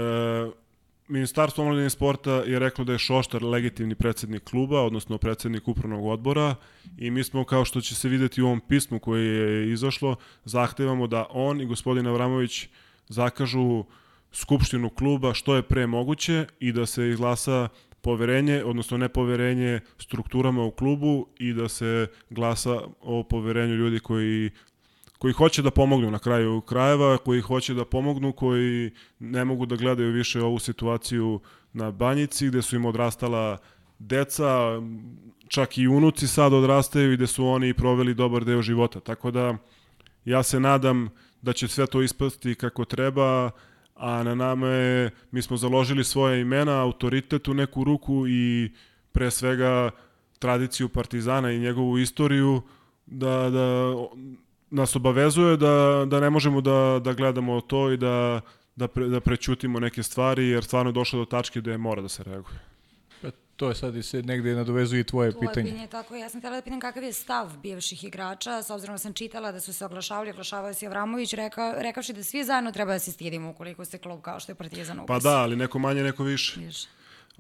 Ministarstvo 1.09 1.63
omladine 1.63 1.89
sporta 1.89 2.31
je 2.31 2.59
reklo 2.59 2.85
da 2.85 2.91
je 2.91 2.99
Šoštar 2.99 3.43
legitimni 3.43 3.95
predsednik 3.95 4.43
kluba, 4.43 4.81
odnosno 4.81 5.17
predsednik 5.17 5.67
upravnog 5.67 6.05
odbora 6.05 6.55
i 6.97 7.11
mi 7.11 7.23
smo, 7.23 7.43
kao 7.43 7.65
što 7.65 7.81
će 7.81 7.95
se 7.95 8.09
videti 8.09 8.41
u 8.41 8.45
ovom 8.45 8.59
pismu 8.59 8.99
koje 8.99 9.25
je 9.25 9.71
izašlo, 9.73 10.15
zahtevamo 10.45 11.07
da 11.07 11.25
on 11.29 11.61
i 11.61 11.65
gospodin 11.65 12.07
Avramović 12.07 12.67
zakažu 13.07 13.83
skupštinu 14.31 14.89
kluba 14.89 15.33
što 15.33 15.55
je 15.55 15.61
pre 15.61 15.87
moguće 15.87 16.45
i 16.59 16.71
da 16.71 16.85
se 16.85 17.09
izglasa 17.09 17.67
poverenje, 18.01 18.63
odnosno 18.63 18.97
nepoverenje 18.97 19.79
strukturama 19.97 20.63
u 20.63 20.71
klubu 20.71 21.27
i 21.39 21.53
da 21.53 21.69
se 21.69 22.07
glasa 22.29 22.81
o 23.01 23.23
poverenju 23.23 23.75
ljudi 23.75 23.99
koji 23.99 24.51
koji 25.19 25.33
hoće 25.33 25.61
da 25.61 25.71
pomognu 25.71 26.11
na 26.11 26.19
kraju 26.19 26.61
krajeva, 26.61 27.17
koji 27.17 27.41
hoće 27.41 27.73
da 27.73 27.85
pomognu, 27.85 28.31
koji 28.31 28.91
ne 29.19 29.45
mogu 29.45 29.65
da 29.65 29.75
gledaju 29.75 30.11
više 30.11 30.41
ovu 30.41 30.59
situaciju 30.59 31.39
na 31.73 31.91
banjici 31.91 32.47
gde 32.47 32.61
su 32.61 32.75
im 32.75 32.85
odrastala 32.85 33.57
deca, 33.99 34.81
čak 35.47 35.77
i 35.77 35.87
unuci 35.87 36.27
sad 36.27 36.53
odrastaju 36.53 37.13
i 37.13 37.15
gde 37.15 37.27
su 37.27 37.45
oni 37.45 37.73
proveli 37.73 38.13
dobar 38.13 38.45
deo 38.45 38.61
života. 38.61 38.99
Tako 38.99 39.31
da 39.31 39.57
ja 40.25 40.43
se 40.43 40.59
nadam 40.59 41.09
da 41.41 41.53
će 41.53 41.67
sve 41.67 41.87
to 41.87 42.01
ispasti 42.01 42.55
kako 42.55 42.85
treba, 42.85 43.51
a 43.95 44.23
na 44.23 44.35
nama 44.35 44.67
je, 44.67 45.11
mi 45.31 45.41
smo 45.41 45.57
založili 45.57 46.03
svoje 46.03 46.41
imena, 46.41 46.81
autoritet 46.81 47.47
u 47.47 47.53
neku 47.53 47.83
ruku 47.83 48.27
i 48.27 48.71
pre 49.11 49.31
svega 49.31 49.91
tradiciju 50.39 50.89
Partizana 50.89 51.51
i 51.51 51.59
njegovu 51.59 51.97
istoriju 51.97 52.61
da, 53.05 53.49
da 53.49 53.95
nas 54.71 54.95
obavezuje 54.95 55.57
da, 55.57 56.05
da 56.07 56.19
ne 56.19 56.29
možemo 56.29 56.61
da, 56.61 56.99
da 57.03 57.13
gledamo 57.13 57.61
to 57.61 57.91
i 57.91 57.97
da, 57.97 58.41
da, 58.75 58.87
pre, 58.87 59.07
da 59.07 59.19
prećutimo 59.19 59.79
neke 59.79 60.03
stvari 60.03 60.47
jer 60.47 60.63
stvarno 60.63 60.89
je 60.89 60.93
došlo 60.93 61.19
do 61.19 61.25
tačke 61.25 61.61
da 61.61 61.71
je 61.71 61.77
mora 61.77 62.01
da 62.01 62.09
se 62.09 62.23
reaguje. 62.23 62.59
To 63.55 63.69
je 63.69 63.75
sad 63.75 63.95
i 63.95 64.03
se 64.03 64.21
negde 64.23 64.55
nadovezuje 64.55 64.99
i 64.99 65.03
tvoje 65.03 65.31
Tvoje 65.31 65.47
pitanje. 65.47 65.65
pitanje, 65.71 65.87
tako 65.87 66.15
je. 66.15 66.21
Ja 66.21 66.29
sam 66.29 66.39
htjela 66.41 66.55
da 66.55 66.61
pitam 66.61 66.79
kakav 66.79 67.03
je 67.03 67.13
stav 67.13 67.57
bivših 67.57 68.03
igrača, 68.03 68.63
s 68.63 68.69
obzirom 68.69 68.93
da 68.93 68.97
sam 68.97 69.13
čitala 69.13 69.51
da 69.51 69.59
su 69.59 69.73
se 69.73 69.85
oglašavali, 69.85 70.29
oglašavao 70.29 70.73
se 70.73 70.85
Avramović, 70.87 71.33
reka, 71.33 71.73
rekavši 71.77 72.13
da 72.13 72.23
svi 72.23 72.43
zajedno 72.43 72.71
treba 72.71 72.93
da 72.93 72.99
se 72.99 73.11
stidimo 73.11 73.49
ukoliko 73.49 73.85
ste 73.85 73.97
klub 73.97 74.21
kao 74.21 74.39
što 74.39 74.51
je 74.51 74.55
Partizan 74.55 74.97
Pa 74.97 75.03
upas. 75.03 75.23
da, 75.23 75.37
ali 75.37 75.55
neko 75.55 75.79
manje, 75.79 76.03
neko 76.03 76.23
više. 76.23 76.59
Više. 76.59 76.87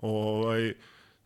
Ovaj, 0.01 0.73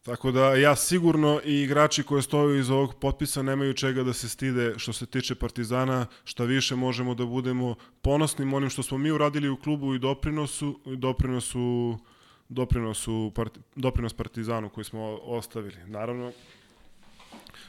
tako 0.04 0.32
da 0.32 0.56
ja 0.56 0.76
sigurno 0.76 1.42
i 1.46 1.62
igrači 1.62 2.04
koji 2.04 2.22
stoju 2.22 2.60
iz 2.60 2.70
ovog 2.70 2.96
potpisa 3.00 3.42
nemaju 3.42 3.74
čega 3.74 4.04
da 4.04 4.14
se 4.14 4.30
stide 4.30 4.74
što 4.78 4.94
se 4.94 5.06
tiče 5.06 5.36
Partizana, 5.36 6.06
šta 6.24 6.44
više 6.44 6.76
možemo 6.76 7.16
da 7.16 7.26
budemo 7.26 7.76
ponosni 8.02 8.56
onim 8.56 8.70
što 8.70 8.84
smo 8.84 8.98
mi 8.98 9.12
uradili 9.12 9.50
u 9.50 9.58
klubu 9.58 9.96
i 9.96 10.00
doprinosu, 10.00 10.80
doprinosu 10.86 11.98
doprinosu 12.50 13.32
part, 13.36 13.58
doprinos 13.76 14.14
Partizanu 14.14 14.70
koji 14.70 14.86
smo 14.86 15.20
ostavili. 15.24 15.78
Naravno, 15.88 16.32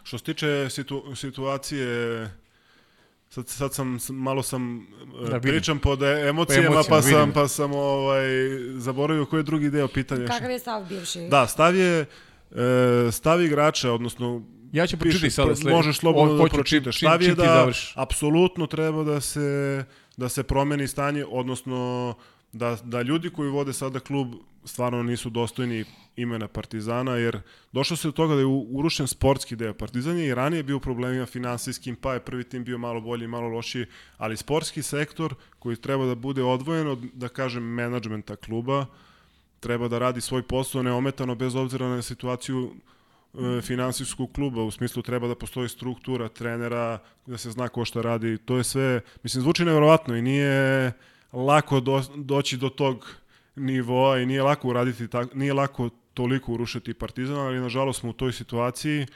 što 0.02 0.18
se 0.18 0.24
tiče 0.24 0.70
situ, 0.70 1.16
situacije 1.16 2.30
Sad, 3.34 3.48
sad 3.48 3.74
sam, 3.74 3.98
malo 4.10 4.42
sam, 4.42 4.86
Da, 5.22 5.28
da, 5.28 5.40
pričam 5.40 5.78
pod 5.78 6.02
emocijama, 6.02 6.26
emocijama, 6.66 6.82
pa 6.88 7.02
sam, 7.02 7.10
vidim. 7.12 7.32
pa 7.32 7.48
sam 7.48 7.72
ovaj, 7.72 8.24
zaboravio 8.70 9.24
koji 9.24 9.40
je 9.40 9.44
drugi 9.44 9.70
deo 9.70 9.88
pitanja. 9.88 10.26
Kakav 10.26 10.50
je 10.50 10.58
stav 10.58 10.84
bivših? 10.84 11.30
Da, 11.30 11.46
stav 11.46 11.76
je 11.76 12.00
e, 12.00 12.06
stav 13.12 13.42
igrača, 13.42 13.92
odnosno 13.92 14.42
Ja 14.72 14.86
ću 14.86 14.96
pročitati 14.96 15.30
sada 15.30 15.46
pro- 15.46 15.56
sled- 15.56 15.70
Možeš 15.70 15.98
slobodno 15.98 16.34
da 16.34 16.44
pročitaš. 16.46 16.96
čim- 16.96 17.08
Stav 17.08 17.22
je 17.22 17.34
da 17.34 17.44
završiš. 17.44 17.92
apsolutno 17.96 18.66
treba 18.66 19.04
da 19.04 19.20
se, 19.20 19.84
da 20.16 20.28
se 20.28 20.42
promeni 20.42 20.88
stanje, 20.88 21.24
odnosno 21.28 22.14
da, 22.52 22.76
da 22.84 23.02
ljudi 23.02 23.30
koji 23.30 23.50
vode 23.50 23.72
sada 23.72 24.00
klub 24.00 24.34
stvarno 24.64 25.02
nisu 25.02 25.30
dostojni 25.30 25.84
imena 26.16 26.48
Partizana, 26.48 27.16
jer 27.16 27.40
došlo 27.72 27.96
se 27.96 28.08
do 28.08 28.12
toga 28.12 28.34
da 28.34 28.40
je 28.40 28.46
urušen 28.46 29.06
sportski 29.06 29.56
deo. 29.56 29.74
Partizan 29.74 30.18
je 30.18 30.26
i 30.26 30.34
ranije 30.34 30.62
bio 30.62 30.80
problemima 30.80 31.26
finansijskim, 31.26 31.96
pa 31.96 32.14
je 32.14 32.20
prvi 32.20 32.44
tim 32.44 32.64
bio 32.64 32.78
malo 32.78 33.00
bolji, 33.00 33.26
malo 33.26 33.48
lošiji, 33.48 33.86
ali 34.18 34.36
sportski 34.36 34.82
sektor 34.82 35.34
koji 35.58 35.76
treba 35.76 36.06
da 36.06 36.14
bude 36.14 36.42
odvojen 36.42 36.88
od, 36.88 36.98
da 37.14 37.28
kažem, 37.28 37.62
menadžmenta 37.62 38.36
kluba, 38.36 38.86
treba 39.60 39.88
da 39.88 39.98
radi 39.98 40.20
svoj 40.20 40.42
posao 40.42 40.82
neometano 40.82 41.34
bez 41.34 41.54
obzira 41.54 41.88
na 41.88 42.02
situaciju 42.02 42.70
e, 43.34 43.60
finansijskog 43.60 44.32
kluba, 44.32 44.62
u 44.62 44.70
smislu 44.70 45.02
treba 45.02 45.28
da 45.28 45.34
postoji 45.34 45.68
struktura 45.68 46.28
trenera, 46.28 46.98
da 47.26 47.38
se 47.38 47.50
zna 47.50 47.68
ko 47.68 47.84
šta 47.84 48.00
radi, 48.00 48.38
to 48.38 48.56
je 48.56 48.64
sve, 48.64 49.00
mislim, 49.22 49.42
zvuči 49.42 49.64
nevjerovatno 49.64 50.16
i 50.16 50.22
nije 50.22 50.92
lako 51.32 51.80
do, 51.80 52.02
doći 52.16 52.56
do 52.56 52.68
tog 52.68 53.23
nivoa 53.56 54.18
i 54.18 54.26
nije 54.26 54.42
lako 54.42 54.68
uraditi, 54.68 55.08
tak, 55.08 55.34
nije 55.34 55.52
lako 55.52 55.90
toliko 56.14 56.52
urušiti 56.52 56.94
Partizan, 56.94 57.36
ali 57.36 57.60
nažalost 57.60 58.00
smo 58.00 58.10
u 58.10 58.12
toj 58.12 58.32
situaciji 58.32 59.06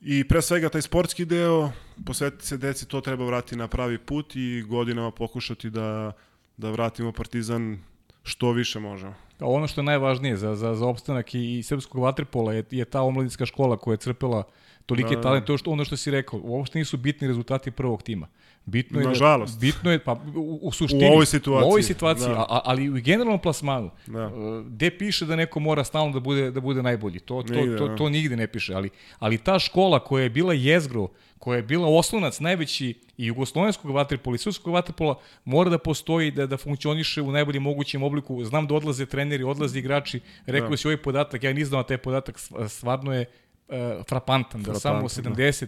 i 0.00 0.28
pre 0.28 0.42
svega 0.42 0.68
taj 0.68 0.82
sportski 0.82 1.24
deo, 1.24 1.72
posvetiti 2.06 2.46
se 2.46 2.56
deci, 2.56 2.88
to 2.88 3.00
treba 3.00 3.24
vratiti 3.24 3.56
na 3.56 3.68
pravi 3.68 3.98
put 3.98 4.36
i 4.36 4.62
godinama 4.62 5.10
pokušati 5.10 5.70
da, 5.70 6.12
da 6.56 6.70
vratimo 6.70 7.12
Partizan 7.12 7.78
što 8.22 8.52
više 8.52 8.80
možemo. 8.80 9.14
Ono 9.40 9.66
što 9.66 9.80
je 9.80 9.84
najvažnije 9.84 10.36
za, 10.36 10.54
za, 10.54 10.74
za 10.74 10.86
opstanak 10.86 11.34
i, 11.34 11.58
i 11.58 11.62
srpskog 11.62 12.02
vaterpola 12.02 12.52
je, 12.52 12.64
je 12.70 12.84
ta 12.84 13.02
omladinska 13.02 13.46
škola 13.46 13.76
koja 13.76 13.92
je 13.94 13.98
crpela 13.98 14.42
tolike 14.86 15.08
Da, 15.08 15.14
da, 15.14 15.16
da. 15.16 15.22
talent, 15.22 15.46
to 15.46 15.58
što 15.58 15.70
ono 15.70 15.84
što 15.84 15.96
si 15.96 16.10
rekao, 16.10 16.40
uopšte 16.42 16.78
nisu 16.78 16.96
bitni 16.96 17.28
rezultati 17.28 17.70
prvog 17.70 18.02
tima. 18.02 18.28
Bitno 18.64 19.00
je 19.00 19.06
Nažalost. 19.06 19.54
Da, 19.54 19.60
bitno 19.60 19.90
je 19.92 19.98
pa 19.98 20.12
u, 20.36 20.58
u 20.62 20.72
suštini 20.72 21.04
U 21.04 21.12
ovoj 21.12 21.26
situaciji, 21.26 21.66
U 21.66 21.68
ovoj 21.68 21.82
situaciji, 21.82 22.28
da. 22.28 22.46
a, 22.48 22.60
ali 22.64 22.88
u 22.90 22.94
generalnom 22.94 23.40
plasmanu. 23.40 23.90
Da. 24.06 24.22
e, 24.22 24.30
Gde 24.66 24.98
piše 24.98 25.26
da 25.26 25.36
neko 25.36 25.60
mora 25.60 25.84
stalno 25.84 26.12
da 26.12 26.20
bude 26.20 26.50
da 26.50 26.60
bude 26.60 26.82
najbolji? 26.82 27.20
To 27.20 27.42
to 27.42 27.54
Nigde, 27.54 27.76
to, 27.76 27.88
da. 27.88 27.96
to 27.96 28.08
nigde 28.08 28.36
ne 28.36 28.46
piše, 28.46 28.74
ali 28.74 28.90
ali 29.18 29.38
ta 29.38 29.58
škola 29.58 29.98
koja 30.04 30.22
je 30.22 30.30
bila 30.30 30.54
jezgro, 30.54 31.08
koja 31.38 31.56
je 31.56 31.62
bila 31.62 31.88
oslonac 31.88 32.40
najveći 32.40 32.94
i 33.16 33.26
jugoslovenskog 33.26 33.90
vaterpola 33.90 34.34
i 34.34 34.38
srpskog 34.38 34.74
vaterpola 34.74 35.18
mora 35.44 35.70
da 35.70 35.78
postoji 35.78 36.30
da 36.30 36.46
da 36.46 36.56
funkcioniše 36.56 37.22
u 37.22 37.32
najboljem 37.32 37.62
mogućem 37.62 38.02
obliku. 38.02 38.44
Znam 38.44 38.66
da 38.66 38.74
odlaze 38.74 39.06
treneri, 39.06 39.21
odlaze 39.46 39.78
igrači. 39.78 40.20
Rekao 40.46 40.70
Da. 40.70 40.76
si 40.76 40.88
ovaj 40.88 40.96
podatak, 40.96 41.42
ja 41.44 41.52
nisam 41.52 41.68
znao 41.68 41.82
taj 41.82 41.98
podatak, 41.98 42.36
stv- 42.36 42.68
stvarno 42.68 43.14
je 43.14 43.24
e, 43.68 44.02
frapantan, 44.08 44.62
da 44.62 44.74
samo 44.74 45.08
Frapantan, 45.08 45.34
70 45.34 45.66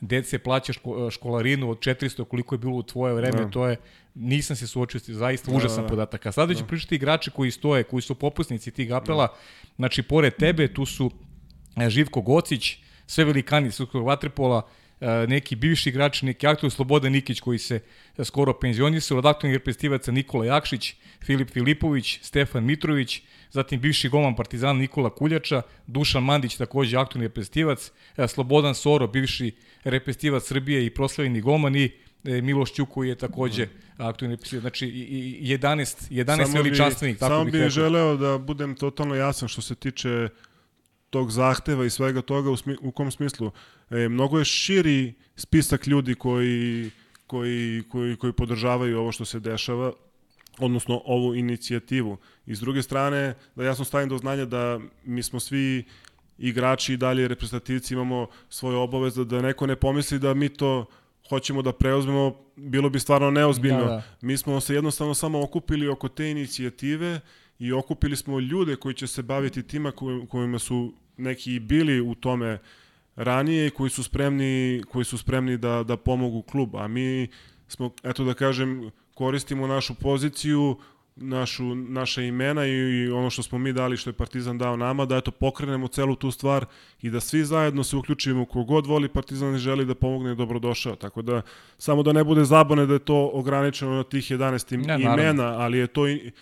dece 0.00 0.38
plaća 0.38 0.72
ško, 0.72 1.10
školarinu 1.10 1.70
od 1.70 1.78
400 1.78 2.24
koliko 2.24 2.54
je 2.54 2.58
bilo 2.58 2.74
u 2.74 2.82
tvoje 2.82 3.14
vreme, 3.14 3.38
Da. 3.44 3.50
to 3.50 3.66
je 3.66 3.76
nisam 4.14 4.56
se 4.56 4.66
suočio 4.66 5.00
s 5.00 5.08
zaista 5.10 5.50
Da, 5.50 5.56
užasan 5.56 5.76
da, 5.76 5.82
da. 5.82 5.88
podatak. 5.88 6.26
A 6.26 6.32
sada 6.32 6.54
ću 6.54 6.66
pričati 6.66 6.94
igrači 6.94 7.30
koji 7.30 7.50
stoje, 7.50 7.82
koji 7.82 8.02
su 8.02 8.14
popusnici 8.14 8.70
tih 8.70 8.92
apela. 8.92 9.28
Znači, 9.76 10.02
pored 10.02 10.36
tebe, 10.36 10.74
tu 10.74 10.86
su 10.86 11.10
e, 11.76 11.90
Živko 11.90 12.20
Gocić, 12.20 12.76
sve 13.06 13.24
velikani 13.24 13.70
srpskog 13.70 14.06
vaterpola, 14.06 14.62
e, 14.68 14.83
neki 15.28 15.56
bivši 15.56 15.88
igrači, 15.88 16.26
neki 16.26 16.46
aktor 16.46 16.70
Slobodan 16.70 17.12
Nikić 17.12 17.40
koji 17.40 17.58
se 17.58 17.80
e, 18.18 18.24
skoro 18.24 18.52
penzionisao, 18.52 19.18
od 19.18 19.26
aktualnih 19.26 19.56
reprezentativaca 19.58 20.12
Nikola 20.12 20.44
Jakšić, 20.46 20.94
Filip 21.24 21.50
Filipović, 21.50 22.18
Stefan 22.22 22.64
Mitrović, 22.64 23.22
zatim 23.50 23.80
bivši 23.80 24.08
golman 24.08 24.36
Partizana 24.36 24.78
Nikola 24.78 25.10
Kuljača, 25.10 25.62
Dušan 25.86 26.24
Mandić 26.24 26.56
takođe 26.56 26.96
aktualni 26.96 27.26
reprezentativac, 27.28 27.92
e, 28.16 28.28
Slobodan 28.28 28.74
Soro, 28.74 29.06
bivši 29.06 29.52
reprezentativac 29.84 30.42
Srbije 30.44 30.86
i 30.86 30.90
proslavljeni 30.90 31.40
golman 31.40 31.76
i 31.76 31.90
e, 32.24 32.40
Miloš 32.42 32.72
Ćuk 32.72 32.88
koji 32.88 33.08
je 33.08 33.14
takođe 33.14 33.66
aktualni 33.96 34.34
reprezentativac. 34.36 34.60
Znači 34.62 34.86
i, 34.86 35.38
i 35.40 35.58
11, 35.58 36.10
11 36.10 36.36
Samo 36.36 36.52
bi- 36.52 36.62
veličanstvenih, 36.62 37.18
tako 37.18 37.30
Samo 37.32 37.44
bih 37.44 37.52
bih 37.52 37.58
rekao. 37.58 37.70
želeo 37.70 38.16
da 38.16 38.38
budem 38.38 38.74
totalno 38.74 39.14
jasan 39.14 39.48
što 39.48 39.62
se 39.62 39.74
tiče 39.74 40.28
tog 41.14 41.30
zahteva 41.30 41.84
i 41.86 41.90
svega 41.90 42.22
toga 42.22 42.50
u, 42.50 42.56
smi, 42.56 42.76
u 42.82 42.90
kom 42.90 43.10
smislu. 43.10 43.50
E, 43.90 44.08
mnogo 44.08 44.38
je 44.38 44.44
širi 44.44 45.14
spisak 45.36 45.86
ljudi 45.86 46.14
koji, 46.14 46.90
koji, 47.26 47.82
koji, 47.88 48.16
koji 48.16 48.32
podržavaju 48.32 48.98
ovo 48.98 49.12
što 49.12 49.24
se 49.24 49.40
dešava, 49.40 49.92
odnosno 50.58 51.02
ovu 51.04 51.34
inicijativu. 51.34 52.16
I 52.46 52.54
s 52.54 52.60
druge 52.60 52.82
strane, 52.82 53.34
da 53.54 53.64
jasno 53.64 53.84
stavim 53.84 54.08
do 54.08 54.18
znanja 54.18 54.44
da 54.44 54.80
mi 55.04 55.22
smo 55.22 55.40
svi 55.40 55.84
igrači 56.38 56.94
i 56.94 56.96
dalje 56.96 57.28
reprezentativci 57.28 57.94
imamo 57.94 58.26
svoje 58.48 58.76
obaveze, 58.76 59.24
da 59.24 59.42
neko 59.42 59.66
ne 59.66 59.76
pomisli 59.76 60.18
da 60.18 60.34
mi 60.34 60.48
to 60.48 60.86
hoćemo 61.28 61.62
da 61.62 61.72
preuzmemo, 61.72 62.34
bilo 62.56 62.90
bi 62.90 63.00
stvarno 63.00 63.30
neozbiljno. 63.30 63.84
Da, 63.84 64.02
da. 64.02 64.02
Mi 64.20 64.36
smo 64.36 64.60
se 64.60 64.74
jednostavno 64.74 65.14
samo 65.14 65.42
okupili 65.42 65.88
oko 65.88 66.08
te 66.08 66.30
inicijative 66.30 67.20
i 67.58 67.72
okupili 67.72 68.16
smo 68.16 68.40
ljude 68.40 68.76
koji 68.76 68.94
će 68.94 69.06
se 69.06 69.22
baviti 69.22 69.62
tima 69.62 69.90
koj- 69.90 70.26
kojima 70.26 70.58
su 70.58 70.78
neki 71.16 71.54
i 71.54 71.60
bili 71.60 72.00
u 72.00 72.14
tome 72.14 72.58
ranije 73.16 73.66
i 73.66 73.70
koji 73.70 73.90
su 73.90 74.02
spremni, 74.02 74.82
koji 74.88 75.04
su 75.04 75.18
spremni 75.18 75.56
da, 75.58 75.82
da 75.82 75.96
pomogu 75.96 76.42
klub. 76.42 76.76
A 76.76 76.88
mi 76.88 77.28
smo, 77.68 77.90
eto 78.02 78.24
da 78.24 78.34
kažem, 78.34 78.90
koristimo 79.14 79.66
našu 79.66 79.94
poziciju, 79.94 80.76
našu, 81.16 81.64
naše 81.74 82.26
imena 82.26 82.66
i, 82.66 82.70
i 82.70 83.10
ono 83.10 83.30
što 83.30 83.42
smo 83.42 83.58
mi 83.58 83.72
dali, 83.72 83.96
što 83.96 84.10
je 84.10 84.14
Partizan 84.14 84.58
dao 84.58 84.76
nama, 84.76 85.04
da 85.04 85.16
eto 85.16 85.30
pokrenemo 85.30 85.88
celu 85.88 86.16
tu 86.16 86.30
stvar 86.30 86.64
i 87.02 87.10
da 87.10 87.20
svi 87.20 87.44
zajedno 87.44 87.84
se 87.84 87.96
uključimo 87.96 88.44
kogod 88.44 88.86
voli 88.86 89.08
Partizan 89.08 89.54
i 89.54 89.58
želi 89.58 89.84
da 89.84 89.94
pomogne 89.94 90.30
je 90.30 90.34
dobrodošao. 90.34 90.96
Tako 90.96 91.22
da, 91.22 91.42
samo 91.78 92.02
da 92.02 92.12
ne 92.12 92.24
bude 92.24 92.44
zabone 92.44 92.86
da 92.86 92.92
je 92.92 92.98
to 92.98 93.30
ograničeno 93.32 93.90
na 93.92 94.02
tih 94.04 94.24
11 94.24 94.74
im, 94.74 94.80
Ne, 94.80 94.86
naravno. 94.88 95.14
imena, 95.14 95.44
ali 95.44 95.78
je 95.78 95.86
to 95.86 96.08
i, 96.08 96.32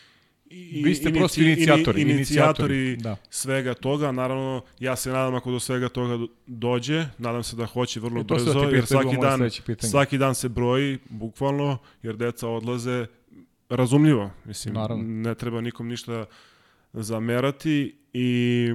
i, 0.52 0.82
Vi 0.84 0.94
ste 0.94 1.08
inici- 1.08 1.18
prosto 1.18 1.40
inicijatori, 1.40 2.00
ini- 2.00 2.10
inicijatori 2.10 2.96
da. 2.96 3.16
svega 3.30 3.74
toga. 3.74 4.12
Naravno, 4.12 4.62
ja 4.78 4.96
se 4.96 5.10
nadam 5.10 5.34
ako 5.34 5.50
do 5.50 5.60
svega 5.60 5.88
toga 5.88 6.16
do- 6.16 6.28
dođe, 6.46 7.06
nadam 7.18 7.42
se 7.42 7.56
da 7.56 7.66
hoće 7.66 8.00
vrlo 8.00 8.20
E, 8.20 8.24
sam 8.24 8.26
da 8.28 8.34
brzo, 8.44 8.60
ti 8.60 8.74
jer 8.74 8.86
svaki 8.86 9.16
dan, 9.18 9.50
svaki 9.80 10.18
dan 10.18 10.34
se 10.34 10.48
broji, 10.48 10.98
bukvalno, 11.06 11.78
jer 12.02 12.16
deca 12.16 12.48
odlaze 12.48 13.06
razumljivo. 13.68 14.30
Mislim, 14.44 14.74
Naravno. 14.74 15.04
ne 15.04 15.34
treba 15.34 15.60
nikom 15.60 15.88
ništa 15.88 16.24
zamerati 16.92 17.94
i 18.12 18.68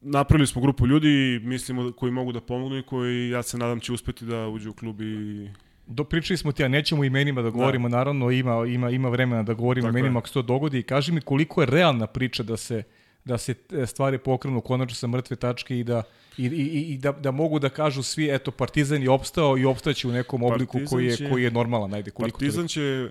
napravili 0.00 0.46
smo 0.46 0.62
grupu 0.62 0.86
ljudi, 0.86 1.08
mislimo 1.40 1.92
koji 1.92 2.12
mogu 2.12 2.32
da 2.32 2.40
pomognu 2.40 2.78
i 2.78 2.82
koji, 2.82 3.30
ja 3.30 3.42
se 3.42 3.58
nadam, 3.58 3.80
će 3.80 3.92
uspeti 3.92 4.24
da 4.24 4.48
uđu 4.48 4.70
u 4.70 4.74
klub 4.74 5.00
i 5.00 5.48
Dopričali 5.88 6.36
smo 6.36 6.52
ti, 6.52 6.64
a 6.64 6.68
nećemo 6.68 7.04
imenima 7.04 7.42
da 7.42 7.50
govorimo, 7.50 7.88
da. 7.88 7.96
naravno 7.96 8.30
ima, 8.30 8.66
ima, 8.66 8.90
ima 8.90 9.08
vremena 9.08 9.42
da 9.42 9.54
govorimo 9.54 9.86
Tako 9.86 9.98
imenima 9.98 10.16
je. 10.16 10.18
ako 10.18 10.28
se 10.28 10.34
to 10.34 10.42
dogodi. 10.42 10.82
Kaži 10.82 11.12
mi 11.12 11.20
koliko 11.20 11.60
je 11.60 11.66
realna 11.66 12.06
priča 12.06 12.42
da 12.42 12.56
se 12.56 12.82
da 13.24 13.38
se 13.38 13.54
e, 13.72 13.86
stvari 13.86 14.18
pokrenu 14.18 14.60
konačno 14.60 14.94
sa 14.94 15.06
mrtve 15.06 15.36
tačke 15.36 15.78
i 15.78 15.84
da 15.84 16.02
i, 16.36 16.44
i, 16.46 16.94
i 16.94 16.98
da, 16.98 17.12
da 17.12 17.30
mogu 17.30 17.58
da 17.58 17.68
kažu 17.68 18.02
svi 18.02 18.34
eto 18.34 18.50
Partizan 18.50 19.02
je 19.02 19.10
opstao 19.10 19.58
i 19.58 19.64
opstaće 19.64 20.08
u 20.08 20.12
nekom 20.12 20.42
obliku 20.42 20.78
koji 20.88 21.06
je 21.06 21.16
će- 21.16 21.30
koji 21.30 21.42
je 21.42 21.50
normalan 21.50 21.94
ajde 21.94 22.10
koliko 22.10 22.38
Partizan 22.38 22.68
će 22.68 23.10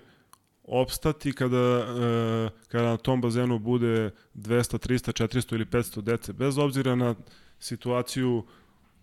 opstati 0.64 1.32
kada, 1.32 1.56
e, 1.56 2.68
kada 2.68 2.84
na 2.84 2.96
tom 2.96 3.20
bazenu 3.20 3.58
bude 3.58 4.10
200, 4.34 4.78
300, 4.78 5.26
400 5.26 5.54
ili 5.54 5.64
500 5.64 6.00
dece, 6.00 6.32
bez 6.32 6.58
obzira 6.58 6.94
na 6.94 7.14
situaciju 7.58 8.44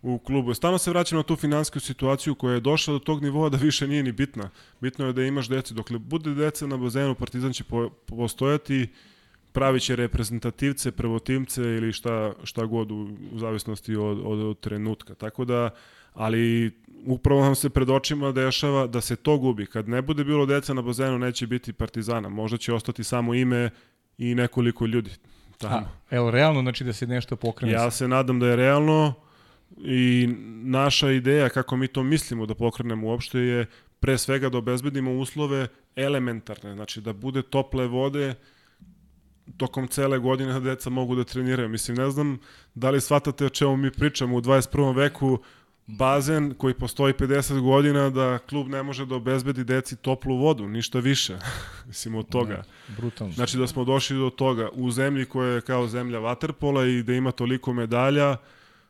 u 0.05 0.19
klubu. 0.19 0.53
Stalno 0.53 0.77
se 0.77 0.89
vraćam 0.89 1.17
na 1.17 1.23
tu 1.23 1.35
finansijsku 1.35 1.79
situaciju 1.79 2.35
koja 2.35 2.53
je 2.53 2.59
došla 2.59 2.93
do 2.93 2.99
tog 2.99 3.23
nivoa 3.23 3.49
da 3.49 3.57
više 3.57 3.87
nije 3.87 4.03
ni 4.03 4.11
bitna. 4.11 4.49
Bitno 4.81 5.05
je 5.05 5.13
da 5.13 5.23
imaš 5.23 5.47
dece. 5.47 5.73
Dokle 5.73 5.97
bude 5.99 6.33
dece 6.33 6.67
na 6.67 6.77
bazenu, 6.77 7.15
Partizan 7.15 7.53
će 7.53 7.63
po, 7.63 7.89
postojati 7.89 8.87
pravit 9.51 9.83
će 9.83 9.95
reprezentativce, 9.95 10.91
prvotimce 10.91 11.61
ili 11.61 11.93
šta, 11.93 12.33
šta 12.43 12.65
god 12.65 12.91
u, 12.91 13.07
u 13.31 13.39
zavisnosti 13.39 13.95
od, 13.95 14.19
od, 14.23 14.39
od 14.39 14.59
trenutka. 14.59 15.15
Tako 15.15 15.45
da, 15.45 15.69
ali 16.13 16.71
upravo 17.05 17.43
nam 17.43 17.55
se 17.55 17.69
pred 17.69 17.89
očima 17.89 18.31
dešava 18.31 18.87
da 18.87 19.01
se 19.01 19.15
to 19.15 19.37
gubi. 19.37 19.65
Kad 19.65 19.89
ne 19.89 20.01
bude 20.01 20.23
bilo 20.23 20.45
deca 20.45 20.73
na 20.73 20.81
bazenu, 20.81 21.19
neće 21.19 21.47
biti 21.47 21.73
partizana. 21.73 22.29
Možda 22.29 22.57
će 22.57 22.73
ostati 22.73 23.03
samo 23.03 23.33
ime 23.33 23.69
i 24.17 24.35
nekoliko 24.35 24.85
ljudi 24.85 25.11
tamo. 25.57 25.75
A, 25.75 26.15
evo, 26.15 26.31
realno 26.31 26.61
znači 26.61 26.83
da 26.83 26.93
se 26.93 27.07
nešto 27.07 27.35
pokrene. 27.35 27.73
Ja 27.73 27.91
se 27.91 28.07
nadam 28.07 28.39
da 28.39 28.47
je 28.47 28.55
realno 28.55 29.13
i 29.77 30.29
naša 30.63 31.11
ideja 31.11 31.49
kako 31.49 31.77
mi 31.77 31.87
to 31.87 32.03
mislimo 32.03 32.45
da 32.45 32.55
pokrenemo 32.55 33.07
uopšte 33.07 33.39
je 33.39 33.65
pre 33.99 34.17
svega 34.17 34.49
da 34.49 34.57
obezbedimo 34.57 35.13
uslove 35.13 35.67
elementarne, 35.95 36.73
znači 36.73 37.01
da 37.01 37.13
bude 37.13 37.41
tople 37.41 37.87
vode 37.87 38.35
tokom 39.57 39.87
cele 39.87 40.19
godine 40.19 40.53
da 40.53 40.59
deca 40.59 40.89
mogu 40.89 41.15
da 41.15 41.23
treniraju. 41.23 41.69
Mislim, 41.69 41.97
ne 41.97 42.09
znam 42.09 42.39
da 42.75 42.89
li 42.89 43.01
shvatate 43.01 43.45
o 43.45 43.49
čemu 43.49 43.77
mi 43.77 43.91
pričamo 43.91 44.35
u 44.37 44.41
21. 44.41 44.95
veku, 44.95 45.39
bazen 45.87 46.53
koji 46.57 46.73
postoji 46.73 47.13
50 47.13 47.61
godina 47.61 48.09
da 48.09 48.37
klub 48.37 48.67
ne 48.67 48.83
može 48.83 49.05
da 49.05 49.15
obezbedi 49.15 49.63
deci 49.63 49.95
toplu 49.95 50.37
vodu, 50.37 50.67
ništa 50.67 50.99
više. 50.99 51.37
Mislim 51.87 52.15
od 52.15 52.29
toga. 52.29 52.53
Ne, 52.53 52.95
brutalno. 52.97 53.33
Znači 53.33 53.57
da 53.57 53.67
smo 53.67 53.83
došli 53.83 54.17
do 54.17 54.29
toga 54.29 54.69
u 54.73 54.91
zemlji 54.91 55.25
koja 55.25 55.49
je 55.49 55.61
kao 55.61 55.87
zemlja 55.87 56.19
vaterpola 56.19 56.85
i 56.85 57.03
da 57.03 57.13
ima 57.13 57.31
toliko 57.31 57.73
medalja, 57.73 58.37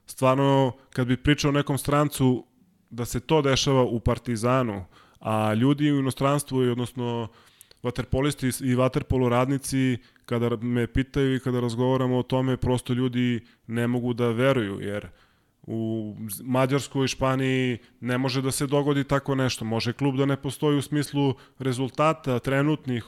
stvarno 0.05 0.71
kad 0.89 1.07
bi 1.07 1.17
pričao 1.17 1.51
nekom 1.51 1.77
strancu 1.77 2.45
da 2.89 3.05
se 3.05 3.19
to 3.19 3.41
dešava 3.41 3.83
u 3.83 3.99
Partizanu, 3.99 4.85
a 5.19 5.53
ljudi 5.53 5.91
u 5.91 5.99
inostranstvu 5.99 6.63
i 6.63 6.69
odnosno 6.69 7.27
vaterpolisti 7.83 8.51
i 8.61 8.75
vaterpolo 8.75 9.29
radnici 9.29 9.97
kada 10.25 10.57
me 10.57 10.87
pitaju 10.87 11.35
i 11.35 11.39
kada 11.39 11.59
razgovaramo 11.59 12.17
o 12.17 12.23
tome 12.23 12.57
prosto 12.57 12.93
ljudi 12.93 13.45
ne 13.67 13.87
mogu 13.87 14.13
da 14.13 14.29
veruju 14.29 14.81
jer 14.81 15.07
u 15.67 16.15
Mađarskoj 16.43 17.05
i 17.05 17.07
Španiji 17.07 17.77
ne 17.99 18.17
može 18.17 18.41
da 18.41 18.51
se 18.51 18.67
dogodi 18.67 19.03
tako 19.03 19.35
nešto. 19.35 19.65
Može 19.65 19.93
klub 19.93 20.17
da 20.17 20.25
ne 20.25 20.37
postoji 20.37 20.77
u 20.77 20.81
smislu 20.81 21.33
rezultata 21.59 22.39
trenutnih, 22.39 23.05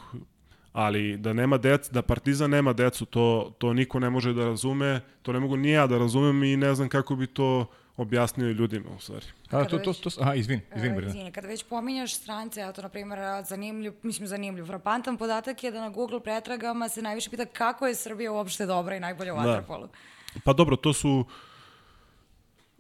ali 0.78 1.18
da 1.18 1.34
nema 1.34 1.58
dec, 1.58 1.90
da 1.90 2.02
Partizan 2.02 2.50
nema 2.50 2.74
decu, 2.74 3.06
to, 3.06 3.56
to 3.58 3.74
niko 3.74 4.00
ne 4.00 4.10
može 4.10 4.34
da 4.34 4.46
razume, 4.46 5.02
to 5.22 5.34
ne 5.34 5.40
mogu 5.40 5.58
ni 5.58 5.72
ja 5.72 5.88
da 5.88 5.98
razumem 5.98 6.44
i 6.44 6.58
ne 6.58 6.76
znam 6.76 6.90
kako 6.90 7.16
bi 7.16 7.28
to 7.28 7.66
objasnio 7.96 8.52
ljudima 8.52 8.90
u 8.98 9.00
stvari. 9.00 9.26
A, 9.50 9.66
to, 9.66 9.80
to, 9.80 9.94
to, 9.94 10.10
aha, 10.22 10.36
izvin, 10.36 10.62
izvin, 10.76 10.96
Brina. 10.96 11.10
Izvini, 11.10 11.32
kada 11.32 11.48
već 11.48 11.64
pominjaš 11.64 12.14
strance, 12.16 12.62
eto, 12.62 12.82
na 12.82 12.90
primjer, 12.90 13.20
zanimljiv, 13.46 13.94
mislim, 14.04 14.28
zanimljiv, 14.28 14.66
frapantan 14.66 15.18
podatak 15.18 15.64
je 15.64 15.72
da 15.72 15.82
na 15.82 15.90
Google 15.90 16.20
pretragama 16.20 16.90
se 16.90 17.02
najviše 17.02 17.30
pita 17.30 17.46
kako 17.46 17.88
je 17.88 17.96
Srbija 17.96 18.32
uopšte 18.32 18.66
dobra 18.66 18.96
i 18.96 19.00
najbolja 19.00 19.34
u 19.34 19.38
da. 19.38 19.64
Pa 20.44 20.54
dobro, 20.54 20.76
to 20.76 20.94
su 20.94 21.26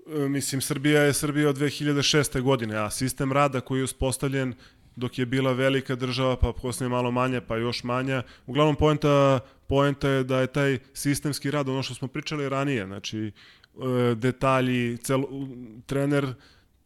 e, 0.08 0.30
mislim, 0.30 0.62
Srbija 0.62 1.02
je 1.02 1.14
Srbija 1.14 1.50
od 1.50 1.58
2006. 1.58 2.42
godine, 2.42 2.78
a 2.78 2.90
sistem 2.90 3.32
rada 3.32 3.62
koji 3.62 3.80
je 3.80 3.84
uspostavljen 3.84 4.54
dok 4.98 5.20
je 5.20 5.26
bila 5.26 5.52
velika 5.54 5.96
država, 5.96 6.36
pa 6.38 6.54
posle 6.54 6.90
malo 6.90 7.12
manja, 7.12 7.42
pa 7.42 7.58
još 7.58 7.84
manja. 7.84 8.24
Uglavnom, 8.46 8.76
poenta, 8.76 9.40
poenta 9.68 10.10
je 10.10 10.24
da 10.24 10.40
je 10.40 10.48
taj 10.48 10.80
sistemski 10.94 11.52
rad, 11.52 11.70
ono 11.70 11.84
što 11.84 11.94
smo 11.94 12.08
pričali 12.08 12.50
ranije, 12.50 12.86
znači, 12.86 13.20
e, 13.22 13.32
detalji, 14.16 14.98
cel, 14.98 15.24
trener 15.86 16.34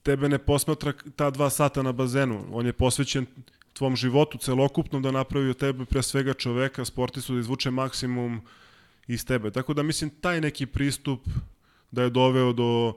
tebe 0.04 0.30
ne 0.30 0.38
posmatra 0.38 0.94
ta 1.16 1.30
dva 1.30 1.50
sata 1.50 1.84
na 1.84 1.92
bazenu. 1.92 2.46
On 2.52 2.66
je 2.66 2.74
posvećen 2.74 3.26
tvom 3.74 3.96
životu 3.96 4.38
celokupnom 4.38 5.02
da 5.02 5.12
napravi 5.12 5.50
od 5.50 5.58
tebe 5.58 5.86
pre 5.86 6.04
svega 6.04 6.34
čoveka, 6.34 6.86
sportistu 6.86 7.34
da 7.34 7.40
izvuče 7.40 7.72
maksimum 7.72 8.42
iz 9.08 9.26
tebe. 9.26 9.52
Tako 9.52 9.74
da 9.74 9.84
mislim 9.84 10.10
taj 10.10 10.42
neki 10.42 10.66
pristup 10.66 11.28
da 11.92 12.04
je 12.04 12.10
doveo 12.10 12.54
do 12.54 12.94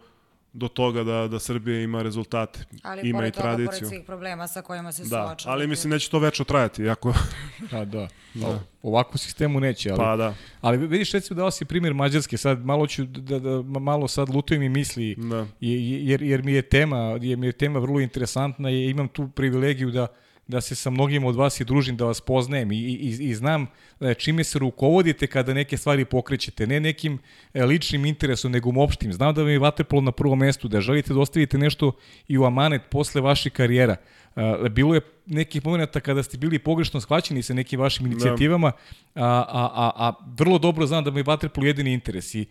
do 0.54 0.68
toga 0.68 1.04
da, 1.04 1.28
da 1.28 1.38
Srbija 1.38 1.80
ima 1.80 2.02
rezultate, 2.02 2.64
ali 2.82 3.08
ima 3.08 3.26
i 3.26 3.30
tradiciju. 3.30 3.68
Ali 3.68 3.78
pored 3.78 3.88
svih 3.88 4.02
problema 4.06 4.48
sa 4.48 4.62
kojima 4.62 4.92
se 4.92 5.02
da, 5.02 5.26
suočava. 5.26 5.54
Ali 5.54 5.66
mislim 5.66 5.90
neće 5.90 6.10
to 6.10 6.18
večno 6.18 6.44
trajati. 6.44 6.88
Ako... 6.88 7.14
da, 7.70 7.84
da. 7.84 8.08
da. 8.34 8.60
Ovakvu 8.82 9.18
sistemu 9.18 9.60
neće. 9.60 9.90
Ali, 9.90 9.98
pa 9.98 10.16
da. 10.16 10.34
Ali 10.60 10.78
vidiš, 10.78 11.12
recimo 11.12 11.36
dao 11.36 11.50
si 11.50 11.64
primjer 11.64 11.94
Mađarske, 11.94 12.36
sad 12.36 12.64
malo 12.64 12.86
ću 12.86 13.04
da, 13.04 13.38
da, 13.38 13.62
malo 13.62 14.08
sad 14.08 14.28
lutujem 14.28 14.62
i 14.62 14.68
misli, 14.68 15.14
da. 15.18 15.46
jer, 15.60 16.22
jer 16.22 16.42
mi 16.42 16.52
je 16.52 16.62
tema, 16.62 17.18
jer 17.20 17.38
mi 17.38 17.46
je 17.46 17.52
tema 17.52 17.78
vrlo 17.78 18.00
interesantna 18.00 18.70
i 18.70 18.90
imam 18.90 19.08
tu 19.08 19.28
privilegiju 19.28 19.90
da 19.90 20.06
da 20.48 20.60
se 20.60 20.74
sa 20.74 20.90
mnogim 20.90 21.24
od 21.24 21.36
vas 21.36 21.60
i 21.60 21.64
družim, 21.64 21.96
da 21.96 22.04
vas 22.04 22.20
poznajem 22.20 22.72
i, 22.72 22.76
i, 22.76 23.16
i 23.20 23.34
znam 23.34 23.66
e, 24.00 24.14
čime 24.14 24.44
se 24.44 24.58
rukovodite 24.58 25.26
kada 25.26 25.54
neke 25.54 25.76
stvari 25.76 26.04
pokrećete, 26.04 26.66
ne 26.66 26.80
nekim 26.80 27.18
e, 27.54 27.64
ličnim 27.64 28.04
interesom, 28.04 28.52
nego 28.52 28.72
opštim. 28.82 29.12
Znam 29.12 29.34
da 29.34 29.42
vam 29.42 29.50
je 29.50 29.58
Vaterpolo 29.58 30.02
na 30.02 30.12
prvom 30.12 30.38
mestu, 30.38 30.68
da 30.68 30.80
želite 30.80 31.14
da 31.14 31.20
ostavite 31.20 31.58
nešto 31.58 31.92
i 32.28 32.38
u 32.38 32.44
amanet 32.44 32.82
posle 32.90 33.20
vaših 33.20 33.52
karijera. 33.52 33.96
Uh, 34.36 34.68
bilo 34.68 34.94
je 34.94 35.00
nekih 35.26 35.64
momenta 35.64 36.00
kada 36.00 36.22
ste 36.22 36.38
bili 36.38 36.58
pogrešno 36.58 37.00
shvaćeni 37.00 37.42
sa 37.42 37.54
nekim 37.54 37.80
vašim 37.80 38.06
inicijativama, 38.06 38.72
a, 39.14 39.24
a, 39.24 39.70
a, 39.74 39.90
a 39.96 40.12
vrlo 40.38 40.58
dobro 40.58 40.86
znam 40.86 41.04
da 41.04 41.10
mi 41.10 41.20
je 41.20 41.24
Vaterpolo 41.24 41.66
jedini 41.66 41.92
interes. 41.92 42.34
I, 42.34 42.40
i, 42.40 42.46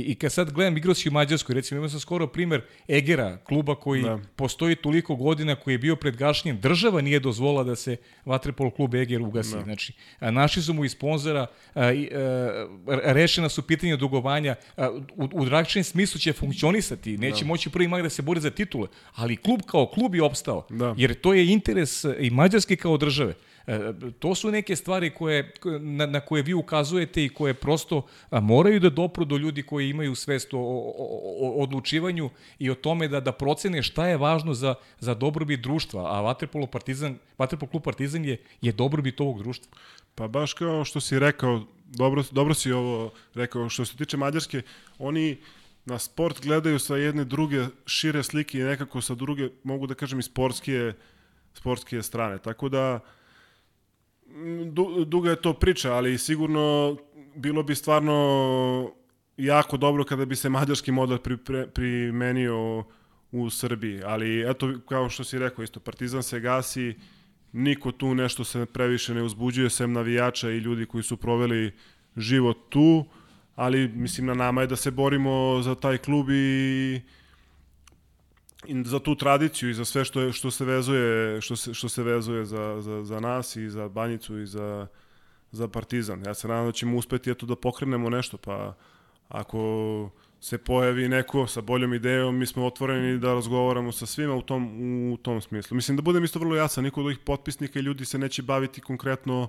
i 0.00 0.14
kad 0.14 0.32
sad 0.32 0.52
gledam 0.52 0.76
igrosi 0.76 1.08
u 1.08 1.12
Mađarskoj, 1.12 1.54
recimo 1.54 1.78
imao 1.78 1.88
sam 1.88 2.00
skoro 2.00 2.26
primer 2.26 2.62
Egera, 2.88 3.36
kluba 3.36 3.74
koji 3.74 4.02
da. 4.02 4.18
postoji 4.36 4.76
toliko 4.76 5.16
godina, 5.16 5.54
koji 5.54 5.74
je 5.74 5.78
bio 5.78 5.96
pred 5.96 6.16
gašnjem, 6.16 6.60
država 6.60 7.00
nije 7.00 7.20
dozvola 7.20 7.64
da 7.64 7.76
se 7.76 7.96
Vaterpolo 8.24 8.70
klub 8.70 8.94
Eger 8.94 9.22
ugasi. 9.22 9.54
Da. 9.54 9.62
Znači, 9.62 9.92
a, 10.20 10.30
naši 10.30 10.62
su 10.62 10.74
mu 10.74 10.84
i 10.84 10.88
sponzora, 10.88 11.46
a, 11.74 11.92
i, 11.92 12.10
a, 12.14 12.66
rešena 12.86 13.48
su 13.48 13.62
pitanja 13.62 13.96
dugovanja, 13.96 14.54
a, 14.76 14.90
u, 15.16 15.28
u 15.32 15.44
dragčenim 15.44 15.84
smislu 15.84 16.20
će 16.20 16.32
funkcionisati, 16.32 17.18
neće 17.18 17.44
da. 17.44 17.48
moći 17.48 17.70
prvi 17.70 17.88
mag 17.88 18.02
da 18.02 18.10
se 18.10 18.22
bori 18.22 18.40
za 18.40 18.50
titule, 18.50 18.88
ali 19.14 19.36
klub 19.36 19.60
kao 19.66 19.86
klub 19.86 20.14
je 20.14 20.22
opstao, 20.22 20.66
da. 20.70 20.94
jer 20.96 21.14
to 21.14 21.34
je 21.34 21.46
interes 21.46 22.04
i 22.18 22.30
Mađarske 22.30 22.76
kao 22.76 22.96
države. 22.96 23.34
E, 23.66 23.92
to 24.18 24.34
su 24.34 24.50
neke 24.50 24.76
stvari 24.76 25.10
koje, 25.10 25.52
na, 25.80 26.06
na 26.06 26.20
koje 26.20 26.42
vi 26.42 26.54
ukazujete 26.54 27.24
i 27.24 27.28
koje 27.28 27.54
prosto 27.54 28.06
moraju 28.30 28.80
da 28.80 28.90
dopru 28.90 29.24
do 29.24 29.36
ljudi 29.36 29.62
koji 29.62 29.90
imaju 29.90 30.14
svest 30.14 30.54
o, 30.54 30.58
o, 30.58 30.94
o 31.40 31.62
odlučivanju 31.62 32.30
i 32.58 32.70
o 32.70 32.74
tome 32.74 33.08
da 33.08 33.20
da 33.20 33.32
procene 33.32 33.82
šta 33.82 34.06
je 34.06 34.16
važno 34.16 34.54
za, 34.54 34.74
za 35.00 35.14
dobrobit 35.14 35.60
društva, 35.60 36.16
a 36.16 36.20
Vaterpolo 36.20 36.66
Partizan, 36.66 37.18
Vaterpolo 37.38 37.70
klub 37.70 37.82
Partizan 37.82 38.24
je, 38.24 38.36
je 38.60 38.72
dobrobit 38.72 39.20
ovog 39.20 39.42
društva. 39.42 39.72
Pa 40.14 40.28
baš 40.28 40.52
kao 40.52 40.84
što 40.84 41.00
si 41.00 41.18
rekao, 41.18 41.66
dobro, 41.84 42.24
dobro 42.30 42.54
si 42.54 42.72
ovo 42.72 43.12
rekao, 43.34 43.68
što 43.68 43.84
se 43.84 43.96
tiče 43.96 44.16
Mađarske, 44.16 44.62
oni 44.98 45.36
na 45.84 45.98
sport 45.98 46.42
gledaju 46.42 46.78
sa 46.78 46.96
jedne 46.96 47.24
druge 47.24 47.66
šire 47.86 48.22
slike 48.22 48.58
i 48.58 48.62
nekako 48.62 49.00
sa 49.00 49.14
druge, 49.14 49.48
mogu 49.64 49.86
da 49.86 49.94
kažem 49.94 50.18
i 50.18 50.22
sportske 50.22 50.92
sportske 51.58 52.02
strane. 52.02 52.38
Tako 52.38 52.68
da, 52.68 53.00
du, 54.70 55.04
duga 55.04 55.30
je 55.30 55.42
to 55.42 55.52
priča, 55.54 55.92
ali 55.94 56.18
sigurno 56.18 56.96
bilo 57.34 57.62
bi 57.62 57.74
stvarno 57.74 58.92
jako 59.36 59.76
dobro 59.76 60.04
kada 60.04 60.24
bi 60.24 60.36
se 60.36 60.48
mađarski 60.48 60.92
model 60.92 61.18
pri, 61.18 61.36
primenio 61.74 62.84
u 63.32 63.50
Srbiji, 63.50 64.02
ali 64.04 64.50
eto, 64.50 64.72
kao 64.88 65.08
što 65.08 65.24
si 65.24 65.38
rekao, 65.38 65.62
isto 65.62 65.80
Partizan 65.80 66.22
se 66.22 66.40
gasi, 66.40 66.94
niko 67.52 67.92
tu 67.92 68.14
nešto 68.14 68.44
se 68.44 68.66
previše 68.66 69.14
ne 69.14 69.22
uzbuđuje, 69.22 69.70
sem 69.70 69.92
navijača 69.92 70.50
i 70.50 70.58
ljudi 70.58 70.86
koji 70.86 71.02
su 71.02 71.16
proveli 71.16 71.72
život 72.16 72.56
tu, 72.68 73.04
ali 73.54 73.88
mislim 73.88 74.26
na 74.26 74.34
nama 74.34 74.60
je 74.60 74.66
da 74.66 74.76
se 74.76 74.90
borimo 74.90 75.60
za 75.62 75.74
taj 75.74 75.98
klub 75.98 76.30
i 76.30 77.00
i 78.66 78.82
za 78.84 78.98
tu 78.98 79.14
tradiciju 79.14 79.70
i 79.70 79.74
za 79.74 79.84
sve 79.84 80.04
što 80.04 80.20
je, 80.20 80.32
što 80.32 80.50
se 80.50 80.64
vezuje 80.64 81.40
što 81.40 81.56
se 81.56 81.74
što 81.74 81.88
se 81.88 82.02
vezuje 82.02 82.44
za, 82.44 82.80
za, 82.80 83.04
za 83.04 83.20
nas 83.20 83.56
i 83.56 83.70
za 83.70 83.88
Banjicu 83.88 84.38
i 84.38 84.46
za 84.46 84.86
za 85.50 85.68
Partizan. 85.68 86.22
Ja 86.26 86.34
se 86.34 86.48
nadam 86.48 86.66
da 86.66 86.72
ćemo 86.72 86.96
uspeti 86.96 87.30
eto 87.30 87.46
da 87.46 87.56
pokrenemo 87.56 88.10
nešto, 88.10 88.36
pa 88.36 88.74
ako 89.28 90.10
se 90.40 90.58
pojavi 90.58 91.08
neko 91.08 91.46
sa 91.46 91.60
boljom 91.60 91.94
idejom, 91.94 92.38
mi 92.38 92.46
smo 92.46 92.66
otvoreni 92.66 93.18
da 93.18 93.34
razgovaramo 93.34 93.92
sa 93.92 94.06
svima 94.06 94.34
u 94.34 94.42
tom, 94.42 94.64
u 95.12 95.16
tom 95.16 95.40
smislu. 95.40 95.74
Mislim 95.74 95.96
da 95.96 96.02
budem 96.02 96.24
isto 96.24 96.38
vrlo 96.38 96.56
jasan, 96.56 96.84
niko 96.84 97.00
od 97.00 97.06
ovih 97.06 97.18
potpisnika 97.18 97.78
i 97.78 97.82
ljudi 97.82 98.04
se 98.04 98.18
neće 98.18 98.42
baviti 98.42 98.80
konkretno 98.80 99.48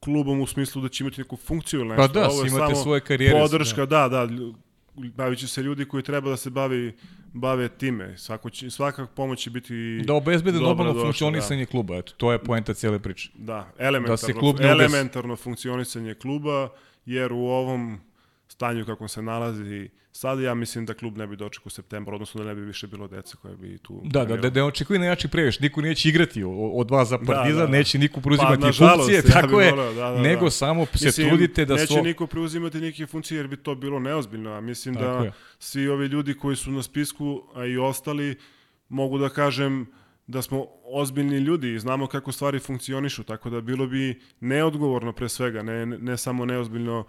klubom 0.00 0.40
u 0.40 0.46
smislu 0.46 0.82
da 0.82 0.88
će 0.88 1.04
imati 1.04 1.20
neku 1.20 1.36
funkciju 1.36 1.80
ili 1.80 1.88
nešto. 1.88 2.02
Pa 2.02 2.20
da, 2.20 2.28
Ovo 2.28 2.42
je 2.42 2.48
imate 2.48 2.74
svoje 2.74 3.00
karijere. 3.00 3.40
Podrška, 3.40 3.86
da, 3.86 4.08
da, 4.08 4.28
da 5.08 5.08
bavit 5.16 5.38
će 5.38 5.48
se 5.48 5.62
ljudi 5.62 5.84
koji 5.84 6.02
treba 6.02 6.30
da 6.30 6.36
se 6.36 6.50
bavi 6.50 6.92
bave 7.32 7.68
time. 7.68 8.18
Svako 8.18 8.50
će, 8.50 8.70
svaka 8.70 9.06
pomoć 9.06 9.42
će 9.42 9.50
biti 9.50 10.02
Da 10.04 10.14
obezbede 10.14 10.58
normalno 10.58 10.92
došla, 10.92 11.06
funkcionisanje 11.06 11.64
da. 11.64 11.70
kluba, 11.70 11.96
eto, 11.96 12.12
to 12.16 12.32
je 12.32 12.38
poenta 12.38 12.74
cele 12.74 12.98
priče. 12.98 13.30
Da, 13.34 13.72
elementarno, 13.78 14.12
da 14.12 14.16
se 14.16 14.32
klub 14.32 14.60
elementarno 14.60 15.36
funkcionisanje 15.36 16.14
kluba, 16.14 16.68
jer 17.06 17.32
u 17.32 17.46
ovom 17.46 18.00
stanju 18.50 18.86
kakvom 18.86 19.08
se 19.08 19.22
nalazi 19.22 19.88
sad, 20.12 20.40
ja 20.40 20.54
mislim 20.54 20.86
da 20.86 20.94
klub 20.94 21.18
ne 21.18 21.26
bi 21.26 21.36
dočekao 21.36 21.66
u 21.66 21.70
septembru, 21.70 22.14
odnosno 22.14 22.42
da 22.42 22.48
ne 22.48 22.54
bi 22.54 22.60
više 22.60 22.86
bilo 22.86 23.08
dece 23.08 23.36
koje 23.42 23.56
bi 23.56 23.78
tu... 23.78 24.00
Da, 24.04 24.24
da, 24.24 24.36
da, 24.36 24.50
da 24.50 24.64
očekuje 24.64 24.98
najjači 24.98 25.28
preveš, 25.28 25.60
niko 25.60 25.80
neće 25.80 26.08
igrati 26.08 26.42
od 26.74 26.90
vas 26.90 27.08
za 27.08 27.16
Da, 27.18 27.24
Partizan, 27.24 27.60
da, 27.60 27.66
da. 27.66 27.72
neće 27.72 27.98
niko 27.98 28.20
preuzimati 28.20 28.60
Pa, 28.60 28.66
nažalost, 28.66 28.96
funkcije, 28.96 29.16
ja 29.16 29.40
tako 29.40 29.60
je, 29.60 29.70
voleo, 29.70 29.94
da, 29.94 30.10
da, 30.10 30.20
nego 30.20 30.44
da. 30.44 30.50
samo 30.50 30.86
se 30.86 31.06
Mislim, 31.06 31.28
trudite 31.28 31.64
da 31.64 31.74
neće 31.74 31.86
svo... 31.86 32.02
niko 32.02 32.26
preuzimati 32.26 32.80
neke 32.80 33.06
funkcije 33.06 33.36
jer 33.38 33.48
bi 33.48 33.56
to 33.56 33.74
bilo 33.74 33.98
neozbiljno, 33.98 34.52
a 34.52 34.60
mislim 34.60 34.94
Tako 34.94 35.18
da 35.18 35.24
je. 35.24 35.32
svi 35.58 35.88
ovi 35.88 36.06
ljudi 36.06 36.34
koji 36.34 36.56
su 36.56 36.70
na 36.70 36.82
spisku, 36.82 37.42
a 37.54 37.66
i 37.66 37.76
ostali, 37.76 38.36
mogu 38.88 39.18
da 39.18 39.28
kažem 39.28 39.86
da 40.30 40.42
smo 40.42 40.66
ozbiljni 40.84 41.38
ljudi 41.38 41.74
i 41.74 41.78
znamo 41.78 42.06
kako 42.06 42.32
stvari 42.32 42.58
funkcionišu, 42.58 43.22
tako 43.24 43.50
da 43.50 43.60
bilo 43.60 43.86
bi 43.86 44.20
neodgovorno 44.40 45.12
pre 45.12 45.28
svega, 45.28 45.62
ne, 45.62 45.86
ne 45.86 46.16
samo 46.16 46.44
neozbiljno 46.44 47.04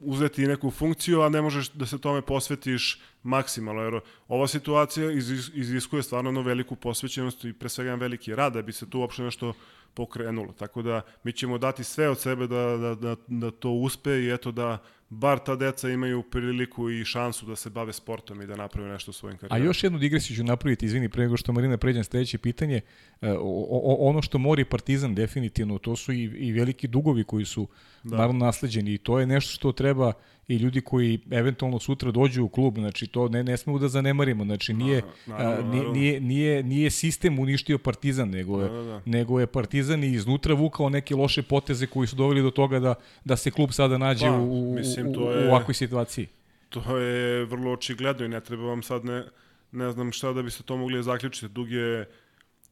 uzeti 0.00 0.46
neku 0.46 0.70
funkciju, 0.70 1.20
a 1.20 1.28
ne 1.28 1.42
možeš 1.42 1.70
da 1.70 1.86
se 1.86 1.98
tome 1.98 2.22
posvetiš 2.22 3.00
maksimalno, 3.22 3.82
jer 3.82 4.00
ova 4.28 4.46
situacija 4.46 5.10
iz- 5.10 5.50
iziskuje 5.54 6.02
stvarno 6.02 6.42
veliku 6.42 6.76
posvećenost 6.76 7.44
i 7.44 7.52
pre 7.52 7.68
svega 7.68 7.88
jedan 7.88 8.00
veliki 8.00 8.34
rad 8.34 8.52
da 8.52 8.62
bi 8.62 8.72
se 8.72 8.90
tu 8.90 8.98
uopšte 9.00 9.22
nešto 9.22 9.52
pokrenulo. 9.94 10.52
Tako 10.52 10.82
da 10.82 11.00
mi 11.24 11.32
ćemo 11.32 11.58
dati 11.58 11.84
sve 11.84 12.08
od 12.08 12.18
sebe 12.18 12.46
da, 12.46 12.76
da, 12.76 12.94
da, 12.94 13.16
da 13.26 13.50
to 13.50 13.70
uspe 13.70 14.10
i 14.10 14.30
eto 14.30 14.52
da 14.52 14.78
bar 15.10 15.38
ta 15.38 15.56
deca 15.56 15.90
imaju 15.90 16.22
priliku 16.22 16.90
i 16.90 17.04
šansu 17.04 17.46
da 17.46 17.56
se 17.56 17.70
bave 17.70 17.92
sportom 17.92 18.42
i 18.42 18.46
da 18.46 18.56
naprave 18.56 18.88
nešto 18.88 19.10
u 19.10 19.14
svojim 19.14 19.36
A 19.36 19.38
karijerama. 19.38 19.64
još 19.64 19.84
jednu 19.84 19.98
digresiju 19.98 20.36
ću 20.36 20.44
napraviti, 20.44 20.86
izvini, 20.86 21.08
pre 21.08 21.22
nego 21.22 21.36
što 21.36 21.52
Marina 21.52 21.76
pređem 21.76 22.04
sledeće 22.04 22.38
pitanje. 22.38 22.80
E, 23.20 23.30
o, 23.30 23.66
o, 23.70 24.08
ono 24.08 24.22
što 24.22 24.38
mori 24.38 24.64
Partizan 24.64 25.14
definitivno, 25.14 25.78
to 25.78 25.96
su 25.96 26.12
i, 26.12 26.22
i 26.22 26.52
veliki 26.52 26.88
dugovi 26.88 27.24
koji 27.24 27.44
su 27.44 27.68
da. 28.02 28.16
naravno 28.16 28.44
nasleđeni 28.46 28.94
i 28.94 28.98
to 28.98 29.20
je 29.20 29.26
nešto 29.26 29.52
što 29.52 29.72
treba 29.72 30.12
i 30.50 30.56
ljudi 30.56 30.80
koji 30.80 31.18
eventualno 31.30 31.78
sutra 31.78 32.10
dođu 32.10 32.44
u 32.44 32.48
klub, 32.48 32.74
znači 32.74 33.06
to 33.06 33.28
ne, 33.28 33.44
ne 33.44 33.56
smemo 33.56 33.78
da 33.78 33.88
zanemarimo, 33.88 34.44
znači 34.44 34.72
nije, 34.74 35.02
naravno, 35.26 35.50
a, 35.50 35.64
nije, 35.64 35.76
naravno. 35.76 35.92
nije, 35.92 36.20
nije, 36.20 36.62
nije 36.62 36.90
sistem 36.90 37.38
uništio 37.38 37.78
Partizan, 37.78 38.30
nego 38.30 38.60
je, 38.60 38.68
Da, 38.68 38.74
da, 38.74 38.82
da. 38.82 39.02
nego 39.06 39.40
je 39.40 39.46
Partizan 39.46 40.04
i 40.04 40.08
iznutra 40.08 40.54
vukao 40.54 40.88
neke 40.88 41.14
loše 41.14 41.42
poteze 41.42 41.86
koji 41.86 42.06
su 42.06 42.16
doveli 42.16 42.42
do 42.42 42.50
toga 42.50 42.78
da, 42.80 42.94
da 43.24 43.36
se 43.36 43.50
klub 43.50 43.70
sada 43.72 43.98
nađe 43.98 44.26
Pa, 44.26 44.32
u, 44.32 44.62
u, 44.62 44.74
mislim, 44.74 45.06
u, 45.06 45.12
to 45.12 45.20
u 45.20 45.30
je- 45.30 45.48
ovakvoj 45.48 45.74
situaciji. 45.74 46.26
To 46.68 46.96
je 46.96 47.44
vrlo 47.44 47.72
očigledno 47.72 48.24
i 48.24 48.28
ne 48.28 48.40
treba 48.40 48.62
vam 48.64 48.82
sad 48.82 49.04
ne, 49.04 49.24
ne 49.72 49.92
znam 49.92 50.12
šta 50.12 50.32
da 50.32 50.42
biste 50.42 50.62
to 50.62 50.76
mogli 50.76 51.02
zaključiti. 51.02 51.48
Dug 51.48 51.70
je, 51.70 52.08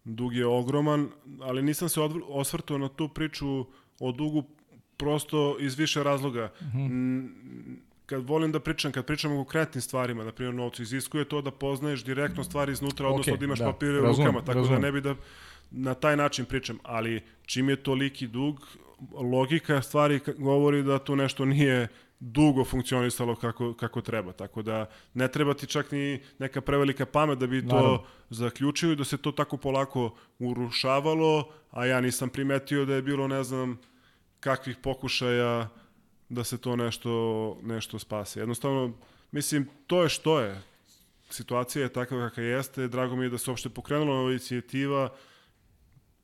dug 0.05 0.35
je 0.35 0.47
ogroman, 0.47 1.09
ali 1.41 1.63
nisam 1.63 1.89
se 1.89 2.01
osvrtao 2.29 2.79
na 2.79 2.89
tu 2.89 3.09
priču 3.09 3.67
o 4.01 4.13
dugu 4.13 4.43
prosto 4.99 5.57
iz 5.61 5.79
više 5.79 6.03
razloga. 6.03 6.53
Mm, 6.75 7.27
Kad 8.07 8.25
volim 8.25 8.53
da 8.53 8.61
pričam, 8.61 8.93
kad 8.93 9.07
pričam 9.07 9.33
o 9.33 9.37
konkretnim 9.37 9.83
stvarima, 9.83 10.25
na 10.25 10.33
primjer 10.33 10.55
novcu, 10.55 10.83
iziskuje 10.83 11.25
to 11.25 11.43
da 11.43 11.51
poznaješ 11.51 12.05
direktno 12.05 12.45
stvari 12.45 12.73
iznutra, 12.73 13.09
odnosno 13.09 13.33
Okej, 13.33 13.39
da 13.39 13.45
imaš 13.45 13.59
da, 13.59 13.65
papire 13.65 13.99
u 13.99 14.03
razumem, 14.03 14.27
rukama, 14.27 14.45
tako 14.45 14.59
razumem. 14.59 14.81
da 14.81 14.87
ne 14.87 14.93
bi 14.93 15.01
da 15.01 15.15
na 15.71 15.95
taj 15.95 16.17
način 16.17 16.45
pričam, 16.45 16.79
ali 16.83 17.23
čim 17.47 17.69
je 17.69 17.77
toliki 17.77 18.27
dug, 18.27 18.67
logika 19.13 19.83
stvari 19.83 20.21
govori 20.39 20.83
da 20.83 20.99
tu 20.99 21.17
nešto 21.17 21.45
nije 21.45 21.89
dugo 22.21 22.65
funkcionisalo 22.65 23.35
kako, 23.37 23.75
kako 23.75 24.01
treba, 24.01 24.33
tako 24.33 24.63
da 24.63 24.87
ne 25.15 25.29
treba 25.29 25.55
ti 25.55 25.67
čak 25.67 25.93
ni 25.93 26.21
neka 26.39 26.61
prevelika 26.61 27.07
pamet 27.07 27.39
da 27.39 27.47
bi 27.47 27.69
to 27.69 27.77
Naravno. 27.77 28.03
zaključio 28.31 28.93
i 28.93 28.97
da 28.97 29.05
se 29.05 29.17
to 29.17 29.33
tako 29.33 29.57
polako 29.57 30.15
urušavalo, 30.39 31.49
a 31.71 31.87
ja 31.87 32.01
nisam 32.01 32.29
primetio 32.29 32.85
da 32.85 32.95
je 32.95 33.03
bilo 33.03 33.29
ne 33.29 33.43
znam 33.45 33.79
kakvih 34.41 34.77
pokušaja 34.77 35.69
da 36.29 36.45
se 36.45 36.59
to 36.59 36.77
nešto, 36.77 37.59
nešto 37.63 37.99
spase. 37.99 38.41
Jednostavno, 38.41 38.93
mislim, 39.31 39.69
to 39.87 40.03
je 40.03 40.09
što 40.09 40.41
je. 40.41 40.63
Situacija 41.31 41.83
je 41.83 41.93
takva 41.93 42.29
kakva 42.29 42.43
jeste, 42.43 42.89
drago 42.89 43.17
mi 43.17 43.25
je 43.25 43.31
da 43.31 43.39
se 43.39 43.51
uopšte 43.51 43.69
pokrenula 43.69 44.21
ova 44.21 44.31
inicijativa, 44.31 45.11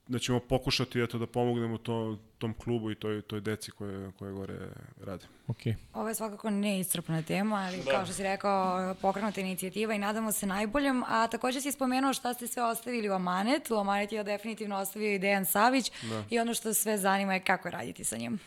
da 0.07 0.19
ćemo 0.19 0.41
pokušati 0.41 1.03
eto, 1.03 1.19
da 1.19 1.27
pomognemo 1.27 1.79
to, 1.79 2.19
tom 2.39 2.55
klubu 2.55 2.91
i 2.91 2.95
toj, 2.95 3.23
toj 3.23 3.41
deci 3.41 3.71
koje, 3.71 4.13
koje 4.19 4.33
gore 4.33 4.59
rade. 5.01 5.27
Okay. 5.49 5.75
Ovo 5.93 6.09
je 6.09 6.15
svakako 6.15 6.51
neiscrpna 6.51 7.23
tema, 7.23 7.57
ali 7.57 7.83
da. 7.85 7.91
kao 7.91 8.05
što 8.05 8.15
si 8.15 8.23
rekao, 8.23 8.95
pokrenuta 8.95 9.41
inicijativa 9.41 9.95
i 9.95 9.99
nadamo 9.99 10.33
se 10.33 10.47
najboljem. 10.47 11.03
A 11.03 11.27
takođe 11.27 11.61
si 11.61 11.73
spomenuo 11.73 12.13
šta 12.13 12.35
ste 12.35 12.47
sve 12.47 12.63
ostavili 12.63 13.09
u 13.09 13.13
Amanet. 13.13 13.71
U 13.71 13.75
Amanet 13.75 14.13
je 14.13 14.25
definitivno 14.25 14.77
ostavio 14.77 15.15
i 15.15 15.19
Dejan 15.19 15.45
Savić 15.45 15.93
da. 16.11 16.25
i 16.31 16.39
ono 16.39 16.55
što 16.55 16.75
sve 16.75 16.99
zanima 16.99 17.35
je 17.35 17.41
kako 17.41 17.71
raditi 17.71 18.05
sa 18.05 18.17
njim. 18.17 18.39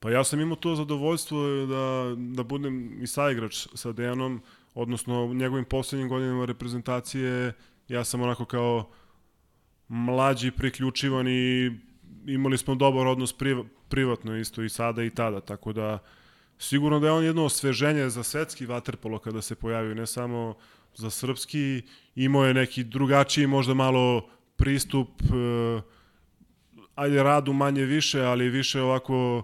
Pa 0.00 0.10
ja 0.10 0.24
sam 0.24 0.40
imao 0.40 0.56
to 0.56 0.74
zadovoljstvo 0.74 1.46
da, 1.66 2.14
da 2.34 2.42
budem 2.42 3.02
i 3.02 3.06
saigrač 3.06 3.66
sa 3.74 3.92
Dejanom, 3.92 4.42
odnosno 4.74 5.34
njegovim 5.34 5.64
poslednjim 5.64 6.08
godinama 6.08 6.44
reprezentacije 6.44 7.52
ja 7.88 8.04
sam 8.04 8.22
onako 8.22 8.44
kao 8.44 8.90
mlađi 9.88 10.50
priključivan 10.50 11.28
i 11.28 11.70
imali 12.26 12.58
smo 12.58 12.74
dobar 12.74 13.06
odnos 13.06 13.32
priva, 13.32 13.64
privatno 13.88 14.36
isto 14.36 14.62
i 14.62 14.68
sada 14.68 15.04
i 15.04 15.10
tada, 15.10 15.40
tako 15.40 15.72
da 15.72 15.98
sigurno 16.58 17.00
da 17.00 17.06
je 17.06 17.12
on 17.12 17.24
jedno 17.24 17.44
osveženje 17.44 18.08
za 18.08 18.22
svetski 18.22 18.66
vaterpolo 18.66 19.18
kada 19.18 19.42
se 19.42 19.54
pojavio, 19.54 19.94
ne 19.94 20.06
samo 20.06 20.54
za 20.94 21.10
srpski, 21.10 21.82
imao 22.14 22.44
je 22.44 22.54
neki 22.54 22.84
drugačiji 22.84 23.46
možda 23.46 23.74
malo 23.74 24.28
pristup 24.56 25.08
e, 25.22 25.80
ajde 26.94 27.22
radu 27.22 27.52
manje 27.52 27.84
više, 27.84 28.22
ali 28.22 28.48
više 28.48 28.82
ovako 28.82 29.42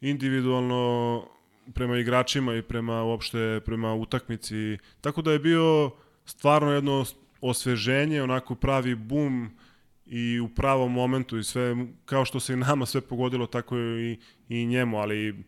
individualno 0.00 1.24
prema 1.74 1.98
igračima 1.98 2.54
i 2.54 2.62
prema 2.62 3.02
uopšte 3.02 3.60
prema 3.64 3.94
utakmici. 3.94 4.78
Tako 5.00 5.22
da 5.22 5.32
je 5.32 5.38
bio 5.38 5.90
stvarno 6.24 6.72
jedno 6.72 7.04
osveženje, 7.40 8.22
onako 8.22 8.54
pravi 8.54 8.94
bum 8.94 9.50
i 10.08 10.40
u 10.40 10.48
pravom 10.48 10.92
momentu 10.92 11.38
i 11.38 11.44
sve, 11.44 11.76
kao 12.04 12.24
što 12.24 12.40
se 12.40 12.52
i 12.52 12.56
nama 12.56 12.86
sve 12.86 13.00
pogodilo, 13.00 13.46
tako 13.46 13.76
je 13.76 14.12
i, 14.12 14.18
i 14.48 14.66
njemu, 14.66 14.98
ali 14.98 15.44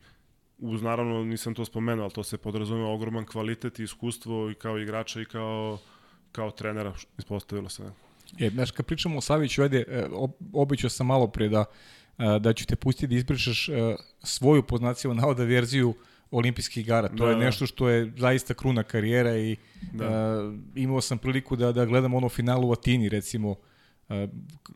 uz 0.58 0.82
naravno 0.82 1.24
nisam 1.24 1.54
to 1.54 1.64
spomenuo, 1.64 2.02
ali 2.04 2.12
to 2.12 2.22
se 2.22 2.38
podrazumeva 2.38 2.90
ogroman 2.90 3.26
kvalitet 3.26 3.78
i 3.78 3.82
iskustvo 3.82 4.50
i 4.50 4.54
kao 4.54 4.78
igrača 4.78 5.20
i 5.20 5.24
kao, 5.24 5.78
kao 6.32 6.50
trenera, 6.50 6.94
ispostavilo 7.18 7.68
se. 7.68 7.82
E, 8.38 8.50
znaš, 8.50 8.70
kad 8.70 8.86
pričamo 8.86 9.18
o 9.18 9.20
Saviću, 9.20 9.62
ajde, 9.62 9.84
e, 9.88 10.06
običao 10.52 10.90
sam 10.90 11.06
malo 11.06 11.26
pre 11.26 11.48
da, 11.48 11.64
e, 12.18 12.38
da 12.38 12.52
ću 12.52 12.66
te 12.66 12.76
pustiti 12.76 13.06
da 13.06 13.14
ispričaš 13.14 13.68
e, 13.68 13.72
svoju 14.22 14.62
poznaciju 14.62 15.14
navoda 15.14 15.44
verziju 15.44 15.94
olimpijskih 16.30 16.82
igara. 16.84 17.08
To 17.08 17.24
Da, 17.24 17.30
je 17.30 17.36
nešto 17.36 17.66
što 17.66 17.88
je 17.88 18.12
zaista 18.16 18.54
kruna 18.54 18.82
karijera 18.82 19.38
i 19.38 19.56
Da. 19.92 20.06
uh, 20.06 20.54
imao 20.74 21.00
sam 21.00 21.18
priliku 21.18 21.56
da, 21.56 21.72
da 21.72 21.84
gledam 21.84 22.14
ono 22.14 22.28
finalu 22.28 22.68
u 22.68 22.72
Atini, 22.72 23.08
recimo, 23.08 23.56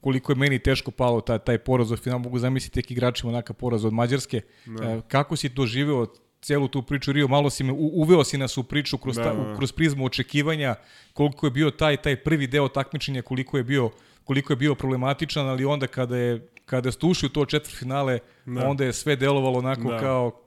koliko 0.00 0.32
je 0.32 0.36
meni 0.36 0.58
teško 0.58 0.90
palo 0.90 1.20
taj, 1.20 1.38
taj 1.38 1.58
poraz 1.58 1.92
od 1.92 2.00
finala, 2.02 2.22
mogu 2.22 2.38
zamisliti 2.38 2.74
tek 2.74 2.90
igračima 2.90 3.32
onaka 3.32 3.52
poraz 3.52 3.84
od 3.84 3.92
Mađarske. 3.92 4.40
Da. 4.66 4.96
Uh, 4.96 5.02
kako 5.08 5.36
si 5.36 5.48
to 5.48 5.66
živeo 5.66 6.06
celu 6.40 6.68
tu 6.68 6.82
priču 6.82 7.12
Rio, 7.12 7.28
malo 7.28 7.50
si 7.50 7.64
me, 7.64 7.72
u, 7.72 7.90
uveo 7.94 8.24
si 8.24 8.38
nas 8.38 8.58
u 8.58 8.62
priču 8.64 8.98
kroz, 8.98 9.16
Da, 9.16 9.22
ta, 9.22 9.34
da. 9.34 9.56
kroz 9.56 9.72
prizmu 9.72 10.04
očekivanja, 10.04 10.74
koliko 11.12 11.46
je 11.46 11.50
bio 11.50 11.70
taj 11.70 11.96
taj 11.96 12.16
prvi 12.16 12.46
deo 12.46 12.68
takmičenja, 12.68 13.22
koliko 13.22 13.56
je 13.56 13.64
bio 13.64 13.90
koliko 14.24 14.52
je 14.52 14.56
bio 14.56 14.74
problematičan, 14.74 15.48
ali 15.48 15.64
onda 15.64 15.86
kada 15.86 16.16
je 16.16 16.48
kada 16.66 16.92
ste 16.92 17.06
ušli 17.06 17.26
u 17.26 17.30
to 17.30 17.44
četvrtfinale, 17.46 18.18
Da. 18.46 18.68
onda 18.68 18.84
je 18.84 18.92
sve 18.92 19.16
delovalo 19.16 19.58
onako 19.58 19.90
Da. 19.90 19.98
kao 19.98 20.40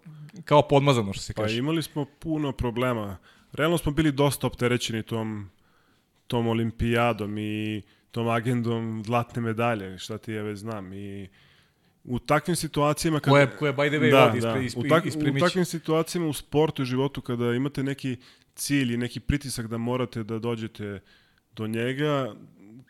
kao 0.45 0.68
podmazano 0.68 1.14
što 1.14 1.22
se 1.23 1.34
Pa 1.34 1.41
kaže. 1.41 1.57
imali 1.59 1.84
smo 1.84 2.05
puno 2.19 2.51
problema. 2.51 3.18
Realno 3.53 3.77
smo 3.77 3.91
bili 3.91 4.11
dosta 4.11 4.47
opterećeni 4.47 5.03
tom, 5.03 5.49
tom 6.27 6.47
olimpijadom 6.47 7.38
i 7.38 7.81
tom 8.18 8.27
agendom 8.27 9.03
zlatne 9.06 9.41
medalje, 9.41 9.98
šta 9.98 10.18
ti 10.18 10.34
ja 10.34 10.44
već 10.44 10.57
znam. 10.57 10.94
I 10.94 11.30
u 12.03 12.19
takvim 12.19 12.56
situacijama... 12.56 13.19
Kada, 13.19 13.31
Koja, 13.34 13.57
koja 13.57 13.73
by 13.73 13.89
the 13.89 13.99
way, 13.99 14.11
da, 14.11 14.26
ovdje 14.26 14.41
da. 14.41 14.60
ispre, 14.60 14.81
U, 14.85 14.89
tak, 14.89 15.06
u 15.35 15.39
takvim 15.39 15.65
situacijama 15.65 16.27
u 16.27 16.34
sportu 16.34 16.81
i 16.81 16.85
životu 16.85 17.22
kada 17.22 17.53
imate 17.53 17.84
neki 17.84 18.18
cilj 18.56 18.94
i 18.94 18.98
neki 18.98 19.19
pritisak 19.19 19.68
da 19.68 19.77
morate 19.77 20.23
da 20.23 20.39
dođete 20.39 20.99
do 21.56 21.68
njega, 21.68 22.34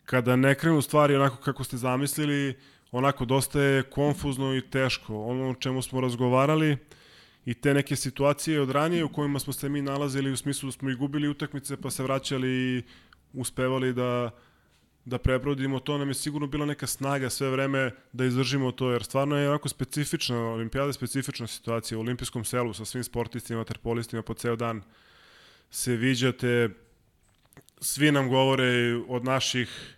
kada 0.06 0.36
ne 0.36 0.56
krenu 0.56 0.82
stvari 0.82 1.16
onako 1.16 1.38
kako 1.38 1.64
ste 1.64 1.78
zamislili, 1.78 2.56
onako 2.92 3.26
dosta 3.26 3.62
je 3.62 3.84
konfuzno 3.84 4.56
i 4.56 4.62
teško. 4.62 5.24
Ono 5.24 5.50
o 5.50 5.56
čemu 5.56 5.82
smo 5.82 6.02
razgovarali 6.02 6.78
i 7.46 7.54
te 7.54 7.74
neke 7.74 7.96
situacije 7.96 8.62
od 8.62 8.72
ranije 8.72 9.04
u 9.04 9.10
kojima 9.10 9.40
smo 9.40 9.54
se 9.54 9.70
mi 9.70 9.82
nalazili 9.82 10.32
u 10.32 10.38
smislu 10.38 10.68
da 10.68 10.72
smo 10.72 10.90
i 10.90 10.96
gubili 10.96 11.28
utakmice 11.28 11.78
pa 11.78 11.90
se 11.90 12.04
vraćali 12.04 12.50
i 12.50 12.84
uspevali 13.34 13.94
da 13.94 14.32
da 15.08 15.18
prebrodimo 15.18 15.80
to, 15.80 15.98
nam 15.98 16.08
je 16.08 16.14
sigurno 16.14 16.48
bila 16.48 16.66
neka 16.66 16.88
snaga 16.88 17.30
sve 17.30 17.50
vreme 17.50 17.92
da 18.14 18.26
izdržimo 18.26 18.72
to, 18.72 18.92
jer 18.92 19.04
stvarno 19.04 19.38
je 19.38 19.50
onako 19.50 19.70
specifična, 19.70 20.38
olimpijada 20.38 20.88
je 20.88 20.94
specifična 20.94 21.48
situacija 21.48 21.98
u 21.98 22.02
olimpijskom 22.02 22.44
selu 22.46 22.74
sa 22.74 22.86
svim 22.86 23.04
sportistima, 23.04 23.64
terpolistima 23.64 24.22
po 24.22 24.34
ceo 24.34 24.56
dan 24.56 24.82
se 25.72 25.96
viđate, 25.96 26.70
svi 27.82 28.12
nam 28.12 28.30
govore 28.30 28.96
od 29.08 29.24
naših 29.24 29.96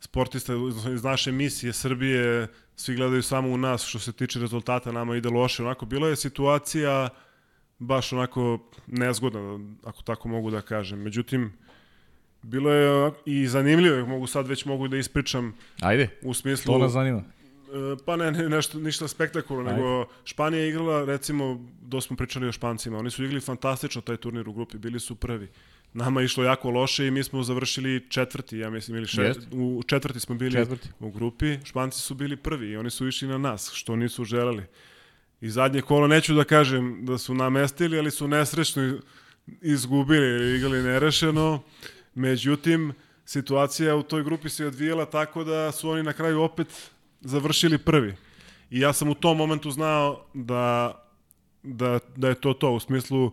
sportista 0.00 0.52
iz 0.94 1.04
naše 1.04 1.32
misije 1.32 1.72
Srbije, 1.72 2.48
svi 2.76 2.96
gledaju 2.96 3.22
samo 3.22 3.48
u 3.48 3.56
nas 3.56 3.86
što 3.86 3.98
se 3.98 4.12
tiče 4.12 4.40
rezultata, 4.40 4.92
nama 4.92 5.16
ide 5.16 5.28
loše. 5.28 5.62
Onako, 5.62 5.86
bila 5.86 6.08
je 6.08 6.16
situacija 6.16 7.08
baš 7.78 8.12
onako 8.12 8.58
nezgodna, 8.86 9.58
ako 9.84 10.02
tako 10.02 10.28
mogu 10.28 10.50
da 10.50 10.60
kažem. 10.60 11.02
Međutim, 11.02 11.52
bilo 12.42 12.72
je 12.72 13.12
i 13.26 13.46
zanimljivo, 13.46 14.06
mogu 14.06 14.26
sad 14.26 14.48
već 14.48 14.64
mogu 14.64 14.88
da 14.88 14.96
ispričam 14.96 15.54
Ajde, 15.80 16.08
u 16.22 16.34
smislu... 16.34 16.72
to 16.74 16.78
nas 16.78 16.92
zanima. 16.92 17.18
E, 17.18 17.96
Pa 18.04 18.16
ne, 18.16 18.32
ne 18.32 18.48
nešto, 18.48 18.78
ništa 18.78 19.08
spektakularno, 19.08 19.72
nego 19.72 20.06
Španija 20.24 20.62
je 20.62 20.68
igrala, 20.68 21.04
recimo, 21.04 21.66
do 21.82 22.00
smo 22.00 22.16
pričali 22.16 22.48
o 22.48 22.52
Špancima, 22.52 22.98
oni 22.98 23.10
su 23.10 23.24
igrali 23.24 23.40
fantastično 23.40 24.02
taj 24.02 24.16
turnir 24.16 24.48
u 24.48 24.52
grupi, 24.52 24.78
bili 24.78 25.00
su 25.00 25.14
prvi. 25.14 25.48
Nama 25.94 26.20
je 26.20 26.24
išlo 26.24 26.44
jako 26.44 26.70
loše 26.70 27.06
i 27.06 27.10
mi 27.10 27.22
smo 27.22 27.42
završili 27.42 28.06
četvrti, 28.08 28.58
ja 28.58 28.70
mislim, 28.70 28.96
ili 28.96 29.06
še, 29.06 29.22
Jeste. 29.22 29.46
u 29.52 29.82
četvrti 29.86 30.20
smo 30.20 30.34
bili 30.34 30.52
Četvrti. 30.52 30.88
u 31.00 31.10
grupi, 31.10 31.58
Španci 31.64 32.00
su 32.00 32.14
bili 32.14 32.36
prvi 32.36 32.70
i 32.70 32.76
oni 32.76 32.90
su 32.90 33.08
išli 33.08 33.28
na 33.28 33.38
nas, 33.38 33.70
što 33.74 33.96
nisu 33.96 34.24
želeli. 34.24 34.64
I 35.40 35.50
zadnje 35.50 35.80
kolo, 35.80 36.06
neću 36.06 36.34
da 36.34 36.44
kažem 36.44 37.04
da 37.04 37.18
su 37.18 37.34
namestili, 37.34 37.98
ali 37.98 38.10
su 38.10 38.28
nesrećno 38.28 38.98
izgubili, 39.62 40.56
igrali 40.56 40.82
nerešeno. 40.82 41.62
Međutim, 42.14 42.92
situacija 43.24 43.96
u 43.96 44.02
toj 44.02 44.24
grupi 44.24 44.48
se 44.48 44.66
odvijela 44.66 45.04
tako 45.06 45.44
da 45.44 45.72
su 45.72 45.90
oni 45.90 46.02
na 46.02 46.12
kraju 46.12 46.40
opet 46.40 46.90
završili 47.20 47.78
prvi. 47.78 48.14
I 48.70 48.80
ja 48.80 48.92
sam 48.92 49.08
u 49.08 49.14
tom 49.14 49.36
momentu 49.36 49.70
znao 49.70 50.24
da, 50.34 50.94
da, 51.62 51.98
da 52.16 52.28
je 52.28 52.34
to 52.34 52.52
to, 52.54 52.70
u 52.72 52.80
smislu 52.80 53.32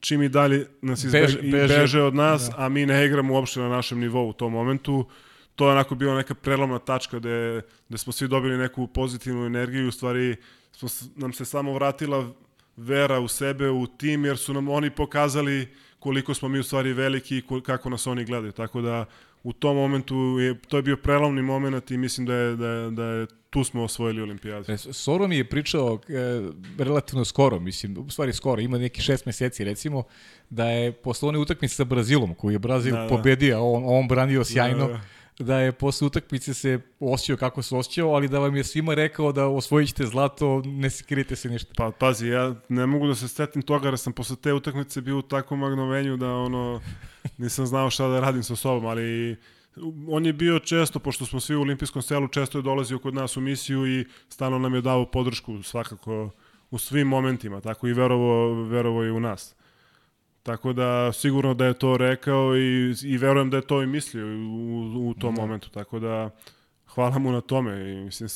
čim 0.00 0.22
i 0.22 0.28
dalje 0.28 0.66
nas 0.82 1.04
izbe, 1.04 1.20
Beže- 1.20 1.40
beže- 1.42 1.78
beže 1.78 2.02
od 2.02 2.14
nas, 2.14 2.50
a 2.56 2.68
mi 2.68 2.86
ne 2.86 3.06
igramo 3.06 3.34
uopšte 3.34 3.60
na 3.60 3.68
našem 3.68 3.98
nivou 4.00 4.28
u 4.28 4.32
tom 4.32 4.52
momentu, 4.52 5.06
to 5.56 5.66
je 5.66 5.72
onako 5.72 5.94
bila 5.94 6.14
neka 6.14 6.34
prelomna 6.34 6.78
tačka 6.78 7.18
gde, 7.18 7.62
gde 7.88 7.98
smo 7.98 8.12
svi 8.12 8.28
dobili 8.28 8.58
neku 8.58 8.86
pozitivnu 8.86 9.46
energiju, 9.46 9.88
u 9.88 9.92
stvari 9.92 10.36
smo, 10.72 10.88
nam 11.16 11.32
se 11.32 11.44
samo 11.44 11.72
vratila 11.72 12.32
vera 12.76 13.20
u 13.20 13.28
sebe, 13.28 13.70
u 13.70 13.86
tim, 13.86 14.24
jer 14.24 14.38
su 14.38 14.54
nam 14.54 14.68
oni 14.68 14.90
pokazali 14.90 15.68
koliko 16.00 16.34
smo 16.34 16.48
mi 16.48 16.58
u 16.58 16.62
stvari 16.62 16.92
veliki 16.92 17.36
i 17.36 17.42
kako 17.62 17.90
nas 17.90 18.06
oni 18.06 18.24
gledaju. 18.24 18.52
Tako 18.52 18.80
da 18.80 19.06
u 19.42 19.52
tom 19.52 19.76
momentu 19.76 20.16
je, 20.40 20.58
to 20.58 20.76
je 20.76 20.82
bio 20.82 20.96
prelomni 20.96 21.42
moment 21.42 21.90
i 21.90 21.96
mislim 21.96 22.26
da 22.26 22.34
je, 22.34 22.56
da 22.56 22.68
je, 22.68 22.90
da 22.90 23.04
je 23.04 23.26
tu 23.50 23.64
smo 23.64 23.82
osvojili 23.82 24.22
olimpijadu. 24.22 24.72
E, 24.72 24.76
Soro 24.76 25.28
mi 25.28 25.36
je 25.36 25.44
pričao 25.44 25.98
e, 26.08 26.12
relativno 26.78 27.24
skoro, 27.24 27.60
mislim, 27.60 27.98
u 27.98 28.10
stvari 28.10 28.32
skoro, 28.32 28.60
ima 28.60 28.78
neki 28.78 29.02
šest 29.02 29.26
meseci 29.26 29.64
recimo, 29.64 30.02
da 30.50 30.66
je 30.66 30.92
posle 30.92 31.28
one 31.28 31.38
utakmice 31.38 31.74
sa 31.74 31.84
Brazilom, 31.84 32.34
koju 32.34 32.52
je 32.52 32.58
Brazil 32.58 32.94
Da, 32.94 33.02
da. 33.02 33.08
pobedio, 33.08 33.64
on, 33.64 33.82
on 33.86 34.08
branio 34.08 34.44
sjajno, 34.44 34.86
Da, 34.86 34.92
da. 34.92 35.00
Da 35.44 35.58
je 35.58 35.72
posle 35.72 36.06
utakmice 36.06 36.54
se 36.54 36.80
osjećao 37.00 37.36
kako 37.36 37.62
se 37.62 37.76
osjećao, 37.76 38.10
ali 38.10 38.28
da 38.28 38.38
vam 38.38 38.56
je 38.56 38.64
svima 38.64 38.94
rekao 38.94 39.32
da 39.32 39.46
osvojit 39.46 39.88
ćete 39.88 40.06
zlato, 40.06 40.62
ne 40.64 40.90
sekirite 40.90 41.36
se 41.36 41.48
ništa. 41.48 41.72
Pa 41.76 41.90
pazi, 41.90 42.28
ja 42.28 42.54
ne 42.68 42.86
mogu 42.86 43.06
da 43.06 43.14
se 43.14 43.28
setim 43.28 43.62
toga 43.62 43.88
jer 43.88 43.98
sam 43.98 44.12
posle 44.12 44.36
te 44.36 44.52
utakmice 44.52 45.00
bio 45.00 45.18
u 45.18 45.22
takvom 45.22 45.60
magnovenju 45.60 46.16
da 46.16 46.34
ono 46.34 46.80
nisam 47.38 47.66
znao 47.66 47.90
šta 47.90 48.08
da 48.08 48.20
radim 48.20 48.42
sa 48.42 48.56
sobom, 48.56 48.86
ali 48.86 49.36
on 50.08 50.26
je 50.26 50.32
bio 50.32 50.58
često, 50.58 50.98
pošto 50.98 51.26
smo 51.26 51.40
svi 51.40 51.56
u 51.56 51.60
olimpijskom 51.60 52.02
selu, 52.02 52.28
često 52.28 52.58
je 52.58 52.62
dolazio 52.62 52.98
kod 52.98 53.14
nas 53.14 53.36
u 53.36 53.40
misiju 53.40 53.86
i 53.86 54.04
stalno 54.28 54.58
nam 54.58 54.74
je 54.74 54.80
dao 54.80 55.10
podršku 55.10 55.62
svakako 55.62 56.30
u 56.70 56.78
svim 56.78 57.08
momentima, 57.08 57.60
tako 57.60 57.88
i 57.88 57.92
verovo, 57.92 58.62
verovo 58.64 59.04
i 59.04 59.10
u 59.10 59.20
nas. 59.20 59.54
Tako 60.42 60.72
da 60.72 61.12
sigurno 61.12 61.54
da 61.54 61.66
je 61.66 61.74
to 61.74 61.96
rekao 61.96 62.56
i, 62.56 62.94
i 63.02 63.18
verujem 63.18 63.50
da 63.50 63.56
je 63.56 63.66
to 63.66 63.82
i 63.82 63.86
mislio 63.86 64.26
u, 64.26 65.08
u 65.08 65.14
tom 65.14 65.34
momentu, 65.34 65.70
tako 65.70 65.98
da 65.98 66.30
hvala 66.86 67.18
mu 67.18 67.32
na 67.32 67.40
tome. 67.40 67.92
I, 67.92 68.04
mislim, 68.04 68.28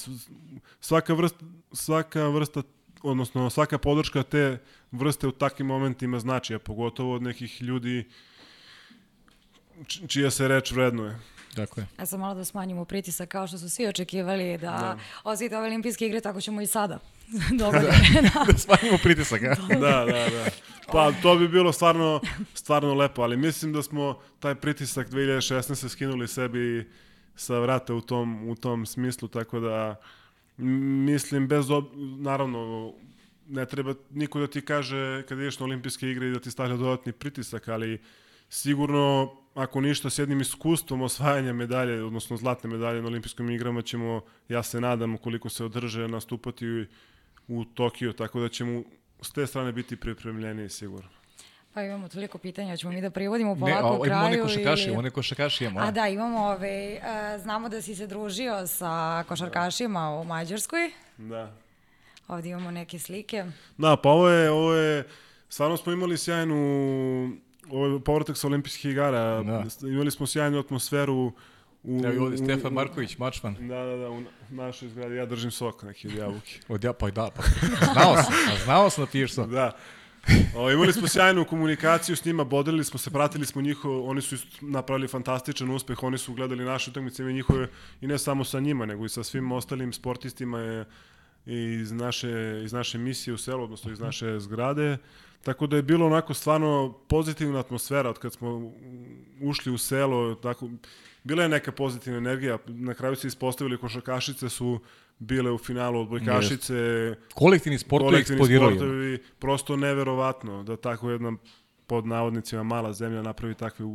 svaka 0.81 1.15
vrsta, 1.15 1.45
svaka 1.73 2.29
vrsta 2.29 2.63
odnosno 3.03 3.51
svaka 3.51 3.79
podrška 3.79 4.23
te 4.23 4.59
vrste 4.93 5.27
u 5.27 5.33
takvim 5.33 5.67
momentima 5.67 6.19
znači, 6.19 6.55
a 6.55 6.59
pogotovo 6.59 7.15
od 7.15 7.23
nekih 7.23 7.63
ljudi 7.63 8.05
čija 10.09 10.31
se 10.31 10.49
reč 10.49 10.73
vrednuje. 10.73 11.19
Tako 11.55 11.81
je. 11.81 11.87
Ja 11.99 12.07
sam 12.07 12.21
malo 12.21 12.35
da 12.35 12.45
smanjimo 12.45 12.85
pritisak 12.85 13.29
kao 13.29 13.47
što 13.47 13.59
su 13.59 13.71
svi 13.71 13.87
očekivali 13.87 14.59
da, 14.59 14.67
da. 14.67 14.99
osvite 15.25 15.57
ove 15.57 15.67
olimpijske 15.67 16.07
igre, 16.07 16.21
tako 16.21 16.41
ćemo 16.41 16.61
i 16.61 16.67
sada. 16.67 16.99
Dogodine. 17.59 18.31
da. 18.35 18.45
da 18.53 18.59
smanjimo 18.59 18.99
pritisak, 19.03 19.43
a? 19.43 19.55
Da, 19.69 20.05
da, 20.05 20.29
da. 20.31 20.45
Pa 20.93 21.13
to 21.23 21.37
bi 21.37 21.49
bilo 21.49 21.73
stvarno, 21.73 22.21
stvarno 22.55 22.95
lepo, 22.95 23.23
ali 23.23 23.37
mislim 23.37 23.73
da 23.73 23.83
smo 23.83 24.19
taj 24.41 24.55
pritisak 24.55 25.09
2016. 25.09 25.89
skinuli 25.89 26.29
sebi 26.29 26.91
sa 27.37 27.59
vrata 27.59 27.95
u 27.95 28.01
tom, 28.01 28.49
u 28.49 28.55
tom 28.55 28.87
smislu, 28.87 29.29
tako 29.29 29.61
da 29.61 29.97
mislim 30.57 31.49
bez 31.49 31.71
ob... 31.71 31.85
naravno 32.19 32.93
ne 33.49 33.67
treba 33.67 33.95
niko 34.11 34.41
da 34.41 34.47
ti 34.47 34.61
kaže 34.61 35.23
kad 35.29 35.39
ideš 35.39 35.59
na 35.59 35.67
olimpijske 35.67 36.11
igre 36.11 36.29
i 36.29 36.33
da 36.33 36.41
ti 36.41 36.51
stavlja 36.51 36.77
dodatni 36.77 37.13
pritisak, 37.13 37.69
ali 37.69 38.01
sigurno 38.49 39.37
ako 39.55 39.81
ništa 39.81 40.11
s 40.11 40.19
jednim 40.19 40.41
iskustvom 40.41 41.03
osvajanja 41.03 41.53
medalje, 41.53 42.05
odnosno 42.05 42.37
zlatne 42.37 42.71
medalje 42.71 43.03
na 43.03 43.09
olimpijskim 43.09 43.51
igrama 43.51 43.83
ćemo, 43.83 44.21
ja 44.49 44.63
se 44.63 44.81
nadam, 44.81 45.15
ukoliko 45.15 45.49
se 45.49 45.65
održe, 45.65 46.09
nastupati 46.09 46.67
u, 46.69 46.85
u 47.51 47.65
Tokiju, 47.65 48.13
tako 48.13 48.41
da 48.41 48.49
ćemo 48.49 48.83
s 49.23 49.33
te 49.33 49.47
strane 49.47 49.73
biti 49.73 49.97
pripremljeni 49.97 50.69
sigurno. 50.69 51.09
Pa 51.75 51.83
imamo 51.83 52.09
toliko 52.09 52.39
pitanja, 52.39 52.77
ćemo 52.77 52.93
mi 52.93 53.01
da 53.01 53.11
privodimo 53.11 53.55
Ne, 53.55 53.61
polako 53.61 53.87
a, 53.87 53.91
u 53.93 54.07
imamo 54.07 54.21
kraju. 54.21 54.25
one 54.35 54.43
košakaši, 54.43 54.89
ili- 54.89 54.97
one 54.97 55.11
košakaši 55.11 55.65
imamo. 55.65 55.81
A 55.81 55.91
da, 55.91 56.09
imamo 56.09 56.39
ove, 56.41 57.01
a, 57.03 57.39
znamo 57.39 57.69
da 57.69 57.83
si 57.83 57.95
se 57.95 58.07
družio 58.07 58.67
sa 58.67 59.25
košarkašima 59.29 60.11
u 60.11 60.25
Mađarskoj. 60.25 60.91
Da. 61.19 61.53
Ovdje 62.29 62.51
imamo 62.51 62.71
neke 62.71 62.99
slike. 62.99 63.45
Da, 63.79 63.97
pa 63.97 64.09
ovo 64.09 64.29
je, 64.29 64.51
ovo 64.51 64.75
je, 64.75 65.05
stvarno 65.49 65.77
smo 65.77 65.93
imali 65.93 66.19
sjajnu, 66.19 66.57
ovo 67.71 67.87
je 67.87 68.01
povratak 68.01 68.37
sa 68.37 68.47
olimpijskih 68.47 68.91
igara, 68.91 69.43
Da. 69.43 69.65
imali 69.83 70.11
smo 70.11 70.27
sjajnu 70.27 70.59
atmosferu 70.59 71.33
u, 71.83 72.01
Evo 72.05 72.15
i 72.15 72.19
ovde, 72.19 72.37
Stefan 72.37 72.73
Marković, 72.73 73.19
mačman. 73.19 73.57
Da, 73.61 73.85
da, 73.85 73.97
da, 73.97 74.11
u 74.11 74.23
našoj 74.51 74.89
zgradi, 74.89 75.15
ja 75.15 75.27
držim 75.27 75.51
sok 75.51 75.83
neki 75.83 76.09
od 76.09 76.15
jabuke. 76.15 76.61
Od 76.75 76.85
ja, 76.85 76.93
pa 76.93 77.11
da, 77.11 77.31
pa 77.37 77.43
znao 77.93 78.23
sam, 78.23 78.35
a 78.53 78.65
znao 78.65 78.91
sam 78.91 79.05
da 79.05 79.11
piješ 79.11 79.33
sok. 79.33 79.51
Da. 79.51 79.73
O, 80.57 80.71
imali 80.71 80.93
smo 80.93 81.09
sjajnu 81.09 81.45
komunikaciju 81.45 82.17
s 82.17 82.25
njima, 82.25 82.45
bodrili 82.45 82.85
smo 82.85 82.99
se, 82.99 83.11
pratili 83.11 83.47
smo 83.47 83.63
njihov, 83.63 84.09
oni 84.09 84.21
su 84.23 84.37
napravili 84.61 85.09
fantastičan 85.09 85.71
uspeh, 85.71 86.03
oni 86.03 86.19
su 86.19 86.35
gledali 86.35 86.65
naše 86.65 86.91
utakmice 86.91 87.23
i 87.23 87.33
njihove, 87.33 87.69
i 88.01 88.07
ne 88.07 88.19
samo 88.19 88.45
sa 88.45 88.61
njima, 88.61 88.87
nego 88.87 89.05
i 89.05 89.09
sa 89.09 89.23
svim 89.23 89.53
ostalim 89.53 89.93
sportistima 89.93 90.59
je, 90.59 90.85
iz, 91.47 91.93
naše, 91.93 92.61
iz 92.65 92.73
naše 92.73 92.99
misije 92.99 93.35
u 93.35 93.39
selu, 93.39 93.65
odnosno 93.65 93.93
iz 93.93 94.01
naše 94.01 94.41
zgrade. 94.41 94.99
Tako 95.45 95.67
da 95.67 95.77
je 95.77 95.83
bilo 95.83 96.07
onako 96.07 96.35
stvarno 96.35 96.99
pozitivna 97.09 97.61
atmosfera 97.61 98.11
od 98.11 98.19
kad 98.19 98.33
smo 98.33 98.73
ušli 99.43 99.73
u 99.73 99.79
selo, 99.79 100.35
tako, 100.35 100.69
bila 101.25 101.43
je 101.43 101.49
neka 101.49 101.73
pozitivna 101.73 102.19
energija, 102.19 102.59
na 102.67 102.95
kraju 102.95 103.17
se 103.17 103.29
ispostavili 103.29 103.79
košarkašice 103.79 104.49
su 104.49 104.81
bile 105.19 105.51
u 105.53 105.59
finalu 105.59 106.01
odbojkašice, 106.01 106.75
Kolektivni 107.35 107.79
sportovi 107.79 108.11
kolektivni 108.11 108.41
eksplodirali. 108.41 108.77
sportovi, 108.77 109.19
prosto 109.39 109.77
neverovatno 109.77 110.63
da 110.63 110.77
tako 110.77 111.11
jedna 111.11 111.33
pod 111.87 112.07
navodnicima 112.07 112.63
mala 112.63 112.93
zemlja 112.93 113.23
napravi 113.23 113.55
takve 113.55 113.87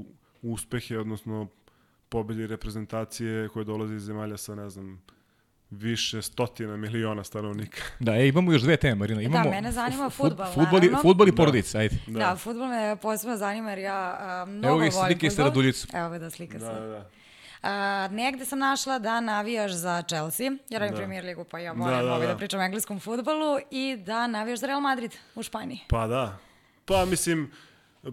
uspehe, 0.42 0.98
odnosno 1.00 1.48
pobedi 2.10 2.48
reprezentacije 2.48 3.50
koje 3.50 3.66
dolaze 3.66 3.96
iz 3.96 4.04
zemalja 4.04 4.38
sa, 4.38 4.56
ne 4.56 4.70
znam, 4.70 5.02
više 5.72 6.22
stotina 6.22 6.78
miliona 6.78 7.24
stanovnika. 7.24 7.82
Da, 8.00 8.14
e, 8.14 8.28
imamo 8.28 8.54
još 8.54 8.62
dve 8.62 8.78
teme, 8.78 8.96
Marina. 8.96 9.22
Imamo 9.22 9.50
mene 9.50 9.72
zanima 9.72 10.06
fu- 10.06 10.14
fudbal, 10.14 10.48
Fudbal, 10.48 10.66
i- 10.76 10.82
naravno. 10.82 11.02
fudbal 11.02 11.28
i 11.28 11.32
porodica, 11.34 11.78
ajde. 11.78 11.96
Da, 12.08 12.20
da 12.20 12.36
futbol 12.36 12.68
me 12.68 12.96
posebno 12.96 13.38
zanima 13.38 13.70
jer 13.70 13.80
ja 13.80 13.96
a, 14.20 14.46
mnogo 14.46 14.68
Evo 14.68 14.78
ga 14.80 14.86
volim 14.86 14.92
slike 14.92 15.30
fudbal. 15.30 15.46
Raduljicom. 15.46 15.90
Evo 15.96 16.10
ga 16.10 16.20
da 16.20 16.30
slika 16.30 16.60
sa. 16.60 16.74
Da, 16.74 16.80
da. 16.82 17.10
A, 17.64 18.08
negde 18.08 18.46
sam 18.46 18.60
našla 18.60 19.00
da 19.00 19.22
navijaš 19.22 19.72
za 19.74 20.02
Chelsea, 20.04 20.52
jer 20.70 20.82
radim 20.82 20.98
Premier 20.98 21.26
ligu, 21.26 21.44
pa 21.44 21.60
ja 21.60 21.74
moram 21.74 21.98
Da, 21.98 22.04
da, 22.04 22.10
ovaj 22.10 22.28
da, 22.28 22.34
da. 22.34 22.38
pričam 22.38 22.60
o 22.60 22.64
engleskom 22.64 23.00
futbolu, 23.00 23.60
i 23.72 23.98
da 23.98 24.28
navijaš 24.28 24.60
za 24.60 24.68
Real 24.68 24.82
Madrid 24.82 25.12
u 25.36 25.44
Španiji. 25.44 25.80
Pa 25.88 26.08
da. 26.08 26.38
Pa 26.86 27.06
mislim, 27.06 27.52
e, 28.04 28.10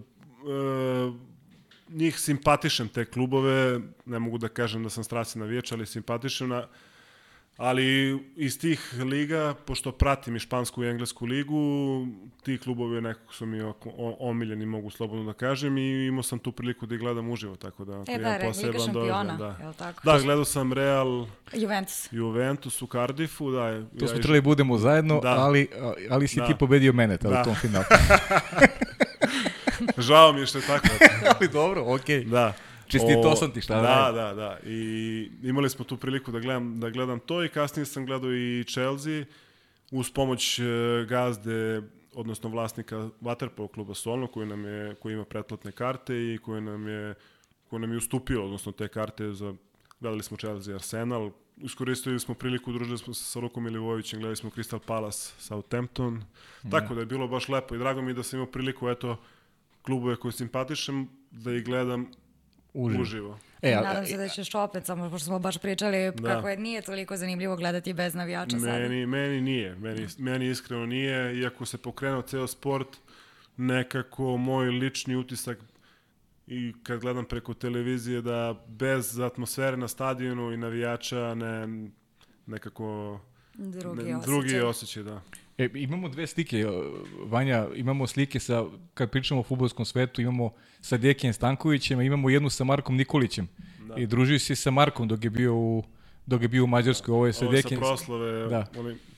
njih 1.89 2.19
simpatišem 2.19 2.87
te 2.89 3.05
klubove, 3.05 3.79
ne 4.05 4.19
mogu 4.19 4.37
da 4.37 4.47
kažem 4.49 4.83
da 4.83 4.89
sam 4.89 5.03
strasni 5.03 5.41
navijač, 5.41 5.71
ali 5.71 5.85
simpatišem 5.85 6.49
na, 6.49 6.67
ali 7.57 7.85
iz 8.35 8.59
tih 8.59 8.79
liga, 8.95 9.55
pošto 9.57 9.91
pratim 9.91 10.35
i 10.35 10.39
špansku 10.39 10.83
i 10.83 10.89
englesku 10.89 11.25
ligu, 11.25 11.57
ti 12.43 12.57
klubovi 12.57 13.01
nekako 13.01 13.33
su 13.33 13.45
mi 13.45 13.73
omiljeni, 14.19 14.65
mogu 14.65 14.89
slobodno 14.89 15.23
da 15.23 15.33
kažem, 15.35 15.77
i 15.77 16.05
imao 16.05 16.23
sam 16.23 16.39
tu 16.39 16.51
priliku 16.51 16.85
da 16.85 16.95
ih 16.95 17.01
gledam 17.01 17.29
uživo, 17.29 17.55
tako 17.55 17.85
da... 17.85 17.93
je 18.07 18.17
da, 18.19 18.31
Liga 18.33 18.51
šampiona, 18.75 18.93
doživljaj, 19.23 19.53
jel 19.61 19.73
tako? 19.73 20.01
Da, 20.03 20.19
gledao 20.19 20.45
sam 20.45 20.73
Real 20.73 21.25
Juventus. 21.53 22.07
Juventus 22.11 22.81
u 22.81 22.87
Cardiffu, 22.87 23.51
da. 23.51 23.67
je- 23.67 23.85
Tu 23.89 23.97
ja 23.97 24.07
smo 24.07 24.17
trebali 24.17 24.41
budemo 24.41 24.77
zajedno, 24.77 25.19
Da. 25.19 25.29
ali, 25.29 25.67
ali 26.09 26.27
si 26.27 26.35
Da. 26.35 26.47
ti 26.47 26.55
pobedio 26.55 26.93
mene 26.93 27.17
tada 27.17 27.33
Da. 27.35 27.41
u 27.41 27.45
tom 27.45 27.55
finalu. 27.55 27.85
Žao 29.97 30.33
mi 30.33 30.39
je 30.39 30.45
što 30.45 30.57
je 30.57 30.63
tako. 30.63 30.87
ali 31.31 31.47
dobro, 31.49 31.83
okej. 31.85 32.23
Da. 32.23 32.53
Čestitao 32.87 33.35
sam 33.35 33.51
ti, 33.51 33.61
šta 33.61 33.75
da 33.75 33.81
Da, 33.81 34.11
da, 34.11 34.33
da. 34.33 34.59
I 34.69 35.31
imali 35.43 35.69
smo 35.69 35.85
tu 35.85 35.97
priliku 35.97 36.31
da 36.31 36.39
gledam, 36.39 36.79
da 36.79 36.89
gledam 36.89 37.19
to 37.19 37.43
i 37.43 37.49
kasnije 37.49 37.85
sam 37.85 38.05
gledao 38.05 38.33
i 38.33 38.63
Chelsea 38.63 39.25
uz 39.91 40.11
pomoć 40.11 40.59
e, 40.59 40.63
gazde 41.09 41.81
odnosno 42.13 42.49
vlasnika 42.49 43.09
Waterpolo 43.21 43.71
kluba 43.73 43.93
Solno, 43.93 44.27
koji, 44.27 44.47
nam 44.47 44.65
je, 44.65 44.95
koji 44.95 45.13
ima 45.13 45.25
pretplatne 45.25 45.71
karte 45.71 46.15
i 46.15 46.37
koji 46.37 46.61
nam 46.61 46.87
je, 46.87 47.15
koji 47.69 47.79
nam 47.79 47.91
je 47.91 47.97
ustupio, 47.97 48.45
odnosno 48.45 48.71
te 48.71 48.87
karte 48.87 49.33
za 49.33 49.53
gledali 49.99 50.23
smo 50.23 50.37
Chelsea 50.37 50.75
Arsenal, 50.75 51.31
iskoristili 51.57 52.19
smo 52.19 52.35
priliku, 52.35 52.71
družili 52.71 52.97
smo 52.97 53.13
se 53.13 53.23
sa 53.23 53.39
Lukom 53.39 53.63
Milivojevićem, 53.63 54.19
gledali 54.19 54.35
smo 54.35 54.49
Crystal 54.49 54.79
Palace, 54.79 55.33
Southampton, 55.39 56.23
tako 56.71 56.93
da 56.93 56.99
je 56.99 57.05
bilo 57.05 57.27
baš 57.27 57.49
lepo 57.49 57.75
i 57.75 57.77
drago 57.77 58.01
mi 58.01 58.13
da 58.13 58.23
sam 58.23 58.37
imao 58.39 58.51
priliku, 58.51 58.89
eto, 58.89 59.17
klubove 59.81 60.15
koje 60.15 60.31
simpatišem, 60.31 61.07
da 61.31 61.53
ih 61.53 61.65
gledam 61.65 62.11
uživo. 62.77 63.01
uživo. 63.01 63.39
E, 63.61 63.73
a, 63.73 63.81
Nadam 63.81 64.05
se 64.05 64.17
da 64.17 64.27
ćeš 64.27 64.55
opet, 64.55 64.85
samo 64.85 65.09
pošto 65.09 65.25
smo 65.25 65.39
baš 65.39 65.57
pričali 65.57 66.11
da. 66.11 66.33
kako 66.33 66.49
je 66.49 66.57
nije 66.57 66.81
toliko 66.81 67.17
zanimljivo 67.17 67.55
gledati 67.55 67.93
bez 67.93 68.15
navijača 68.15 68.59
sada. 68.59 68.79
Meni, 68.79 69.05
meni 69.05 69.41
nije, 69.41 69.75
meni, 69.75 70.07
meni 70.17 70.49
iskreno 70.49 70.85
nije, 70.85 71.39
iako 71.39 71.65
se 71.65 71.77
pokrenuo 71.77 72.21
ceo 72.21 72.47
sport, 72.47 72.87
nekako 73.57 74.37
moj 74.37 74.69
lični 74.69 75.15
utisak 75.15 75.57
i 76.47 76.73
kad 76.83 76.99
gledam 76.99 77.25
preko 77.25 77.53
televizije 77.53 78.21
da 78.21 78.65
bez 78.67 79.19
atmosfere 79.19 79.77
na 79.77 79.87
stadionu 79.87 80.51
i 80.53 80.57
navijača 80.57 81.35
ne, 81.35 81.89
nekako 82.45 83.19
drugi, 83.53 84.03
ne, 84.03 84.19
drugi 84.25 84.59
osjećaj, 84.59 85.03
da. 85.03 85.21
E, 85.57 85.69
imamo 85.73 86.09
dve 86.09 86.27
slike, 86.27 86.65
Vanja, 87.25 87.67
imamo 87.75 88.07
slike 88.07 88.39
sa, 88.39 88.65
kad 88.93 89.09
pričamo 89.11 89.39
o 89.39 89.43
futbolskom 89.43 89.85
svetu, 89.85 90.21
imamo 90.21 90.53
sa 90.81 90.97
Dekijem 90.97 91.33
Stankovićem, 91.33 92.01
imamo 92.01 92.29
jednu 92.29 92.49
sa 92.49 92.63
Markom 92.63 92.95
Nikolićem. 92.95 93.47
Da. 93.87 93.95
I 93.95 94.07
družio 94.07 94.39
se 94.39 94.55
sa 94.55 94.71
Markom 94.71 95.07
dok 95.07 95.23
je 95.23 95.29
bio 95.29 95.55
u 95.55 95.83
dok 96.25 96.41
je 96.41 96.47
bio 96.47 96.63
u 96.63 96.67
Mađarskoj, 96.67 97.13
ovo 97.13 97.27
je 97.27 97.33
sa 97.33 97.47
Dekijem. 97.47 97.83
Ovo 97.83 97.91
je 97.91 97.97
sa 97.97 98.05
proslave. 98.05 98.47
Da. 98.47 98.65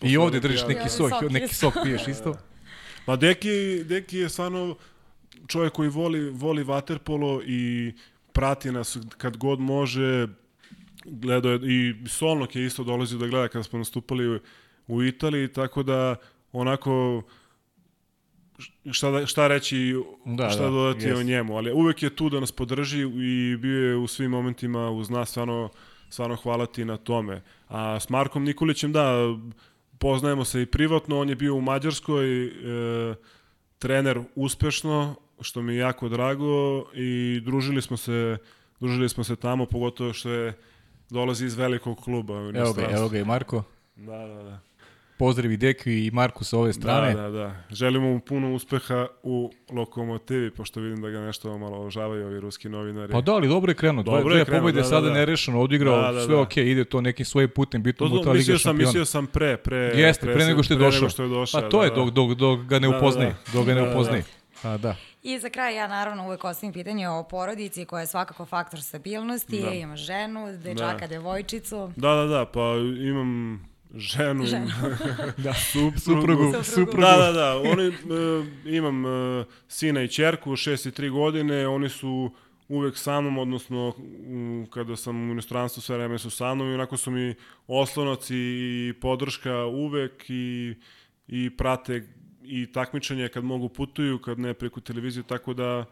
I 0.02 0.18
ovde 0.18 0.40
držiš 0.40 0.68
neki 0.68 0.90
sok, 0.90 1.12
neki 1.30 1.56
sok 1.56 1.74
piješ 1.84 2.08
isto. 2.08 2.36
Pa 3.06 3.16
Deki, 3.16 3.84
Deki 3.84 4.18
je 4.18 4.30
stvarno 4.30 4.76
čovjek 5.48 5.74
koji 5.74 5.90
voli, 5.90 6.30
voli 6.30 6.64
vaterpolo 6.64 7.42
i 7.46 7.94
prati 8.34 8.72
nas 8.72 8.98
kad 9.18 9.38
god 9.38 9.60
može, 9.60 10.28
gledao 11.06 11.52
je, 11.52 11.60
i 11.64 12.08
Solnok 12.08 12.56
je 12.56 12.66
isto 12.66 12.84
dolazio 12.84 13.18
da 13.18 13.28
gleda 13.28 13.48
kada 13.48 13.64
smo 13.64 13.80
nastupali 13.80 14.40
u, 14.90 15.04
Italiji, 15.04 15.48
tako 15.48 15.84
da 15.84 16.16
onako 16.52 17.22
šta, 18.92 19.12
da, 19.12 19.26
šta 19.26 19.48
reći, 19.48 19.96
da, 20.26 20.50
šta 20.50 20.64
da, 20.64 20.70
dodati 20.70 21.06
yes. 21.06 21.20
o 21.20 21.24
njemu, 21.24 21.58
ali 21.58 21.74
uvek 21.74 22.04
je 22.04 22.16
tu 22.16 22.30
da 22.30 22.40
nas 22.40 22.52
podrži 22.52 23.02
i 23.02 23.58
bio 23.58 23.90
je 23.90 23.96
u 23.96 24.08
svim 24.08 24.32
momentima 24.32 24.90
uz 24.90 25.10
nas, 25.10 25.30
stvarno, 25.30 25.70
stvarno 26.10 26.36
hvala 26.36 26.66
ti 26.66 26.86
na 26.86 26.98
tome. 26.98 27.42
A 27.68 28.00
s 28.00 28.10
Markom 28.10 28.44
Nikolićem, 28.44 28.92
da, 28.92 29.16
poznajemo 30.00 30.46
se 30.46 30.62
i 30.62 30.66
privatno, 30.66 31.20
on 31.20 31.30
je 31.30 31.36
bio 31.36 31.56
u 31.56 31.62
Mađarskoj, 31.62 32.46
e, 32.46 32.52
trener 33.80 34.22
uspešno, 34.36 35.16
što 35.42 35.62
mi 35.62 35.74
je 35.74 35.80
jako 35.80 36.10
drago 36.10 36.86
i 36.94 37.42
družili 37.46 37.82
smo 37.82 37.98
se, 37.98 38.38
družili 38.80 39.10
smo 39.10 39.24
se 39.24 39.36
tamo, 39.36 39.66
pogotovo 39.66 40.14
što 40.14 40.30
je 40.30 40.54
dolazi 41.10 41.46
iz 41.46 41.56
velikog 41.56 42.00
kluba. 42.00 42.34
Evo 42.34 42.74
ga, 42.74 42.90
evo 42.92 43.10
ga 43.10 43.20
i 43.20 43.26
Marko. 43.26 43.64
Da, 43.96 44.28
da, 44.28 44.44
da. 44.44 44.60
Pozdravi 45.20 45.58
Deki 45.58 46.06
i 46.06 46.12
Marku 46.12 46.44
sa 46.44 46.58
ove 46.58 46.74
strane. 46.74 47.14
Da, 47.14 47.22
da, 47.22 47.30
da. 47.30 47.56
Želimo 47.70 48.08
mu 48.08 48.20
puno 48.20 48.54
uspeha 48.54 49.08
u 49.24 49.52
Lokomotivi, 49.72 50.52
pošto 50.52 50.80
vidim 50.80 51.02
da 51.02 51.10
ga 51.10 51.20
nešto 51.20 51.58
malo 51.58 51.86
ožavaju 51.86 52.26
ovi 52.26 52.40
ruski 52.40 52.70
novinari. 52.70 53.12
Pa 53.12 53.22
da, 53.22 53.34
ali 53.34 53.48
dobro 53.48 53.72
je 53.72 53.76
krenuo. 53.76 54.04
Dobro 54.04 54.36
je 54.36 54.46
krenuo, 54.46 54.72
da, 54.72 54.82
da, 54.82 54.84
sada 54.84 55.08
da. 55.08 55.14
nerešeno 55.14 55.62
odigrao, 55.62 56.02
da, 56.02 56.12
da, 56.12 56.26
sve 56.26 56.36
da. 56.36 56.42
ok, 56.42 56.58
ide 56.58 56.86
to 56.86 57.02
nekim 57.02 57.26
svojim 57.26 57.50
putem, 57.50 57.84
bitno 57.84 58.08
mu 58.08 58.24
ta 58.24 58.32
Liga 58.32 58.58
šampiona. 58.58 58.88
Mislio 58.88 59.06
sam 59.06 59.28
pre, 59.28 59.58
pre, 59.58 59.78
Jeste, 59.78 60.26
pre, 60.26 60.34
pre, 60.34 60.46
nego 60.46 60.64
što 60.64 60.74
je 60.74 60.78
došao. 60.78 61.02
Nego 61.02 61.10
što 61.10 61.24
je 61.24 61.30
došao. 61.30 61.62
Pa 61.62 61.70
to 61.70 61.80
da, 61.80 61.86
je 61.86 61.92
dok, 61.92 62.10
dok, 62.10 62.34
dok 62.34 62.60
ga 62.60 62.80
ne 62.80 62.98
upoznaje, 62.98 63.30
da, 63.30 63.52
da. 63.52 63.58
dok 63.58 63.68
ga 63.68 63.74
ne 63.74 63.92
upoznaje. 63.92 64.24
A, 64.64 64.78
da. 64.78 64.96
I 65.24 65.40
za 65.40 65.50
kraj 65.50 65.76
ja 65.76 65.88
naravno 65.88 66.26
uvek 66.26 66.44
ostavim 66.44 66.74
pitanje 66.74 67.10
o 67.10 67.24
porodici 67.24 67.86
koja 67.86 68.02
je 68.02 68.08
svakako 68.08 68.46
faktor 68.46 68.82
stabilnosti, 68.82 69.62
da. 69.62 69.70
ima 69.70 69.96
ženu, 69.96 70.58
dečaka, 70.58 71.00
da. 71.00 71.08
devojčicu. 71.08 71.92
Da, 71.96 72.16
da, 72.16 72.26
da, 72.26 72.46
pa 72.46 72.76
imam 73.00 73.69
ženu, 73.96 74.46
ženu. 74.46 74.68
da, 75.38 75.54
sup, 75.54 75.94
suprugu, 75.98 76.64
suprugu. 76.64 77.02
Da, 77.02 77.18
da, 77.18 77.32
da, 77.32 77.62
oni, 77.72 77.88
uh, 77.88 78.46
imam 78.66 79.06
uh, 79.06 79.46
sina 79.68 80.04
i 80.04 80.08
čerku, 80.08 80.52
6 80.52 80.88
i 80.88 80.92
3 80.92 81.12
godine, 81.12 81.68
oni 81.68 81.90
su 81.90 82.32
uvek 82.68 82.98
sa 82.98 83.22
mnom, 83.22 83.38
odnosno 83.38 83.94
um, 83.98 84.68
kada 84.70 84.96
sam 84.96 85.30
u 85.30 85.32
inostranstvu 85.32 85.82
sve 85.82 85.98
vreme 85.98 86.18
su 86.18 86.30
sa 86.30 86.56
mnom 86.56 86.72
i 86.72 86.74
onako 86.74 86.98
su 86.98 87.12
mi 87.12 87.36
oslonac 87.68 88.28
i 88.30 88.94
podrška 89.02 89.66
uvek 89.66 90.26
i, 90.30 90.76
i 91.28 91.50
prate 91.58 92.08
i 92.44 92.72
takmičenje 92.72 93.28
kad 93.28 93.44
mogu 93.44 93.70
putuju, 93.70 94.20
kad 94.20 94.40
ne 94.40 94.54
preko 94.54 94.80
televizije, 94.80 95.24
tako 95.24 95.54
da 95.54 95.86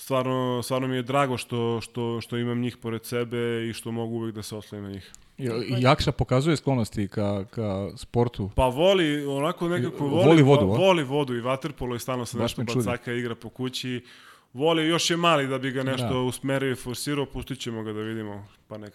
stvarno, 0.00 0.62
stvarno 0.62 0.88
mi 0.88 0.96
je 0.96 1.02
drago 1.02 1.36
što, 1.36 1.80
što, 1.80 2.20
što 2.20 2.36
imam 2.36 2.60
njih 2.60 2.76
pored 2.76 3.04
sebe 3.04 3.68
i 3.68 3.72
što 3.72 3.92
mogu 3.92 4.14
uvek 4.16 4.34
da 4.34 4.42
se 4.42 4.56
oslovim 4.56 4.84
na 4.84 4.90
njih. 4.90 5.12
I 5.38 5.48
Jakša 5.82 6.12
pokazuje 6.12 6.56
sklonosti 6.56 7.08
ka, 7.08 7.44
ka 7.44 7.88
sportu. 7.96 8.50
Pa 8.56 8.66
voli, 8.66 9.26
onako 9.26 9.68
nekako 9.68 10.06
voli, 10.06 10.26
voli 10.26 10.42
vodu, 10.42 10.66
vo, 10.66 10.76
voli 10.76 11.04
vodu 11.04 11.34
i 11.34 11.40
vaterpolo 11.40 11.96
i 11.96 11.98
stalno 11.98 12.26
se 12.26 12.38
Baš 12.38 12.56
nešto 12.56 12.74
bacaka 12.74 13.12
igra 13.12 13.34
po 13.34 13.48
kući. 13.48 14.04
Voli, 14.52 14.88
još 14.88 15.10
je 15.10 15.16
mali 15.16 15.46
da 15.46 15.58
bi 15.58 15.70
ga 15.70 15.82
nešto 15.82 16.08
da. 16.08 16.20
usmerio 16.20 16.72
i 16.72 16.76
forsirao, 16.76 17.26
pustit 17.26 17.58
ćemo 17.58 17.82
ga 17.82 17.92
da 17.92 18.00
vidimo, 18.00 18.46
pa 18.68 18.78
nek, 18.78 18.94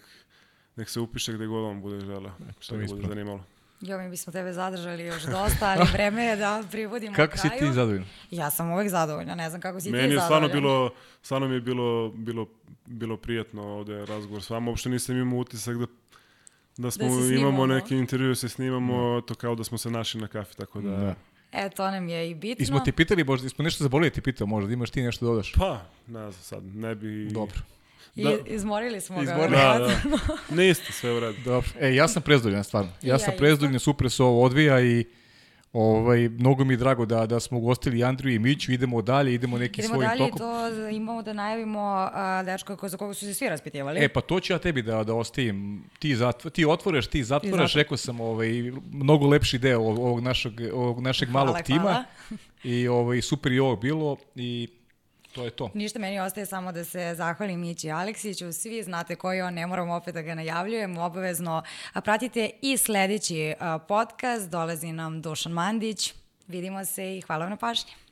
nek 0.76 0.88
se 0.88 1.00
upiše 1.00 1.32
gde 1.32 1.46
god 1.46 1.64
on 1.64 1.80
bude 1.80 2.00
žela, 2.00 2.32
šta 2.60 2.76
ga 2.76 2.86
bude 2.88 3.08
zanimalo. 3.08 3.44
Jo, 3.80 3.98
mi 3.98 4.08
bismo 4.10 4.32
tebe 4.32 4.52
zadržali 4.52 5.04
još 5.04 5.22
dosta, 5.22 5.74
ali 5.76 5.88
vreme 5.92 6.24
je 6.24 6.36
da 6.36 6.64
privodimo 6.70 7.16
kako 7.16 7.32
kraju. 7.32 7.50
Kako 7.50 7.58
si 7.58 7.66
ti 7.66 7.72
zadovoljna? 7.72 8.06
Ja 8.30 8.50
sam 8.50 8.70
uvek 8.70 8.88
zadovoljna, 8.88 9.34
ne 9.34 9.48
znam 9.48 9.60
kako 9.60 9.80
si 9.80 9.90
Meni 9.90 10.08
ti 10.08 10.14
zadovoljna. 10.14 10.40
Meni 10.40 10.44
je 10.44 10.50
stvarno 10.50 10.70
bilo, 10.70 10.90
stvarno 11.22 11.48
mi 11.48 11.54
je 11.54 11.60
bilo, 11.60 12.08
bilo, 12.08 12.46
bilo 12.86 13.16
prijatno 13.16 13.62
ovde 13.62 14.06
razgovor 14.06 14.42
s 14.42 14.50
vama. 14.50 14.70
Uopšte 14.70 14.88
nisam 14.88 15.16
imao 15.16 15.38
utisak 15.38 15.76
da 15.76 15.86
da 16.76 16.90
smo 16.90 17.20
da 17.20 17.34
imamo 17.34 17.66
neki 17.66 17.96
intervju, 17.96 18.34
se 18.34 18.48
snimamo, 18.48 19.20
to 19.20 19.34
kao 19.34 19.54
da 19.54 19.64
smo 19.64 19.78
se 19.78 19.90
našli 19.90 20.20
na 20.20 20.28
kafi, 20.28 20.56
tako 20.56 20.80
da... 20.80 20.90
da. 20.90 21.14
E, 21.52 21.70
to 21.70 21.90
nam 21.90 22.08
je 22.08 22.30
i 22.30 22.34
bitno. 22.34 22.62
I 22.62 22.66
smo 22.66 22.80
ti 22.80 22.92
pitali, 22.92 23.24
možda, 23.24 23.48
smo 23.48 23.62
nešto 23.62 23.84
zabolili 23.84 24.10
ti 24.10 24.20
pitao, 24.20 24.46
možda 24.46 24.72
imaš 24.72 24.90
ti 24.90 25.02
nešto 25.02 25.24
da 25.24 25.30
dodaš? 25.30 25.52
Pa, 25.52 25.80
ne 26.06 26.30
znam 26.30 26.32
sad, 26.32 26.64
ne 26.64 26.94
bi... 26.94 27.28
Dobro. 27.30 27.60
I 28.16 28.24
da, 28.24 28.36
izmorili 28.46 29.00
smo 29.00 29.22
izmorili. 29.22 29.50
ga. 29.50 29.78
Da, 29.78 29.78
da. 29.78 30.56
Niste 30.62 30.92
sve 30.92 31.12
u 31.16 31.20
redu. 31.20 31.38
Dobro. 31.44 31.70
E, 31.80 31.94
ja 31.94 32.08
sam 32.08 32.22
prezdoljena 32.22 32.62
stvarno. 32.62 32.90
Ja, 33.02 33.14
ja 33.14 33.18
sam 33.18 33.34
prezdoljena, 33.38 33.78
super 33.78 34.10
se 34.10 34.22
ovo 34.22 34.42
odvija 34.44 34.80
i 34.80 35.04
Ovaj, 35.78 36.28
mnogo 36.28 36.64
mi 36.64 36.72
je 36.74 36.76
drago 36.76 37.06
da, 37.06 37.26
da 37.26 37.40
smo 37.40 37.58
ugostili 37.58 38.04
Andriju 38.04 38.34
i 38.34 38.38
Miću, 38.38 38.72
idemo 38.72 39.02
dalje, 39.02 39.34
idemo 39.34 39.58
nekim 39.58 39.84
idemo 39.84 39.94
svojim 39.94 40.08
dalje, 40.08 40.18
tokom. 40.18 40.36
Idemo 40.36 40.60
dalje, 40.60 40.76
to 40.76 40.88
imamo 40.88 41.22
da 41.22 41.32
najavimo 41.32 41.80
a, 42.12 42.42
dečko 42.42 42.88
za 42.88 42.96
koga 42.96 43.14
su 43.14 43.26
se 43.26 43.34
svi 43.34 43.48
raspitivali. 43.48 44.04
E, 44.04 44.08
pa 44.08 44.20
to 44.20 44.40
ću 44.40 44.52
ja 44.52 44.58
tebi 44.58 44.82
da, 44.82 45.04
da 45.04 45.14
ostavim. 45.14 45.84
Ti, 45.98 46.16
zatv, 46.16 46.48
ti 46.48 46.64
otvoreš, 46.66 47.06
ti 47.06 47.24
zatvoraš, 47.24 47.74
rekao 47.74 47.96
sam, 47.96 48.20
ovaj, 48.20 48.48
mnogo 48.92 49.26
lepši 49.26 49.58
deo 49.58 49.80
ovog, 49.80 50.20
našeg, 50.20 50.52
ovog 50.72 51.00
našeg 51.00 51.28
malog 51.28 51.54
hvala, 51.54 51.62
tima. 51.62 51.80
Hvala. 51.80 52.04
I 52.64 52.88
ovaj, 52.88 53.22
super 53.22 53.52
je 53.52 53.62
ovo 53.62 53.76
bilo 53.76 54.16
i 54.34 54.68
to 55.36 55.44
je 55.44 55.50
to. 55.50 55.70
Ništa 55.74 55.98
meni 55.98 56.20
ostaje 56.20 56.46
samo 56.46 56.72
da 56.72 56.84
se 56.84 57.14
zahvalim 57.16 57.60
Mići 57.60 57.90
Aleksiću. 57.90 58.52
Svi 58.52 58.82
znate 58.82 59.16
koji 59.16 59.42
on, 59.42 59.54
ne 59.54 59.66
moramo 59.66 59.94
opet 59.94 60.14
da 60.14 60.22
ga 60.22 60.34
najavljujem. 60.34 60.98
Obavezno 60.98 61.62
pratite 62.04 62.50
i 62.62 62.76
sledeći 62.76 63.54
podcast. 63.88 64.50
Dolazi 64.50 64.92
nam 64.92 65.22
Dušan 65.22 65.52
Mandić. 65.52 66.14
Vidimo 66.48 66.84
se 66.84 67.16
i 67.16 67.20
hvala 67.20 67.44
vam 67.44 67.50
na 67.50 67.56
pažnji. 67.56 68.05